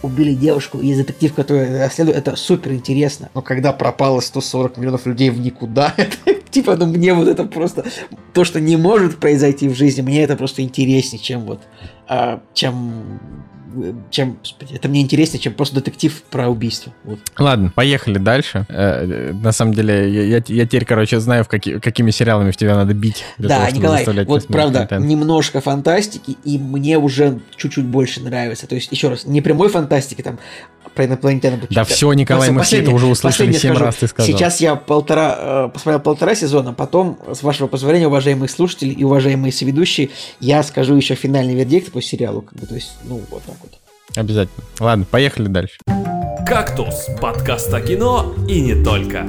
убили 0.02 0.34
девушку 0.34 0.80
и 0.80 0.94
детектив, 0.94 1.34
который 1.34 1.80
расследует, 1.80 2.18
это 2.18 2.36
супер 2.36 2.74
интересно, 2.74 3.30
но 3.34 3.42
когда 3.42 3.74
пропало 3.74 4.20
140 4.20 4.78
миллионов 4.78 5.06
людей 5.06 5.30
в 5.30 5.40
никуда, 5.40 5.94
типа, 6.50 6.76
ну, 6.76 6.86
мне 6.86 7.14
вот 7.14 7.28
это 7.28 7.44
просто, 7.46 7.86
то, 8.34 8.44
что 8.44 8.60
не 8.60 8.78
может 8.78 9.18
произойти 9.18 9.68
в 9.68 9.76
жизни, 9.76 10.02
мне 10.02 10.24
это 10.24 10.36
просто 10.36 10.62
интереснее, 10.62 11.22
чем 11.22 11.42
вот 11.42 11.62
а, 12.08 12.42
чем 12.54 13.20
чем, 14.10 14.38
это 14.72 14.88
мне 14.90 15.02
интереснее, 15.02 15.42
чем 15.42 15.54
просто 15.54 15.76
детектив 15.76 16.22
про 16.30 16.50
убийство. 16.50 16.94
Вот. 17.04 17.20
Ладно, 17.38 17.72
поехали 17.74 18.18
дальше. 18.18 18.66
Э, 18.70 19.34
на 19.34 19.52
самом 19.52 19.74
деле, 19.74 20.12
я, 20.12 20.24
я, 20.24 20.44
я 20.48 20.66
теперь, 20.66 20.86
короче, 20.86 21.20
знаю, 21.20 21.44
в 21.44 21.48
каки, 21.48 21.80
какими 21.80 22.12
сериалами 22.12 22.52
в 22.52 22.58
тебя 22.58 22.76
надо 22.76 22.94
бить. 22.94 23.24
Да, 23.38 23.66
того, 23.66 23.78
Николай, 23.78 24.26
вот 24.26 24.48
правда, 24.48 24.80
контент. 24.80 25.06
немножко 25.06 25.62
фантастики, 25.62 26.38
и 26.44 26.58
мне 26.58 26.98
уже 26.98 27.40
чуть-чуть 27.56 27.86
больше 27.86 28.22
нравится. 28.22 28.68
То 28.68 28.76
есть, 28.76 28.92
еще 28.92 29.10
раз, 29.10 29.26
не 29.26 29.42
прямой 29.42 29.70
фантастики, 29.70 30.22
там, 30.22 30.40
про 30.96 31.06
инопланетян. 31.06 31.62
Да 31.70 31.84
все, 31.84 32.12
Николай, 32.14 32.50
мы 32.52 32.64
все 32.64 32.82
это 32.82 32.92
уже 32.92 33.06
услышали 33.06 33.52
семь 33.52 33.74
раз, 33.74 33.96
ты 33.96 34.08
сказал. 34.08 34.28
Сейчас 34.28 34.62
я 34.62 34.76
полтора, 34.76 35.68
э, 35.68 35.70
посмотрел 35.74 36.02
полтора 36.02 36.36
сезона, 36.36 36.74
потом, 36.74 37.20
с 37.32 37.44
вашего 37.44 37.68
позволения, 37.68 38.08
уважаемые 38.08 38.50
слушатели 38.50 38.92
и 38.92 39.04
уважаемые 39.04 39.52
соведущие, 39.52 40.10
я 40.40 40.64
скажу 40.64 40.96
еще 40.96 41.16
финальный 41.16 41.56
вердикт 41.56 41.92
по 41.92 42.02
сериалу, 42.02 42.42
как 42.42 42.60
бы, 42.60 42.66
то 42.66 42.76
есть, 42.76 42.94
ну, 43.04 43.22
вот 43.30 43.44
так 43.44 43.56
вот. 43.62 43.64
Обязательно. 44.16 44.64
Ладно, 44.80 45.06
поехали 45.10 45.47
дальше. 45.47 45.78
«Кактус»– 46.47 47.08
подкаст 47.22 47.74
о 47.74 47.82
кино 47.82 48.36
и 48.47 48.62
не 48.62 48.84
только. 48.84 49.26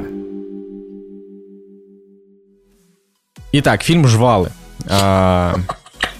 Итак, 3.52 3.82
фильм 3.82 4.06
«Жвалы». 4.06 4.50
А, 4.88 5.56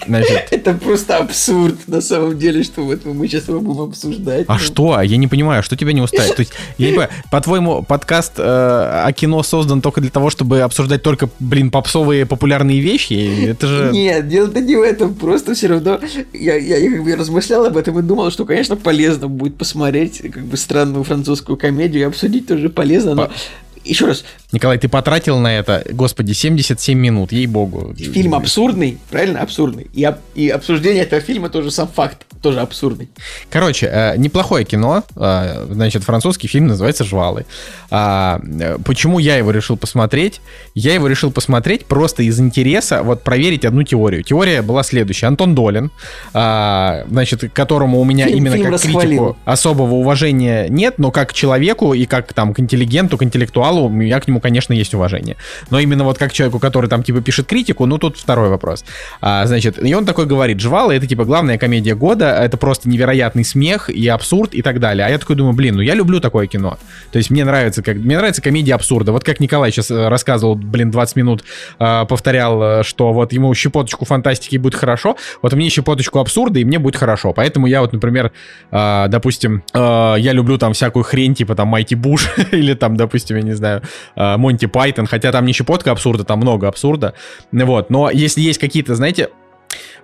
Значит... 0.06 0.48
Это 0.50 0.72
просто 0.74 1.18
абсурд, 1.18 1.75
на 1.88 2.00
самом 2.00 2.38
деле, 2.38 2.62
что 2.62 2.82
вот 2.82 3.04
мы 3.04 3.28
сейчас 3.28 3.48
его 3.48 3.60
будем 3.60 3.82
обсуждать. 3.82 4.46
А 4.48 4.54
ну. 4.54 4.58
что? 4.58 5.00
Я 5.00 5.16
не 5.16 5.26
понимаю, 5.26 5.62
что 5.62 5.76
тебя 5.76 5.92
не 5.92 6.00
устраивает? 6.00 6.36
То 6.36 6.40
есть, 6.40 6.52
я 6.78 6.86
не 6.86 6.92
понимаю, 6.92 7.10
по-твоему, 7.30 7.82
подкаст 7.82 8.34
э, 8.38 8.42
о 8.42 9.12
кино 9.12 9.42
создан 9.42 9.80
только 9.80 10.00
для 10.00 10.10
того, 10.10 10.30
чтобы 10.30 10.60
обсуждать 10.60 11.02
только, 11.02 11.28
блин, 11.38 11.70
попсовые 11.70 12.26
популярные 12.26 12.80
вещи? 12.80 13.46
Это 13.46 13.66
же... 13.66 13.90
Нет, 13.92 14.28
дело-то 14.28 14.60
не 14.60 14.76
в 14.76 14.82
этом, 14.82 15.14
просто 15.14 15.54
все 15.54 15.68
равно 15.68 16.00
я, 16.32 16.56
я, 16.56 16.76
я 16.76 16.90
как 16.90 17.04
бы 17.04 17.14
размышлял 17.14 17.64
об 17.64 17.76
этом 17.76 17.98
и 17.98 18.02
думал, 18.02 18.30
что, 18.30 18.44
конечно, 18.44 18.76
полезно 18.76 19.28
будет 19.28 19.56
посмотреть 19.56 20.22
как 20.32 20.44
бы 20.44 20.56
странную 20.56 21.04
французскую 21.04 21.56
комедию 21.56 22.02
и 22.02 22.06
обсудить 22.06 22.46
тоже 22.46 22.68
полезно, 22.68 23.14
но 23.14 23.30
еще 23.86 24.06
раз. 24.06 24.24
Николай, 24.52 24.78
ты 24.78 24.88
потратил 24.88 25.38
на 25.38 25.58
это, 25.58 25.84
господи, 25.90 26.32
77 26.32 26.98
минут, 26.98 27.32
ей-богу. 27.32 27.94
Фильм 27.94 28.34
абсурдный, 28.34 28.98
правильно, 29.10 29.40
абсурдный. 29.40 29.86
И, 29.92 30.08
и 30.34 30.48
обсуждение 30.48 31.04
этого 31.04 31.20
фильма 31.20 31.48
тоже 31.48 31.70
сам 31.70 31.88
факт, 31.88 32.25
тоже 32.42 32.60
абсурдный. 32.60 33.08
Короче, 33.50 33.86
э, 33.86 34.16
неплохое 34.16 34.64
кино, 34.64 35.02
э, 35.16 35.66
значит, 35.70 36.04
французский 36.04 36.48
фильм 36.48 36.66
называется 36.66 37.04
«Жвалы». 37.04 37.46
А, 37.90 38.40
э, 38.60 38.78
почему 38.84 39.18
я 39.18 39.36
его 39.36 39.50
решил 39.50 39.76
посмотреть? 39.76 40.40
Я 40.74 40.94
его 40.94 41.08
решил 41.08 41.30
посмотреть 41.30 41.86
просто 41.86 42.22
из 42.22 42.40
интереса 42.40 43.02
вот 43.02 43.22
проверить 43.22 43.64
одну 43.64 43.82
теорию. 43.82 44.22
Теория 44.22 44.62
была 44.62 44.82
следующая. 44.82 45.26
Антон 45.26 45.54
Долин, 45.54 45.90
а, 46.34 47.04
значит, 47.08 47.40
к 47.40 47.52
которому 47.52 48.00
у 48.00 48.04
меня 48.04 48.26
фильм, 48.26 48.38
именно 48.38 48.56
фильм 48.56 48.64
как 48.66 48.74
расхвалил. 48.74 49.00
критику 49.00 49.36
особого 49.44 49.94
уважения 49.94 50.68
нет, 50.68 50.98
но 50.98 51.10
как 51.10 51.30
к 51.30 51.32
человеку 51.32 51.94
и 51.94 52.06
как 52.06 52.32
там 52.32 52.54
к 52.54 52.60
интеллигенту, 52.60 53.18
к 53.18 53.22
интеллектуалу 53.22 53.86
у 53.86 53.88
меня 53.88 54.20
к 54.20 54.28
нему, 54.28 54.40
конечно, 54.40 54.72
есть 54.72 54.94
уважение. 54.94 55.36
Но 55.70 55.78
именно 55.78 56.04
вот 56.04 56.18
как 56.18 56.32
человеку, 56.32 56.58
который 56.58 56.88
там 56.88 57.02
типа 57.02 57.20
пишет 57.20 57.46
критику, 57.46 57.86
ну 57.86 57.98
тут 57.98 58.16
второй 58.16 58.48
вопрос. 58.48 58.84
А, 59.20 59.46
значит, 59.46 59.82
и 59.82 59.94
он 59.94 60.04
такой 60.04 60.26
говорит, 60.26 60.60
Жвала 60.60 60.92
это 60.92 61.06
типа 61.06 61.24
главная 61.24 61.58
комедия 61.58 61.94
года, 61.94 62.25
это 62.28 62.56
просто 62.56 62.88
невероятный 62.88 63.44
смех 63.44 63.90
и 63.90 64.06
абсурд 64.08 64.54
и 64.54 64.62
так 64.62 64.80
далее. 64.80 65.06
А 65.06 65.10
я 65.10 65.18
такой 65.18 65.36
думаю, 65.36 65.54
блин, 65.54 65.76
ну 65.76 65.80
я 65.82 65.94
люблю 65.94 66.20
такое 66.20 66.46
кино. 66.46 66.78
То 67.12 67.18
есть 67.18 67.30
мне 67.30 67.44
нравится, 67.44 67.82
как, 67.82 67.96
мне 67.96 68.16
нравится 68.16 68.42
комедия 68.42 68.74
абсурда. 68.74 69.12
Вот 69.12 69.24
как 69.24 69.40
Николай 69.40 69.70
сейчас 69.70 69.90
э, 69.90 70.08
рассказывал, 70.08 70.54
блин, 70.54 70.90
20 70.90 71.16
минут 71.16 71.44
э, 71.78 72.04
повторял, 72.08 72.62
э, 72.62 72.82
что 72.82 73.12
вот 73.12 73.32
ему 73.32 73.54
щепоточку 73.54 74.04
фантастики 74.04 74.56
будет 74.56 74.74
хорошо, 74.74 75.16
вот 75.42 75.52
мне 75.52 75.68
щепоточку 75.68 76.18
абсурда 76.18 76.60
и 76.60 76.64
мне 76.64 76.78
будет 76.78 76.96
хорошо. 76.96 77.32
Поэтому 77.32 77.66
я 77.66 77.80
вот, 77.80 77.92
например, 77.92 78.32
э, 78.70 79.06
допустим, 79.08 79.62
э, 79.72 80.14
я 80.18 80.32
люблю 80.32 80.58
там 80.58 80.72
всякую 80.72 81.04
хрень, 81.04 81.34
типа 81.34 81.54
там 81.54 81.68
Майти 81.68 81.94
Буш 81.94 82.28
или 82.52 82.74
там, 82.74 82.96
допустим, 82.96 83.36
я 83.36 83.42
не 83.42 83.54
знаю, 83.54 83.82
э, 84.16 84.36
Монти 84.36 84.66
Пайтон, 84.66 85.06
хотя 85.06 85.32
там 85.32 85.44
не 85.44 85.52
щепотка 85.52 85.92
абсурда, 85.92 86.24
там 86.24 86.38
много 86.38 86.68
абсурда, 86.68 87.14
вот, 87.52 87.90
но 87.90 88.10
если 88.10 88.40
есть 88.40 88.58
какие-то, 88.58 88.94
знаете, 88.94 89.30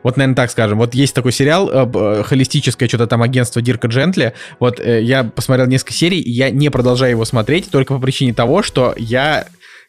вот, 0.03 0.17
наверное, 0.17 0.37
так 0.37 0.51
скажем. 0.51 0.79
Вот 0.79 0.95
есть 0.95 1.15
такой 1.15 1.33
сериал 1.33 1.71
э, 1.71 1.91
э 1.93 2.23
холистическое 2.25 2.89
что-то 2.89 3.07
там 3.07 3.23
агентство 3.23 3.63
Дирка 3.63 3.89
Джентли. 3.89 4.35
Вот 4.59 4.81
э, 4.81 5.03
я 5.03 5.25
посмотрел 5.25 5.67
несколько 5.67 5.93
серий, 5.93 6.21
и 6.21 6.31
я 6.31 6.51
не 6.51 6.71
продолжаю 6.71 7.13
его 7.13 7.25
смотреть 7.25 7.71
только 7.71 7.95
по 7.95 8.01
причине 8.01 8.35
того, 8.35 8.63
что 8.63 8.95
я 8.97 9.47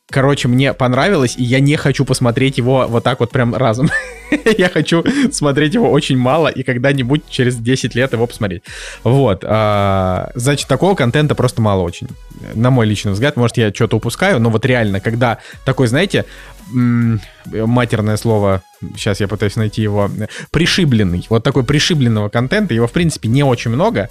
Короче, 0.10 0.50
мне 0.50 0.74
понравилось, 0.74 1.36
и 1.38 1.44
я 1.44 1.60
не 1.62 1.78
хочу 1.78 2.04
посмотреть 2.04 2.58
его 2.58 2.86
вот 2.88 3.04
так 3.04 3.22
вот 3.22 3.32
прям 3.32 3.56
разом. 3.56 3.90
я 4.58 4.70
хочу 4.70 5.04
смотреть 5.32 5.74
его 5.74 5.90
очень 5.90 6.18
мало 6.18 6.50
и 6.50 6.62
когда-нибудь 6.62 7.24
через 7.30 7.56
10 7.56 7.96
лет 7.96 8.12
его 8.12 8.28
посмотреть. 8.28 8.64
Вот. 9.04 9.44
А, 9.44 10.30
значит, 10.36 10.68
такого 10.68 10.96
контента 10.96 11.36
просто 11.36 11.62
мало 11.62 11.82
очень. 11.82 12.10
На 12.54 12.70
мой 12.70 12.86
личный 12.86 13.14
взгляд, 13.14 13.38
может, 13.38 13.58
я 13.58 13.74
что-то 13.74 13.98
упускаю, 13.98 14.40
но 14.40 14.50
вот 14.50 14.66
реально, 14.66 15.00
когда 15.00 15.40
такой, 15.64 15.88
знаете, 15.88 16.26
матерное 16.72 18.18
слово, 18.18 18.64
сейчас 18.96 19.20
я 19.20 19.28
пытаюсь 19.28 19.56
найти 19.56 19.82
его, 19.82 20.10
пришибленный. 20.52 21.26
Вот 21.30 21.44
такой 21.44 21.64
пришибленного 21.64 22.30
контента, 22.30 22.74
его, 22.74 22.88
в 22.88 22.92
принципе, 22.92 23.30
не 23.30 23.44
очень 23.44 23.72
много. 23.72 24.10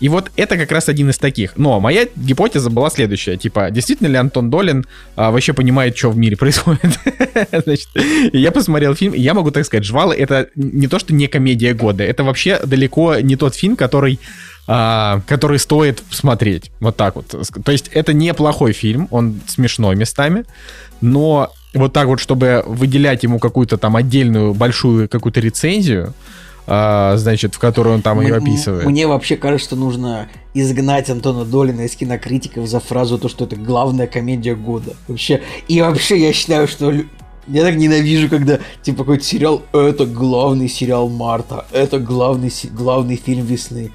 И 0.00 0.08
вот 0.08 0.30
это 0.36 0.56
как 0.56 0.70
раз 0.72 0.88
один 0.88 1.10
из 1.10 1.18
таких. 1.18 1.56
Но 1.56 1.80
моя 1.80 2.06
гипотеза 2.16 2.70
была 2.70 2.90
следующая. 2.90 3.36
Типа, 3.36 3.70
действительно 3.70 4.08
ли 4.08 4.16
Антон 4.16 4.50
Долин 4.50 4.84
а, 5.16 5.30
вообще 5.30 5.52
понимает, 5.52 5.96
что 5.96 6.10
в 6.10 6.16
мире 6.16 6.36
происходит? 6.38 6.98
Значит, 7.50 7.88
я 8.32 8.52
посмотрел 8.52 8.94
фильм, 8.94 9.14
и 9.14 9.20
я 9.20 9.34
могу 9.34 9.50
так 9.50 9.64
сказать, 9.64 9.84
«Жвалы»— 9.84 10.14
это 10.16 10.48
не 10.54 10.86
то, 10.88 10.98
что 10.98 11.14
не 11.14 11.26
комедия 11.26 11.74
года, 11.74 12.04
это 12.04 12.24
вообще 12.24 12.60
далеко 12.64 13.16
не 13.20 13.36
тот 13.36 13.54
фильм, 13.54 13.76
который 13.76 14.18
а, 14.68 15.22
который 15.26 15.58
стоит 15.58 16.02
смотреть. 16.10 16.70
Вот 16.78 16.96
так 16.96 17.16
вот. 17.16 17.26
То 17.64 17.72
есть 17.72 17.88
это 17.88 18.12
неплохой 18.12 18.72
фильм, 18.72 19.08
он 19.10 19.40
смешной 19.48 19.96
местами, 19.96 20.44
но 21.00 21.52
вот 21.74 21.92
так 21.92 22.06
вот, 22.06 22.20
чтобы 22.20 22.62
выделять 22.66 23.22
ему 23.22 23.38
какую-то 23.38 23.78
там 23.78 23.96
отдельную 23.96 24.54
большую 24.54 25.08
какую-то 25.08 25.40
рецензию, 25.40 26.12
а, 26.66 27.16
значит, 27.16 27.54
в 27.54 27.58
которой 27.58 27.94
он 27.94 28.02
там 28.02 28.20
ее 28.20 28.36
описывает. 28.36 28.84
Мне 28.86 29.06
вообще 29.06 29.36
кажется, 29.36 29.68
что 29.68 29.76
нужно 29.76 30.28
изгнать 30.54 31.10
Антона 31.10 31.44
Долина 31.44 31.82
из 31.82 31.96
кинокритиков 31.96 32.68
за 32.68 32.78
фразу 32.78 33.18
то, 33.18 33.28
что 33.28 33.44
это 33.44 33.56
главная 33.56 34.06
комедия 34.06 34.54
года. 34.54 34.94
Вообще, 35.08 35.42
и 35.66 35.80
вообще 35.80 36.20
я 36.20 36.32
считаю, 36.32 36.68
что 36.68 36.92
я 37.48 37.62
так 37.62 37.74
ненавижу, 37.74 38.28
когда 38.28 38.60
типа 38.82 38.98
какой-то 38.98 39.24
сериал, 39.24 39.62
это 39.72 40.06
главный 40.06 40.68
сериал 40.68 41.08
марта, 41.08 41.66
это 41.72 41.98
главный, 41.98 42.52
главный 42.70 43.16
фильм 43.16 43.44
весны. 43.44 43.90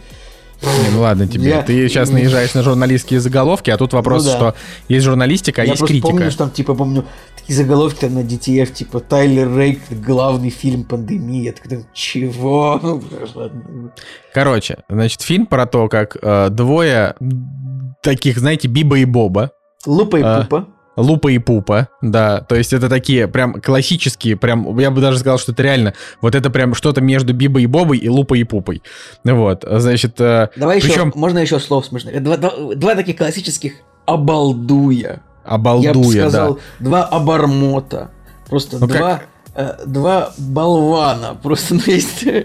Не, 0.62 0.89
ну 0.91 1.01
ладно 1.01 1.28
тебе. 1.28 1.49
Я... 1.49 1.62
Ты 1.62 1.88
сейчас 1.88 2.10
наезжаешь 2.10 2.53
на 2.53 2.64
журналистские 2.64 3.20
заголовки, 3.20 3.70
а 3.70 3.78
тут 3.78 3.93
вопрос, 3.93 4.26
ну, 4.26 4.32
да. 4.32 4.38
что 4.38 4.55
есть 4.88 5.05
журналистика, 5.05 5.62
а 5.62 5.66
я 5.66 5.72
есть 5.72 5.86
критика. 5.86 6.08
Я 6.08 6.14
помню, 6.14 6.32
что 6.32 6.39
там, 6.39 6.51
типа, 6.51 6.74
помню, 6.74 7.05
такие 7.38 7.55
заголовки 7.55 7.99
там 7.99 8.16
на 8.16 8.20
DTF, 8.20 8.72
типа, 8.72 8.99
Тайлер 8.99 9.55
Рейк, 9.55 9.82
главный 9.91 10.49
фильм 10.49 10.84
пандемии. 10.84 11.43
Я 11.43 11.53
такой, 11.53 11.86
чего? 11.93 12.80
Ну, 13.34 13.91
Короче, 14.34 14.80
значит, 14.89 15.22
фильм 15.22 15.45
про 15.45 15.66
то, 15.66 15.88
как 15.89 16.18
э, 16.22 16.49
двое 16.49 17.16
таких, 18.01 18.38
знаете, 18.38 18.68
Биба 18.68 18.97
и 18.99 19.05
Боба. 19.05 19.51
Лупа 19.86 20.18
и 20.18 20.24
э, 20.24 20.41
Пупа 20.43 20.68
Лупа 20.98 21.30
и 21.30 21.38
Пупа, 21.38 21.88
да, 22.02 22.41
то 22.41 22.56
есть 22.56 22.74
это 22.74 22.89
такие 22.89 23.28
прям 23.28 23.62
классические, 23.62 24.36
прям, 24.36 24.78
я 24.80 24.91
бы 24.91 25.00
даже 25.00 25.20
сказал, 25.20 25.38
что 25.38 25.54
это 25.54 25.64
реально, 25.64 25.93
вот 26.22 26.36
это 26.36 26.50
прям 26.50 26.74
что-то 26.74 27.02
между 27.02 27.34
Бибой 27.34 27.64
и 27.64 27.68
Бобой 27.68 28.00
и 28.00 28.10
Лупой 28.10 28.39
и 28.39 28.43
Пупой, 28.43 28.82
вот, 29.24 29.64
значит... 29.66 30.20
Э, 30.20 30.50
Давай 30.56 30.82
причем... 30.82 31.10
еще, 31.10 31.20
можно 31.20 31.39
еще 31.39 31.60
слов 31.60 31.86
смешных, 31.86 32.22
два, 32.22 32.38
два, 32.38 32.52
два 32.76 32.95
таких 32.95 33.18
классических 33.18 33.74
обалдуя. 34.06 35.22
Обалдуя, 35.45 35.93
Я 35.93 35.93
бы 35.93 36.04
сказал, 36.12 36.60
да. 36.80 36.86
два 36.86 37.04
обормота, 37.06 38.12
просто 38.50 38.80
ну, 38.80 38.88
два... 38.88 38.98
Как 38.98 39.28
э, 39.58 39.76
два 39.86 40.34
болвана. 40.38 41.36
Просто, 41.41 41.76
ну, 41.76 41.82
есть... 41.86 42.26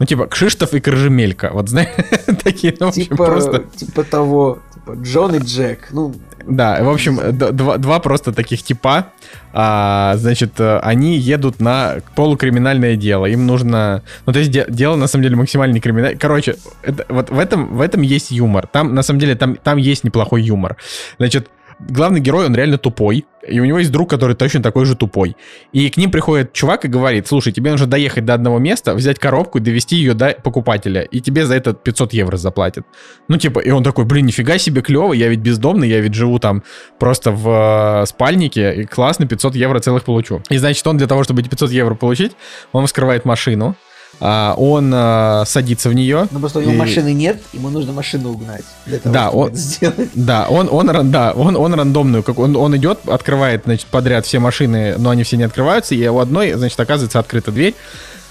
Ну, 0.00 0.06
типа, 0.06 0.26
Кшиштов 0.26 0.74
и 0.74 0.80
Крыжемелька. 0.80 1.50
Вот 1.52 1.68
знаешь, 1.68 1.88
такие, 2.42 2.74
ну, 2.80 2.90
Типа, 2.90 3.26
просто... 3.26 3.64
типа 3.76 4.02
того, 4.02 4.58
типа 4.74 4.96
Джон 5.00 5.36
и 5.36 5.38
Джек. 5.38 5.90
Ну, 5.92 6.12
Да, 6.46 6.82
в 6.82 6.88
общем, 6.88 7.18
д- 7.38 7.52
два, 7.52 7.78
два 7.78 7.98
просто 8.00 8.32
таких 8.32 8.62
типа, 8.62 9.06
а, 9.52 10.14
значит, 10.16 10.60
э, 10.60 10.78
они 10.82 11.16
едут 11.16 11.60
на 11.60 11.96
полукриминальное 12.14 12.96
дело. 12.96 13.26
Им 13.26 13.46
нужно, 13.46 14.02
ну 14.26 14.32
то 14.32 14.38
есть 14.38 14.50
де- 14.50 14.66
дело 14.68 14.96
на 14.96 15.06
самом 15.06 15.22
деле 15.22 15.36
максимально 15.36 15.80
криминальное. 15.80 16.18
Короче, 16.18 16.56
это- 16.82 17.06
вот 17.08 17.30
в 17.30 17.38
этом 17.38 17.76
в 17.76 17.80
этом 17.80 18.02
есть 18.02 18.30
юмор. 18.30 18.66
Там 18.66 18.94
на 18.94 19.02
самом 19.02 19.20
деле 19.20 19.34
там 19.36 19.56
там 19.56 19.78
есть 19.78 20.04
неплохой 20.04 20.42
юмор. 20.42 20.76
Значит, 21.18 21.48
главный 21.78 22.20
герой 22.20 22.46
он 22.46 22.54
реально 22.54 22.78
тупой, 22.78 23.24
и 23.46 23.60
у 23.60 23.64
него 23.64 23.78
есть 23.78 23.92
друг, 23.92 24.08
который 24.08 24.34
точно 24.34 24.62
такой 24.62 24.86
же 24.86 24.96
тупой. 24.96 25.36
И 25.72 25.90
к 25.90 25.96
ним 25.96 26.10
приходит 26.10 26.52
чувак 26.52 26.84
и 26.84 26.88
говорит, 26.88 27.26
слушай, 27.26 27.52
тебе 27.52 27.70
нужно 27.70 27.86
доехать 27.86 28.24
до 28.24 28.34
одного 28.34 28.58
места, 28.58 28.94
взять 28.94 29.18
коробку 29.18 29.58
и 29.58 29.60
довести 29.60 29.96
ее 29.96 30.14
до 30.14 30.36
покупателя, 30.42 31.02
и 31.02 31.20
тебе 31.20 31.46
за 31.46 31.54
это 31.54 31.74
500 31.74 32.12
евро 32.12 32.36
заплатят. 32.36 32.86
Ну, 33.28 33.36
типа, 33.36 33.60
и 33.60 33.70
он 33.70 33.82
такой, 33.82 34.04
блин, 34.04 34.26
нифига 34.26 34.58
себе 34.58 34.82
клево, 34.82 35.12
я 35.12 35.28
ведь 35.28 35.40
бездомный, 35.40 35.88
я 35.88 36.00
ведь 36.00 36.14
живу 36.14 36.38
там 36.38 36.62
просто 36.98 37.30
в 37.30 38.02
э, 38.02 38.06
спальнике, 38.06 38.74
и 38.74 38.84
классно, 38.84 39.26
500 39.26 39.56
евро 39.56 39.80
целых 39.80 40.04
получу. 40.04 40.42
И 40.50 40.56
значит, 40.56 40.86
он 40.86 40.96
для 40.96 41.06
того, 41.06 41.24
чтобы 41.24 41.42
эти 41.42 41.48
500 41.48 41.70
евро 41.70 41.94
получить, 41.94 42.32
он 42.72 42.86
вскрывает 42.86 43.24
машину, 43.24 43.76
а, 44.20 44.54
он 44.56 44.92
э, 44.94 45.44
садится 45.46 45.88
в 45.88 45.94
нее. 45.94 46.26
ну 46.30 46.38
просто 46.40 46.60
у 46.60 46.62
него 46.62 46.72
и- 46.72 46.76
машины 46.76 47.12
нет, 47.12 47.42
ему 47.52 47.68
нужно 47.70 47.92
машину 47.92 48.30
угнать. 48.30 48.64
Для 48.86 48.98
того, 48.98 49.12
Да, 49.14 49.30
он- 49.30 49.54
сделать. 49.54 50.10
Да, 50.14 50.46
он, 50.48 50.68
он, 50.70 51.10
да, 51.10 51.32
он, 51.32 51.56
он 51.56 51.74
рандомную, 51.74 52.22
как 52.22 52.38
он, 52.38 52.56
он 52.56 52.76
идет, 52.76 53.00
открывает, 53.08 53.62
значит, 53.64 53.86
подряд 53.86 54.24
все 54.26 54.38
машины, 54.38 54.94
но 54.98 55.10
они 55.10 55.22
все 55.24 55.36
не 55.36 55.44
открываются, 55.44 55.94
и 55.94 56.06
у 56.06 56.18
одной, 56.18 56.52
значит, 56.52 56.78
оказывается 56.80 57.18
открыта 57.18 57.50
дверь. 57.52 57.74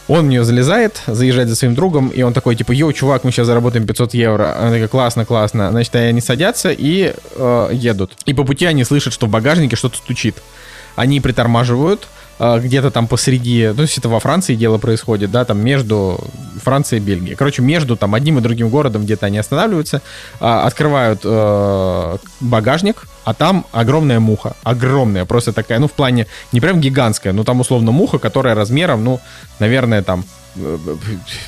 Он 0.10 0.26
в 0.26 0.30
нее 0.30 0.44
залезает, 0.44 1.02
заезжает 1.08 1.48
за 1.48 1.56
своим 1.56 1.76
другом, 1.76 2.10
и 2.10 2.22
он 2.24 2.34
такой, 2.34 2.58
типа, 2.58 2.74
йоу, 2.74 2.92
чувак, 2.92 3.24
мы 3.24 3.32
сейчас 3.32 3.48
заработаем 3.48 3.88
500 3.88 4.14
евро. 4.14 4.54
Она 4.60 4.72
такая, 4.72 4.90
классно, 4.90 5.24
классно. 5.26 5.70
Значит, 5.72 5.96
они 5.96 6.20
садятся 6.20 6.72
и 6.72 7.14
э, 7.38 7.70
едут. 7.72 8.12
И 8.26 8.34
по 8.34 8.44
пути 8.44 8.66
они 8.66 8.84
слышат, 8.84 9.14
что 9.14 9.28
в 9.28 9.30
багажнике 9.30 9.78
что-то 9.78 9.96
стучит. 9.98 10.36
Они 10.98 11.22
притормаживают, 11.22 12.08
где-то 12.40 12.92
там 12.92 13.08
посреди, 13.08 13.68
ну, 13.68 13.76
то 13.76 13.82
есть 13.84 13.98
это 13.98 14.10
во 14.10 14.20
Франции 14.20 14.56
дело 14.56 14.78
происходит, 14.78 15.32
да, 15.32 15.46
там 15.46 15.60
между 15.60 16.20
Францией 16.62 17.02
и 17.02 17.06
Бельгией. 17.06 17.36
Короче, 17.36 17.62
между 17.62 17.96
там 17.96 18.16
одним 18.16 18.40
и 18.40 18.42
другим 18.42 18.70
городом 18.70 19.04
где-то 19.04 19.28
они 19.28 19.38
останавливаются, 19.38 20.02
а, 20.40 20.66
открывают 20.66 21.22
э, 21.24 22.18
багажник, 22.40 23.08
а 23.24 23.34
там 23.34 23.66
огромная 23.72 24.20
муха. 24.20 24.56
Огромная, 24.64 25.26
просто 25.26 25.54
такая, 25.54 25.80
ну, 25.80 25.88
в 25.88 25.94
плане, 25.94 26.28
не 26.52 26.60
прям 26.60 26.82
гигантская, 26.82 27.34
но 27.34 27.44
там 27.44 27.60
условно 27.60 27.92
муха, 27.92 28.20
которая 28.20 28.56
размером, 28.56 29.04
ну, 29.04 29.20
наверное, 29.60 30.02
там 30.04 30.26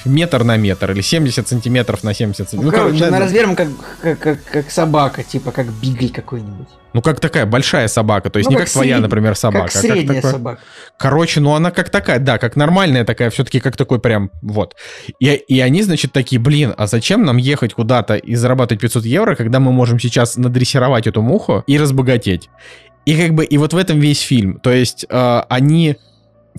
метр 0.05 0.43
на 0.43 0.57
метр 0.57 0.91
или 0.91 1.01
70 1.01 1.47
сантиметров 1.47 2.03
на 2.03 2.13
70 2.13 2.39
Ну, 2.39 2.45
сантиметров. 2.45 2.79
короче, 2.81 2.99
да, 2.99 3.07
она 3.07 3.17
да. 3.19 3.23
размером 3.25 3.55
как, 3.55 3.67
как, 4.01 4.19
как, 4.19 4.43
как 4.43 4.71
собака, 4.71 5.23
типа 5.23 5.51
как 5.51 5.67
бигль 5.71 6.09
какой-нибудь. 6.09 6.67
Ну, 6.93 7.01
как 7.01 7.19
такая 7.19 7.45
большая 7.45 7.87
собака, 7.89 8.29
то 8.29 8.37
есть 8.39 8.47
Ну, 8.49 8.51
не 8.53 8.57
как 8.57 8.65
как 8.67 8.73
твоя, 8.73 8.95
сред- 8.97 9.01
например, 9.01 9.35
собака. 9.35 9.67
как 9.67 9.75
а 9.75 9.79
средняя 9.79 10.15
такое- 10.15 10.31
собака. 10.31 10.61
Короче, 10.97 11.39
ну 11.41 11.53
она 11.53 11.71
как 11.71 11.89
такая, 11.89 12.19
да, 12.19 12.37
как 12.37 12.55
нормальная 12.55 13.03
такая, 13.03 13.29
все-таки 13.29 13.59
как 13.59 13.75
такой 13.75 13.99
прям, 13.99 14.31
вот. 14.41 14.75
И, 15.19 15.25
и 15.33 15.59
они, 15.59 15.83
значит, 15.83 16.13
такие, 16.13 16.39
блин, 16.39 16.73
а 16.77 16.87
зачем 16.87 17.23
нам 17.25 17.37
ехать 17.37 17.73
куда-то 17.73 18.15
и 18.15 18.35
зарабатывать 18.35 18.81
500 18.81 19.05
евро, 19.05 19.35
когда 19.35 19.59
мы 19.59 19.71
можем 19.73 19.99
сейчас 19.99 20.37
надрессировать 20.37 21.05
эту 21.07 21.21
муху 21.21 21.63
и 21.67 21.77
разбогатеть? 21.77 22.49
И 23.05 23.15
как 23.15 23.33
бы, 23.35 23.45
и 23.45 23.57
вот 23.57 23.73
в 23.73 23.77
этом 23.77 23.99
весь 23.99 24.21
фильм. 24.21 24.59
То 24.61 24.71
есть 24.71 25.05
э, 25.07 25.41
они 25.49 25.97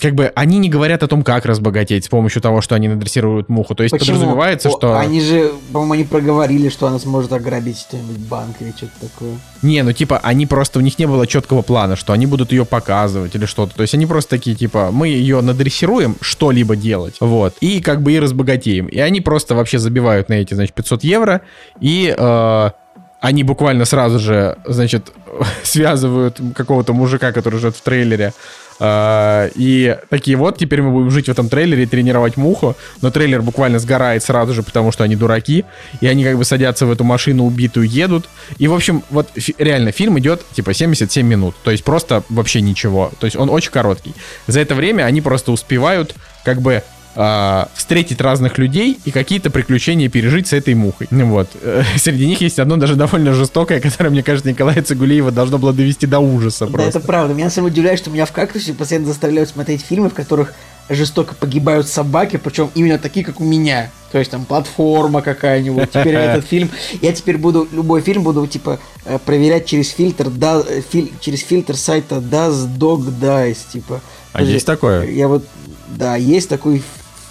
как 0.00 0.14
бы 0.14 0.30
они 0.34 0.58
не 0.58 0.68
говорят 0.68 1.02
о 1.02 1.08
том, 1.08 1.22
как 1.22 1.46
разбогатеть 1.46 2.04
с 2.04 2.08
помощью 2.08 2.42
того, 2.42 2.60
что 2.60 2.74
они 2.74 2.86
надрессируют 2.88 3.48
муху. 3.48 3.74
То 3.74 3.82
есть 3.82 3.92
Почему? 3.92 4.16
подразумевается, 4.16 4.70
что... 4.70 4.98
Они 4.98 5.22
же, 5.22 5.52
по-моему, 5.72 5.94
они 5.94 6.04
проговорили, 6.04 6.68
что 6.68 6.86
она 6.86 6.98
сможет 6.98 7.32
ограбить 7.32 7.78
что-нибудь 7.78 8.18
банк 8.18 8.56
или 8.60 8.72
что-то 8.76 8.92
такое. 9.00 9.38
Не, 9.62 9.82
ну 9.82 9.92
типа, 9.92 10.20
они 10.22 10.44
просто, 10.46 10.80
у 10.80 10.82
них 10.82 10.98
не 10.98 11.06
было 11.06 11.26
четкого 11.26 11.62
плана, 11.62 11.96
что 11.96 12.12
они 12.12 12.26
будут 12.26 12.52
ее 12.52 12.66
показывать 12.66 13.34
или 13.34 13.46
что-то. 13.46 13.74
То 13.74 13.82
есть 13.82 13.94
они 13.94 14.04
просто 14.04 14.30
такие, 14.30 14.54
типа, 14.54 14.90
мы 14.92 15.08
ее 15.08 15.40
надрессируем 15.40 16.16
что-либо 16.20 16.76
делать, 16.76 17.16
вот, 17.20 17.56
и 17.60 17.80
как 17.80 18.02
бы 18.02 18.12
и 18.12 18.18
разбогатеем. 18.18 18.86
И 18.86 18.98
они 18.98 19.22
просто 19.22 19.54
вообще 19.54 19.78
забивают 19.78 20.28
на 20.28 20.34
эти, 20.34 20.52
значит, 20.52 20.74
500 20.74 21.04
евро, 21.04 21.40
и 21.80 22.14
э, 22.16 22.70
они 23.20 23.42
буквально 23.44 23.86
сразу 23.86 24.18
же, 24.18 24.58
значит, 24.66 25.12
связывают 25.62 26.38
какого-то 26.54 26.92
мужика, 26.92 27.32
который 27.32 27.58
живет 27.58 27.76
в 27.76 27.80
трейлере, 27.80 28.34
и 28.80 29.98
такие 30.10 30.36
вот, 30.36 30.58
теперь 30.58 30.82
мы 30.82 30.90
будем 30.90 31.10
жить 31.10 31.26
в 31.26 31.30
этом 31.30 31.48
трейлере 31.48 31.84
и 31.84 31.86
тренировать 31.86 32.36
муху, 32.36 32.76
но 33.00 33.10
трейлер 33.10 33.42
буквально 33.42 33.78
сгорает 33.78 34.22
сразу 34.22 34.52
же, 34.52 34.62
потому 34.62 34.92
что 34.92 35.04
они 35.04 35.16
дураки, 35.16 35.64
и 36.00 36.06
они 36.06 36.24
как 36.24 36.36
бы 36.36 36.44
садятся 36.44 36.86
в 36.86 36.90
эту 36.90 37.04
машину 37.04 37.44
убитую, 37.44 37.88
едут, 37.88 38.28
и, 38.58 38.68
в 38.68 38.74
общем, 38.74 39.02
вот 39.10 39.28
реально 39.58 39.92
фильм 39.92 40.18
идет 40.18 40.42
типа 40.52 40.74
77 40.74 41.26
минут, 41.26 41.54
то 41.62 41.70
есть 41.70 41.84
просто 41.84 42.22
вообще 42.28 42.60
ничего, 42.60 43.12
то 43.18 43.26
есть 43.26 43.36
он 43.36 43.50
очень 43.50 43.70
короткий. 43.70 44.14
За 44.46 44.60
это 44.60 44.74
время 44.74 45.04
они 45.04 45.20
просто 45.20 45.52
успевают 45.52 46.14
как 46.44 46.60
бы 46.60 46.82
а, 47.16 47.68
встретить 47.74 48.20
разных 48.20 48.58
людей 48.58 48.98
и 49.04 49.10
какие-то 49.10 49.50
приключения 49.50 50.08
пережить 50.08 50.46
с 50.48 50.52
этой 50.52 50.74
мухой. 50.74 51.08
Ну 51.10 51.26
Вот. 51.26 51.48
Э, 51.62 51.82
Среди 51.96 52.26
них 52.26 52.40
есть 52.42 52.58
одно 52.58 52.76
даже 52.76 52.94
довольно 52.94 53.32
жестокое, 53.32 53.80
которое, 53.80 54.10
мне 54.10 54.22
кажется, 54.22 54.50
Николая 54.50 54.82
Цигулиева 54.82 55.30
должно 55.30 55.58
было 55.58 55.72
довести 55.72 56.06
до 56.06 56.18
ужаса 56.20 56.66
Да, 56.66 56.72
просто. 56.72 56.98
это 56.98 57.00
правда. 57.00 57.34
Меня 57.34 57.50
самое 57.50 57.72
удивляет, 57.72 57.98
что 57.98 58.10
меня 58.10 58.26
в 58.26 58.32
кактусе 58.32 58.74
постоянно 58.74 59.06
заставляют 59.06 59.48
смотреть 59.48 59.80
фильмы, 59.82 60.10
в 60.10 60.14
которых 60.14 60.52
жестоко 60.88 61.34
погибают 61.34 61.88
собаки, 61.88 62.36
причем 62.36 62.70
именно 62.76 62.98
такие, 62.98 63.26
как 63.26 63.40
у 63.40 63.44
меня. 63.44 63.90
То 64.12 64.18
есть 64.18 64.30
там 64.30 64.44
платформа 64.44 65.20
какая-нибудь. 65.20 65.90
Теперь 65.90 66.14
этот 66.14 66.44
фильм. 66.48 66.70
Я 67.02 67.12
теперь 67.12 67.38
буду 67.38 67.66
любой 67.72 68.02
фильм 68.02 68.22
буду 68.22 68.46
типа 68.46 68.78
э, 69.04 69.18
проверять 69.24 69.66
через 69.66 69.90
фильтр, 69.90 70.30
да, 70.30 70.62
э, 70.64 70.82
фил- 70.92 71.10
через 71.20 71.40
фильтр 71.42 71.76
сайта 71.76 72.16
Does 72.16 72.68
Dog 72.78 73.06
Dies, 73.20 73.56
типа. 73.72 74.00
А 74.32 74.42
есть 74.42 74.64
такое? 74.66 75.10
Я 75.10 75.26
вот, 75.26 75.44
да, 75.88 76.14
есть 76.14 76.48
такой 76.48 76.82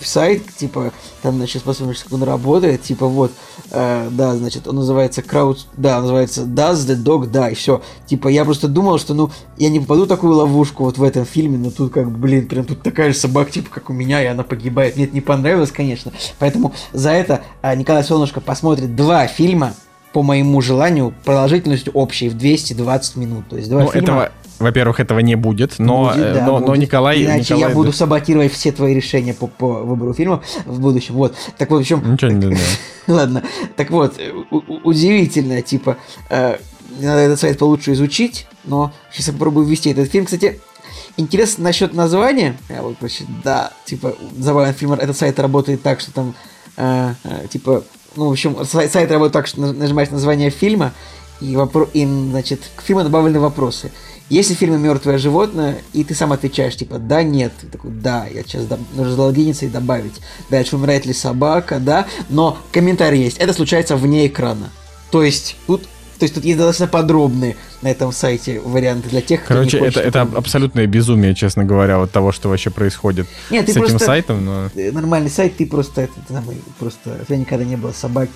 сайт, 0.01 0.43
типа, 0.55 0.91
там, 1.21 1.37
значит, 1.37 1.63
посмотрим, 1.63 1.95
как 2.01 2.13
он 2.13 2.23
работает, 2.23 2.83
типа, 2.83 3.07
вот, 3.07 3.31
э, 3.71 4.09
да, 4.11 4.35
значит, 4.35 4.67
он 4.67 4.75
называется 4.77 5.21
Crowd, 5.21 5.59
да, 5.77 5.97
он 5.97 6.03
называется 6.03 6.41
Does 6.41 6.75
the 6.75 6.95
Dog 7.01 7.31
Die, 7.31 7.55
все, 7.55 7.81
типа, 8.05 8.27
я 8.27 8.45
просто 8.45 8.67
думал, 8.67 8.99
что, 8.99 9.13
ну, 9.13 9.31
я 9.57 9.69
не 9.69 9.79
попаду 9.79 10.05
в 10.05 10.07
такую 10.07 10.33
ловушку 10.35 10.83
вот 10.83 10.97
в 10.97 11.03
этом 11.03 11.25
фильме, 11.25 11.57
но 11.57 11.71
тут, 11.71 11.93
как, 11.93 12.09
блин, 12.11 12.47
прям 12.47 12.65
тут 12.65 12.81
такая 12.81 13.11
же 13.13 13.17
собака, 13.17 13.51
типа, 13.51 13.69
как 13.71 13.89
у 13.89 13.93
меня, 13.93 14.21
и 14.21 14.25
она 14.25 14.43
погибает, 14.43 14.95
мне 14.95 15.05
это 15.05 15.13
не 15.13 15.21
понравилось, 15.21 15.71
конечно, 15.71 16.11
поэтому 16.39 16.73
за 16.93 17.11
это 17.11 17.43
э, 17.61 17.75
Николай 17.75 18.03
Солнышко 18.03 18.41
посмотрит 18.41 18.95
два 18.95 19.27
фильма, 19.27 19.73
по 20.13 20.23
моему 20.23 20.61
желанию, 20.61 21.13
продолжительностью 21.25 21.91
общей 21.91 22.29
в 22.29 22.37
220 22.37 23.15
минут, 23.17 23.49
то 23.49 23.57
есть 23.57 23.69
два 23.69 23.83
Ну, 23.83 23.91
фильма... 23.91 24.05
этого, 24.05 24.31
во-первых, 24.59 24.99
этого 24.99 25.19
не 25.19 25.35
будет, 25.35 25.79
но, 25.79 26.09
Будет, 26.11 26.25
э, 26.25 26.33
да, 26.35 26.45
но, 26.45 26.59
но 26.59 26.65
будет. 26.67 26.79
Николай... 26.81 27.23
Иначе 27.23 27.55
Николай- 27.55 27.59
я 27.61 27.69
буду 27.69 27.91
саботировать 27.93 28.51
все 28.53 28.71
твои 28.71 28.93
решения 28.93 29.33
по, 29.33 29.47
по 29.47 29.67
выбору 29.83 30.13
фильмов 30.13 30.43
в 30.65 30.79
будущем. 30.79 31.15
Вот. 31.15 31.35
Так 31.57 31.69
вот, 31.69 31.77
в 31.77 31.81
общем... 31.81 32.11
Ничего 32.13 32.31
не 32.31 32.41
знаю. 32.41 32.57
Ладно. 33.07 33.43
Так 33.75 33.91
вот, 33.91 34.19
удивительно, 34.83 35.61
типа, 35.61 35.97
э, 36.29 36.57
надо 36.99 37.19
этот 37.19 37.39
сайт 37.39 37.57
получше 37.57 37.93
изучить, 37.93 38.47
но 38.63 38.91
сейчас 39.11 39.27
я 39.27 39.33
попробую 39.33 39.65
ввести 39.67 39.89
этот 39.91 40.09
фильм. 40.11 40.25
Кстати, 40.25 40.59
интересно 41.17 41.65
насчет 41.65 41.93
названия. 41.93 42.57
Я 42.69 42.81
вот, 42.81 42.95
короче, 42.99 43.25
да, 43.43 43.71
типа, 43.85 44.15
забавный 44.37 44.73
фильм, 44.73 44.93
этот 44.93 45.17
сайт 45.17 45.39
работает 45.39 45.81
так, 45.81 45.99
что 45.99 46.11
там, 46.11 46.33
э, 46.77 47.13
э, 47.23 47.47
типа, 47.49 47.83
ну, 48.15 48.29
в 48.29 48.31
общем, 48.31 48.55
сайт, 48.65 48.91
сайт 48.91 49.11
работает 49.11 49.33
так, 49.33 49.47
что 49.47 49.61
на- 49.61 49.73
нажимаешь 49.73 50.09
название 50.09 50.49
фильма, 50.49 50.93
и, 51.41 51.53
вопро- 51.55 51.89
и, 51.93 52.05
значит, 52.05 52.61
к 52.75 52.81
фильму 52.81 53.03
добавлены 53.03 53.39
вопросы. 53.39 53.91
Если 54.29 54.55
в 54.55 54.57
фильме 54.57 54.77
мертвое 54.77 55.19
животное, 55.19 55.77
и 55.93 56.03
ты 56.03 56.15
сам 56.15 56.33
отвечаешь, 56.33 56.75
типа, 56.75 56.97
да, 56.97 57.21
нет, 57.21 57.53
ты 57.61 57.67
такой, 57.67 57.91
да, 57.91 58.25
я 58.25 58.41
сейчас 58.41 58.65
дам, 58.65 58.79
нужно 58.95 59.15
залогиниться 59.15 59.65
и 59.65 59.69
добавить. 59.69 60.19
Дальше 60.49 60.75
умирает 60.75 61.05
ли 61.05 61.13
собака, 61.13 61.79
да, 61.79 62.07
но 62.29 62.57
комментарий 62.71 63.23
есть, 63.23 63.37
это 63.37 63.53
случается 63.53 63.95
вне 63.95 64.25
экрана. 64.25 64.71
То 65.11 65.23
есть, 65.23 65.55
тут, 65.67 65.83
то 66.17 66.23
есть 66.23 66.33
тут 66.33 66.45
есть 66.45 66.57
достаточно 66.57 66.87
подробные 66.87 67.55
на 67.81 67.89
этом 67.89 68.11
сайте 68.11 68.59
варианты 68.59 69.09
для 69.09 69.21
тех, 69.21 69.43
кто 69.43 69.55
Короче, 69.55 69.79
не 69.79 69.85
хочет... 69.85 69.97
это, 70.05 70.21
это 70.21 70.37
абсолютное 70.37 70.87
безумие, 70.87 71.35
честно 71.35 71.65
говоря, 71.65 71.97
вот 71.97 72.11
того, 72.11 72.31
что 72.31 72.49
вообще 72.49 72.69
происходит 72.69 73.27
Нет, 73.49 73.65
ты 73.65 73.73
с 73.73 73.75
этим 73.75 73.87
просто- 73.87 74.05
сайтом. 74.05 74.45
Но... 74.45 74.69
Э, 74.75 74.91
Нормальный 74.91 75.29
сайт, 75.29 75.57
ты 75.57 75.65
просто, 75.65 76.01
это, 76.01 76.13
ты 76.27 76.33
самый, 76.33 76.61
просто, 76.79 77.17
у 77.21 77.25
тебя 77.25 77.37
никогда 77.37 77.65
не 77.65 77.75
было 77.75 77.91
собаки, 77.91 78.31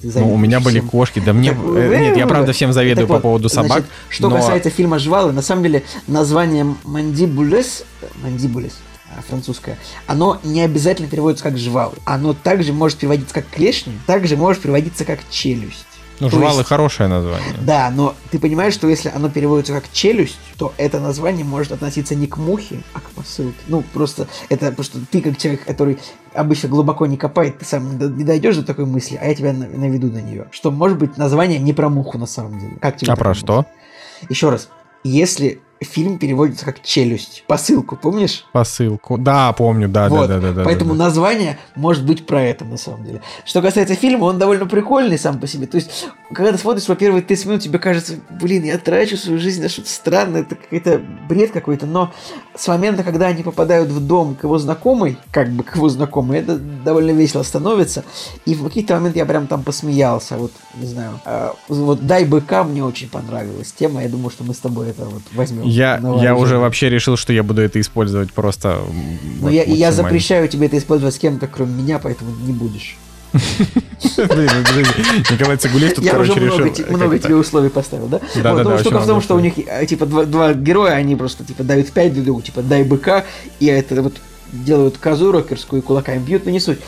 ты, 0.00 0.08
ты 0.08 0.18
Ну, 0.20 0.32
у 0.32 0.36
меня 0.36 0.58
завидуешь 0.58 0.64
были 0.64 0.78
всем. 0.78 0.88
кошки, 0.88 1.20
да 1.24 1.32
мне... 1.32 1.50
Так, 1.50 1.58
э, 1.76 1.98
Нет, 2.00 2.16
я 2.16 2.26
правда 2.26 2.52
всем 2.52 2.72
завидую 2.72 3.06
Так 3.08 3.16
по 3.16 3.22
поводу 3.22 3.48
собак, 3.48 3.84
что 4.08 4.30
касается 4.30 4.70
фильма 4.70 4.98
«Жвалы», 4.98 5.32
на 5.32 5.42
самом 5.42 5.64
деле 5.64 5.82
название 6.06 6.74
«Мандибулес», 6.84 7.84
«Мандибулес», 8.22 8.78
французское, 9.28 9.78
оно 10.06 10.40
не 10.44 10.62
обязательно 10.62 11.08
переводится 11.08 11.44
как 11.44 11.58
«жвалы». 11.58 11.94
Оно 12.04 12.32
также 12.32 12.72
может 12.72 12.98
переводиться 12.98 13.34
как 13.34 13.48
«клешни», 13.48 13.92
также 14.06 14.36
может 14.36 14.62
переводиться 14.62 15.04
как 15.04 15.20
«челюсть». 15.30 15.86
Ну, 16.20 16.30
жвалы 16.30 16.58
есть... 16.58 16.68
хорошее 16.68 17.08
название. 17.08 17.54
Да, 17.62 17.90
но 17.90 18.14
ты 18.30 18.38
понимаешь, 18.38 18.74
что 18.74 18.88
если 18.88 19.08
оно 19.08 19.30
переводится 19.30 19.72
как 19.72 19.90
челюсть, 19.92 20.38
то 20.58 20.72
это 20.76 21.00
название 21.00 21.44
может 21.44 21.72
относиться 21.72 22.14
не 22.14 22.26
к 22.26 22.36
мухе, 22.36 22.82
а 22.92 23.00
к 23.00 23.10
посылке. 23.10 23.58
Ну, 23.68 23.82
просто 23.92 24.28
это 24.48 24.70
потому 24.70 24.84
что 24.84 24.98
ты 25.10 25.22
как 25.22 25.38
человек, 25.38 25.64
который 25.64 25.98
обычно 26.34 26.68
глубоко 26.68 27.06
не 27.06 27.16
копает, 27.16 27.58
ты 27.58 27.64
сам 27.64 27.98
не 28.16 28.24
дойдешь 28.24 28.56
до 28.56 28.64
такой 28.64 28.86
мысли, 28.86 29.18
а 29.20 29.26
я 29.26 29.34
тебя 29.34 29.52
наведу 29.52 30.08
на 30.12 30.20
нее. 30.20 30.46
Что 30.52 30.70
может 30.70 30.98
быть 30.98 31.16
название 31.16 31.58
не 31.58 31.72
про 31.72 31.88
муху 31.88 32.18
на 32.18 32.26
самом 32.26 32.58
деле. 32.60 32.76
Как 32.80 32.98
тебе 32.98 33.12
а 33.12 33.16
про 33.16 33.34
что? 33.34 33.66
Еще 34.28 34.50
раз, 34.50 34.68
если 35.02 35.60
фильм 35.80 36.18
переводится 36.18 36.64
как 36.64 36.82
челюсть. 36.82 37.44
Посылку, 37.46 37.96
помнишь? 37.96 38.44
Посылку. 38.52 39.16
Да, 39.16 39.52
помню, 39.52 39.88
да, 39.88 40.08
вот. 40.08 40.28
да, 40.28 40.38
да, 40.38 40.52
да. 40.52 40.64
Поэтому 40.64 40.92
да, 40.92 40.98
да. 40.98 41.04
название 41.04 41.58
может 41.74 42.04
быть 42.04 42.26
про 42.26 42.42
это 42.42 42.64
на 42.64 42.76
самом 42.76 43.04
деле. 43.04 43.22
Что 43.44 43.62
касается 43.62 43.94
фильма, 43.94 44.24
он 44.24 44.38
довольно 44.38 44.66
прикольный 44.66 45.18
сам 45.18 45.40
по 45.40 45.46
себе. 45.46 45.66
То 45.66 45.76
есть, 45.76 46.08
когда 46.32 46.52
ты 46.52 46.58
смотришь, 46.58 46.88
во-первых, 46.88 47.26
ты 47.26 47.36
минут, 47.46 47.62
тебе 47.62 47.78
кажется, 47.78 48.16
блин, 48.30 48.64
я 48.64 48.78
трачу 48.78 49.16
свою 49.16 49.38
жизнь 49.38 49.62
на 49.62 49.68
что-то 49.68 49.88
странное, 49.88 50.42
это 50.42 50.54
какой-то 50.54 51.00
бред 51.28 51.50
какой-то. 51.50 51.86
Но 51.86 52.12
с 52.54 52.68
момента, 52.68 53.02
когда 53.02 53.28
они 53.28 53.42
попадают 53.42 53.90
в 53.90 54.06
дом 54.06 54.34
к 54.34 54.44
его 54.44 54.58
знакомой, 54.58 55.16
как 55.30 55.50
бы 55.50 55.64
к 55.64 55.76
его 55.76 55.88
знакомой, 55.88 56.40
это 56.40 56.58
довольно 56.58 57.12
весело 57.12 57.42
становится. 57.42 58.04
И 58.44 58.54
в 58.54 58.64
какие-то 58.64 58.94
моменты 58.94 59.18
я 59.18 59.26
прям 59.26 59.46
там 59.46 59.62
посмеялся. 59.62 60.36
Вот, 60.36 60.52
не 60.74 60.86
знаю. 60.86 61.20
Э, 61.24 61.52
вот 61.68 62.06
«Дай 62.06 62.24
быка» 62.24 62.64
мне 62.64 62.84
очень 62.84 63.08
понравилась 63.08 63.72
тема. 63.72 64.02
Я 64.02 64.08
думаю, 64.08 64.30
что 64.30 64.44
мы 64.44 64.54
с 64.54 64.58
тобой 64.58 64.90
это 64.90 65.04
вот 65.04 65.22
возьмем. 65.32 65.69
Я, 65.70 66.00
я 66.20 66.36
уже 66.36 66.58
вообще 66.58 66.88
решил, 66.88 67.16
что 67.16 67.32
я 67.32 67.42
буду 67.42 67.62
это 67.62 67.80
использовать 67.80 68.32
просто. 68.32 68.78
Но 69.40 69.46
вот, 69.46 69.52
я, 69.52 69.64
я 69.64 69.92
запрещаю 69.92 70.48
тебе 70.48 70.66
это 70.66 70.78
использовать 70.78 71.14
с 71.14 71.18
кем-то, 71.18 71.46
кроме 71.46 71.82
меня, 71.82 71.98
поэтому 71.98 72.30
не 72.44 72.52
будешь. 72.52 72.96
Николай 74.16 75.56
Цигулев 75.56 75.94
тут, 75.94 76.04
Я 76.04 76.18
уже 76.18 76.34
много 76.34 77.18
тебе 77.18 77.36
условий 77.36 77.68
поставил, 77.68 78.06
да? 78.06 78.20
Да, 78.36 78.54
да, 78.56 78.64
да. 78.64 78.78
Штука 78.78 78.98
в 78.98 79.06
том, 79.06 79.20
что 79.20 79.36
у 79.36 79.40
них, 79.40 79.54
э, 79.56 79.86
типа, 79.86 80.06
два 80.06 80.52
героя, 80.52 80.92
они 80.92 81.14
просто, 81.16 81.44
типа, 81.44 81.62
дают 81.62 81.90
пять 81.92 82.12
друг 82.12 82.24
другу, 82.24 82.42
типа, 82.42 82.62
дай 82.62 82.82
быка, 82.82 83.24
и 83.60 83.66
это 83.66 84.02
вот 84.02 84.14
делают 84.52 84.98
козу 84.98 85.30
рокерскую 85.32 85.82
кулаками 85.82 86.18
бьют, 86.18 86.44
но 86.44 86.50
не 86.50 86.60
суть. 86.60 86.80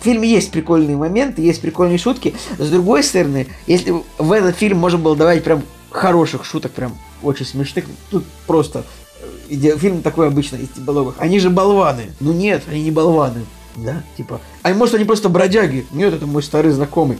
В 0.00 0.04
фильме 0.04 0.28
есть 0.28 0.50
прикольные 0.50 0.96
моменты, 0.96 1.42
есть 1.42 1.60
прикольные 1.60 1.98
шутки. 1.98 2.34
С 2.58 2.68
другой 2.68 3.02
стороны, 3.02 3.46
если 3.66 3.94
в 4.18 4.32
этот 4.32 4.56
фильм 4.56 4.78
можно 4.78 4.98
было 4.98 5.16
давать 5.16 5.44
прям 5.44 5.62
хороших 5.94 6.44
шуток, 6.44 6.72
прям 6.72 6.98
очень 7.22 7.46
смешных. 7.46 7.84
Тут 8.10 8.24
просто 8.46 8.84
э, 9.48 9.76
фильм 9.78 10.02
такой 10.02 10.26
обычно 10.26 10.56
из 10.56 10.68
типологов. 10.68 11.14
Они 11.18 11.38
же 11.38 11.50
болваны. 11.50 12.12
Ну 12.20 12.32
нет, 12.32 12.64
они 12.68 12.82
не 12.82 12.90
болваны. 12.90 13.44
Да, 13.76 14.02
типа. 14.16 14.40
А 14.62 14.72
может 14.74 14.94
они 14.94 15.04
просто 15.04 15.28
бродяги? 15.28 15.86
Нет, 15.92 16.14
это 16.14 16.26
мой 16.26 16.42
старый 16.42 16.72
знакомый. 16.72 17.18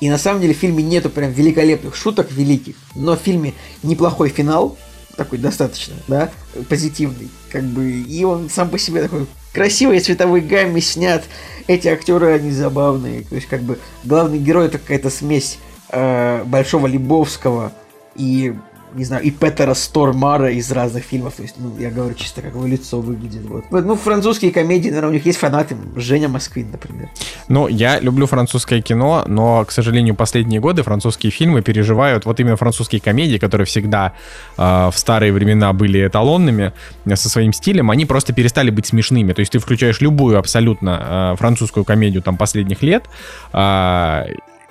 И 0.00 0.10
на 0.10 0.18
самом 0.18 0.40
деле 0.40 0.54
в 0.54 0.58
фильме 0.58 0.82
нету 0.82 1.08
прям 1.08 1.30
великолепных 1.32 1.96
шуток 1.96 2.30
великих, 2.30 2.76
но 2.94 3.16
в 3.16 3.20
фильме 3.20 3.54
неплохой 3.82 4.28
финал, 4.28 4.76
такой 5.16 5.38
достаточно, 5.38 5.94
да, 6.08 6.30
позитивный, 6.68 7.30
как 7.50 7.62
бы, 7.64 7.90
и 7.90 8.24
он 8.24 8.50
сам 8.50 8.68
по 8.68 8.78
себе 8.78 9.02
такой 9.02 9.26
красивой 9.52 10.00
цветовой 10.00 10.40
гамме 10.40 10.80
снят. 10.80 11.24
Эти 11.66 11.88
актеры, 11.88 12.32
они 12.32 12.50
забавные. 12.50 13.22
То 13.22 13.36
есть, 13.36 13.46
как 13.46 13.62
бы, 13.62 13.78
главный 14.02 14.38
герой 14.38 14.66
это 14.66 14.78
какая-то 14.78 15.08
смесь 15.08 15.58
э, 15.88 16.42
Большого 16.44 16.86
Лебовского 16.86 17.72
и 18.16 18.54
не 18.94 19.04
знаю, 19.04 19.24
и 19.24 19.30
Петера 19.30 19.74
Стормара 19.74 20.50
из 20.50 20.70
разных 20.70 21.04
фильмов. 21.04 21.34
То 21.34 21.42
есть, 21.42 21.56
ну, 21.58 21.76
я 21.78 21.90
говорю 21.90 22.14
чисто, 22.14 22.42
как 22.42 22.54
его 22.54 22.66
лицо 22.66 23.00
выглядит. 23.00 23.42
Вот. 23.44 23.64
Ну, 23.70 23.96
французские 23.96 24.52
комедии, 24.52 24.88
наверное, 24.88 25.10
у 25.10 25.12
них 25.12 25.26
есть 25.26 25.38
фанаты. 25.38 25.76
Женя 25.96 26.28
Москвин, 26.28 26.70
например. 26.70 27.08
Ну, 27.48 27.66
я 27.66 27.98
люблю 28.00 28.26
французское 28.26 28.80
кино, 28.80 29.24
но, 29.26 29.64
к 29.64 29.72
сожалению, 29.72 30.14
последние 30.14 30.60
годы 30.60 30.82
французские 30.82 31.32
фильмы 31.32 31.62
переживают 31.62 32.24
вот 32.24 32.38
именно 32.40 32.56
французские 32.56 33.00
комедии, 33.00 33.38
которые 33.38 33.66
всегда 33.66 34.14
э, 34.56 34.62
в 34.62 34.94
старые 34.96 35.32
времена 35.32 35.72
были 35.72 36.06
эталонными 36.06 36.72
э, 37.04 37.16
со 37.16 37.28
своим 37.28 37.52
стилем, 37.52 37.90
они 37.90 38.06
просто 38.06 38.32
перестали 38.32 38.70
быть 38.70 38.86
смешными. 38.86 39.32
То 39.32 39.40
есть 39.40 39.52
ты 39.52 39.58
включаешь 39.58 40.00
любую 40.00 40.38
абсолютно 40.38 41.32
э, 41.34 41.36
французскую 41.38 41.84
комедию 41.84 42.22
там 42.22 42.36
последних 42.36 42.82
лет, 42.82 43.04
э, 43.52 44.24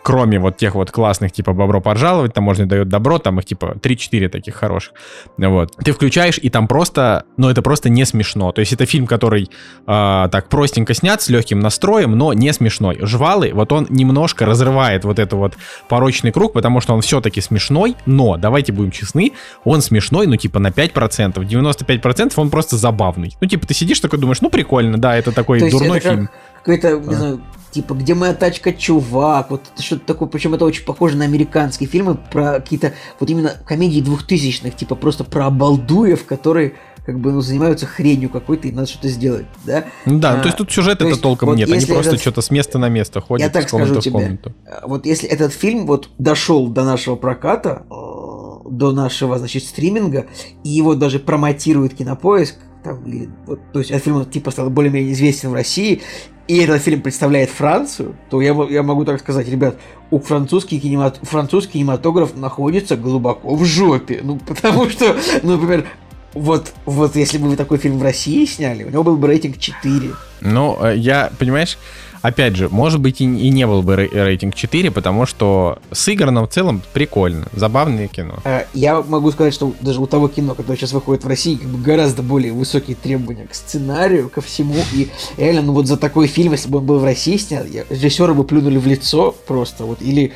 кроме 0.03 0.37
вот 0.37 0.57
тех 0.57 0.75
вот 0.75 0.91
классных, 0.91 1.31
типа 1.31 1.53
«Бобро 1.53 1.79
пожаловать», 1.79 2.33
там 2.33 2.43
можно 2.43 2.65
дает 2.65 2.89
добро, 2.89 3.19
там 3.19 3.39
их 3.39 3.45
типа 3.45 3.77
3-4 3.81 4.27
таких 4.29 4.55
хороших, 4.55 4.93
вот. 5.37 5.75
Ты 5.83 5.93
включаешь, 5.93 6.37
и 6.41 6.49
там 6.49 6.67
просто, 6.67 7.23
ну 7.37 7.49
это 7.49 7.61
просто 7.61 7.89
не 7.89 8.05
смешно. 8.05 8.51
То 8.51 8.59
есть 8.59 8.73
это 8.73 8.85
фильм, 8.85 9.07
который 9.07 9.49
э, 9.87 10.27
так 10.31 10.49
простенько 10.49 10.93
снят, 10.93 11.21
с 11.21 11.29
легким 11.29 11.59
настроем, 11.61 12.17
но 12.17 12.33
не 12.33 12.51
смешной. 12.53 12.99
«Жвалы», 13.01 13.51
вот 13.53 13.71
он 13.71 13.87
немножко 13.89 14.45
разрывает 14.45 15.05
вот 15.05 15.19
этот 15.19 15.33
вот 15.33 15.53
порочный 15.87 16.31
круг, 16.31 16.53
потому 16.53 16.81
что 16.81 16.93
он 16.93 17.01
все-таки 17.01 17.41
смешной, 17.41 17.95
но, 18.05 18.37
давайте 18.37 18.73
будем 18.73 18.91
честны, 18.91 19.31
он 19.63 19.81
смешной, 19.81 20.27
ну 20.27 20.35
типа 20.35 20.59
на 20.59 20.67
5%, 20.67 21.35
95% 21.35 22.33
он 22.35 22.49
просто 22.49 22.77
забавный. 22.77 23.35
Ну 23.39 23.47
типа 23.47 23.65
ты 23.65 23.73
сидишь 23.73 24.01
такой 24.01 24.19
думаешь, 24.19 24.41
ну 24.41 24.49
прикольно, 24.49 24.97
да, 24.97 25.15
это 25.15 25.31
такой 25.31 25.59
То 25.59 25.69
дурной 25.69 25.99
это 25.99 26.09
фильм. 26.09 26.29
Какой-то, 26.59 26.97
не 26.97 27.15
знаю, 27.15 27.41
типа, 27.73 27.93
где 27.95 28.13
моя 28.13 28.33
тачка, 28.33 28.71
чувак, 28.71 29.49
вот 29.49 29.61
что-то 29.79 30.05
такое, 30.05 30.29
причем 30.29 30.53
это 30.53 30.63
очень 30.65 30.85
похоже 30.85 31.17
на 31.17 31.25
американские 31.25 31.89
фильмы 31.89 32.15
про 32.15 32.59
какие-то, 32.59 32.93
вот 33.19 33.29
именно 33.29 33.51
комедии 33.65 33.99
двухтысячных, 33.99 34.75
типа 34.75 34.95
просто 34.95 35.23
про 35.23 35.47
обалдуев, 35.47 36.25
которые 36.25 36.73
как 37.05 37.19
бы 37.19 37.33
ну, 37.33 37.41
занимаются 37.41 37.85
хренью 37.85 38.29
какой-то, 38.29 38.67
и 38.67 38.71
надо 38.71 38.87
что-то 38.87 39.09
сделать, 39.09 39.45
да? 39.65 39.85
Ну 40.05 40.19
да, 40.19 40.33
а, 40.33 40.39
то 40.39 40.45
есть 40.45 40.57
тут 40.57 40.71
сюжета 40.71 41.05
это 41.05 41.19
толком 41.19 41.49
вот 41.49 41.57
нет, 41.57 41.69
они 41.69 41.85
просто 41.85 42.11
этот... 42.11 42.21
что-то 42.21 42.41
с 42.41 42.51
места 42.51 42.77
на 42.77 42.87
место 42.87 43.19
ходят, 43.19 43.45
Я 43.45 43.51
так 43.51 43.67
скажу 43.67 43.99
тебе, 43.99 44.39
вот 44.83 45.05
если 45.05 45.27
этот 45.27 45.51
фильм 45.51 45.85
вот 45.85 46.09
дошел 46.17 46.67
до 46.67 46.85
нашего 46.85 47.15
проката, 47.15 47.83
э, 47.89 48.69
до 48.69 48.91
нашего, 48.93 49.37
значит, 49.37 49.63
стриминга, 49.63 50.27
и 50.63 50.69
его 50.69 50.95
даже 50.95 51.19
промотирует 51.19 51.95
Кинопоиск, 51.95 52.55
там, 52.83 53.03
или, 53.05 53.29
вот, 53.45 53.59
то 53.71 53.79
есть 53.79 53.91
этот 53.91 54.03
фильм 54.03 54.25
типа 54.25 54.51
стал 54.51 54.69
более-менее 54.69 55.13
известен 55.13 55.49
в 55.49 55.53
России, 55.53 56.01
и 56.47 56.57
этот 56.57 56.81
фильм 56.81 57.01
представляет 57.01 57.49
Францию, 57.49 58.15
то 58.29 58.41
я, 58.41 58.53
я 58.69 58.83
могу 58.83 59.05
так 59.05 59.19
сказать, 59.19 59.47
ребят, 59.47 59.77
у 60.11 60.19
французский, 60.19 60.79
кинемат, 60.79 61.19
французский 61.21 61.73
кинематограф 61.79 62.35
находится 62.35 62.97
глубоко 62.97 63.55
в 63.55 63.63
жопе. 63.63 64.19
Ну, 64.21 64.37
потому 64.45 64.89
что, 64.89 65.15
ну, 65.41 65.53
например, 65.53 65.87
вот, 66.33 66.73
вот 66.85 67.15
если 67.15 67.37
бы 67.37 67.47
вы 67.47 67.55
такой 67.55 67.77
фильм 67.77 67.97
в 67.97 68.03
России 68.03 68.45
сняли, 68.45 68.83
у 68.83 68.89
него 68.89 69.03
был 69.03 69.17
бы 69.17 69.27
рейтинг 69.27 69.57
4. 69.57 70.09
Ну, 70.41 70.77
э, 70.83 70.97
я, 70.97 71.31
понимаешь, 71.39 71.77
опять 72.23 72.55
же, 72.55 72.69
может 72.69 72.99
быть 72.99 73.21
и, 73.21 73.25
и 73.25 73.49
не 73.49 73.67
был 73.67 73.83
бы 73.83 73.95
рейтинг 73.95 74.55
4, 74.55 74.89
потому 74.89 75.27
что 75.27 75.77
сыграно 75.91 76.47
в 76.47 76.49
целом 76.49 76.81
прикольно, 76.93 77.47
забавное 77.53 78.07
кино. 78.07 78.39
Э, 78.45 78.63
я 78.73 79.01
могу 79.01 79.31
сказать, 79.31 79.53
что 79.53 79.75
даже 79.81 80.01
у 80.01 80.07
того 80.07 80.27
кино, 80.29 80.55
которое 80.55 80.77
сейчас 80.77 80.93
выходит 80.93 81.23
в 81.23 81.27
России, 81.27 81.55
как 81.55 81.67
бы 81.67 81.77
гораздо 81.77 82.23
более 82.23 82.53
высокие 82.53 82.95
требования 82.95 83.45
к 83.45 83.53
сценарию, 83.53 84.29
ко 84.29 84.41
всему. 84.41 84.75
И 84.93 85.09
реально, 85.37 85.61
ну 85.61 85.73
вот 85.73 85.85
за 85.85 85.97
такой 85.97 86.27
фильм, 86.27 86.53
если 86.53 86.69
бы 86.69 86.79
он 86.79 86.85
был 86.85 86.99
в 86.99 87.03
России 87.03 87.37
снят, 87.37 87.67
режиссеры 87.89 88.33
бы 88.33 88.45
плюнули 88.45 88.77
в 88.77 88.87
лицо 88.87 89.35
просто, 89.45 89.83
вот, 89.83 90.01
или 90.01 90.33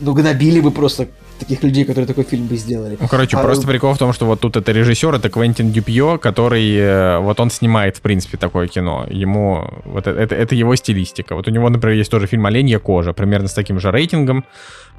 ну, 0.00 0.12
гнобили 0.12 0.60
бы 0.60 0.72
просто 0.72 1.08
таких 1.38 1.62
людей, 1.62 1.84
которые 1.84 2.06
такой 2.06 2.24
фильм 2.24 2.46
бы 2.46 2.56
сделали. 2.56 2.96
Ну, 3.00 3.08
короче, 3.08 3.36
а, 3.36 3.42
просто 3.42 3.66
прикол 3.66 3.94
в 3.94 3.98
том, 3.98 4.12
что 4.12 4.26
вот 4.26 4.40
тут 4.40 4.56
это 4.56 4.72
режиссер, 4.72 5.14
это 5.14 5.30
Квентин 5.30 5.72
Дюпье, 5.72 6.18
который, 6.18 6.76
э, 6.76 7.18
вот 7.18 7.40
он 7.40 7.50
снимает, 7.50 7.96
в 7.96 8.00
принципе, 8.00 8.36
такое 8.36 8.68
кино. 8.68 9.06
Ему, 9.10 9.70
вот 9.84 10.06
это, 10.06 10.18
это, 10.18 10.34
это 10.34 10.54
его 10.54 10.76
стилистика. 10.76 11.34
Вот 11.34 11.48
у 11.48 11.50
него, 11.50 11.68
например, 11.70 11.96
есть 11.96 12.10
тоже 12.10 12.26
фильм 12.26 12.46
«Оленья 12.46 12.78
кожа», 12.78 13.12
примерно 13.12 13.48
с 13.48 13.54
таким 13.54 13.80
же 13.80 13.90
рейтингом, 13.90 14.44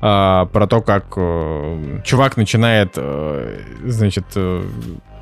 э, 0.01 0.47
про 0.51 0.67
то, 0.67 0.81
как 0.81 1.05
э, 1.17 2.01
чувак 2.05 2.37
начинает, 2.37 2.93
э, 2.95 3.59
значит, 3.85 4.25
э, 4.35 4.63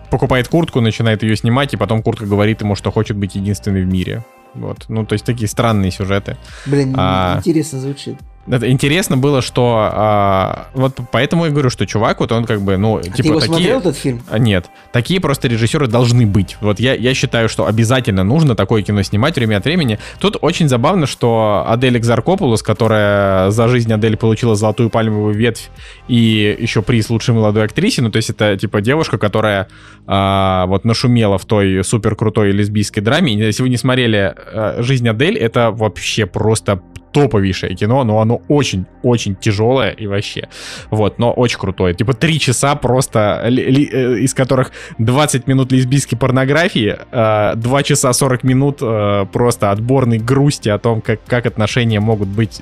покупает 0.09 0.47
куртку, 0.47 0.81
начинает 0.81 1.23
ее 1.23 1.35
снимать, 1.35 1.73
и 1.73 1.77
потом 1.77 2.01
куртка 2.03 2.25
говорит 2.25 2.61
ему, 2.61 2.75
что 2.75 2.91
хочет 2.91 3.17
быть 3.17 3.35
единственной 3.35 3.83
в 3.83 3.87
мире. 3.87 4.23
Вот. 4.53 4.85
Ну, 4.87 5.05
то 5.05 5.13
есть 5.13 5.25
такие 5.25 5.47
странные 5.47 5.91
сюжеты. 5.91 6.37
Блин, 6.65 6.95
а, 6.97 7.37
интересно 7.37 7.79
звучит 7.79 8.17
это 8.49 8.69
интересно 8.71 9.17
было, 9.17 9.41
что 9.41 9.89
а, 9.91 10.67
вот 10.73 10.97
поэтому 11.11 11.45
я 11.45 11.51
говорю, 11.51 11.69
что 11.69 11.85
чувак, 11.85 12.19
вот 12.19 12.31
он 12.31 12.45
как 12.45 12.61
бы, 12.61 12.77
ну, 12.77 12.97
а 12.97 13.03
типа 13.03 13.17
ты 13.17 13.27
его 13.27 13.39
такие... 13.39 13.55
смотрел 13.55 13.79
этот 13.79 13.97
фильм? 13.97 14.23
А, 14.29 14.39
нет, 14.39 14.65
такие 14.91 15.19
просто 15.19 15.47
режиссеры 15.47 15.87
должны 15.87 16.25
быть. 16.25 16.57
Вот 16.61 16.79
я, 16.79 16.93
я 16.93 17.13
считаю, 17.13 17.49
что 17.49 17.65
обязательно 17.65 18.23
нужно 18.23 18.55
такое 18.55 18.83
кино 18.83 19.03
снимать 19.03 19.35
время 19.35 19.57
от 19.57 19.65
времени. 19.65 19.99
Тут 20.19 20.37
очень 20.41 20.69
забавно, 20.69 21.07
что 21.07 21.65
Адель 21.67 21.97
Экзаркопулос, 21.97 22.63
которая 22.63 23.51
за 23.51 23.67
жизнь 23.67 23.91
Адель 23.91 24.17
получила 24.17 24.55
золотую 24.55 24.89
пальмовую 24.89 25.33
ветвь 25.33 25.69
и 26.07 26.55
еще 26.59 26.81
приз 26.81 27.09
лучшей 27.09 27.35
молодой 27.35 27.65
актрисе, 27.65 28.01
ну, 28.01 28.09
то 28.09 28.17
есть 28.17 28.29
это 28.29 28.55
типа 28.57 28.81
девушка, 28.81 29.17
которая 29.17 29.67
а, 30.05 30.65
вот 30.67 30.85
нашумела 30.85 31.37
в 31.37 31.45
той 31.45 31.83
супер 31.83 32.15
крутой 32.15 32.51
лесбийской 32.51 33.03
драме. 33.03 33.33
Если 33.33 33.61
вы 33.61 33.69
не 33.69 33.77
смотрели 33.77 34.33
а, 34.35 34.81
«Жизнь 34.81 35.07
Адель», 35.07 35.37
это 35.37 35.71
вообще 35.71 36.25
просто 36.25 36.81
топовейшее 37.11 37.75
кино, 37.75 38.03
но 38.03 38.19
оно 38.19 38.41
очень-очень 38.47 39.35
тяжелое 39.35 39.91
и 39.91 40.07
вообще. 40.07 40.49
Вот, 40.89 41.19
но 41.19 41.31
очень 41.31 41.59
крутое. 41.59 41.93
Типа 41.93 42.13
три 42.13 42.39
часа 42.39 42.75
просто, 42.75 43.41
э, 43.45 43.49
из 43.49 44.33
которых 44.33 44.71
20 44.97 45.47
минут 45.47 45.71
лесбийской 45.71 46.17
порнографии, 46.17 46.97
2 47.11 47.55
э, 47.55 47.83
часа 47.83 48.13
40 48.13 48.43
минут 48.43 48.77
э, 48.81 49.25
просто 49.31 49.71
отборной 49.71 50.19
грусти 50.19 50.69
о 50.69 50.77
том, 50.77 51.01
как, 51.01 51.19
как 51.25 51.45
отношения 51.45 51.99
могут 51.99 52.27
быть 52.27 52.61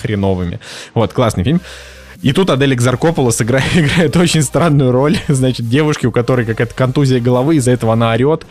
хреновыми. 0.00 0.60
Вот, 0.94 1.12
классный 1.12 1.44
фильм. 1.44 1.60
И 2.20 2.32
тут 2.32 2.50
Адель 2.50 2.74
Экзаркополос 2.74 3.40
играет, 3.42 3.64
играет 3.76 4.16
очень 4.16 4.42
странную 4.42 4.90
роль, 4.90 5.16
значит, 5.28 5.68
девушки, 5.68 6.06
у 6.06 6.12
которой 6.12 6.44
какая-то 6.44 6.74
контузия 6.74 7.20
головы, 7.20 7.56
из-за 7.56 7.70
этого 7.70 7.92
она 7.92 8.12
орет. 8.12 8.44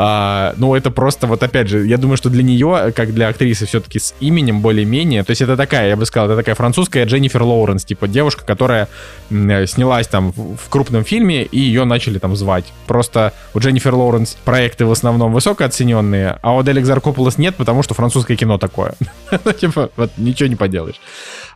А, 0.00 0.54
ну, 0.58 0.76
это 0.76 0.92
просто, 0.92 1.26
вот 1.26 1.42
опять 1.42 1.66
же, 1.66 1.84
я 1.84 1.96
думаю, 1.96 2.16
что 2.16 2.30
для 2.30 2.44
нее, 2.44 2.92
как 2.94 3.12
для 3.12 3.26
актрисы, 3.26 3.66
все-таки 3.66 3.98
с 3.98 4.14
именем 4.20 4.60
более-менее, 4.60 5.24
то 5.24 5.30
есть 5.30 5.42
это 5.42 5.56
такая, 5.56 5.88
я 5.88 5.96
бы 5.96 6.06
сказал, 6.06 6.28
это 6.28 6.36
такая 6.36 6.54
французская 6.54 7.04
Дженнифер 7.04 7.42
Лоуренс, 7.42 7.84
типа 7.84 8.06
девушка, 8.06 8.44
которая 8.44 8.86
снялась 9.28 10.06
там 10.06 10.30
в, 10.30 10.68
крупном 10.68 11.02
фильме, 11.02 11.42
и 11.42 11.58
ее 11.58 11.84
начали 11.84 12.20
там 12.20 12.36
звать. 12.36 12.66
Просто 12.86 13.32
у 13.54 13.58
Дженнифер 13.58 13.92
Лоуренс 13.92 14.36
проекты 14.44 14.86
в 14.86 14.92
основном 14.92 15.32
высокооцененные, 15.32 16.38
а 16.42 16.54
у 16.54 16.60
Адель 16.60 16.78
Экзаркополос 16.78 17.36
нет, 17.36 17.56
потому 17.56 17.82
что 17.82 17.94
французское 17.94 18.36
кино 18.36 18.56
такое. 18.56 18.94
Ну, 19.44 19.52
типа, 19.52 19.90
вот 19.96 20.10
ничего 20.16 20.48
не 20.48 20.56
поделаешь. 20.56 21.00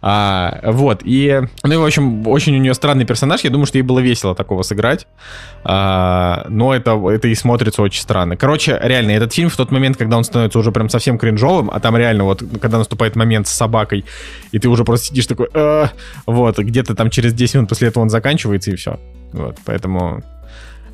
А, 0.03 0.61
вот, 0.65 1.03
и, 1.05 1.43
ну, 1.63 1.81
в 1.81 1.85
общем, 1.85 2.27
очень 2.27 2.57
у 2.57 2.59
нее 2.59 2.75
странный 2.75 3.05
персонаж, 3.05 3.43
я 3.43 3.51
думаю, 3.51 3.67
что 3.67 3.79
ей 3.79 3.83
было 3.83 4.01
весело 4.01 4.35
такого 4.35 4.63
сыграть, 4.63 5.07
а, 5.63 6.45
но 6.49 6.75
это, 6.75 7.01
это 7.09 7.29
и 7.29 7.35
смотрится 7.35 7.83
очень 7.83 8.03
странно. 8.03 8.32
Короче, 8.37 8.79
реально, 8.83 9.13
этот 9.13 9.33
фильм 9.33 9.49
в 9.49 9.57
тот 9.57 9.71
момент, 9.71 9.97
когда 9.97 10.17
он 10.17 10.25
становится 10.25 10.59
уже 10.59 10.73
прям 10.73 10.89
совсем 10.89 11.19
кринжовым, 11.19 11.71
а 11.71 11.81
там 11.81 11.97
реально 11.97 12.25
вот, 12.25 12.43
когда 12.61 12.79
наступает 12.79 13.17
момент 13.17 13.47
с 13.49 13.53
собакой, 13.53 14.05
и 14.53 14.59
ты 14.59 14.69
уже 14.69 14.85
просто 14.85 15.07
сидишь 15.07 15.27
такой, 15.27 15.49
э, 15.53 15.87
вот, 16.27 16.59
где-то 16.59 16.95
там 16.95 17.11
через 17.11 17.35
10 17.35 17.55
минут 17.55 17.69
после 17.69 17.89
этого 17.89 18.03
он 18.03 18.11
заканчивается, 18.11 18.71
и 18.71 18.77
все. 18.77 18.99
Вот, 19.33 19.57
поэтому 19.65 20.23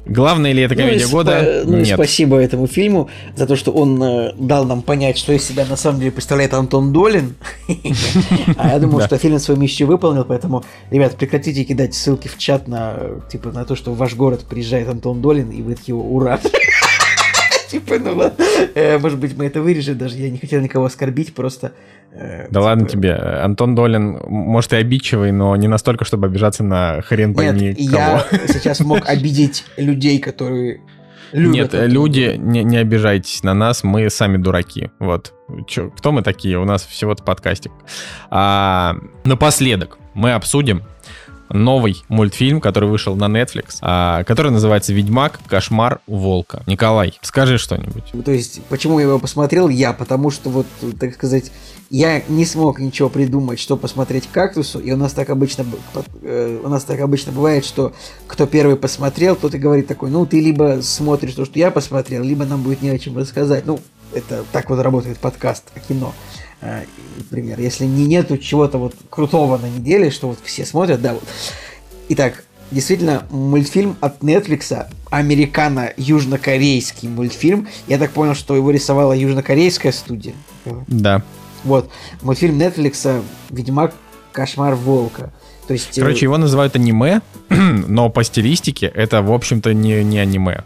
Главное 0.09 0.53
ли 0.53 0.63
это 0.63 0.75
комедия 0.75 1.05
ну, 1.05 1.11
года? 1.11 1.63
Ну 1.67 1.77
Нет. 1.77 1.89
и 1.89 1.93
спасибо 1.93 2.39
этому 2.39 2.67
фильму 2.67 3.11
за 3.37 3.47
то, 3.47 3.57
что 3.57 3.73
он 3.73 4.03
э, 4.03 4.33
дал 4.39 4.65
нам 4.65 4.81
понять, 4.81 5.19
что 5.19 5.35
из 5.35 5.45
себя 5.45 5.67
на 5.67 5.77
самом 5.77 6.01
деле 6.01 6.13
представляет 6.13 6.55
Антон 6.55 6.93
Долин. 6.93 7.35
А 8.57 8.73
я 8.73 8.79
думаю, 8.79 9.05
что 9.05 9.19
фильм 9.19 9.39
свою 9.39 9.61
миссию 9.61 9.87
выполнил, 9.87 10.25
поэтому, 10.25 10.65
ребят, 10.91 11.17
прекратите 11.17 11.65
кидать 11.65 11.95
ссылки 11.95 12.29
в 12.29 12.39
чат 12.39 12.67
на 12.67 12.97
типа 13.31 13.53
на 13.53 13.65
то, 13.65 13.77
что 13.77 13.93
в 13.93 13.99
ваш 13.99 14.15
город 14.15 14.47
приезжает 14.49 14.89
Антон 14.89 15.21
Долин, 15.21 15.51
и 15.51 15.61
вы 15.61 15.75
такие 15.75 15.95
ура. 15.95 16.41
Типа, 17.71 17.99
ну 17.99 18.17
ладно. 18.17 18.45
Э, 18.75 18.99
может 18.99 19.19
быть, 19.19 19.37
мы 19.37 19.47
это 19.47 19.61
вырежем 19.61 19.99
даже. 19.99 20.17
Я 20.17 20.31
не 20.31 20.39
хотел 20.39 20.61
никого 20.61 20.87
оскорбить, 20.87 21.35
просто... 21.35 21.73
Э, 22.13 22.43
да 22.43 22.47
типа... 22.47 22.59
ладно 22.61 22.87
тебе. 22.87 23.15
Антон 23.15 23.75
Долин, 23.75 24.21
может, 24.27 24.73
и 24.73 24.77
обидчивый, 24.77 25.33
но 25.33 25.55
не 25.57 25.69
настолько, 25.69 26.05
чтобы 26.05 26.27
обижаться 26.27 26.65
на 26.65 27.03
хрен 27.03 27.35
пойми 27.35 27.69
Нет, 27.69 27.79
я 27.79 28.25
сейчас 28.49 28.81
мог 28.81 29.01
обидеть 29.07 29.65
людей, 29.77 30.19
которые 30.19 30.81
Любят 31.33 31.75
Нет, 31.75 31.89
люди, 31.91 32.37
не, 32.39 32.65
не 32.65 32.79
обижайтесь 32.79 33.43
на 33.43 33.53
нас, 33.53 33.85
мы 33.85 34.09
сами 34.09 34.39
дураки. 34.39 34.91
Вот. 34.99 35.35
Чё, 35.67 35.91
кто 35.91 36.11
мы 36.11 36.23
такие? 36.23 36.59
У 36.59 36.65
нас 36.65 36.87
всего-то 36.87 37.23
подкастик. 37.23 37.73
А, 38.31 38.97
напоследок 39.25 39.99
мы 40.15 40.33
обсудим 40.33 40.85
новый 41.51 42.03
мультфильм, 42.09 42.61
который 42.61 42.89
вышел 42.89 43.17
на 43.17 43.25
Netflix, 43.25 43.79
а, 43.81 44.25
который 44.25 44.53
называется 44.53 44.93
«Ведьмак. 44.93 45.41
Кошмар 45.47 46.01
волка». 46.07 46.63
Николай, 46.67 47.19
скажи 47.23 47.59
что-нибудь. 47.59 48.05
То 48.25 48.31
есть, 48.31 48.63
почему 48.69 48.99
я 48.99 49.07
его 49.07 49.19
посмотрел? 49.19 49.69
Я, 49.69 49.93
потому 49.93 50.31
что 50.31 50.51
вот, 50.51 50.67
так 50.99 51.15
сказать, 51.15 51.51
я 51.91 52.23
не 52.29 52.45
смог 52.45 52.81
ничего 52.81 53.09
придумать, 53.09 53.59
что 53.59 53.77
посмотреть 53.77 54.29
кактусу, 54.31 54.79
и 54.79 54.93
у 54.93 54.97
нас 54.97 55.13
так 55.13 55.31
обычно 55.31 55.65
э, 56.23 56.61
у 56.63 56.69
нас 56.69 56.85
так 56.85 57.01
обычно 57.01 57.33
бывает, 57.33 57.65
что 57.65 57.95
кто 58.27 58.47
первый 58.47 58.77
посмотрел, 58.77 59.37
тот 59.37 59.55
и 59.55 59.59
говорит 59.59 59.87
такой, 59.87 60.11
ну 60.11 60.27
ты 60.27 60.41
либо 60.41 60.81
смотришь 60.83 61.35
то, 61.35 61.45
что 61.47 61.59
я 61.59 61.71
посмотрел, 61.71 62.23
либо 62.23 62.45
нам 62.45 62.63
будет 62.63 62.83
не 62.83 62.91
о 62.91 62.99
чем 62.99 63.17
рассказать. 63.17 63.65
Ну, 63.65 63.81
это 64.13 64.45
так 64.53 64.69
вот 64.69 64.81
работает 64.81 65.19
подкаст 65.19 65.65
о 65.75 65.81
кино. 65.81 66.13
Э, 66.61 66.85
например, 67.17 67.61
если 67.61 67.85
не 67.85 68.07
нету 68.07 68.39
чего-то 68.39 68.79
вот 68.79 68.95
крутого 69.11 69.59
на 69.59 69.69
неделе, 69.69 70.11
что 70.11 70.29
вот 70.29 70.39
все 70.43 70.65
смотрят, 70.65 71.01
да, 71.01 71.15
вот. 71.15 71.25
Итак, 72.09 72.45
действительно, 72.71 73.25
мультфильм 73.31 73.97
от 74.01 74.21
Netflix, 74.21 74.87
американо-южнокорейский 75.11 77.09
мультфильм. 77.09 77.69
Я 77.87 77.99
так 77.99 78.11
понял, 78.11 78.35
что 78.35 78.57
его 78.57 78.71
рисовала 78.71 79.13
южнокорейская 79.13 79.93
студия. 79.93 80.35
Да. 80.87 81.23
Вот, 81.65 81.91
мультфильм 82.23 82.59
Netflix 82.59 83.23
«Ведьмак. 83.51 83.95
Кошмар 84.33 84.75
волка». 84.75 85.33
То 85.67 85.73
есть, 85.75 85.99
э, 85.99 86.01
Короче, 86.01 86.25
его 86.27 86.39
называют 86.39 86.77
аниме, 86.77 87.21
но 87.49 88.09
по 88.09 88.25
стилистике 88.25 88.87
это, 88.87 89.21
в 89.21 89.33
общем-то, 89.33 89.75
не, 89.75 90.05
не 90.05 90.19
аниме. 90.19 90.65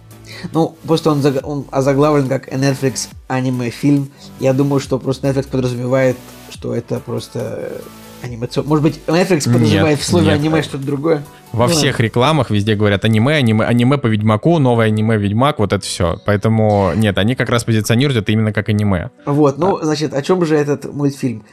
Ну, 0.52 0.76
просто 0.86 1.10
он, 1.10 1.22
заг... 1.22 1.46
он 1.46 1.66
озаглавлен 1.70 2.28
как 2.28 2.48
Netflix 2.48 3.08
аниме-фильм. 3.28 4.10
Я 4.40 4.52
думаю, 4.52 4.80
что 4.80 4.98
просто 4.98 5.28
Netflix 5.28 5.48
подразумевает, 5.48 6.16
что 6.50 6.74
это 6.74 7.00
просто 7.00 7.82
анимационный. 8.22 8.68
Может 8.68 8.82
быть, 8.82 9.00
Netflix 9.06 9.52
подразумевает 9.52 9.98
нет, 9.98 10.00
в 10.00 10.04
слове 10.04 10.26
нет. 10.26 10.34
аниме 10.34 10.62
что-то 10.62 10.84
другое? 10.84 11.22
Во 11.52 11.66
ну, 11.66 11.72
всех 11.72 12.00
рекламах 12.00 12.50
везде 12.50 12.74
говорят 12.74 13.04
аниме, 13.04 13.34
аниме, 13.34 13.64
аниме 13.64 13.98
по 13.98 14.06
Ведьмаку, 14.06 14.58
новое 14.58 14.86
аниме 14.86 15.18
Ведьмак, 15.18 15.58
вот 15.58 15.72
это 15.72 15.84
все. 15.84 16.18
Поэтому 16.24 16.92
нет, 16.94 17.18
они 17.18 17.34
как 17.34 17.50
раз 17.50 17.64
позиционируют 17.64 18.22
это 18.22 18.32
именно 18.32 18.52
как 18.52 18.68
аниме. 18.68 19.10
Вот, 19.26 19.58
ну, 19.58 19.76
а. 19.76 19.84
значит, 19.84 20.14
о 20.14 20.22
чем 20.22 20.44
же 20.44 20.56
этот 20.56 20.92
мультфильм? 20.92 21.44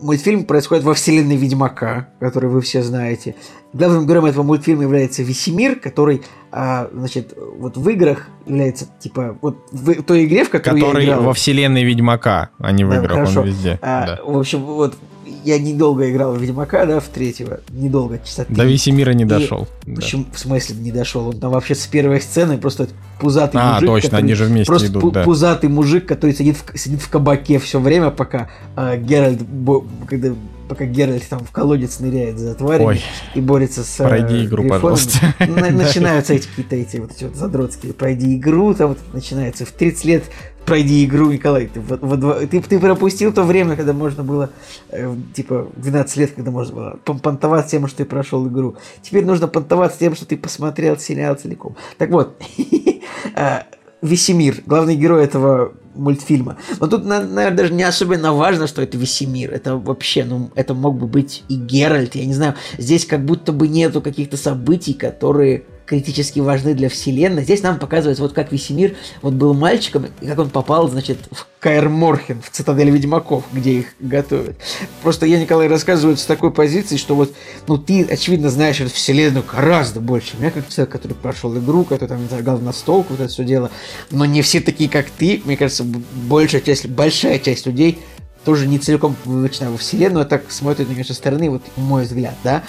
Мультфильм 0.00 0.44
происходит 0.44 0.84
во 0.84 0.94
вселенной 0.94 1.36
Ведьмака, 1.36 2.08
который 2.20 2.48
вы 2.48 2.60
все 2.60 2.82
знаете. 2.82 3.34
Главным 3.72 4.06
героем 4.06 4.26
этого 4.26 4.42
мультфильма 4.42 4.82
является 4.82 5.22
Весемир, 5.22 5.78
который, 5.78 6.22
а, 6.50 6.88
значит, 6.92 7.34
вот 7.36 7.76
в 7.76 7.88
играх 7.88 8.26
является, 8.46 8.86
типа, 8.98 9.38
вот 9.40 9.58
в 9.70 10.02
той 10.02 10.24
игре, 10.24 10.44
в 10.44 10.50
которой 10.50 10.80
Который 10.80 11.04
я 11.04 11.12
играл, 11.12 11.24
во 11.24 11.32
вселенной 11.34 11.84
Ведьмака, 11.84 12.50
а 12.58 12.72
не 12.72 12.84
в 12.84 12.90
да, 12.90 12.96
играх, 12.96 13.12
хорошо. 13.12 13.40
он 13.40 13.46
везде. 13.46 13.78
А, 13.82 14.06
да. 14.06 14.20
В 14.24 14.38
общем, 14.38 14.64
вот 14.64 14.96
я 15.44 15.58
недолго 15.58 16.10
играл 16.10 16.34
в 16.34 16.40
Ведьмака, 16.40 16.86
да, 16.86 17.00
в 17.00 17.08
третьего. 17.08 17.60
Недолго, 17.70 18.18
часа 18.18 18.44
три. 18.44 18.54
До 18.54 18.64
Весемира 18.64 19.12
не 19.12 19.24
дошел. 19.24 19.68
И, 19.86 19.90
да. 19.90 19.96
Почему, 19.96 20.26
в 20.32 20.38
смысле 20.38 20.76
не 20.76 20.92
дошел? 20.92 21.28
Он 21.28 21.38
там 21.38 21.52
вообще 21.52 21.74
с 21.74 21.86
первой 21.86 22.20
сцены 22.20 22.58
просто 22.58 22.88
пузатый 23.20 23.60
а, 23.60 23.74
мужик. 23.74 23.88
А, 23.88 23.92
точно, 23.92 24.18
они 24.18 24.34
же 24.34 24.44
вместе 24.44 24.66
просто 24.66 24.88
идут, 24.88 25.02
пу- 25.02 25.12
да. 25.12 25.24
пузатый 25.24 25.68
мужик, 25.68 26.06
который 26.06 26.34
сидит 26.34 26.56
в, 26.56 26.78
сидит 26.78 27.00
в 27.00 27.08
кабаке 27.08 27.58
все 27.58 27.80
время, 27.80 28.10
пока 28.10 28.48
э, 28.76 28.98
Геральт, 28.98 29.42
бо, 29.42 29.84
когда 30.06 30.34
пока 30.70 30.84
Геральт 30.84 31.28
там 31.28 31.40
в 31.40 31.50
колодец 31.50 31.98
ныряет 31.98 32.38
за 32.38 32.54
тварями 32.54 32.86
Ой, 32.86 33.02
и 33.34 33.40
борется 33.40 33.82
с 33.82 33.96
Пройди 33.96 34.46
игру, 34.46 34.62
грифонами. 34.62 34.80
пожалуйста. 34.80 35.34
Начинаются 35.72 36.34
эти 36.34 36.46
какие-то 36.46 36.76
эти 36.76 36.96
вот 36.98 37.10
эти 37.10 37.24
вот 37.24 37.34
задротские. 37.34 37.92
Пройди 37.92 38.36
игру, 38.36 38.72
там 38.72 38.90
вот 38.90 38.98
начинается 39.12 39.66
в 39.66 39.72
30 39.72 40.04
лет 40.04 40.24
пройди 40.64 41.04
игру, 41.04 41.32
Николай. 41.32 41.66
Ты, 41.66 41.80
во, 41.80 41.96
во, 41.96 42.46
ты, 42.46 42.60
ты 42.62 42.78
пропустил 42.78 43.32
то 43.32 43.42
время, 43.42 43.74
когда 43.74 43.92
можно 43.92 44.22
было, 44.22 44.50
э, 44.90 45.12
типа, 45.34 45.68
12 45.74 46.16
лет, 46.18 46.32
когда 46.36 46.52
можно 46.52 46.74
было 46.74 46.90
понтоваться 47.02 47.72
тем, 47.72 47.88
что 47.88 47.98
ты 47.98 48.04
прошел 48.04 48.46
игру. 48.46 48.76
Теперь 49.02 49.24
нужно 49.24 49.48
понтоваться 49.48 49.98
тем, 49.98 50.14
что 50.14 50.26
ты 50.26 50.36
посмотрел 50.36 50.96
сериал 50.96 51.34
целиком. 51.34 51.74
Так 51.98 52.10
вот, 52.10 52.40
э, 53.34 53.62
Весемир, 54.02 54.62
главный 54.66 54.96
герой 54.96 55.24
этого 55.24 55.72
мультфильма. 55.94 56.56
Но 56.78 56.86
тут, 56.86 57.04
наверное, 57.04 57.50
даже 57.50 57.72
не 57.72 57.82
особенно 57.82 58.32
важно, 58.32 58.66
что 58.66 58.82
это 58.82 58.96
Весемир. 58.96 59.52
Это 59.52 59.76
вообще, 59.76 60.24
ну, 60.24 60.50
это 60.54 60.74
мог 60.74 60.98
бы 60.98 61.06
быть 61.06 61.44
и 61.48 61.56
Геральт, 61.56 62.14
я 62.14 62.24
не 62.24 62.34
знаю. 62.34 62.54
Здесь 62.78 63.04
как 63.04 63.24
будто 63.24 63.52
бы 63.52 63.68
нету 63.68 64.00
каких-то 64.00 64.36
событий, 64.36 64.94
которые 64.94 65.64
критически 65.90 66.38
важны 66.38 66.74
для 66.74 66.88
вселенной. 66.88 67.42
Здесь 67.42 67.64
нам 67.64 67.76
показывается, 67.76 68.22
вот 68.22 68.32
как 68.32 68.52
Весемир 68.52 68.94
вот 69.22 69.32
был 69.32 69.54
мальчиком, 69.54 70.06
и 70.20 70.26
как 70.26 70.38
он 70.38 70.48
попал, 70.48 70.88
значит, 70.88 71.18
в 71.32 71.48
Каэр 71.58 71.88
Морхен, 71.88 72.40
в 72.40 72.48
цитадель 72.50 72.90
Ведьмаков, 72.90 73.42
где 73.52 73.80
их 73.80 73.86
готовят. 73.98 74.56
Просто 75.02 75.26
я, 75.26 75.40
Николай, 75.40 75.66
рассказываю 75.66 76.16
с 76.16 76.24
такой 76.24 76.52
позиции, 76.52 76.96
что 76.96 77.16
вот, 77.16 77.34
ну, 77.66 77.76
ты, 77.76 78.04
очевидно, 78.04 78.50
знаешь 78.50 78.80
эту 78.80 78.90
вселенную 78.90 79.44
гораздо 79.44 79.98
больше 79.98 80.36
меня, 80.38 80.52
как 80.52 80.68
человек, 80.68 80.92
который 80.92 81.14
прошел 81.14 81.58
игру, 81.58 81.82
который 81.82 82.08
там 82.08 82.24
играл 82.24 82.58
на 82.58 82.72
стол, 82.72 83.04
вот 83.08 83.18
это 83.18 83.28
все 83.28 83.42
дело. 83.42 83.72
Но 84.12 84.24
не 84.26 84.42
все 84.42 84.60
такие, 84.60 84.88
как 84.88 85.10
ты. 85.10 85.42
Мне 85.44 85.56
кажется, 85.56 85.84
большая 85.84 86.60
часть, 86.60 86.86
большая 86.86 87.40
часть 87.40 87.66
людей 87.66 87.98
тоже 88.44 88.68
не 88.68 88.78
целиком 88.78 89.16
вовлечена 89.24 89.72
во 89.72 89.76
вселенную, 89.76 90.22
а 90.22 90.24
так 90.24 90.52
смотрят 90.52 90.88
на 90.88 90.92
нее 90.92 91.04
со 91.04 91.14
стороны, 91.14 91.50
вот 91.50 91.62
мой 91.74 92.04
взгляд, 92.04 92.36
да. 92.44 92.62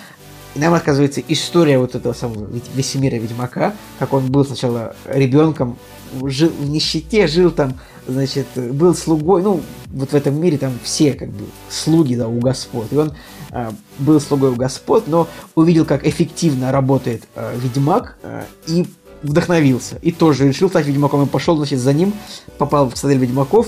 И 0.55 0.59
нам 0.59 0.73
оказывается 0.73 1.21
история 1.27 1.77
вот 1.79 1.95
этого 1.95 2.13
самого 2.13 2.47
Весемира 2.75 3.15
Ведьмака, 3.15 3.73
как 3.99 4.13
он 4.13 4.29
был 4.31 4.45
сначала 4.45 4.95
ребенком, 5.05 5.77
жил 6.25 6.49
в 6.49 6.69
нищете, 6.69 7.27
жил 7.27 7.51
там, 7.51 7.79
значит, 8.07 8.47
был 8.55 8.93
слугой, 8.93 9.43
ну, 9.43 9.61
вот 9.93 10.11
в 10.11 10.13
этом 10.13 10.39
мире 10.41 10.57
там 10.57 10.77
все 10.83 11.13
как 11.13 11.29
бы 11.29 11.45
слуги, 11.69 12.15
да, 12.15 12.27
у 12.27 12.39
господ. 12.39 12.91
И 12.91 12.95
он 12.97 13.13
э, 13.51 13.71
был 13.99 14.19
слугой 14.19 14.51
у 14.51 14.55
господ, 14.55 15.07
но 15.07 15.27
увидел, 15.55 15.85
как 15.85 16.05
эффективно 16.05 16.71
работает 16.71 17.23
э, 17.35 17.57
Ведьмак, 17.57 18.17
э, 18.23 18.43
и 18.67 18.85
вдохновился. 19.23 19.97
И 20.01 20.11
тоже 20.11 20.47
решил 20.47 20.69
стать 20.69 20.85
Ведьмаком. 20.85 21.23
И 21.23 21.27
пошел, 21.27 21.55
значит, 21.57 21.79
за 21.79 21.93
ним, 21.93 22.13
попал 22.57 22.89
в 22.89 22.93
цитадель 22.93 23.19
Ведьмаков, 23.19 23.67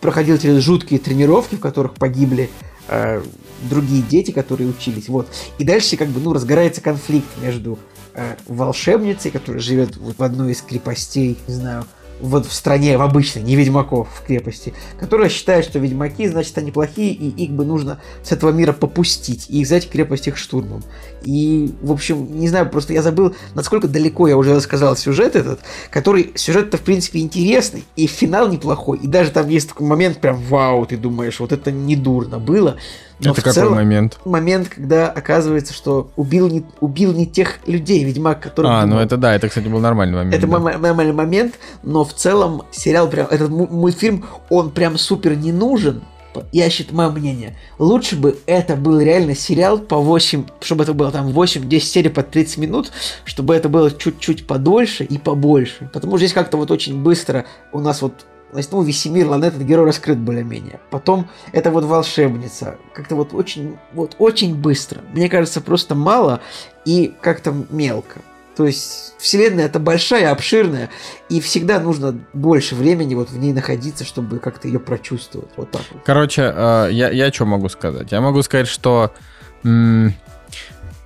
проходил 0.00 0.38
через 0.38 0.62
жуткие 0.62 0.98
тренировки, 0.98 1.54
в 1.54 1.60
которых 1.60 1.94
погибли 1.94 2.50
э, 2.88 3.22
другие 3.68 4.02
дети, 4.02 4.30
которые 4.30 4.68
учились. 4.68 5.08
Вот. 5.08 5.28
И 5.58 5.64
дальше 5.64 5.96
как 5.96 6.08
бы, 6.08 6.20
ну, 6.20 6.32
разгорается 6.32 6.80
конфликт 6.80 7.28
между 7.42 7.78
э, 8.14 8.36
волшебницей, 8.46 9.30
которая 9.30 9.62
живет 9.62 9.96
вот 9.96 10.18
в 10.18 10.22
одной 10.22 10.52
из 10.52 10.62
крепостей, 10.62 11.38
не 11.46 11.54
знаю, 11.54 11.84
вот 12.20 12.46
в 12.46 12.52
стране, 12.52 12.96
в 12.96 13.02
обычной, 13.02 13.42
не 13.42 13.56
ведьмаков 13.56 14.08
в 14.14 14.24
крепости, 14.26 14.72
которые 14.98 15.30
считают, 15.30 15.66
что 15.66 15.78
ведьмаки, 15.78 16.28
значит, 16.28 16.56
они 16.58 16.70
плохие, 16.70 17.12
и 17.12 17.28
их 17.44 17.50
бы 17.50 17.64
нужно 17.64 18.00
с 18.22 18.32
этого 18.32 18.50
мира 18.50 18.72
попустить, 18.72 19.46
и 19.48 19.62
взять 19.64 19.88
крепость 19.88 20.28
их 20.28 20.36
штурмом. 20.36 20.82
И, 21.24 21.74
в 21.82 21.92
общем, 21.92 22.38
не 22.38 22.48
знаю, 22.48 22.68
просто 22.70 22.92
я 22.92 23.02
забыл, 23.02 23.34
насколько 23.54 23.88
далеко 23.88 24.28
я 24.28 24.36
уже 24.36 24.54
рассказал 24.54 24.96
сюжет 24.96 25.36
этот, 25.36 25.60
который, 25.90 26.32
сюжет-то, 26.34 26.76
в 26.76 26.82
принципе, 26.82 27.20
интересный, 27.20 27.84
и 27.96 28.06
финал 28.06 28.48
неплохой, 28.48 28.98
и 28.98 29.06
даже 29.06 29.30
там 29.30 29.48
есть 29.48 29.68
такой 29.68 29.86
момент, 29.86 30.18
прям, 30.20 30.36
вау, 30.36 30.86
ты 30.86 30.96
думаешь, 30.96 31.40
вот 31.40 31.52
это 31.52 31.70
не 31.72 31.96
дурно 31.96 32.38
было, 32.38 32.76
но 33.20 33.30
это 33.30 33.40
какой 33.40 33.52
целом, 33.52 33.74
момент? 33.74 34.18
Момент, 34.24 34.68
когда 34.68 35.08
оказывается, 35.08 35.72
что 35.72 36.10
убил 36.16 36.48
не, 36.48 36.64
убил 36.80 37.12
не 37.12 37.26
тех 37.26 37.58
людей, 37.66 38.04
ведьмак, 38.04 38.40
который... 38.40 38.70
А, 38.70 38.86
ну 38.86 38.98
это 38.98 39.16
да, 39.16 39.34
это, 39.34 39.48
кстати, 39.48 39.68
был 39.68 39.80
нормальный 39.80 40.16
момент. 40.16 40.34
Это 40.34 40.46
да. 40.46 40.58
нормальный 40.58 41.12
момент, 41.12 41.54
но 41.82 42.04
в 42.04 42.12
целом 42.12 42.62
сериал 42.70 43.08
прям, 43.08 43.26
этот 43.28 43.50
мультфильм, 43.50 44.24
он 44.50 44.70
прям 44.70 44.98
супер 44.98 45.36
не 45.36 45.52
нужен, 45.52 46.02
я 46.52 46.68
считаю, 46.70 46.96
мое 46.96 47.10
мнение, 47.10 47.56
лучше 47.78 48.16
бы 48.16 48.38
это 48.46 48.76
был 48.76 48.98
реально 49.00 49.34
сериал 49.34 49.78
по 49.78 49.98
8, 49.98 50.44
чтобы 50.60 50.84
это 50.84 50.92
было 50.92 51.10
там 51.10 51.28
8-10 51.28 51.80
серий 51.80 52.10
по 52.10 52.22
30 52.22 52.58
минут, 52.58 52.92
чтобы 53.24 53.54
это 53.54 53.68
было 53.68 53.90
чуть-чуть 53.90 54.46
подольше 54.46 55.04
и 55.04 55.18
побольше. 55.18 55.88
Потому 55.92 56.12
что 56.12 56.26
здесь 56.26 56.32
как-то 56.32 56.56
вот 56.56 56.70
очень 56.70 57.02
быстро 57.02 57.46
у 57.72 57.80
нас 57.80 58.02
вот 58.02 58.26
Ну, 58.70 58.82
Весемир 58.82 59.28
Лан 59.28 59.44
этот 59.44 59.62
герой 59.62 59.86
раскрыт 59.86 60.18
более-менее. 60.18 60.80
Потом 60.90 61.28
это 61.52 61.70
вот 61.70 61.84
волшебница. 61.84 62.76
Как-то 62.94 63.16
вот 63.16 63.34
очень, 63.34 63.76
вот 63.92 64.16
очень 64.18 64.54
быстро. 64.54 65.00
Мне 65.12 65.28
кажется, 65.28 65.60
просто 65.60 65.94
мало 65.94 66.40
и 66.84 67.12
как-то 67.20 67.54
мелко. 67.70 68.20
То 68.56 68.66
есть 68.66 69.14
вселенная 69.18 69.66
это 69.66 69.80
большая, 69.80 70.30
обширная, 70.30 70.88
и 71.28 71.40
всегда 71.40 71.80
нужно 71.80 72.16
больше 72.32 72.76
времени 72.76 73.14
вот 73.14 73.30
в 73.30 73.38
ней 73.38 73.52
находиться, 73.52 74.04
чтобы 74.04 74.38
как-то 74.38 74.68
ее 74.68 74.78
прочувствовать. 74.78 75.50
Вот 75.56 75.72
так 75.72 75.82
вот. 75.90 76.02
Короче, 76.04 76.52
э, 76.54 76.88
я, 76.92 77.10
я 77.10 77.32
что 77.32 77.46
могу 77.46 77.68
сказать? 77.68 78.12
Я 78.12 78.20
могу 78.20 78.42
сказать, 78.42 78.68
что 78.68 79.12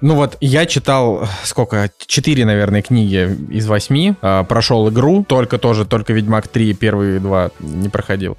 ну 0.00 0.14
вот, 0.14 0.36
я 0.40 0.66
читал, 0.66 1.28
сколько, 1.44 1.90
четыре, 2.06 2.44
наверное, 2.44 2.82
книги 2.82 3.36
из 3.50 3.66
восьми, 3.66 4.14
э, 4.22 4.44
прошел 4.48 4.88
игру, 4.90 5.24
только 5.26 5.58
тоже, 5.58 5.84
только 5.84 6.12
Ведьмак 6.12 6.48
3, 6.48 6.74
первые 6.74 7.18
два 7.20 7.50
не 7.58 7.88
проходил. 7.88 8.38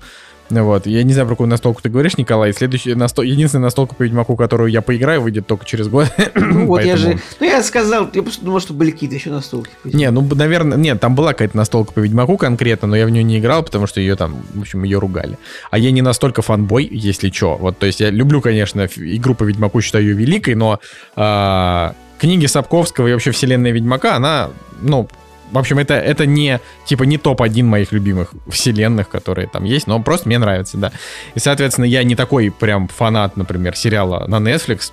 Вот. 0.49 0.87
Я 0.87 1.03
не 1.03 1.13
знаю, 1.13 1.27
про 1.27 1.35
какую 1.35 1.49
настолку 1.49 1.81
ты 1.81 1.89
говоришь, 1.89 2.17
Николай. 2.17 2.53
Следующая 2.53 2.95
настол... 2.95 3.23
Единственная 3.23 3.65
настолка 3.65 3.95
по 3.95 4.03
Ведьмаку, 4.03 4.35
которую 4.35 4.71
я 4.71 4.81
поиграю, 4.81 5.21
выйдет 5.21 5.47
только 5.47 5.65
через 5.65 5.87
год. 5.87 6.07
Ну 6.35 6.65
вот 6.65 6.83
я 6.83 6.97
же... 6.97 7.19
Ну 7.39 7.45
я 7.45 7.61
сказал, 7.63 8.09
я 8.13 8.23
просто 8.23 8.43
думал, 8.43 8.59
что 8.59 8.73
были 8.73 8.91
какие-то 8.91 9.15
еще 9.15 9.29
настолки. 9.29 9.71
Не, 9.83 10.09
ну, 10.11 10.27
наверное, 10.35 10.77
нет, 10.77 10.99
там 10.99 11.15
была 11.15 11.33
какая-то 11.33 11.55
настолка 11.55 11.93
по 11.93 11.99
Ведьмаку 11.99 12.37
конкретно, 12.37 12.87
но 12.87 12.95
я 12.95 13.05
в 13.05 13.09
нее 13.09 13.23
не 13.23 13.39
играл, 13.39 13.63
потому 13.63 13.87
что 13.87 13.99
ее 13.99 14.15
там, 14.15 14.43
в 14.53 14.61
общем, 14.61 14.83
ее 14.83 14.99
ругали. 14.99 15.37
А 15.71 15.77
я 15.77 15.91
не 15.91 16.01
настолько 16.01 16.41
фанбой, 16.41 16.87
если 16.89 17.29
что. 17.29 17.55
Вот, 17.55 17.77
то 17.77 17.85
есть 17.85 17.99
я 17.99 18.09
люблю, 18.09 18.41
конечно, 18.41 18.87
игру 18.95 19.35
по 19.35 19.43
Ведьмаку, 19.43 19.81
считаю 19.81 20.05
ее 20.05 20.13
великой, 20.13 20.55
но 20.55 20.79
а, 21.15 21.93
книги 22.17 22.45
Сапковского 22.45 23.07
и 23.07 23.13
вообще 23.13 23.31
вселенная 23.31 23.71
Ведьмака, 23.71 24.15
она, 24.15 24.49
ну, 24.81 25.07
в 25.51 25.57
общем, 25.57 25.79
это, 25.79 25.95
это 25.95 26.25
не, 26.25 26.59
типа, 26.85 27.03
не 27.03 27.17
топ-1 27.17 27.63
моих 27.63 27.91
любимых 27.91 28.33
вселенных, 28.47 29.09
которые 29.09 29.47
там 29.47 29.63
есть, 29.63 29.87
но 29.87 30.01
просто 30.01 30.27
мне 30.27 30.37
нравится, 30.37 30.77
да. 30.77 30.91
И, 31.35 31.39
соответственно, 31.39 31.85
я 31.85 32.03
не 32.03 32.15
такой 32.15 32.51
прям 32.51 32.87
фанат, 32.87 33.37
например, 33.37 33.75
сериала 33.75 34.25
на 34.27 34.37
Netflix. 34.37 34.91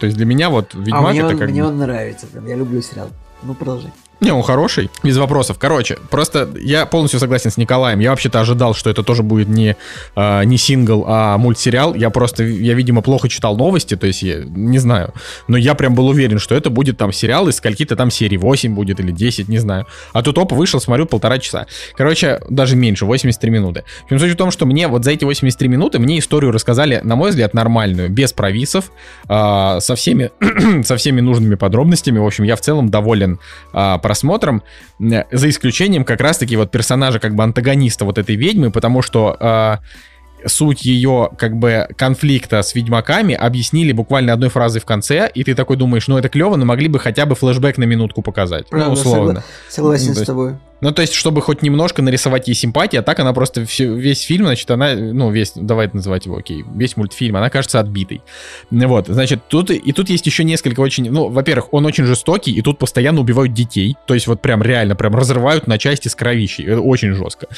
То 0.00 0.06
есть 0.06 0.16
для 0.16 0.26
меня 0.26 0.50
вот 0.50 0.74
Ведьмак 0.74 1.04
а 1.04 1.10
мне 1.10 1.20
это 1.20 1.28
он, 1.28 1.38
как... 1.38 1.50
Мне 1.50 1.64
он 1.64 1.78
нравится, 1.78 2.26
прям, 2.26 2.46
я 2.46 2.56
люблю 2.56 2.80
сериал. 2.82 3.10
Ну, 3.42 3.54
продолжай. 3.54 3.92
Не, 4.20 4.32
он 4.32 4.42
хороший, 4.42 4.90
без 5.04 5.16
вопросов. 5.16 5.58
Короче, 5.60 5.96
просто 6.10 6.48
я 6.60 6.86
полностью 6.86 7.20
согласен 7.20 7.50
с 7.50 7.56
Николаем. 7.56 8.00
Я 8.00 8.10
вообще-то 8.10 8.40
ожидал, 8.40 8.74
что 8.74 8.90
это 8.90 9.04
тоже 9.04 9.22
будет 9.22 9.48
не, 9.48 9.76
э, 10.16 10.44
не 10.44 10.58
сингл, 10.58 11.04
а 11.06 11.38
мультсериал. 11.38 11.94
Я 11.94 12.10
просто, 12.10 12.42
я, 12.42 12.74
видимо, 12.74 13.00
плохо 13.00 13.28
читал 13.28 13.56
новости, 13.56 13.96
то 13.96 14.08
есть 14.08 14.22
я 14.22 14.40
не 14.44 14.78
знаю. 14.78 15.14
Но 15.46 15.56
я 15.56 15.74
прям 15.74 15.94
был 15.94 16.08
уверен, 16.08 16.40
что 16.40 16.56
это 16.56 16.68
будет 16.68 16.98
там 16.98 17.12
сериал 17.12 17.48
из 17.48 17.56
скольки-то 17.56 17.94
там 17.94 18.10
серий, 18.10 18.38
8 18.38 18.74
будет 18.74 18.98
или 18.98 19.12
10, 19.12 19.48
не 19.48 19.58
знаю. 19.58 19.86
А 20.12 20.22
тут 20.22 20.36
оп, 20.38 20.52
вышел, 20.52 20.80
смотрю, 20.80 21.06
полтора 21.06 21.38
часа. 21.38 21.66
Короче, 21.96 22.40
даже 22.50 22.74
меньше, 22.74 23.06
83 23.06 23.50
минуты. 23.50 23.84
В 24.10 24.18
суть 24.18 24.32
в 24.32 24.36
том, 24.36 24.50
что 24.50 24.66
мне 24.66 24.88
вот 24.88 25.04
за 25.04 25.12
эти 25.12 25.24
83 25.24 25.68
минуты 25.68 26.00
мне 26.00 26.18
историю 26.18 26.50
рассказали, 26.50 27.00
на 27.04 27.14
мой 27.14 27.30
взгляд, 27.30 27.54
нормальную, 27.54 28.08
без 28.10 28.32
провисов, 28.32 28.90
э, 29.28 29.78
со, 29.80 29.94
всеми, 29.94 30.32
со 30.82 30.96
всеми 30.96 31.20
нужными 31.20 31.54
подробностями. 31.54 32.18
В 32.18 32.26
общем, 32.26 32.42
я 32.44 32.56
в 32.56 32.60
целом 32.60 32.88
доволен 32.88 33.38
э, 33.72 33.98
просмотром, 34.08 34.62
за 34.98 35.50
исключением 35.50 36.02
как 36.02 36.22
раз-таки 36.22 36.56
вот 36.56 36.70
персонажа 36.70 37.18
как 37.18 37.34
бы 37.34 37.44
антагониста 37.44 38.06
вот 38.06 38.16
этой 38.16 38.36
ведьмы, 38.36 38.70
потому 38.70 39.02
что 39.02 39.36
э, 39.38 40.48
суть 40.48 40.86
ее 40.86 41.28
как 41.36 41.58
бы 41.58 41.86
конфликта 41.94 42.62
с 42.62 42.74
ведьмаками 42.74 43.34
объяснили 43.34 43.92
буквально 43.92 44.32
одной 44.32 44.48
фразой 44.48 44.80
в 44.80 44.86
конце, 44.86 45.30
и 45.34 45.44
ты 45.44 45.54
такой 45.54 45.76
думаешь, 45.76 46.08
ну 46.08 46.16
это 46.16 46.30
клево, 46.30 46.56
но 46.56 46.64
могли 46.64 46.88
бы 46.88 46.98
хотя 46.98 47.26
бы 47.26 47.34
флешбэк 47.34 47.76
на 47.76 47.84
минутку 47.84 48.22
показать. 48.22 48.66
Правда, 48.70 48.86
ну, 48.86 48.92
условно. 48.94 49.44
Согласен 49.68 50.14
ну, 50.16 50.22
с 50.22 50.24
тобой. 50.24 50.56
Ну, 50.80 50.92
то 50.92 51.02
есть, 51.02 51.14
чтобы 51.14 51.42
хоть 51.42 51.62
немножко 51.62 52.02
нарисовать 52.02 52.48
ей 52.48 52.54
симпатии, 52.54 52.96
а 52.96 53.02
так 53.02 53.18
она 53.18 53.32
просто 53.32 53.64
все, 53.64 53.92
весь 53.94 54.22
фильм, 54.22 54.46
значит, 54.46 54.70
она, 54.70 54.94
ну, 54.94 55.30
весь, 55.30 55.52
давай 55.54 55.90
называть 55.92 56.26
его, 56.26 56.36
окей, 56.36 56.64
весь 56.74 56.96
мультфильм, 56.96 57.36
она 57.36 57.50
кажется 57.50 57.80
отбитой. 57.80 58.22
Вот, 58.70 59.08
значит, 59.08 59.40
тут, 59.48 59.70
и 59.70 59.92
тут 59.92 60.08
есть 60.08 60.26
еще 60.26 60.44
несколько 60.44 60.80
очень, 60.80 61.10
ну, 61.10 61.28
во-первых, 61.28 61.72
он 61.72 61.86
очень 61.86 62.04
жестокий, 62.04 62.52
и 62.52 62.62
тут 62.62 62.78
постоянно 62.78 63.20
убивают 63.20 63.52
детей, 63.52 63.96
то 64.06 64.14
есть 64.14 64.26
вот 64.26 64.40
прям 64.40 64.62
реально, 64.62 64.94
прям 64.94 65.14
разрывают 65.16 65.66
на 65.66 65.78
части 65.78 66.08
с 66.08 66.14
кровищей, 66.14 66.64
это 66.64 66.80
очень 66.80 67.12
жестко. 67.12 67.48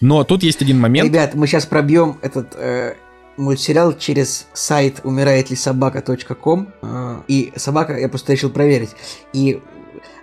Но 0.00 0.22
тут 0.24 0.42
есть 0.42 0.62
один 0.62 0.78
момент... 0.78 1.08
Ребят, 1.08 1.34
мы 1.34 1.46
сейчас 1.46 1.66
пробьем 1.66 2.18
этот... 2.22 2.54
Э 2.56 2.94
мультсериал 3.38 3.96
через 3.96 4.48
сайт 4.52 5.00
умирает 5.04 5.50
ли 5.50 5.56
собака.ком 5.56 6.74
э, 6.82 7.20
и 7.28 7.52
собака 7.56 7.96
я 7.96 8.08
просто 8.08 8.32
решил 8.32 8.50
проверить 8.50 8.90
и 9.32 9.62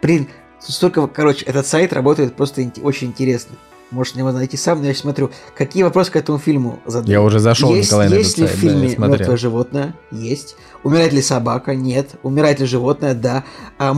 блин 0.02 0.28
столько, 0.72 1.06
короче, 1.08 1.46
этот 1.46 1.68
сайт 1.68 1.94
работает 1.94 2.36
просто 2.36 2.70
очень 2.82 3.08
интересно. 3.08 3.56
Можешь 3.92 4.16
него 4.16 4.32
найти 4.32 4.58
сам, 4.58 4.82
но 4.82 4.88
я 4.88 4.96
смотрю, 4.96 5.30
какие 5.56 5.84
вопросы 5.84 6.12
к 6.12 6.16
этому 6.16 6.40
фильму 6.40 6.80
задают. 6.86 7.08
Я 7.08 7.22
уже 7.22 7.40
зашел, 7.40 7.74
есть, 7.74 7.90
Николай, 7.90 8.10
Есть 8.10 8.38
ли 8.38 8.48
в 8.48 8.50
фильме 8.50 8.96
да, 8.98 9.08
мертвое 9.08 9.38
животное? 9.38 9.96
Есть. 10.12 10.56
Умирает 10.84 11.14
ли 11.14 11.22
собака? 11.22 11.76
Нет. 11.76 12.10
Умирает 12.24 12.60
ли 12.60 12.66
животное? 12.66 13.14
Да. 13.14 13.44
А, 13.78 13.96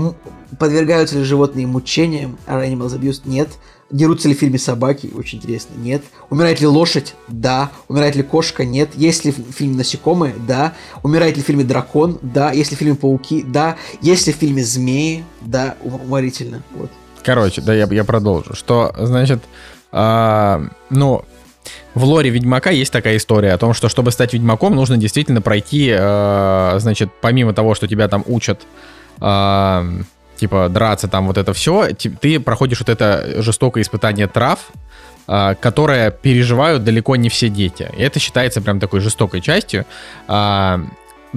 подвергаются 0.60 1.18
ли 1.18 1.24
животные 1.24 1.68
мучениям? 1.68 2.38
Animals 2.48 3.00
Abuse? 3.00 3.22
Нет. 3.24 3.50
Дерутся 3.90 4.28
ли 4.28 4.36
в 4.36 4.40
фильме 4.40 4.60
собаки? 4.60 5.10
Очень 5.16 5.40
интересно. 5.40 5.74
Нет. 5.78 6.04
Умирает 6.30 6.60
ли 6.60 6.68
лошадь? 6.68 7.16
Да. 7.30 7.72
Умирает 7.88 8.16
ли 8.16 8.24
кошка? 8.24 8.66
Нет. 8.66 8.90
Есть 8.96 9.24
ли 9.24 9.32
в 9.32 9.52
фильме 9.54 9.78
насекомые? 9.78 10.36
Да. 10.46 10.74
Умирает 11.04 11.38
ли 11.38 11.44
в 11.44 11.46
фильме 11.46 11.64
дракон? 11.64 12.20
Да. 12.22 12.52
Есть 12.52 12.72
ли 12.72 12.76
в 12.76 12.80
фильме 12.80 12.96
пауки? 12.96 13.44
Да. 13.48 13.78
Есть 14.02 14.28
ли 14.28 14.34
в 14.34 14.36
фильме 14.36 14.64
змеи? 14.64 15.24
Да. 15.42 15.76
Уморительно. 15.84 16.64
Вот. 16.76 16.92
Короче, 17.24 17.62
да, 17.62 17.74
я, 17.74 17.88
я 17.90 18.04
продолжу. 18.04 18.56
Что, 18.56 18.94
значит, 18.98 19.42
а, 19.92 20.64
ну, 20.90 21.24
в 21.94 22.04
лоре 22.04 22.30
Ведьмака 22.30 22.70
есть 22.70 22.92
такая 22.92 23.18
история 23.18 23.54
о 23.54 23.58
том, 23.58 23.74
что 23.74 23.90
чтобы 23.90 24.12
стать 24.12 24.34
Ведьмаком, 24.34 24.76
нужно 24.76 24.98
действительно 24.98 25.42
пройти, 25.42 25.92
э, 25.92 26.76
значит, 26.80 27.10
помимо 27.22 27.54
того, 27.54 27.74
что 27.76 27.88
тебя 27.88 28.08
там 28.08 28.24
учат 28.28 28.62
э, 29.20 30.02
типа 30.38 30.70
драться 30.70 31.08
там 31.08 31.28
вот 31.28 31.38
это 31.38 31.54
все, 31.54 31.90
ты 31.94 32.40
проходишь 32.40 32.80
вот 32.80 32.90
это 32.90 33.42
жестокое 33.42 33.84
испытание 33.84 34.28
трав, 34.28 34.60
а, 35.28 35.56
которое 35.56 36.12
переживают 36.12 36.84
далеко 36.84 37.16
не 37.16 37.30
все 37.30 37.50
дети. 37.50 37.90
И 37.98 38.02
это 38.02 38.20
считается 38.20 38.62
прям 38.62 38.80
такой 38.80 39.02
жестокой 39.02 39.42
частью. 39.42 39.86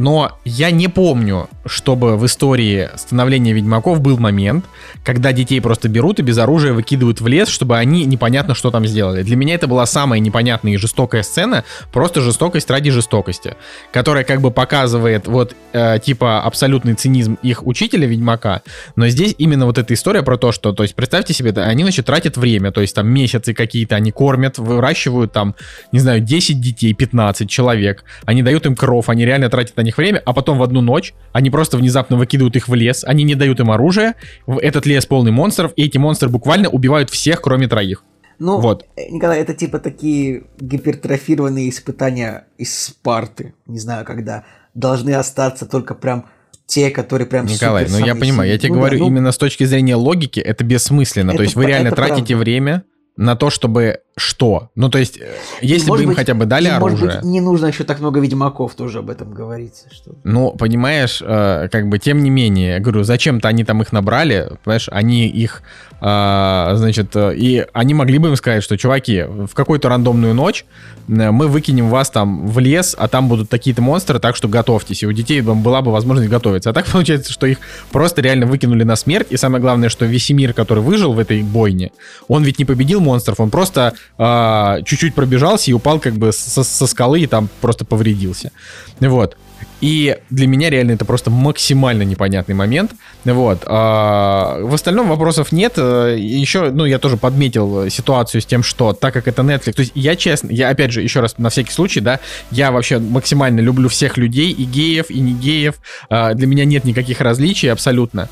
Но 0.01 0.39
я 0.47 0.71
не 0.71 0.89
помню, 0.89 1.51
чтобы 1.67 2.17
в 2.17 2.25
истории 2.25 2.89
становления 2.97 3.53
ведьмаков 3.53 4.01
был 4.01 4.17
момент, 4.17 4.65
когда 5.05 5.31
детей 5.33 5.61
просто 5.61 5.91
берут 5.91 6.19
и 6.19 6.23
без 6.23 6.39
оружия 6.39 6.73
выкидывают 6.73 7.21
в 7.21 7.27
лес, 7.27 7.49
чтобы 7.49 7.77
они 7.77 8.07
непонятно 8.07 8.55
что 8.55 8.71
там 8.71 8.87
сделали. 8.87 9.23
Для 9.23 9.37
меня 9.37 9.57
это 9.57 9.67
была 9.67 9.85
самая 9.85 10.19
непонятная 10.19 10.73
и 10.73 10.79
жестокая 10.79 11.23
сцена, 11.23 11.65
просто 11.93 12.23
жестокость 12.23 12.71
ради 12.71 12.91
жестокости, 12.91 13.57
которая 13.93 14.25
как 14.25 14.41
бы 14.41 14.51
показывает 14.51 15.27
вот 15.27 15.55
э, 15.75 15.99
типа 16.03 16.45
абсолютный 16.45 16.95
цинизм 16.95 17.37
их 17.43 17.67
учителя 17.67 18.07
ведьмака, 18.07 18.63
но 18.97 19.07
здесь 19.09 19.35
именно 19.37 19.67
вот 19.67 19.77
эта 19.77 19.93
история 19.93 20.23
про 20.23 20.39
то, 20.39 20.51
что, 20.51 20.73
то 20.73 20.83
есть 20.83 20.95
представьте 20.95 21.35
себе, 21.35 21.53
они 21.53 21.83
значит 21.83 22.07
тратят 22.07 22.39
время, 22.39 22.73
то 22.73 22.81
есть 22.81 22.95
там 22.95 23.07
месяцы 23.07 23.53
какие-то, 23.53 23.97
они 23.97 24.13
кормят, 24.13 24.57
выращивают 24.57 25.33
там, 25.33 25.55
не 25.93 25.99
знаю, 25.99 26.21
10 26.21 26.59
детей, 26.59 26.95
15 26.95 27.51
человек, 27.51 28.05
они 28.25 28.43
дают 28.43 28.65
им 28.65 28.75
кров, 28.75 29.11
они 29.11 29.27
реально 29.27 29.51
тратят 29.51 29.77
на 29.77 29.83
них 29.83 29.90
время, 29.97 30.23
а 30.25 30.33
потом 30.33 30.59
в 30.59 30.63
одну 30.63 30.81
ночь 30.81 31.15
они 31.33 31.51
просто 31.51 31.77
внезапно 31.77 32.17
выкидывают 32.17 32.57
их 32.57 32.69
в 32.69 32.75
лес, 32.75 33.05
они 33.05 33.25
не 33.25 33.35
дают 33.35 33.61
им 33.61 33.71
оружие, 33.71 34.15
этот 34.47 34.87
лес 34.87 35.07
полный 35.07 35.33
монстров, 35.33 35.73
и 35.77 35.85
эти 35.85 35.99
монстры 35.99 36.29
буквально 36.29 36.69
убивают 36.69 37.11
всех, 37.11 37.41
кроме 37.41 37.69
троих. 37.69 38.05
Ну, 38.39 38.59
вот. 38.59 38.87
Э, 38.97 39.11
Николай, 39.11 39.41
это 39.41 39.53
типа 39.53 39.79
такие 39.79 40.45
гипертрофированные 40.59 41.69
испытания 41.69 42.47
из 42.57 42.77
Спарты, 42.77 43.55
не 43.67 43.79
знаю, 43.79 44.07
когда 44.07 44.45
должны 44.75 45.11
остаться 45.11 45.67
только 45.67 45.95
прям 45.95 46.27
те, 46.65 46.91
которые 46.91 47.27
прям 47.27 47.47
Николай, 47.47 47.87
ну 47.89 47.99
я 47.99 48.15
понимаю, 48.15 48.51
я 48.51 48.57
тебе 48.57 48.71
ну, 48.71 48.77
говорю, 48.77 48.99
да, 48.99 49.05
ну, 49.05 49.11
именно 49.11 49.33
с 49.33 49.39
точки 49.39 49.65
зрения 49.65 49.97
логики 49.97 50.41
это 50.41 50.65
бессмысленно. 50.65 51.31
Это, 51.31 51.39
то 51.39 51.43
есть 51.43 51.57
вы 51.57 51.67
реально 51.67 51.91
тратите 51.91 52.35
правда. 52.35 52.37
время 52.37 52.85
на 53.17 53.37
то, 53.37 53.51
чтобы 53.51 54.01
что? 54.21 54.71
Ну, 54.75 54.89
то 54.89 54.99
есть, 54.99 55.19
э, 55.19 55.35
если 55.61 55.89
может 55.89 56.01
бы 56.01 56.03
им 56.03 56.09
быть, 56.11 56.19
хотя 56.19 56.35
бы 56.35 56.45
дали 56.45 56.69
оружие... 56.69 57.07
Может 57.07 57.21
быть, 57.23 57.25
не 57.25 57.41
нужно 57.41 57.67
еще 57.67 57.85
так 57.85 58.01
много 58.01 58.21
Ведьмаков 58.21 58.75
тоже 58.75 58.99
об 58.99 59.11
этом 59.11 59.33
говорится. 59.33 59.87
Что... 59.91 60.13
Ну, 60.25 60.53
понимаешь, 60.53 61.23
э, 61.25 61.69
как 61.71 61.89
бы, 61.89 61.99
тем 61.99 62.23
не 62.23 62.31
менее, 62.31 62.75
я 62.75 62.79
говорю, 62.81 63.03
зачем-то 63.03 63.49
они 63.49 63.65
там 63.65 63.83
их 63.83 63.93
набрали, 63.93 64.53
понимаешь, 64.63 64.89
они 64.93 65.27
их, 65.27 65.63
э, 66.01 66.73
значит, 66.75 67.17
э, 67.17 67.35
и 67.35 67.67
они 67.73 67.95
могли 67.95 68.19
бы 68.19 68.29
им 68.29 68.37
сказать, 68.37 68.63
что, 68.63 68.77
чуваки, 68.77 69.23
в 69.23 69.55
какую-то 69.55 69.89
рандомную 69.89 70.35
ночь 70.35 70.65
э, 71.09 71.31
мы 71.31 71.49
выкинем 71.49 71.89
вас 71.89 72.11
там 72.11 72.47
в 72.47 72.59
лес, 72.59 72.95
а 72.99 73.09
там 73.09 73.29
будут 73.29 73.49
такие-то 73.49 73.83
монстры, 73.83 74.19
так 74.19 74.37
что 74.37 74.49
готовьтесь, 74.49 75.03
и 75.03 75.07
у 75.07 75.13
детей 75.13 75.41
была 75.41 75.83
бы 75.83 75.91
возможность 75.93 76.29
готовиться. 76.29 76.71
А 76.71 76.73
так 76.73 76.87
получается, 76.93 77.33
что 77.33 77.47
их 77.47 77.59
просто 77.91 78.21
реально 78.21 78.47
выкинули 78.47 78.85
на 78.85 78.97
смерть, 78.97 79.29
и 79.31 79.37
самое 79.37 79.61
главное, 79.63 79.89
что 79.89 80.05
Весемир, 80.05 80.53
который 80.53 80.83
выжил 80.83 81.13
в 81.13 81.19
этой 81.19 81.43
бойне, 81.43 81.93
он 82.29 82.45
ведь 82.45 82.59
не 82.59 82.65
победил 82.65 83.01
монстров, 83.01 83.41
он 83.41 83.51
просто 83.51 83.95
а, 84.19 84.83
чуть-чуть 84.83 85.15
пробежался 85.15 85.71
и 85.71 85.75
упал 85.75 85.99
как 85.99 86.15
бы 86.15 86.33
со, 86.33 86.63
со 86.63 86.87
скалы 86.87 87.21
и 87.21 87.27
там 87.27 87.49
просто 87.61 87.85
повредился. 87.85 88.53
Вот. 89.01 89.37
И 89.81 90.19
для 90.29 90.47
меня 90.47 90.69
реально 90.69 90.93
это 90.93 91.05
просто 91.05 91.31
максимально 91.31 92.03
непонятный 92.03 92.55
момент. 92.55 92.93
Вот. 93.25 93.63
А, 93.67 94.61
в 94.61 94.75
остальном 94.75 95.09
вопросов 95.09 95.53
нет. 95.53 95.79
Еще, 95.79 96.71
ну, 96.71 96.85
я 96.85 96.99
тоже 96.99 97.17
подметил 97.17 97.89
ситуацию 97.89 98.43
с 98.43 98.47
тем, 98.47 98.63
что 98.63 98.93
так 98.93 99.15
как 99.15 99.27
это 99.27 99.43
Netflix, 99.43 99.73
то 99.73 99.81
есть 99.81 99.93
я 99.95 100.17
честно, 100.17 100.51
я 100.51 100.69
опять 100.69 100.93
же, 100.93 101.03
еще 101.03 101.21
раз, 101.21 101.39
на 101.39 101.49
всякий 101.49 101.73
случай, 101.73 102.01
да, 102.01 102.21
я 102.51 102.73
вообще 102.73 102.99
максимально 102.99 103.61
люблю 103.61 103.89
всех 103.89 104.19
людей, 104.19 104.51
и 104.51 104.65
геев, 104.65 105.11
и 105.11 105.21
не 105.21 105.33
геев. 105.33 105.77
А, 106.09 106.35
для 106.35 106.47
меня 106.47 106.65
нет 106.65 106.85
никаких 106.85 107.21
различий 107.21 107.73
абсолютно. 107.73 108.29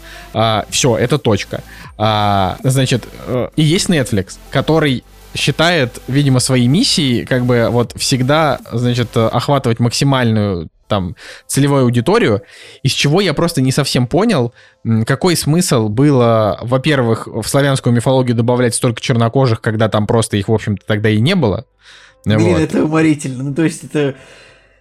Все, 0.70 0.96
это 0.96 1.18
точка. 1.18 1.62
Значит, 1.96 3.04
э, 3.26 3.48
и 3.56 3.62
есть 3.62 3.88
Netflix, 3.88 4.36
который 4.50 5.02
считает, 5.34 6.00
видимо, 6.08 6.40
своей 6.40 6.66
миссией 6.66 7.24
как 7.24 7.44
бы 7.44 7.68
вот 7.70 7.92
всегда, 7.96 8.60
значит, 8.72 9.16
охватывать 9.16 9.78
максимальную 9.78 10.68
там 10.88 11.16
целевую 11.46 11.82
аудиторию, 11.84 12.42
из 12.82 12.92
чего 12.92 13.20
я 13.20 13.34
просто 13.34 13.60
не 13.60 13.70
совсем 13.70 14.06
понял, 14.06 14.54
какой 15.06 15.36
смысл 15.36 15.88
было, 15.88 16.58
во-первых, 16.62 17.26
в 17.26 17.46
славянскую 17.46 17.94
мифологию 17.94 18.34
добавлять 18.34 18.74
столько 18.74 19.00
чернокожих, 19.00 19.60
когда 19.60 19.88
там 19.88 20.06
просто 20.06 20.38
их, 20.38 20.48
в 20.48 20.54
общем-то, 20.54 20.84
тогда 20.86 21.10
и 21.10 21.20
не 21.20 21.34
было. 21.34 21.66
Блин, 22.24 22.54
вот. 22.54 22.60
это 22.60 22.84
уморительно. 22.84 23.44
Ну, 23.44 23.54
то 23.54 23.64
есть 23.64 23.84
это... 23.84 24.16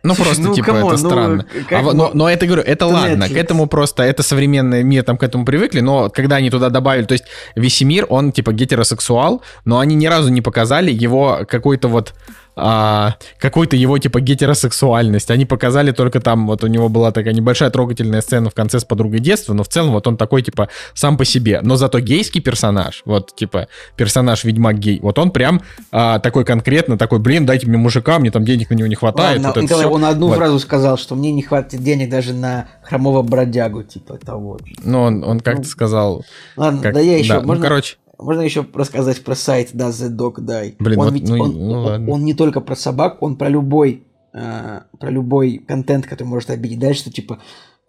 Ну, 0.04 0.14
Слушай, 0.14 0.28
просто, 0.28 0.44
ну, 0.44 0.54
типа, 0.54 0.68
come 0.68 0.83
on, 0.83 0.94
это 0.94 1.04
ну, 1.04 1.10
странно. 1.10 1.46
Как, 1.68 1.86
а, 1.86 1.94
но, 1.94 2.12
но 2.14 2.30
это, 2.30 2.46
говорю, 2.46 2.62
это, 2.62 2.72
это 2.72 2.86
ладно, 2.88 3.24
Netflix. 3.24 3.34
к 3.34 3.38
этому 3.38 3.68
просто, 3.68 4.04
это 4.04 4.24
современный 4.24 4.84
мир, 4.84 5.04
там, 5.04 5.18
к 5.18 5.24
этому 5.24 5.46
привыкли, 5.46 5.80
но 5.80 6.10
когда 6.10 6.38
они 6.38 6.50
туда 6.50 6.70
добавили, 6.70 7.06
то 7.06 7.14
есть 7.14 7.26
Весемир, 7.56 8.06
он, 8.10 8.32
типа, 8.32 8.54
гетеросексуал, 8.54 9.42
но 9.66 9.80
они 9.80 9.96
ни 9.96 10.08
разу 10.08 10.30
не 10.30 10.42
показали 10.42 10.92
его 10.92 11.42
какой-то 11.48 11.88
вот 11.88 12.14
а, 12.60 13.16
какой-то 13.38 13.76
его 13.76 13.98
типа 14.00 14.20
гетеросексуальность. 14.20 15.30
Они 15.30 15.46
показали 15.46 15.92
только 15.92 16.20
там, 16.20 16.48
вот 16.48 16.64
у 16.64 16.68
него 16.68 16.90
была 16.90 17.12
такая 17.12 17.34
небольшая 17.34 17.70
трогательная 17.70 18.22
сцена 18.22 18.50
в 18.50 18.56
конце 18.56 18.80
с 18.80 18.84
подругой 18.84 19.20
детства, 19.20 19.54
но 19.54 19.64
в 19.64 19.68
целом 19.68 19.92
вот 19.92 20.08
он 20.08 20.18
такой 20.18 20.42
типа 20.42 20.70
сам 20.96 21.18
по 21.18 21.26
себе. 21.26 21.62
Но 21.62 21.76
зато 21.76 22.00
гейский 22.00 22.42
персонаж, 22.42 23.04
вот 23.06 23.36
типа 23.36 23.68
персонаж 23.96 24.44
Ведьмак 24.44 24.80
гей, 24.80 25.00
вот 25.02 25.20
он 25.20 25.30
прям 25.30 25.62
а, 25.92 26.18
такой 26.18 26.46
конкретно 26.46 26.98
такой, 26.98 27.20
блин, 27.20 27.46
дайте 27.46 27.68
мне 27.68 27.78
мужика, 27.78 28.18
мне 28.18 28.32
там 28.32 28.44
денег 28.44 28.72
на 28.72 28.74
него 28.74 28.88
не 28.88 28.96
хватает. 28.96 29.38
Ладно, 29.44 29.54
вот 29.54 29.64
Николай, 29.64 29.86
он 29.86 30.06
одну 30.06 30.28
вот. 30.30 30.38
фразу 30.38 30.60
сказал, 30.60 30.98
что 30.98 31.16
мне 31.16 31.32
не 31.32 31.44
хватит 31.44 31.84
денег 31.84 32.10
даже 32.10 32.34
на 32.34 32.68
хромого 32.82 33.22
бродягу, 33.22 33.84
типа 33.84 34.18
того. 34.18 34.58
Ну, 34.84 35.02
он, 35.02 35.24
он 35.24 35.40
как-то 35.42 35.62
ну, 35.62 35.68
сказал... 35.68 36.26
Ладно, 36.56 36.82
как, 36.82 36.94
да 36.96 37.00
я 37.02 37.20
еще... 37.20 37.34
Да, 37.34 37.42
можно... 37.42 37.56
Ну, 37.56 37.62
короче... 37.62 37.98
Можно 38.20 38.42
еще 38.42 38.66
рассказать 38.74 39.24
про 39.24 39.36
сайт 39.36 39.74
Does 39.74 39.92
the 39.92 40.10
Dog 40.10 40.36
Die? 40.40 40.76
Блин, 40.80 41.00
он 41.00 41.06
вот, 41.06 41.14
ведь 41.14 41.30
ну, 41.30 41.44
он, 41.44 41.52
ну, 41.54 41.84
он, 41.84 42.10
он 42.10 42.26
не 42.26 42.34
только 42.34 42.62
про 42.62 42.76
собак, 42.76 43.22
он 43.22 43.36
про 43.36 43.50
любой 43.50 44.04
э, 44.34 44.82
про 45.00 45.10
любой 45.10 45.58
контент, 45.58 46.06
который 46.06 46.28
может 46.28 46.50
обидеть. 46.50 46.80
Дальше, 46.80 47.02
что 47.02 47.12
типа 47.12 47.40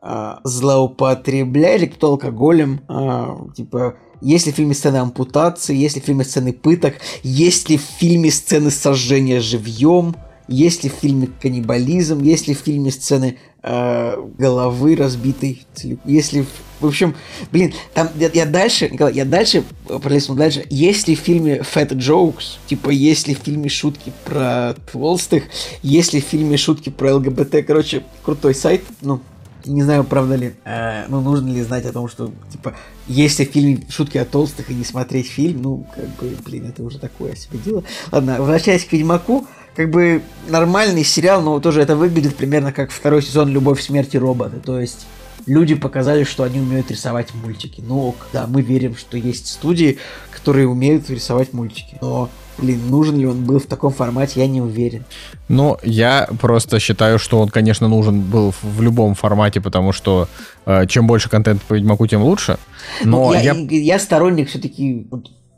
э, 0.03 0.35
злоупотребляли 0.45 1.87
кто 1.87 2.09
алкоголем, 2.09 2.81
э, 2.89 3.55
типа 3.57 3.97
есть 4.21 4.47
ли 4.47 4.53
в 4.53 4.57
фильме 4.57 4.75
сцены 4.75 4.97
ампутации, 4.97 5.77
есть 5.77 5.97
ли 5.97 6.03
в 6.03 6.05
фильме 6.05 6.25
сцены 6.25 6.53
пыток, 6.53 6.95
есть 7.23 7.71
ли 7.71 7.79
в 7.79 7.83
фильме 7.83 8.31
сцены 8.31 8.71
сожжения 8.71 9.41
живьем, 9.41 10.17
есть 10.49 10.83
ли 10.83 10.91
в 10.91 10.95
фильме 10.95 11.29
каннибализм, 11.41 12.23
есть 12.23 12.49
ли 12.49 12.55
в 12.55 12.59
фильме 12.59 12.91
сцены 12.91 13.39
головы 13.63 14.97
разбитой, 14.97 15.67
если 16.05 16.47
в 16.81 16.87
общем, 16.87 17.17
блин, 17.51 17.75
там 17.93 18.09
я, 18.17 18.31
я 18.33 18.47
дальше, 18.47 18.89
Николай, 18.89 19.15
я 19.15 19.25
дальше 19.25 19.65
пролезу 20.03 20.35
дальше. 20.35 20.65
Есть 20.71 21.09
ли 21.09 21.17
в 21.17 21.21
фильме 21.21 21.59
Fat 21.59 21.89
Jokes, 21.91 22.59
типа, 22.67 22.91
есть 22.91 23.27
ли 23.27 23.35
в 23.35 23.39
фильме 23.39 23.69
шутки 23.69 24.13
про 24.25 24.75
толстых, 24.93 25.45
есть 25.83 26.13
ли 26.13 26.21
в 26.21 26.25
фильме 26.25 26.57
шутки 26.57 26.91
про 26.91 27.17
ЛГБТ, 27.17 27.67
короче, 27.67 28.05
крутой 28.23 28.55
сайт, 28.55 28.83
ну, 29.01 29.21
не 29.65 29.83
знаю, 29.83 30.05
правда 30.05 30.37
ли, 30.37 30.55
э, 30.65 31.07
ну, 31.09 31.21
нужно 31.21 31.53
ли 31.53 31.63
знать 31.63 31.85
о 31.85 31.93
том, 31.93 32.09
что, 32.09 32.33
типа, 32.51 32.77
если 33.09 33.45
в 33.45 33.51
фильме 33.51 33.83
шутки 33.89 34.17
о 34.17 34.25
толстых 34.25 34.71
и 34.71 34.75
не 34.75 34.85
смотреть 34.85 35.29
фильм, 35.29 35.63
ну, 35.63 35.87
как 35.95 36.09
бы, 36.17 36.37
блин, 36.45 36.67
это 36.67 36.83
уже 36.85 36.99
такое 36.99 37.35
себе 37.35 37.59
дело. 37.59 37.85
Ладно, 38.13 38.37
возвращаясь 38.39 38.85
к 38.85 38.93
Ведьмаку, 38.93 39.47
как 39.79 39.91
бы 39.91 40.23
нормальный 40.49 41.05
сериал, 41.05 41.41
но 41.41 41.61
тоже 41.61 41.81
это 41.81 41.95
выглядит 41.95 42.35
примерно 42.35 42.73
как 42.73 42.91
второй 42.91 43.23
сезон 43.23 43.49
«Любовь, 43.51 43.81
смерти 43.81 44.17
робота». 44.17 44.57
То 44.59 44.81
есть 44.81 45.07
люди 45.47 45.77
показали, 45.77 46.25
что 46.25 46.43
они 46.43 46.59
умеют 46.59 46.91
рисовать 46.91 47.33
мультики. 47.33 47.81
Ну, 47.87 48.17
да, 48.33 48.49
мы 48.49 48.63
верим, 48.63 48.97
что 48.97 49.17
есть 49.17 49.47
студии, 49.47 49.99
которые 50.33 50.67
умеют 50.67 51.09
рисовать 51.11 51.53
мультики. 51.53 51.97
Но, 52.01 52.29
блин, 52.59 52.91
нужен 52.91 53.21
ли 53.21 53.27
он 53.27 53.45
был 53.45 53.61
в 53.61 53.67
таком 53.67 53.93
формате, 53.93 54.41
я 54.41 54.49
не 54.49 54.61
уверен. 54.61 55.05
Ну, 55.47 55.79
я 55.85 56.29
просто 56.41 56.81
считаю, 56.81 57.21
что 57.21 57.39
он, 57.39 57.49
конечно, 57.49 57.87
нужен 57.87 58.21
был 58.21 58.53
в 58.61 58.83
любом 58.83 59.15
формате, 59.15 59.61
потому 59.61 59.93
что 59.93 60.27
э, 60.67 60.89
чем 60.89 61.07
больше 61.07 61.31
контента 61.31 61.65
по 61.69 61.75
Ведьмаку, 61.75 62.05
тем 62.09 62.25
лучше. 62.25 62.59
Но 63.05 63.29
ну, 63.29 63.33
я, 63.33 63.53
я... 63.53 63.55
я 63.55 63.99
сторонник 64.01 64.49
все-таки... 64.49 65.07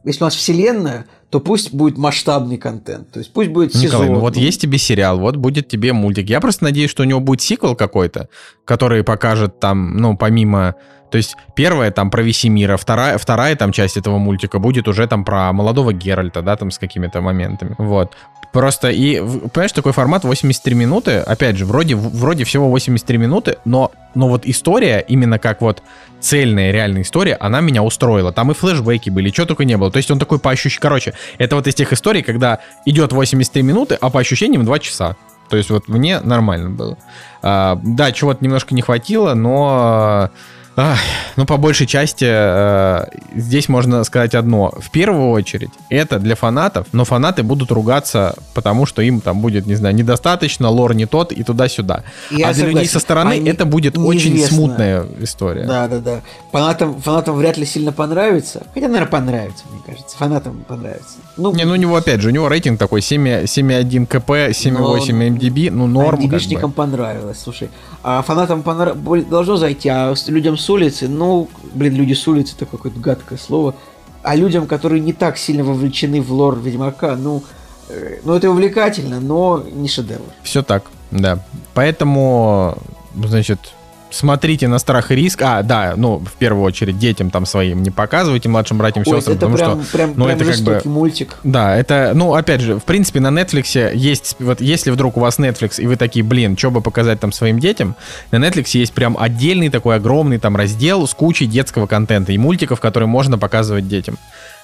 Если 0.04 0.22
у 0.22 0.26
нас 0.26 0.34
вселенная, 0.34 1.06
то 1.30 1.40
пусть 1.40 1.72
будет 1.72 1.96
масштабный 1.96 2.58
контент. 2.58 3.10
То 3.12 3.20
есть 3.20 3.32
пусть 3.32 3.50
будет 3.50 3.72
сезон. 3.72 4.02
Николай, 4.02 4.08
ну 4.10 4.20
вот 4.20 4.36
есть 4.36 4.60
тебе 4.60 4.78
сериал, 4.78 5.18
вот 5.18 5.36
будет 5.36 5.68
тебе 5.68 5.92
мультик. 5.92 6.28
Я 6.28 6.40
просто 6.40 6.64
надеюсь, 6.64 6.90
что 6.90 7.02
у 7.02 7.06
него 7.06 7.20
будет 7.20 7.40
сиквел 7.40 7.76
какой-то, 7.76 8.28
который 8.64 9.04
покажет 9.04 9.60
там, 9.60 9.96
ну, 9.96 10.16
помимо... 10.16 10.74
То 11.10 11.16
есть 11.16 11.36
первая 11.56 11.90
там 11.90 12.08
про 12.08 12.22
Весемира, 12.22 12.76
вторая, 12.76 13.18
вторая 13.18 13.56
там 13.56 13.72
часть 13.72 13.96
этого 13.96 14.18
мультика 14.18 14.60
будет 14.60 14.86
уже 14.86 15.08
там 15.08 15.24
про 15.24 15.52
молодого 15.52 15.92
Геральта, 15.92 16.40
да, 16.40 16.56
там 16.56 16.70
с 16.70 16.78
какими-то 16.78 17.20
моментами. 17.20 17.74
Вот. 17.78 18.12
Просто 18.52 18.90
и, 18.90 19.20
понимаешь, 19.20 19.72
такой 19.72 19.92
формат 19.92 20.24
83 20.24 20.74
минуты, 20.74 21.18
опять 21.18 21.56
же, 21.56 21.64
вроде, 21.64 21.94
вроде 21.94 22.44
всего 22.44 22.68
83 22.68 23.16
минуты, 23.16 23.58
но, 23.64 23.92
но 24.14 24.28
вот 24.28 24.44
история, 24.44 25.04
именно 25.06 25.38
как 25.38 25.60
вот 25.60 25.82
цельная 26.18 26.72
реальная 26.72 27.02
история, 27.02 27.36
она 27.38 27.60
меня 27.60 27.84
устроила. 27.84 28.32
Там 28.32 28.50
и 28.50 28.54
флешбеки 28.54 29.08
были, 29.08 29.30
что 29.30 29.46
только 29.46 29.64
не 29.64 29.76
было. 29.76 29.92
То 29.92 29.98
есть 29.98 30.10
он 30.10 30.18
такой 30.18 30.40
по 30.40 30.50
ощущениям, 30.50 30.80
короче, 30.82 31.14
это 31.38 31.54
вот 31.54 31.68
из 31.68 31.74
тех 31.76 31.92
историй, 31.92 32.22
когда 32.22 32.58
идет 32.84 33.12
83 33.12 33.62
минуты, 33.62 33.96
а 34.00 34.10
по 34.10 34.18
ощущениям 34.18 34.64
2 34.64 34.78
часа. 34.80 35.16
То 35.48 35.56
есть 35.56 35.70
вот 35.70 35.88
мне 35.88 36.20
нормально 36.20 36.70
было. 36.70 36.98
А, 37.42 37.78
да, 37.82 38.10
чего-то 38.12 38.44
немножко 38.44 38.74
не 38.74 38.82
хватило, 38.82 39.34
но 39.34 40.30
Ах, 40.76 40.98
ну, 41.36 41.46
по 41.46 41.56
большей 41.56 41.86
части, 41.86 42.26
э, 42.28 43.04
здесь 43.34 43.68
можно 43.68 44.04
сказать 44.04 44.34
одно. 44.34 44.72
В 44.78 44.90
первую 44.90 45.30
очередь, 45.30 45.70
это 45.88 46.18
для 46.18 46.36
фанатов, 46.36 46.86
но 46.92 47.04
фанаты 47.04 47.42
будут 47.42 47.72
ругаться, 47.72 48.36
потому 48.54 48.86
что 48.86 49.02
им 49.02 49.20
там 49.20 49.40
будет, 49.40 49.66
не 49.66 49.74
знаю, 49.74 49.94
недостаточно, 49.94 50.68
лор 50.70 50.94
не 50.94 51.06
тот 51.06 51.32
и 51.32 51.42
туда-сюда. 51.42 52.04
Я 52.30 52.48
а 52.48 52.54
для 52.54 52.66
людей 52.66 52.86
со 52.86 53.00
стороны 53.00 53.34
Они 53.34 53.50
это 53.50 53.64
будет 53.64 53.98
очень 53.98 54.38
смутная 54.38 55.04
история. 55.20 55.64
Да, 55.64 55.88
да, 55.88 55.98
да. 55.98 56.20
Фанатам, 56.52 57.00
фанатам 57.00 57.36
вряд 57.36 57.58
ли 57.58 57.66
сильно 57.66 57.92
понравится. 57.92 58.62
Хотя, 58.72 58.86
наверное, 58.86 59.10
понравится, 59.10 59.64
мне 59.70 59.80
кажется. 59.84 60.16
Фанатам 60.16 60.64
понравится. 60.68 61.18
Ну, 61.36 61.52
не, 61.52 61.64
ну 61.64 61.72
у 61.72 61.76
него, 61.76 61.96
опять 61.96 62.20
же, 62.20 62.28
у 62.28 62.32
него 62.32 62.48
рейтинг 62.48 62.78
такой 62.78 63.00
7,1 63.00 64.06
КП, 64.06 64.30
7,8 64.30 65.30
МДБ, 65.30 65.74
ну 65.74 65.86
норм. 65.86 66.20
MDB-шникам 66.20 66.60
как 66.60 66.70
бы. 66.70 66.74
понравилось, 66.74 67.40
слушай. 67.42 67.70
А 68.02 68.22
фанатам 68.22 68.62
понрав... 68.62 68.96
должно 69.28 69.56
зайти, 69.56 69.88
а 69.88 70.14
людям 70.28 70.56
с 70.60 70.70
улицы, 70.70 71.08
ну, 71.08 71.48
блин, 71.74 71.94
люди 71.94 72.12
с 72.12 72.28
улицы, 72.28 72.54
это 72.56 72.66
какое-то 72.66 73.00
гадкое 73.00 73.38
слово. 73.38 73.74
А 74.22 74.36
людям, 74.36 74.66
которые 74.66 75.00
не 75.00 75.12
так 75.12 75.38
сильно 75.38 75.64
вовлечены 75.64 76.20
в 76.20 76.30
лор 76.32 76.58
Ведьмака, 76.58 77.16
ну, 77.16 77.42
э, 77.88 78.18
ну 78.22 78.34
это 78.34 78.50
увлекательно, 78.50 79.18
но 79.18 79.64
не 79.72 79.88
шедевр. 79.88 80.22
Все 80.42 80.62
так, 80.62 80.84
да. 81.10 81.42
Поэтому, 81.74 82.78
значит, 83.16 83.74
смотрите 84.10 84.68
на 84.68 84.78
страх 84.78 85.10
и 85.10 85.14
риск. 85.14 85.42
А, 85.42 85.62
да, 85.62 85.94
ну, 85.96 86.18
в 86.18 86.32
первую 86.32 86.64
очередь, 86.64 86.98
детям 86.98 87.30
там 87.30 87.46
своим 87.46 87.82
не 87.82 87.90
показывайте, 87.90 88.48
младшим 88.48 88.78
братьям, 88.78 89.04
сестрам, 89.04 89.36
потому 89.36 89.56
прям, 89.56 89.82
что... 89.82 89.96
Прям, 89.96 90.12
ну, 90.16 90.24
прям 90.26 90.36
это 90.36 90.44
как 90.44 90.84
бы... 90.84 90.90
мультик. 90.90 91.36
Да, 91.42 91.76
это, 91.76 92.12
ну, 92.14 92.34
опять 92.34 92.60
же, 92.60 92.78
в 92.78 92.84
принципе, 92.84 93.20
на 93.20 93.28
Netflix 93.28 93.94
есть, 93.94 94.36
вот 94.38 94.60
если 94.60 94.90
вдруг 94.90 95.16
у 95.16 95.20
вас 95.20 95.38
Netflix, 95.38 95.80
и 95.80 95.86
вы 95.86 95.96
такие, 95.96 96.24
блин, 96.24 96.56
что 96.56 96.70
бы 96.70 96.80
показать 96.80 97.20
там 97.20 97.32
своим 97.32 97.58
детям, 97.58 97.96
на 98.30 98.36
Netflix 98.36 98.70
есть 98.74 98.92
прям 98.92 99.16
отдельный 99.18 99.68
такой 99.68 99.96
огромный 99.96 100.38
там 100.38 100.56
раздел 100.56 101.06
с 101.06 101.14
кучей 101.14 101.46
детского 101.46 101.86
контента 101.86 102.32
и 102.32 102.38
мультиков, 102.38 102.80
которые 102.80 103.08
можно 103.08 103.38
показывать 103.38 103.88
детям. 103.88 104.18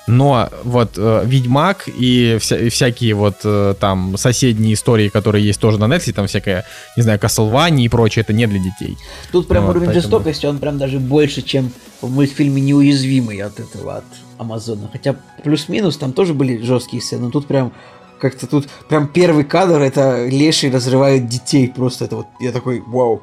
Но 0.07 0.49
вот 0.63 0.93
э, 0.97 1.23
Ведьмак 1.25 1.89
и, 1.89 2.39
вся, 2.41 2.57
и 2.59 2.69
всякие 2.69 3.15
вот 3.15 3.37
э, 3.45 3.75
там 3.81 4.17
соседние 4.17 4.75
истории, 4.75 5.09
которые 5.09 5.45
есть 5.45 5.61
тоже 5.61 5.79
на 5.79 5.85
Netflix, 5.85 6.13
там 6.13 6.27
всякая, 6.27 6.65
не 6.97 7.03
знаю, 7.03 7.19
Castlevania 7.19 7.85
и 7.85 7.89
прочее, 7.89 8.23
это 8.23 8.33
не 8.33 8.47
для 8.47 8.59
детей. 8.59 8.97
Тут 9.33 9.49
прям 9.49 9.65
вот, 9.65 9.71
уровень 9.71 9.87
поэтому... 9.87 10.03
жестокости, 10.03 10.47
он 10.47 10.59
прям 10.59 10.79
даже 10.79 11.01
больше, 11.01 11.43
чем 11.43 11.73
в 12.01 12.11
мультфильме 12.11 12.61
«Неуязвимый» 12.61 13.41
от 13.41 13.59
этого, 13.59 13.97
от 13.97 14.05
Амазона. 14.39 14.89
Хотя 14.93 15.17
плюс-минус 15.43 15.97
там 15.97 16.13
тоже 16.13 16.35
были 16.35 16.63
жесткие 16.63 17.03
сцены, 17.03 17.25
но 17.25 17.31
тут 17.31 17.47
прям 17.47 17.73
как-то 18.21 18.47
тут 18.47 18.69
прям 18.89 19.09
первый 19.09 19.45
кадр 19.45 19.81
это 19.81 20.27
леший 20.27 20.71
разрывает 20.71 21.29
детей 21.29 21.69
просто 21.69 22.07
это 22.07 22.17
вот 22.17 22.27
я 22.41 22.51
такой 22.51 22.81
вау 22.81 23.23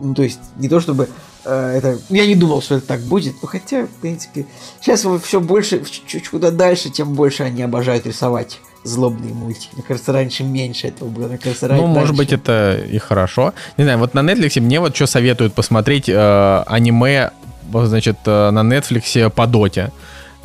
ну 0.00 0.14
то 0.14 0.22
есть 0.22 0.40
не 0.56 0.68
то 0.68 0.80
чтобы 0.80 1.08
э, 1.44 1.76
это 1.76 1.98
я 2.08 2.26
не 2.26 2.34
думал 2.34 2.62
что 2.62 2.76
это 2.76 2.86
так 2.86 3.00
будет 3.00 3.34
но 3.42 3.48
хотя 3.48 3.86
в 3.86 4.00
принципе 4.00 4.46
сейчас 4.80 5.06
все 5.22 5.40
больше 5.40 5.84
чуть-чуть 5.84 6.28
куда 6.28 6.50
дальше 6.50 6.90
тем 6.90 7.14
больше 7.14 7.42
они 7.42 7.62
обожают 7.62 8.06
рисовать 8.06 8.58
злобные 8.86 9.34
мультики. 9.34 9.70
Мне 9.74 9.82
кажется, 9.82 10.12
раньше 10.12 10.44
меньше 10.44 10.88
этого 10.88 11.08
было. 11.08 11.28
Мне 11.28 11.38
кажется, 11.38 11.68
раньше... 11.68 11.84
Ну, 11.84 11.92
может 11.92 12.16
быть, 12.16 12.32
это 12.32 12.80
и 12.88 12.98
хорошо. 12.98 13.52
Не 13.76 13.84
знаю, 13.84 13.98
вот 13.98 14.14
на 14.14 14.20
Netflix 14.20 14.60
мне 14.60 14.80
вот 14.80 14.94
что 14.94 15.06
советуют 15.06 15.54
посмотреть 15.54 16.08
э, 16.08 16.62
аниме, 16.66 17.30
значит, 17.72 18.18
э, 18.26 18.50
на 18.50 18.60
Netflix 18.60 19.28
по 19.30 19.46
доте. 19.46 19.90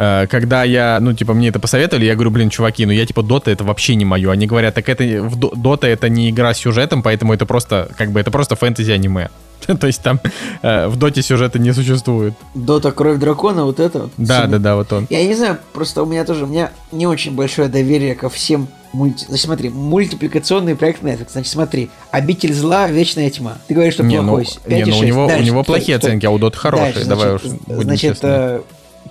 Э, 0.02 0.26
когда 0.26 0.64
я, 0.64 0.98
ну, 1.00 1.14
типа, 1.14 1.36
мне 1.36 1.50
это 1.50 1.60
посоветовали, 1.60 2.06
я 2.06 2.16
говорю, 2.16 2.32
блин, 2.32 2.50
чуваки, 2.50 2.88
ну 2.88 2.92
я, 2.92 3.06
типа, 3.06 3.22
Дота 3.22 3.52
это 3.52 3.64
вообще 3.64 3.94
не 3.94 4.04
мое. 4.04 4.32
Они 4.32 4.48
говорят, 4.48 4.74
так 4.74 4.90
это, 4.90 5.04
в 5.04 5.36
Дота 5.36 5.86
это 5.86 6.10
не 6.10 6.32
игра 6.32 6.56
с 6.56 6.58
сюжетом, 6.58 7.04
поэтому 7.04 7.34
это 7.34 7.46
просто, 7.46 7.88
как 7.98 8.12
бы, 8.12 8.20
это 8.20 8.32
просто 8.32 8.56
фэнтези-аниме. 8.56 9.30
То 9.80 9.86
есть 9.86 10.02
там 10.02 10.20
э, 10.64 10.88
в 10.88 10.96
Доте 10.96 11.22
сюжета 11.22 11.60
не 11.60 11.72
существует. 11.72 12.34
Дота 12.56 12.92
Кровь 12.92 13.20
Дракона, 13.20 13.64
вот 13.64 13.80
это 13.80 14.00
вот? 14.00 14.12
Да, 14.18 14.48
да, 14.48 14.58
да, 14.58 14.76
вот 14.76 14.92
он. 14.92 15.06
Я 15.12 15.24
не 15.24 15.36
знаю, 15.36 15.60
просто 15.72 16.02
у 16.02 16.08
меня 16.08 16.26
тоже, 16.26 16.46
у 16.46 16.48
меня 16.48 16.72
не 16.92 17.06
очень 17.06 17.36
большое 17.36 17.68
доверие 17.68 18.16
ко 18.16 18.28
всем 18.32 18.70
мульти... 18.94 19.26
Значит, 19.28 19.46
смотри, 19.46 19.70
мультипликационный 19.70 20.76
проект 20.76 21.04
Netflix. 21.04 21.34
Значит, 21.34 21.52
смотри, 21.52 21.92
Обитель 22.10 22.56
зла, 22.56 22.88
Вечная 22.88 23.30
тьма. 23.30 23.60
Ты 23.68 23.76
говоришь, 23.76 23.94
что 23.94 24.04
не, 24.04 24.18
плохой. 24.18 24.48
Ну, 24.66 24.76
не, 24.76 24.84
ну 24.84 24.98
у 24.98 25.04
него, 25.04 25.28
Дальше, 25.28 25.44
у 25.44 25.46
него 25.46 25.64
плохие 25.64 26.00
стой, 26.00 26.10
оценки, 26.10 26.26
а 26.26 26.32
у 26.32 26.40
Дота 26.40 26.58
хорошие. 26.58 26.94
Дальше, 26.94 27.08
Давай 27.08 27.30
значит, 27.30 27.46
уж 27.46 27.60
будем 27.68 27.82
Значит, 27.84 28.14
честны. 28.14 28.62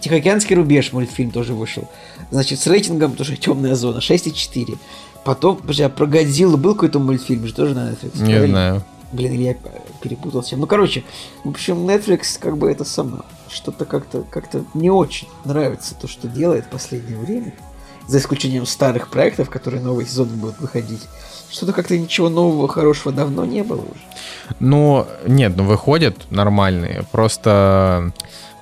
Тихоокеанский 0.01 0.57
рубеж 0.57 0.93
мультфильм 0.93 1.31
тоже 1.31 1.55
вышел. 1.55 1.89
Значит, 2.31 2.61
с 2.61 2.67
рейтингом 2.67 3.13
тоже 3.13 3.37
темная 3.37 3.75
зона 3.75 3.99
6,4. 3.99 4.79
Потом, 5.25 5.57
подожди, 5.57 5.83
а 5.83 5.89
про 5.89 6.07
Годзиллу 6.07 6.57
был 6.57 6.75
какой-то 6.75 6.99
мультфильм 6.99 7.47
же 7.47 7.55
тоже 7.55 7.75
на 7.75 7.91
Netflix? 7.91 8.23
Не 8.23 8.33
правильно? 8.33 8.47
знаю. 8.49 8.85
Блин, 9.13 9.33
я 9.41 9.57
перепутался. 10.01 10.57
Ну, 10.57 10.67
короче, 10.67 11.05
в 11.45 11.51
общем, 11.51 11.89
Netflix 11.89 12.39
как 12.39 12.57
бы 12.57 12.71
это 12.71 12.85
самое. 12.85 13.23
Что-то 13.51 13.85
как-то 13.85 14.23
как-то 14.23 14.65
не 14.73 14.91
очень 14.91 15.29
нравится 15.45 15.95
то, 15.95 16.07
что 16.07 16.29
делает 16.29 16.67
в 16.67 16.69
последнее 16.69 17.19
время. 17.19 17.53
За 18.07 18.19
исключением 18.19 18.67
старых 18.67 19.09
проектов, 19.09 19.51
которые 19.51 19.83
новые 19.83 20.07
сезоны 20.07 20.37
будут 20.37 20.61
выходить. 20.61 21.03
Что-то 21.51 21.73
как-то 21.73 21.99
ничего 21.99 22.29
нового, 22.29 22.69
хорошего 22.69 23.13
давно 23.13 23.45
не 23.45 23.63
было 23.63 23.81
уже. 23.81 24.01
Ну, 24.61 25.07
нет, 25.27 25.57
ну 25.57 25.65
выходят 25.65 26.31
нормальные. 26.31 27.05
Просто 27.11 28.13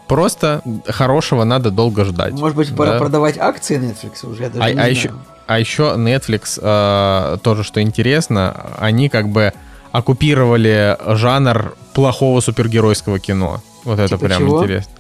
Просто 0.09 0.63
хорошего 0.87 1.45
надо 1.45 1.71
долго 1.71 2.05
ждать. 2.05 2.33
Может 2.33 2.57
быть, 2.57 2.75
пора 2.75 2.93
да? 2.93 2.99
продавать 2.99 3.39
акции 3.39 3.79
Netflix 3.79 4.29
уже, 4.29 4.45
я 4.45 4.49
даже 4.49 4.63
а, 4.63 4.67
не 4.67 4.73
а 4.73 4.75
знаю. 4.75 4.91
Еще, 4.91 5.13
а 5.47 5.59
еще 5.59 5.83
Netflix, 5.97 6.59
э, 6.61 7.39
тоже 7.43 7.63
что 7.63 7.83
интересно, 7.83 8.75
они 8.79 9.11
как 9.11 9.29
бы 9.29 9.53
оккупировали 9.93 10.97
жанр 11.07 11.77
плохого 11.93 12.41
супергеройского 12.41 13.19
кино. 13.19 13.63
Вот 13.85 13.97
типа 13.97 14.03
это 14.03 14.19
прям 14.19 14.47
чего? 14.47 14.63
интересно. 14.63 14.93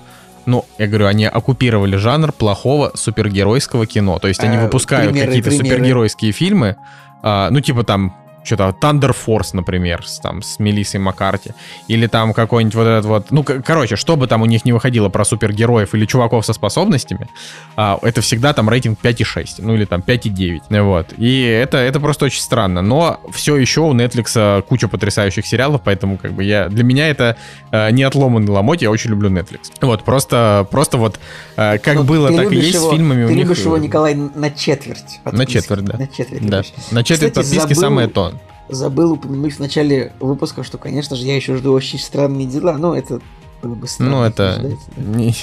Ну, 0.46 0.64
я 0.78 0.86
говорю, 0.86 1.06
они 1.06 1.26
оккупировали 1.26 1.96
жанр 1.96 2.32
плохого 2.32 2.92
супергеройского 2.94 3.86
кино. 3.86 4.18
То 4.18 4.28
есть 4.28 4.40
они 4.40 4.56
а, 4.56 4.62
выпускают 4.62 5.12
какие-то 5.12 5.50
супергеройские 5.50 6.32
фильмы, 6.32 6.76
а, 7.22 7.50
ну, 7.50 7.60
типа 7.60 7.84
там 7.84 8.14
что-то 8.48 8.74
Thunder 8.80 9.14
Force, 9.14 9.50
например, 9.52 10.06
с, 10.06 10.18
там, 10.18 10.42
с 10.42 10.58
Мелиссой 10.58 11.00
Маккарти. 11.00 11.52
Или 11.86 12.06
там 12.06 12.32
какой-нибудь 12.32 12.74
вот 12.74 12.86
этот 12.86 13.04
вот... 13.04 13.30
Ну, 13.30 13.44
короче, 13.44 13.96
что 13.96 14.16
бы 14.16 14.26
там 14.26 14.42
у 14.42 14.46
них 14.46 14.64
не 14.64 14.72
выходило 14.72 15.08
про 15.08 15.24
супергероев 15.24 15.94
или 15.94 16.06
чуваков 16.06 16.44
со 16.44 16.52
способностями, 16.52 17.28
а, 17.76 17.98
это 18.02 18.20
всегда 18.20 18.52
там 18.52 18.68
рейтинг 18.68 18.98
5,6, 19.02 19.46
ну 19.58 19.74
или 19.74 19.84
там 19.84 20.00
5,9. 20.00 20.82
Вот. 20.82 21.12
И 21.18 21.42
это, 21.42 21.78
это 21.78 22.00
просто 22.00 22.26
очень 22.26 22.40
странно. 22.40 22.82
Но 22.82 23.20
все 23.32 23.56
еще 23.56 23.82
у 23.82 23.94
Netflix 23.94 24.32
а, 24.36 24.62
куча 24.62 24.88
потрясающих 24.88 25.46
сериалов, 25.46 25.82
поэтому 25.84 26.16
как 26.16 26.32
бы 26.32 26.44
я... 26.44 26.68
Для 26.68 26.84
меня 26.84 27.08
это 27.08 27.36
а, 27.70 27.90
не 27.90 28.02
отломанный 28.02 28.50
ломоть, 28.50 28.82
я 28.82 28.90
очень 28.90 29.10
люблю 29.10 29.30
Netflix. 29.30 29.70
Вот, 29.80 30.04
просто, 30.04 30.66
просто 30.70 30.96
вот 30.96 31.20
а, 31.56 31.78
как 31.78 31.96
Но 31.96 32.00
ну, 32.02 32.06
было, 32.06 32.32
так 32.34 32.52
и 32.52 32.56
есть 32.56 32.74
его, 32.74 32.88
с 32.88 32.92
фильмами 32.92 33.26
ты 33.26 33.32
у 33.32 33.34
них... 33.34 33.46
Ты 33.46 33.48
любишь 33.48 33.64
его, 33.64 33.78
Николай, 33.78 34.14
на 34.14 34.50
четверть 34.50 35.20
подписки. 35.24 35.36
На 35.36 35.46
четверть, 35.46 35.84
да. 35.84 35.98
На 35.98 36.06
четверть. 36.06 36.46
Да. 36.46 36.62
На 36.90 37.04
четверть 37.04 37.32
Кстати, 37.32 37.46
подписки 37.46 37.74
забыл... 37.74 37.88
самое 37.88 38.08
то 38.08 38.34
забыл 38.68 39.12
упомянуть 39.12 39.54
в 39.54 39.60
начале 39.60 40.12
выпуска, 40.20 40.62
что, 40.62 40.78
конечно 40.78 41.16
же, 41.16 41.24
я 41.24 41.36
еще 41.36 41.56
жду 41.56 41.72
очень 41.72 41.98
странные 41.98 42.46
дела, 42.46 42.76
но 42.78 42.96
это 42.96 43.20
было 43.62 43.74
бы 43.74 43.88
странно. 43.88 44.10
Ну, 44.10 44.22
это... 44.24 44.76
Не... 44.96 45.34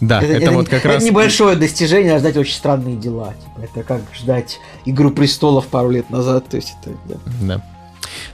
да 0.00 0.18
это, 0.22 0.32
это, 0.32 0.44
это 0.44 0.52
вот 0.52 0.68
как 0.68 0.80
это 0.80 0.94
раз... 0.94 1.04
небольшое 1.04 1.56
достижение, 1.56 2.14
а 2.14 2.18
ждать 2.18 2.36
очень 2.36 2.54
странные 2.54 2.96
дела. 2.96 3.34
Типа, 3.34 3.64
это 3.64 3.82
как 3.82 4.02
ждать 4.14 4.60
Игру 4.84 5.10
Престолов 5.10 5.66
пару 5.66 5.90
лет 5.90 6.10
назад, 6.10 6.48
то 6.48 6.56
есть 6.56 6.74
это... 6.82 6.96
Да. 7.06 7.16
да. 7.40 7.64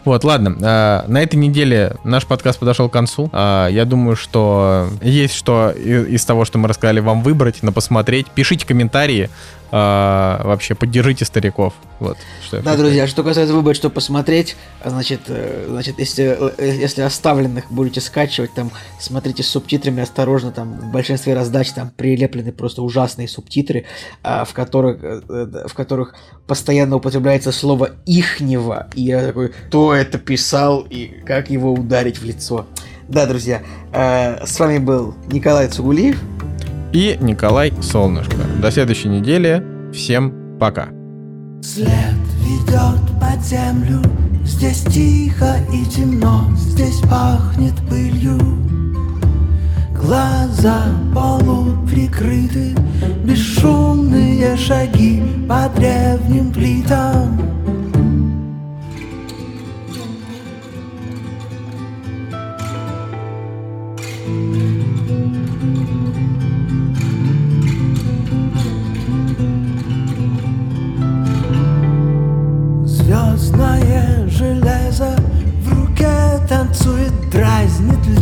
Вот, 0.05 0.25
ладно. 0.25 0.57
А, 0.63 1.05
на 1.09 1.23
этой 1.23 1.37
неделе 1.37 1.97
наш 2.05 2.27
подкаст 2.27 2.59
подошел 2.59 2.89
к 2.89 2.93
концу. 2.93 3.29
А, 3.33 3.69
я 3.69 3.85
думаю, 3.85 4.17
что 4.17 4.89
есть 5.03 5.35
что 5.35 5.71
из 5.71 6.25
того, 6.25 6.45
что 6.45 6.59
мы 6.59 6.69
рассказали, 6.69 7.01
вам 7.01 7.23
выбрать, 7.23 7.63
на 7.63 7.73
посмотреть. 7.73 8.29
Пишите 8.29 8.67
комментарии 8.67 9.31
а, 9.71 10.43
вообще 10.45 10.75
поддержите 10.75 11.25
стариков. 11.25 11.75
Вот, 11.99 12.19
что 12.45 12.61
да, 12.63 12.77
друзья, 12.77 13.07
что 13.07 13.25
касается 13.25 13.55
выбрать, 13.55 13.77
что 13.77 13.89
посмотреть, 13.89 14.55
значит, 14.85 15.23
э, 15.29 15.67
значит, 15.69 15.99
если, 15.99 16.37
э, 16.59 16.77
если 16.77 17.01
оставленных 17.01 17.73
будете 17.73 18.01
скачивать, 18.01 18.53
там, 18.53 18.71
смотрите 19.01 19.43
с 19.43 19.49
субтитрами 19.49 20.03
осторожно, 20.03 20.53
там, 20.53 20.75
в 20.79 20.93
большинстве 20.93 21.35
раздач 21.35 21.73
там 21.73 21.91
прилеплены 21.97 22.53
просто 22.53 22.83
ужасные 22.83 23.29
субтитры, 23.29 23.87
а, 24.23 24.45
в 24.45 24.53
которых, 24.53 25.03
э, 25.03 25.67
в 25.67 25.75
которых 25.75 26.15
постоянно 26.47 26.97
употребляется 26.97 27.51
слово 27.51 27.93
«ихнего», 28.05 28.89
и 28.95 29.03
я 29.03 29.27
такой, 29.27 29.49
кто 29.49 29.95
это 29.95 30.19
писал 30.19 30.87
и 30.89 31.07
как 31.25 31.51
его 31.51 31.73
ударить 31.73 32.19
в 32.19 32.25
лицо. 32.25 32.67
Да, 33.09 33.25
друзья, 33.27 33.63
с 33.93 34.59
вами 34.59 34.79
был 34.79 35.15
Николай 35.31 35.69
Цугулиев 35.69 36.21
и 36.97 37.19
Николай 37.21 37.75
Солнышко. 37.83 38.37
До 38.63 38.71
следующей 38.71 39.09
недели. 39.11 39.63
Всем 39.93 40.57
пока. 40.59 40.89
След 41.63 42.17
ведет 42.41 43.03
под 43.21 43.45
землю, 43.45 44.01
здесь 44.45 44.83
тихо 44.85 45.59
и 45.71 45.85
темно, 45.85 46.45
здесь 46.57 47.01
пахнет 47.01 47.75
пылью. 47.91 48.39
Глаза 49.95 50.85
полуприкрыты, 51.15 52.75
бесшумные 53.25 54.57
шаги 54.57 55.23
по 55.47 55.69
древним 55.77 56.51
плитам. 56.51 57.47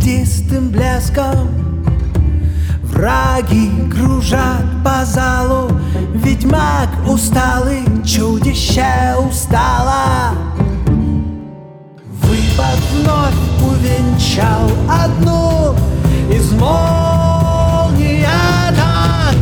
Льдистым 0.05 0.69
блеском. 0.69 1.49
Враги 2.83 3.71
кружат 3.91 4.65
по 4.83 5.03
залу 5.05 5.71
Ведьмак 6.13 6.89
усталый, 7.07 7.83
чудище 8.05 9.15
устало. 9.19 10.33
Выпад 12.21 12.79
вновь 12.93 13.33
увенчал 13.61 14.69
одну 14.89 15.75
из 16.31 16.51
молний 16.51 18.25
атак. 18.25 19.35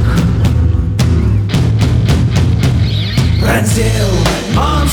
Пронзил 3.40 4.23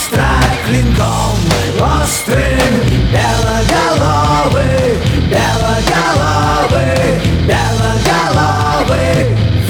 страх 0.01 0.53
клинком 0.67 1.37
мы 1.49 1.63
острым 1.85 2.75
Белоголовый, 3.13 4.99
белоголовый, 5.29 7.05
белоголовый. 7.47 9.21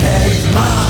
Ведьмак 0.01 0.90